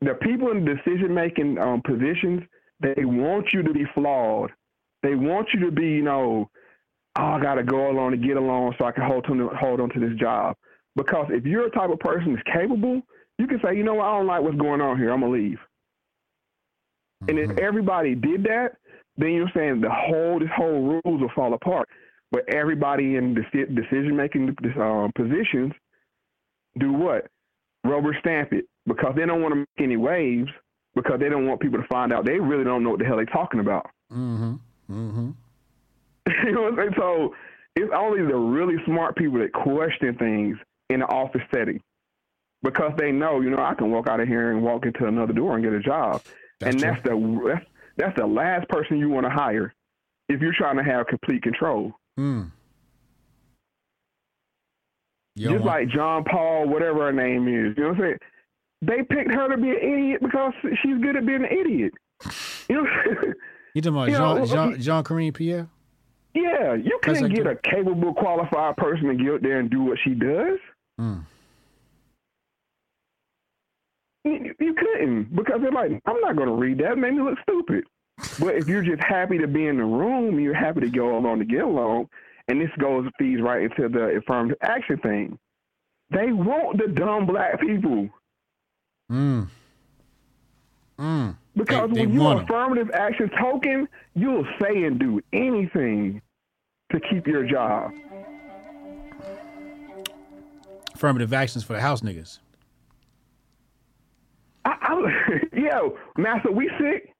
[0.00, 2.42] The people in decision making um, positions,
[2.80, 4.50] they want you to be flawed.
[5.02, 6.50] They want you to be, you know,
[7.18, 9.48] oh, I got to go along and get along so I can hold on to,
[9.48, 10.56] hold on to this job.
[10.96, 13.02] Because if you're a type of person that's capable,
[13.38, 15.12] you can say, you know what, I don't like what's going on here.
[15.12, 15.58] I'm gonna leave.
[17.28, 18.76] And if everybody did that,
[19.16, 21.88] then you're saying the whole this whole rules will fall apart.
[22.32, 25.72] But everybody in deci- decision making um, positions
[26.78, 27.26] do what?
[27.84, 30.48] Rubber stamp it because they don't want to make any waves
[30.94, 33.16] because they don't want people to find out they really don't know what the hell
[33.16, 33.86] they're talking about.
[34.12, 34.54] Mm-hmm.
[34.90, 35.30] Mm-hmm.
[36.46, 36.94] you know what I'm saying?
[36.96, 37.34] So
[37.76, 40.56] it's only the really smart people that question things
[40.88, 41.80] in an office setting
[42.62, 45.32] because they know, you know, I can walk out of here and walk into another
[45.32, 46.22] door and get a job,
[46.60, 49.72] and that's the that's, that's the last person you want to hire
[50.28, 51.92] if you're trying to have complete control.
[52.18, 52.50] Mm.
[55.38, 58.18] Just like John Paul, whatever her name is, you know what I'm saying?
[58.82, 60.52] They picked her to be an idiot because
[60.82, 61.94] she's good at being an idiot.
[62.68, 62.86] You know,
[63.74, 65.68] You talking about You know, Jean Jean Jean Kareem Pierre?
[66.34, 69.98] yeah, you can't get a capable, qualified person to get out there and do what
[70.04, 70.58] she does.
[71.00, 71.24] Mm.
[74.24, 76.92] You, you couldn't because they're like, I'm not going to read that.
[76.92, 77.84] It made me look stupid.
[78.38, 81.38] But if you're just happy to be in the room, you're happy to go along
[81.38, 82.08] to get along,
[82.48, 85.38] and this goes feeds right into the affirmative action thing.
[86.10, 88.10] They want the dumb black people
[89.10, 89.48] Mm.
[90.98, 91.36] Mm.
[91.64, 92.50] Because They- they when you're want an 'em.
[92.50, 96.20] affirmative action token, you'll say and do anything
[96.92, 97.92] to keep your job.
[100.94, 102.38] Affirmative actions for the house niggas.
[104.64, 107.14] I, I, yo, Master, we sick.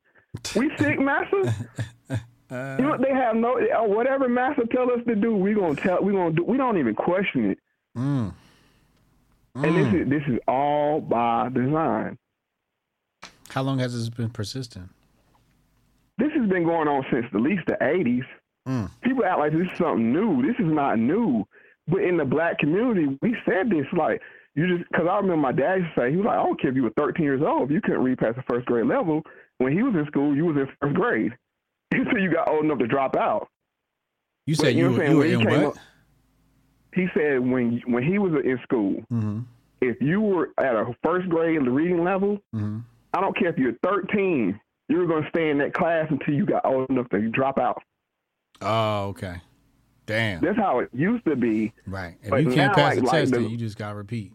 [0.54, 1.42] We sick, Master.
[2.10, 5.34] you know they have no uh, whatever Master tell us to do.
[5.34, 6.02] We gonna tell.
[6.02, 6.44] We gonna do.
[6.44, 7.58] We don't even question it.
[7.96, 8.34] Mm.
[9.54, 12.18] And this is this is all by design.
[13.50, 14.88] How long has this been persistent?
[16.18, 18.24] This has been going on since at least the '80s.
[18.68, 18.90] Mm.
[19.02, 20.42] People act like this is something new.
[20.42, 21.44] This is not new.
[21.88, 24.20] But in the black community, we said this like
[24.54, 26.60] you just because I remember my dad used to say he was like, I don't
[26.60, 28.86] care if you were 13 years old, if you couldn't read past the first grade
[28.86, 29.22] level.
[29.58, 31.32] When he was in school, you was in first grade
[31.92, 33.48] until you got old enough to drop out.
[34.46, 35.64] You But said you, know were, you were in he what?
[35.64, 35.74] up-
[36.94, 39.40] He said when when he was in school, Mm-hmm.
[39.80, 42.78] if you were at a first grade reading level, Mm-hmm.
[43.14, 44.58] I don't care if you're 13,
[44.88, 47.82] you're going to stay in that class until you got old enough to drop out.
[48.60, 49.40] Oh, okay.
[50.06, 50.40] Damn.
[50.40, 51.72] That's how it used to be.
[51.86, 52.16] Right.
[52.22, 53.90] If But you can't now, pass like- the like test, the- then you just got
[53.90, 54.32] to repeat.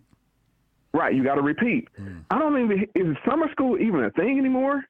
[0.94, 1.90] Right, you got to repeat.
[2.00, 2.24] Mm.
[2.32, 4.86] I don't even is summer school even a thing anymore?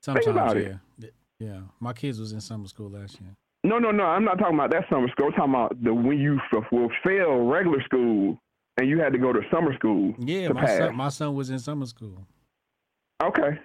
[0.00, 0.74] Sometimes, about yeah.
[1.02, 1.12] it.
[1.40, 1.62] Yeah.
[1.80, 3.30] My kids was in summer school last year.
[3.64, 4.04] No, no, no.
[4.04, 5.26] I'm not talking about that summer school.
[5.26, 8.38] I'm talking about the when you f- will fail regular school
[8.78, 10.14] and you had to go to summer school.
[10.18, 12.24] Yeah, my son, my son was in summer school.
[13.22, 13.58] Okay.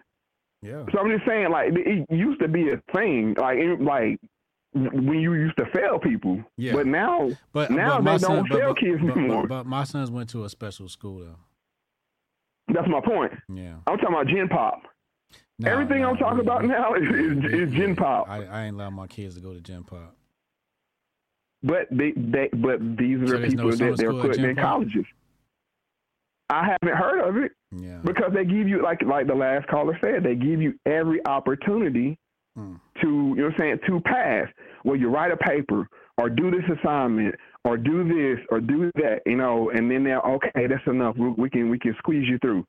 [0.61, 0.83] Yeah.
[0.91, 4.19] So I'm just saying, like it used to be a thing, like it, like
[4.73, 6.43] when you used to fail people.
[6.57, 6.73] Yeah.
[6.73, 9.47] But now, But now but my they son, don't but- fail but- kids but, anymore.
[9.47, 11.35] But, my sons went to a special school though.
[12.73, 13.31] That's my point.
[13.47, 13.75] Yeah.
[13.87, 14.81] I'm talking about Gen Pop.
[15.59, 18.27] No, Everything no, I'm talking about now is, is, is Gen Pop.
[18.27, 20.15] I, I ain't allow my kids to go to Gen Pop.
[21.63, 24.65] But they, they but these are So people that they're putting in Pop?
[24.79, 25.05] colleges.
[26.49, 27.51] I haven't heard of it.
[27.71, 27.99] Yeah.
[28.03, 32.17] Because they give you like like the last caller said, they give you every opportunity
[32.57, 32.75] Hmm.
[33.01, 34.47] to you know what I'm saying, to pass.
[34.85, 39.23] Well you write a paper or do this assignment or do this or do that,
[39.25, 41.17] you know, and then they're okay, that's enough.
[41.17, 42.63] We, we can we can squeeze you through.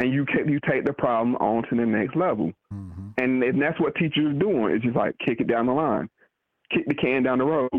[0.00, 2.52] And you can, you take the problem on to the next level.
[2.74, 3.08] Mm-hmm.
[3.18, 4.74] And, and that's what teachers are doing.
[4.74, 6.08] It's just like kick it down the line.
[6.72, 7.70] Kick the can down the road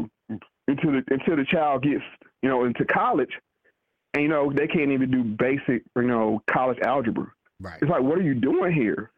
[0.68, 2.04] until the until the child gets,
[2.42, 3.32] you know, into college
[4.14, 7.28] and you know, they can't even do basic, you know, college algebra.
[7.60, 7.80] Right.
[7.82, 9.12] It's like, what are you doing here?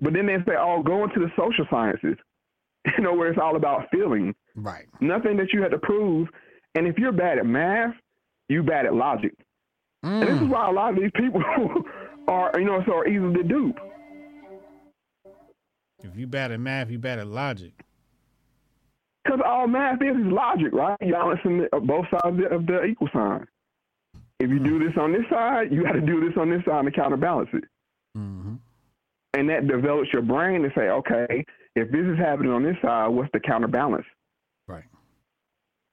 [0.00, 2.16] But then they say, oh, go into the social sciences,
[2.96, 4.34] you know, where it's all about feeling.
[4.54, 4.86] Right.
[5.00, 6.28] Nothing that you had to prove.
[6.74, 7.94] And if you're bad at math,
[8.48, 9.34] you bad at logic.
[10.02, 10.50] And this is Mm.
[10.50, 11.42] why a lot of these people
[12.28, 13.76] are, you know, so are easy to dupe.
[16.02, 17.72] If you're bad at math, you're bad at logic.
[19.24, 20.96] Because all math is is logic, right?
[21.00, 23.46] Balancing the- both sides of the equal sign.
[24.40, 26.84] If you do this on this side, you got to do this on this side
[26.84, 27.64] to counterbalance it.
[28.16, 28.54] Mm-hmm.
[29.34, 31.44] And that develops your brain to say, okay,
[31.74, 34.06] if this is happening on this side, what's the counterbalance?
[34.66, 34.84] Right.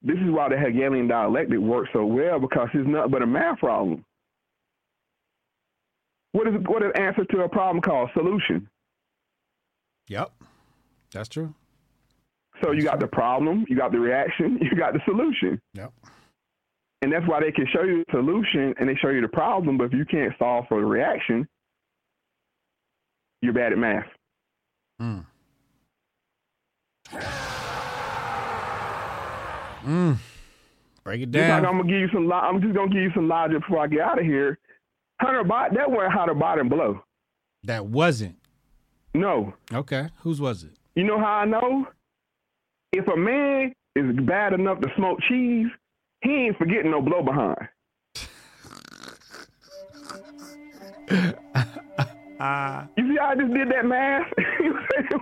[0.01, 3.59] This is why the Hegelian dialectic works so well because it's nothing but a math
[3.59, 4.06] problem.
[6.32, 8.69] What is what is answer to a problem called solution?
[10.07, 10.32] Yep.
[11.11, 11.53] That's true.
[12.64, 15.59] So you got the problem, you got the reaction, you got the solution.
[15.74, 15.93] Yep.
[17.06, 19.77] And that's why they can show you the solution and they show you the problem,
[19.77, 21.48] but if you can't solve for the reaction,
[23.43, 24.08] you're bad at math.
[25.00, 25.24] Mm.
[29.85, 30.17] Mm.
[31.03, 31.66] Break it Just like down.
[31.67, 32.32] I'm gonna give you some.
[32.32, 34.58] I'm just gonna give you some logic before I get out of here.
[35.22, 37.03] Hunter Biden, that wasn't how the Biden blow.
[37.66, 38.35] That wasn't.
[39.14, 39.53] No.
[39.72, 40.09] Okay.
[40.22, 40.72] Whose was it?
[40.95, 41.85] You know how I know?
[42.93, 45.67] If a man is bad enough to smoke cheese,
[46.22, 47.58] he ain't forgetting no blow behind.
[52.40, 52.88] Ah.
[52.98, 54.32] You see how I just did that math?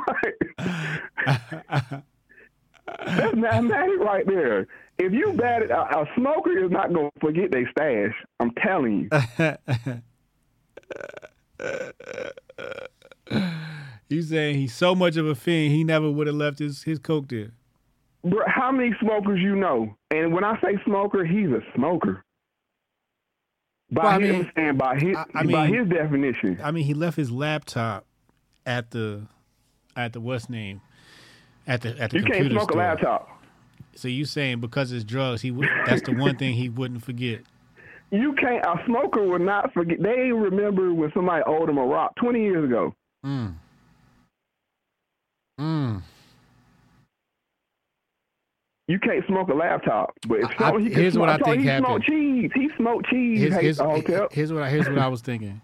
[0.07, 2.03] Like,
[3.05, 4.67] That's mathematics right there.
[4.99, 8.13] If you bad, a, a smoker is not gonna forget their stash.
[8.39, 9.09] I'm telling you.
[14.09, 16.99] you saying he's so much of a fiend, he never would have left his, his
[16.99, 17.51] coke there.
[18.23, 19.95] Bro, how many smokers you know?
[20.11, 22.23] And when I say smoker, he's a smoker.
[23.91, 26.59] By Well, I his mean- and by his I by mean- his definition.
[26.63, 28.05] I mean, he left his laptop
[28.65, 29.23] at the
[29.95, 30.81] at the what's name
[31.67, 32.81] at the at the You can't computer smoke a store.
[32.81, 33.29] laptop.
[33.95, 37.41] So you saying because it's drugs, he would, that's the one thing he wouldn't forget.
[38.09, 38.65] You can't.
[38.65, 40.01] A smoker will not forget.
[40.01, 42.95] They remember when somebody owed them a rock twenty years ago.
[43.25, 43.53] Mm.
[45.59, 46.01] Mm.
[48.87, 51.85] You can't smoke a laptop, but if I- he here's what I think he happened.
[51.87, 52.51] smoked cheese.
[52.53, 53.39] He smoked cheese.
[53.55, 54.27] Here's, the hotel.
[54.31, 55.61] here's what I, here's what I was thinking.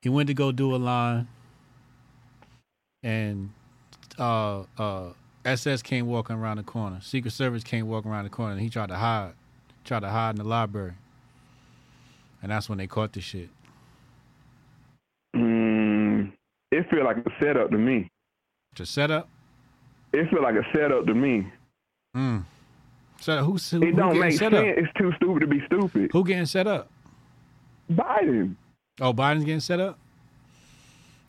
[0.00, 1.28] He went to go do a line,
[3.02, 3.50] and
[4.18, 5.12] uh, uh,
[5.44, 7.00] SS came walking around the corner.
[7.02, 9.32] Secret Service came walking around the corner, and he tried to hide,
[9.84, 10.92] tried to hide in the library,
[12.42, 13.50] and that's when they caught the shit.
[15.36, 16.32] Mm,
[16.72, 18.08] it feel like a setup to me.
[18.76, 19.28] To set up.
[20.14, 21.46] It feel like a setup to me.
[22.16, 22.44] Mm.
[23.20, 24.54] So who's who, It don't make set sense.
[24.54, 24.84] up?
[24.84, 26.10] It's too stupid to be stupid.
[26.12, 26.88] Who getting set up?
[27.90, 28.56] Biden.
[29.00, 29.98] Oh, Biden's getting set up.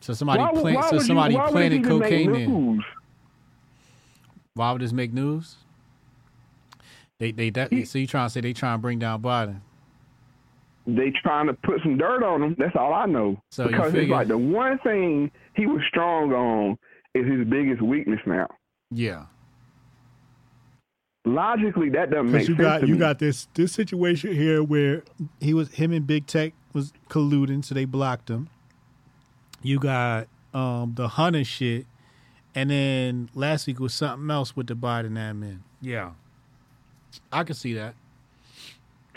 [0.01, 2.83] So somebody Why why so you- somebody it planted cocaine in.
[4.53, 5.55] Why would this make news?
[7.19, 9.61] They they that, so you trying to say they trying to bring down Biden?
[10.85, 12.55] They trying to put some dirt on him.
[12.59, 13.41] That's all I know.
[13.51, 16.77] So you because it's like the one thing he was strong on
[17.15, 18.47] is his biggest weakness now.
[18.91, 19.25] Yeah.
[21.25, 22.99] Logically, that doesn't make you sense got to you me.
[22.99, 25.03] got this this situation here where
[25.39, 28.47] he was him and Big Tech was colluding, so they blocked him.
[29.63, 31.87] You got um the Hunter shit,
[32.53, 35.59] And then last week was something else with the Biden admin.
[35.81, 36.11] Yeah.
[37.31, 37.95] I can see that.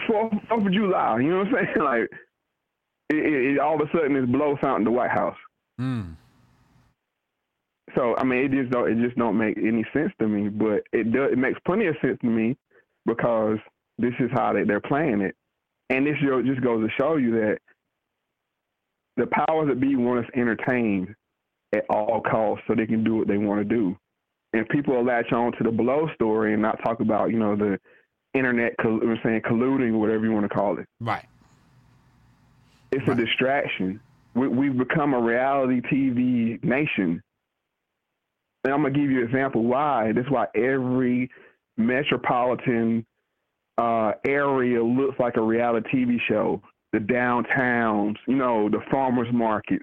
[0.06, 1.76] Fourth, Fourth of July, you know what I'm saying?
[1.84, 2.08] Like,
[3.10, 5.36] it, it, it, all of a sudden it's blow fountain the White House.
[5.80, 6.14] Mm.
[7.94, 10.48] So I mean, it just don't it just don't make any sense to me.
[10.48, 12.56] But it does it makes plenty of sense to me
[13.06, 13.58] because
[13.98, 15.34] this is how they, they're playing it,
[15.90, 17.58] and this just goes to show you that
[19.16, 21.14] the powers that be want us entertained
[21.74, 23.96] at all costs so they can do what they want to do,
[24.52, 27.56] and people will latch on to the below story and not talk about you know
[27.56, 27.78] the
[28.34, 30.86] internet, coll- I'm saying colluding, whatever you want to call it.
[31.00, 31.26] Right.
[32.90, 34.00] It's a distraction.
[34.34, 37.22] We, we've become a reality TV nation.
[38.68, 40.12] And I'm gonna give you an example why.
[40.14, 41.30] That's why every
[41.78, 43.06] metropolitan
[43.78, 46.60] uh, area looks like a reality TV show.
[46.92, 49.80] The downtowns, you know, the farmers market,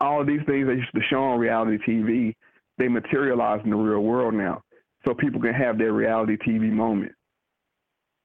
[0.00, 2.36] all of these things they used to show on reality TV,
[2.78, 4.62] they materialize in the real world now.
[5.04, 7.10] So people can have their reality TV moment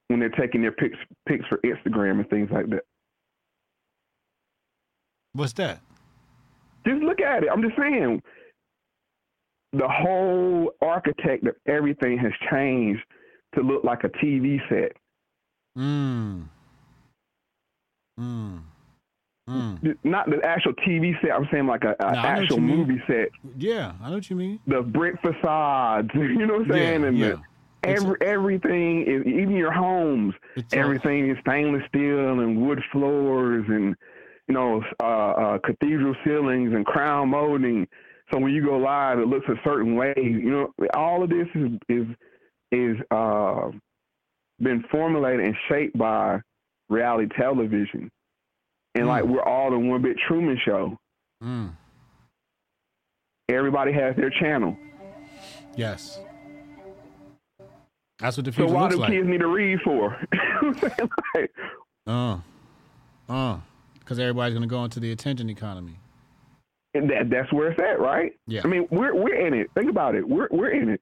[0.10, 2.84] when they're taking their pics pics for Instagram and things like that.
[5.34, 5.80] What's that?
[6.86, 7.50] Just look at it.
[7.52, 8.22] I'm just saying
[9.74, 13.02] the whole architect of everything has changed
[13.56, 14.94] to look like a TV set.
[15.78, 16.46] Mm.
[18.20, 18.62] Mm.
[19.50, 19.96] Mm.
[20.04, 21.32] Not the actual TV set.
[21.32, 23.30] I'm saying like a, a No, I know what actual movie set.
[23.58, 24.60] Yeah, I know what you mean.
[24.68, 26.10] The brick facades.
[26.16, 27.04] You know what I'm Yeah, saying?
[27.06, 27.34] and yeah.
[27.84, 30.34] the, every everything is even your homes.
[30.74, 33.96] everything is stainless steel and wood floors and
[34.48, 37.88] you know uh, uh, cathedral ceilings and crown molding.
[38.32, 40.14] So when you go live, it looks a certain way.
[40.18, 42.08] You know, all of this is is
[42.72, 43.70] is uh,
[44.60, 46.40] been formulated and shaped by
[46.90, 48.10] reality television,
[48.96, 50.98] and like we're all in one bit Truman Show.
[51.44, 51.74] Mm.
[53.50, 54.76] Everybody has their channel.
[55.76, 56.20] Yes.
[58.20, 59.12] That's what the So future why looks do like.
[59.12, 60.18] kids need to read for?
[61.36, 61.52] like,
[62.08, 62.38] Uh,
[63.28, 63.58] uh,
[64.00, 66.00] because everybody's gonna go into the attention economy.
[66.96, 68.34] And that that's where it's at, right?
[68.48, 68.62] Yeah.
[68.64, 69.70] I mean, we're we're in it.
[69.76, 70.28] Think about it.
[70.28, 71.02] We're we're in it,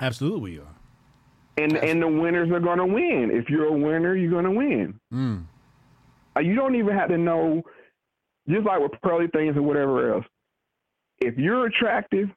[0.00, 0.74] Absolutely, we are.
[1.58, 3.30] and and the winners are gonna win.
[3.32, 4.98] If you're a winner, you're gonna win.
[5.12, 5.44] Mm.
[6.36, 7.62] Uh, You don't even have to know.
[8.48, 10.24] Just like with pearly things and whatever else.
[11.20, 12.28] If you're attractive,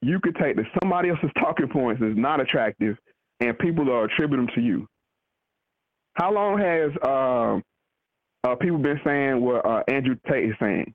[0.00, 2.96] you could take the somebody else's talking points that's not attractive,
[3.40, 4.86] and people are attribute them to you.
[6.14, 7.62] How long has um
[8.42, 10.94] uh, people been saying what uh, Andrew Tate is saying?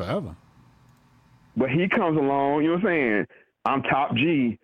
[0.00, 0.34] Forever.
[1.56, 3.26] But he comes along, you know what I'm saying?
[3.66, 4.58] I'm top G, you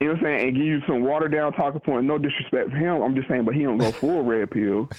[0.00, 2.04] know what I'm saying, and give you some watered down talking point.
[2.04, 3.00] No disrespect for him.
[3.00, 4.90] I'm just saying, but he don't go full red pill.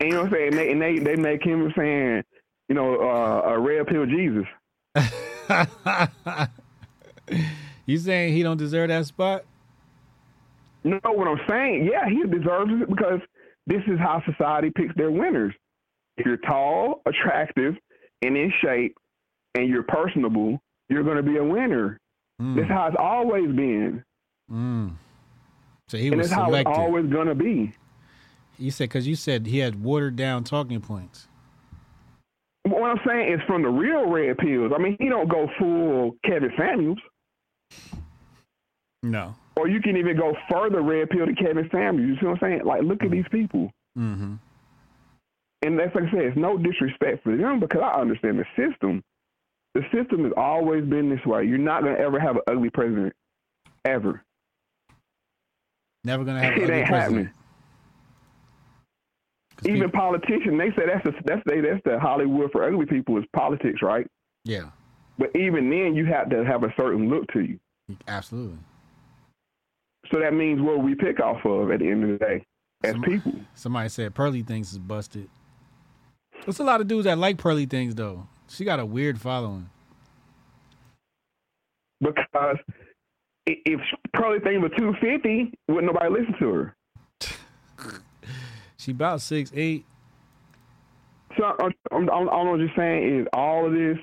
[0.00, 0.48] And you know what I'm saying?
[0.48, 2.24] And they, and they, they make him saying,
[2.68, 4.44] you know, uh, a red pill Jesus.
[7.86, 9.44] You saying he don't deserve that spot?
[10.84, 13.18] No, what I'm saying, yeah, he deserves it because
[13.66, 15.52] this is how society picks their winners.
[16.16, 17.74] If you're tall, attractive,
[18.22, 18.96] and in shape,
[19.54, 21.98] and you're personable, you're going to be a winner.
[22.38, 24.02] That's how it's always been.
[24.50, 24.92] Mm.
[25.88, 27.74] So he and was that's how it's always going to be.
[28.58, 31.26] You said because you said he had watered down talking points.
[32.64, 34.72] What I'm saying is from the real red pills.
[34.74, 36.98] I mean, he don't go full Kevin Samuels,
[39.02, 39.34] No.
[39.56, 42.08] or you can even go further red pill to Kevin Samuels.
[42.08, 42.64] You see what I'm saying?
[42.64, 43.70] Like, look at these people.
[43.98, 44.34] Mm-hmm.
[45.62, 49.02] And that's like I said, it's no disrespect for them because I understand the system.
[49.74, 51.44] The system has always been this way.
[51.44, 53.12] You're not gonna ever have an ugly president,
[53.84, 54.22] ever.
[56.04, 57.26] Never gonna have an ugly ain't president.
[57.26, 57.34] happening.
[59.76, 63.82] Even politicians, they say that's the that's that's the Hollywood for ugly people is politics,
[63.82, 64.06] right?
[64.44, 64.70] Yeah,
[65.18, 67.58] But even then, you have to have a certain look to you.
[68.08, 68.56] absolutely.
[70.10, 72.46] So that means what we pick off of at the end of the day
[72.82, 73.34] as people.
[73.54, 75.28] Somebody said Pearly Things is busted.
[76.44, 78.26] There's a lot of dudes that like Pearly Things though.
[78.48, 79.70] She got a weird following.
[82.00, 82.56] Because
[83.46, 83.80] if
[84.14, 86.74] Pearly things were 250, wouldn't nobody listen to her.
[88.78, 89.84] She about six eight.
[91.36, 93.98] So I'm, I'm, I'm, all I'm just saying is all of this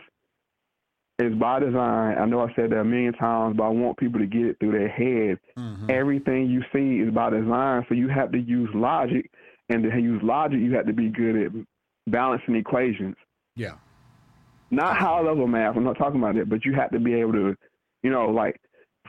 [1.20, 2.18] is by design.
[2.18, 4.58] I know I said that a million times, but I want people to get it
[4.60, 5.40] through their head.
[5.58, 5.90] Mm-hmm.
[5.90, 9.32] Everything you see is by design, so you have to use logic,
[9.70, 11.52] and to use logic, you have to be good at
[12.08, 13.16] balancing equations.
[13.56, 13.74] Yeah.
[14.72, 15.76] Not high level math.
[15.78, 17.56] I'm not talking about that, but you have to be able to,
[18.04, 18.60] you know, like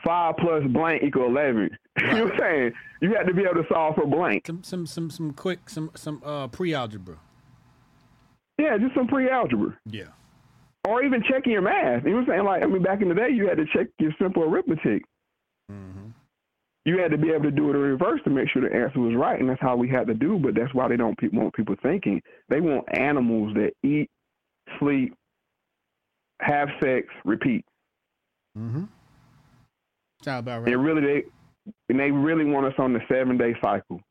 [0.05, 1.69] five plus blank equal eleven.
[1.99, 2.71] you know what I'm saying?
[3.01, 4.47] You have to be able to solve for blank.
[4.47, 7.17] Some some some some quick some some uh pre algebra.
[8.57, 9.77] Yeah, just some pre algebra.
[9.85, 10.07] Yeah.
[10.87, 12.03] or even checking your math.
[12.05, 12.43] You know what I'm saying?
[12.45, 15.03] Like, I mean, back in the day, you had to check your simple arithmetic.
[16.89, 18.99] You had to be able to do it in reverse to make sure the answer
[18.99, 20.39] was right, and that's how we had to do.
[20.39, 22.19] But that's why they don't pe- want people thinking.
[22.49, 24.09] They want animals that eat,
[24.79, 25.13] sleep,
[26.41, 27.63] have sex, repeat.
[28.57, 28.85] Mm-hmm.
[30.23, 30.83] Sound about They right.
[30.83, 31.23] really they
[31.89, 34.01] and they really want us on the seven day cycle.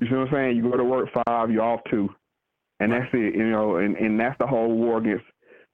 [0.00, 0.56] You see what I'm saying?
[0.56, 2.10] You go to work five, you're off two.
[2.78, 5.24] And that's it, you know, and, and that's the whole war against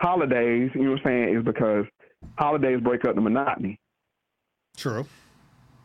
[0.01, 1.85] holidays, you know what I'm saying, is because
[2.39, 3.79] holidays break up the monotony.
[4.79, 5.05] True.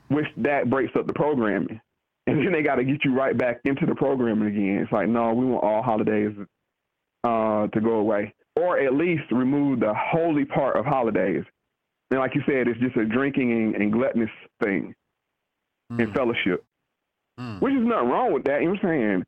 [0.10, 1.82] Which that breaks up the programming.
[2.28, 4.80] And then they gotta get you right back into the programming again.
[4.84, 6.32] It's like, no, we want all holidays
[7.24, 8.34] uh, to go away.
[8.56, 11.44] Or at least remove the holy part of holidays.
[12.12, 14.30] And like you said, it's just a drinking and, and gluttonous
[14.64, 14.96] thing
[15.90, 16.64] and fellowship.
[17.60, 19.24] Which is nothing wrong with that, you know what I'm saying?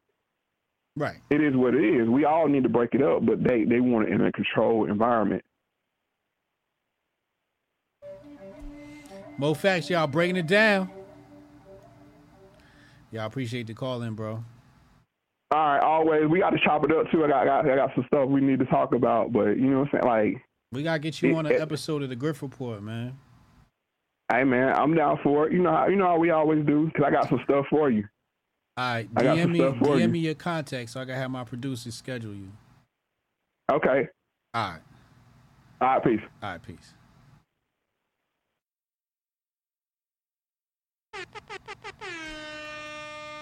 [0.96, 1.18] Right.
[1.30, 2.08] It is what it is.
[2.08, 4.90] We all need to break it up, but they, they want it in a controlled
[4.90, 5.44] environment.
[9.38, 10.90] Mo facts, y'all breaking it down.
[13.12, 14.44] Y'all appreciate the call in, bro.
[15.52, 17.24] All right, always we got to chop it up too.
[17.24, 19.70] I got, I got I got some stuff we need to talk about, but you
[19.70, 20.04] know what I'm saying?
[20.34, 20.42] Like,
[20.74, 23.18] We gotta get you It- on an it- episode of the Grift Report, man.
[24.30, 25.54] hey man, I'm down for it.
[25.54, 27.90] You know how you know how we always do because I got some stuff for
[27.90, 28.04] you.
[28.76, 30.08] All right, I DM me, DM you.
[30.10, 32.50] me your contact so I can have my producers schedule you.
[33.72, 34.08] Okay.
[34.54, 34.82] All right.
[35.82, 36.22] All right, peace.
[36.44, 36.94] All right, peace.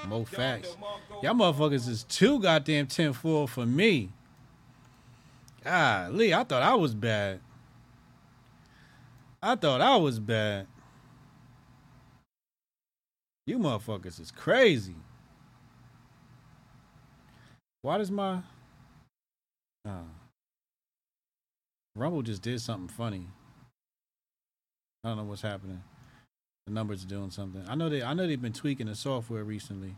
[0.08, 0.76] Mo facts.
[1.24, 4.10] Y'all motherfuckers is too goddamn 10 4 for me.
[5.64, 7.40] Golly, I thought I was bad.
[9.42, 10.68] I thought I was bad.
[13.48, 14.96] You motherfuckers is crazy.
[17.82, 18.40] Why does my.
[19.88, 20.02] Oh.
[21.96, 23.28] Rumble just did something funny.
[25.04, 25.84] I don't know what's happening.
[26.68, 27.64] The numbers are doing something.
[27.68, 29.96] I know they I know they've been tweaking the software recently.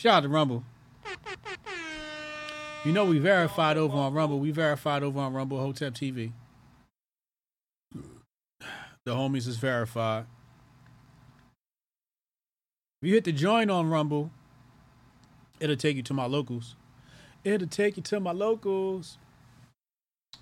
[0.00, 0.64] Shout out to Rumble.
[2.84, 4.38] You know we verified over on Rumble.
[4.38, 6.32] We verified over on Rumble Hotep TV.
[9.04, 10.26] The homies is verified.
[13.00, 14.30] If you hit the join on Rumble,
[15.58, 16.76] it'll take you to my locals.
[17.44, 19.16] It'll take you to my locals.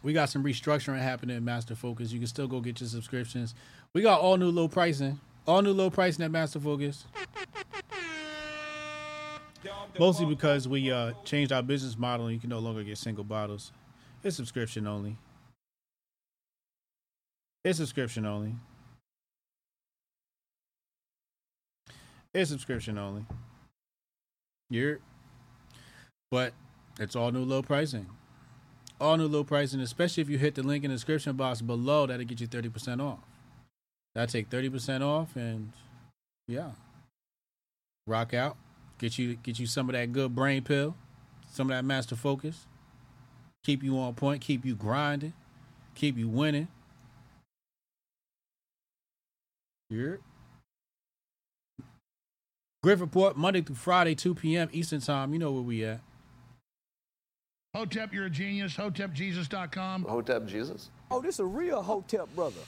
[0.02, 2.10] We got some restructuring happening at Master Focus.
[2.10, 3.54] You can still go get your subscriptions.
[3.92, 5.18] We got all new low pricing.
[5.46, 7.06] All new low pricing at Master Focus.
[9.98, 13.24] Mostly because we uh, changed our business model and you can no longer get single
[13.24, 13.72] bottles.
[14.22, 15.16] It's subscription only.
[17.64, 18.54] It's subscription only.
[22.32, 23.24] It's subscription only.
[24.70, 25.00] You're,
[26.30, 26.52] but
[27.00, 28.06] it's all new low pricing.
[29.00, 32.06] All new low pricing, especially if you hit the link in the description box below,
[32.06, 33.18] that'll get you 30% off.
[34.14, 35.72] That'll take 30% off and
[36.48, 36.70] yeah.
[38.06, 38.56] Rock out.
[38.98, 40.94] Get you get you some of that good brain pill,
[41.50, 42.66] some of that master focus.
[43.64, 45.32] Keep you on point, keep you grinding,
[45.94, 46.68] keep you winning.
[49.90, 50.16] Yeah.
[52.84, 54.68] Grift Report, Monday through Friday, 2 p.m.
[54.72, 55.32] Eastern Time.
[55.32, 56.00] You know where we at.
[57.74, 58.74] Hotep, you're a genius.
[58.74, 60.04] HotepJesus.com.
[60.04, 60.90] Hotep Jesus?
[61.10, 62.60] Oh, this is a real Hotep brother.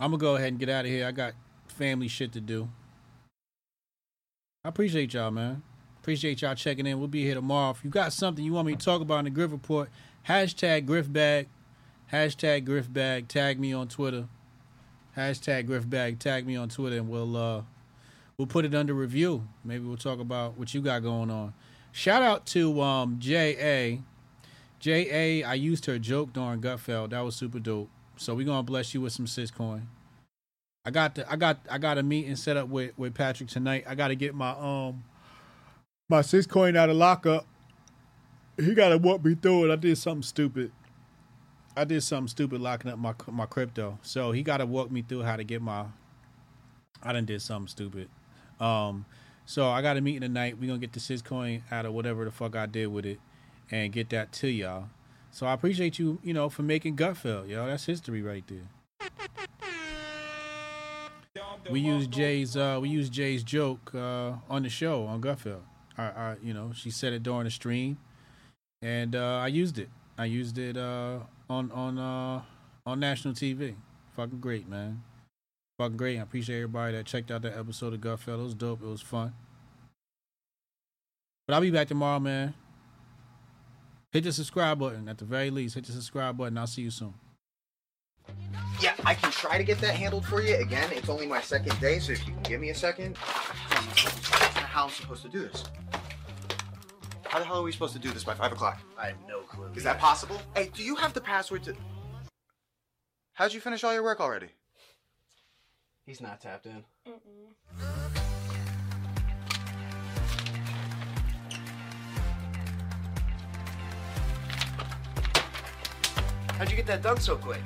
[0.00, 1.06] I'm gonna go ahead and get out of here.
[1.06, 1.34] I got
[1.68, 2.68] family shit to do.
[4.64, 5.62] I appreciate y'all, man.
[6.00, 6.98] Appreciate y'all checking in.
[6.98, 7.70] We'll be here tomorrow.
[7.70, 9.88] If you got something you want me to talk about in the Grift Report,
[10.28, 11.48] hashtag Grift bag,
[12.12, 13.28] hashtag Grift bag.
[13.28, 14.26] Tag me on Twitter.
[15.16, 16.18] Hashtag Grift bag.
[16.18, 17.62] Tag me on Twitter, and we'll uh
[18.36, 19.46] we'll put it under review.
[19.64, 21.54] Maybe we'll talk about what you got going on.
[21.92, 24.02] Shout out to um J.A.
[24.80, 25.44] J.A.
[25.44, 27.10] I used her joke during Gutfeld.
[27.10, 27.88] That was super dope.
[28.16, 29.82] So we're gonna bless you with some Syscoin.
[30.84, 33.84] I got the I got I got a meeting set up with, with Patrick tonight.
[33.86, 35.04] I gotta get my um
[36.08, 37.46] my Syscoin out of lockup.
[38.56, 39.72] He gotta walk me through it.
[39.72, 40.70] I did something stupid.
[41.76, 43.98] I did something stupid locking up my my crypto.
[44.02, 45.86] So he gotta walk me through how to get my
[47.02, 48.08] I done did something stupid.
[48.60, 49.06] Um
[49.46, 50.58] so I got a meeting tonight.
[50.60, 53.18] We're gonna get the Syscoin out of whatever the fuck I did with it
[53.70, 54.88] and get that to y'all.
[55.34, 57.66] So I appreciate you, you know, for making Gutfeld, yo.
[57.66, 58.68] That's history right there.
[61.68, 65.62] We use Jay's uh we use Jay's joke uh on the show on Gutfeld.
[65.98, 67.98] I, I you know, she said it during the stream
[68.80, 69.88] and uh I used it.
[70.16, 71.18] I used it uh
[71.50, 72.42] on on uh
[72.86, 73.74] on national TV.
[74.14, 75.02] Fucking great, man.
[75.78, 76.20] Fucking great.
[76.20, 78.38] I appreciate everybody that checked out that episode of Gutfeld.
[78.38, 78.84] It was dope.
[78.84, 79.34] It was fun.
[81.48, 82.54] But I'll be back tomorrow, man.
[84.14, 85.74] Hit the subscribe button at the very least.
[85.74, 86.56] Hit the subscribe button.
[86.56, 87.14] I'll see you soon.
[88.80, 90.54] Yeah, I can try to get that handled for you.
[90.54, 93.16] Again, it's only my second day, so if you can give me a second.
[93.16, 95.64] How am I supposed to do this?
[97.24, 98.78] How the hell are we supposed to do this by 5 o'clock?
[98.96, 99.68] I have no clue.
[99.74, 100.40] Is that possible?
[100.54, 101.74] Hey, do you have the password to.
[103.32, 104.50] How'd you finish all your work already?
[106.06, 106.84] He's not tapped in.
[116.58, 117.60] How'd you get that done so quick?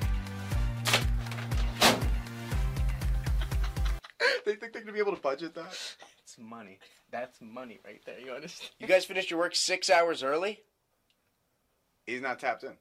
[4.45, 5.77] they think they're gonna be able to budget that?
[6.23, 6.79] It's money.
[7.11, 8.19] That's money right there.
[8.19, 8.71] You understand?
[8.79, 10.61] You guys finished your work six hours early?
[12.07, 12.73] He's not tapped in.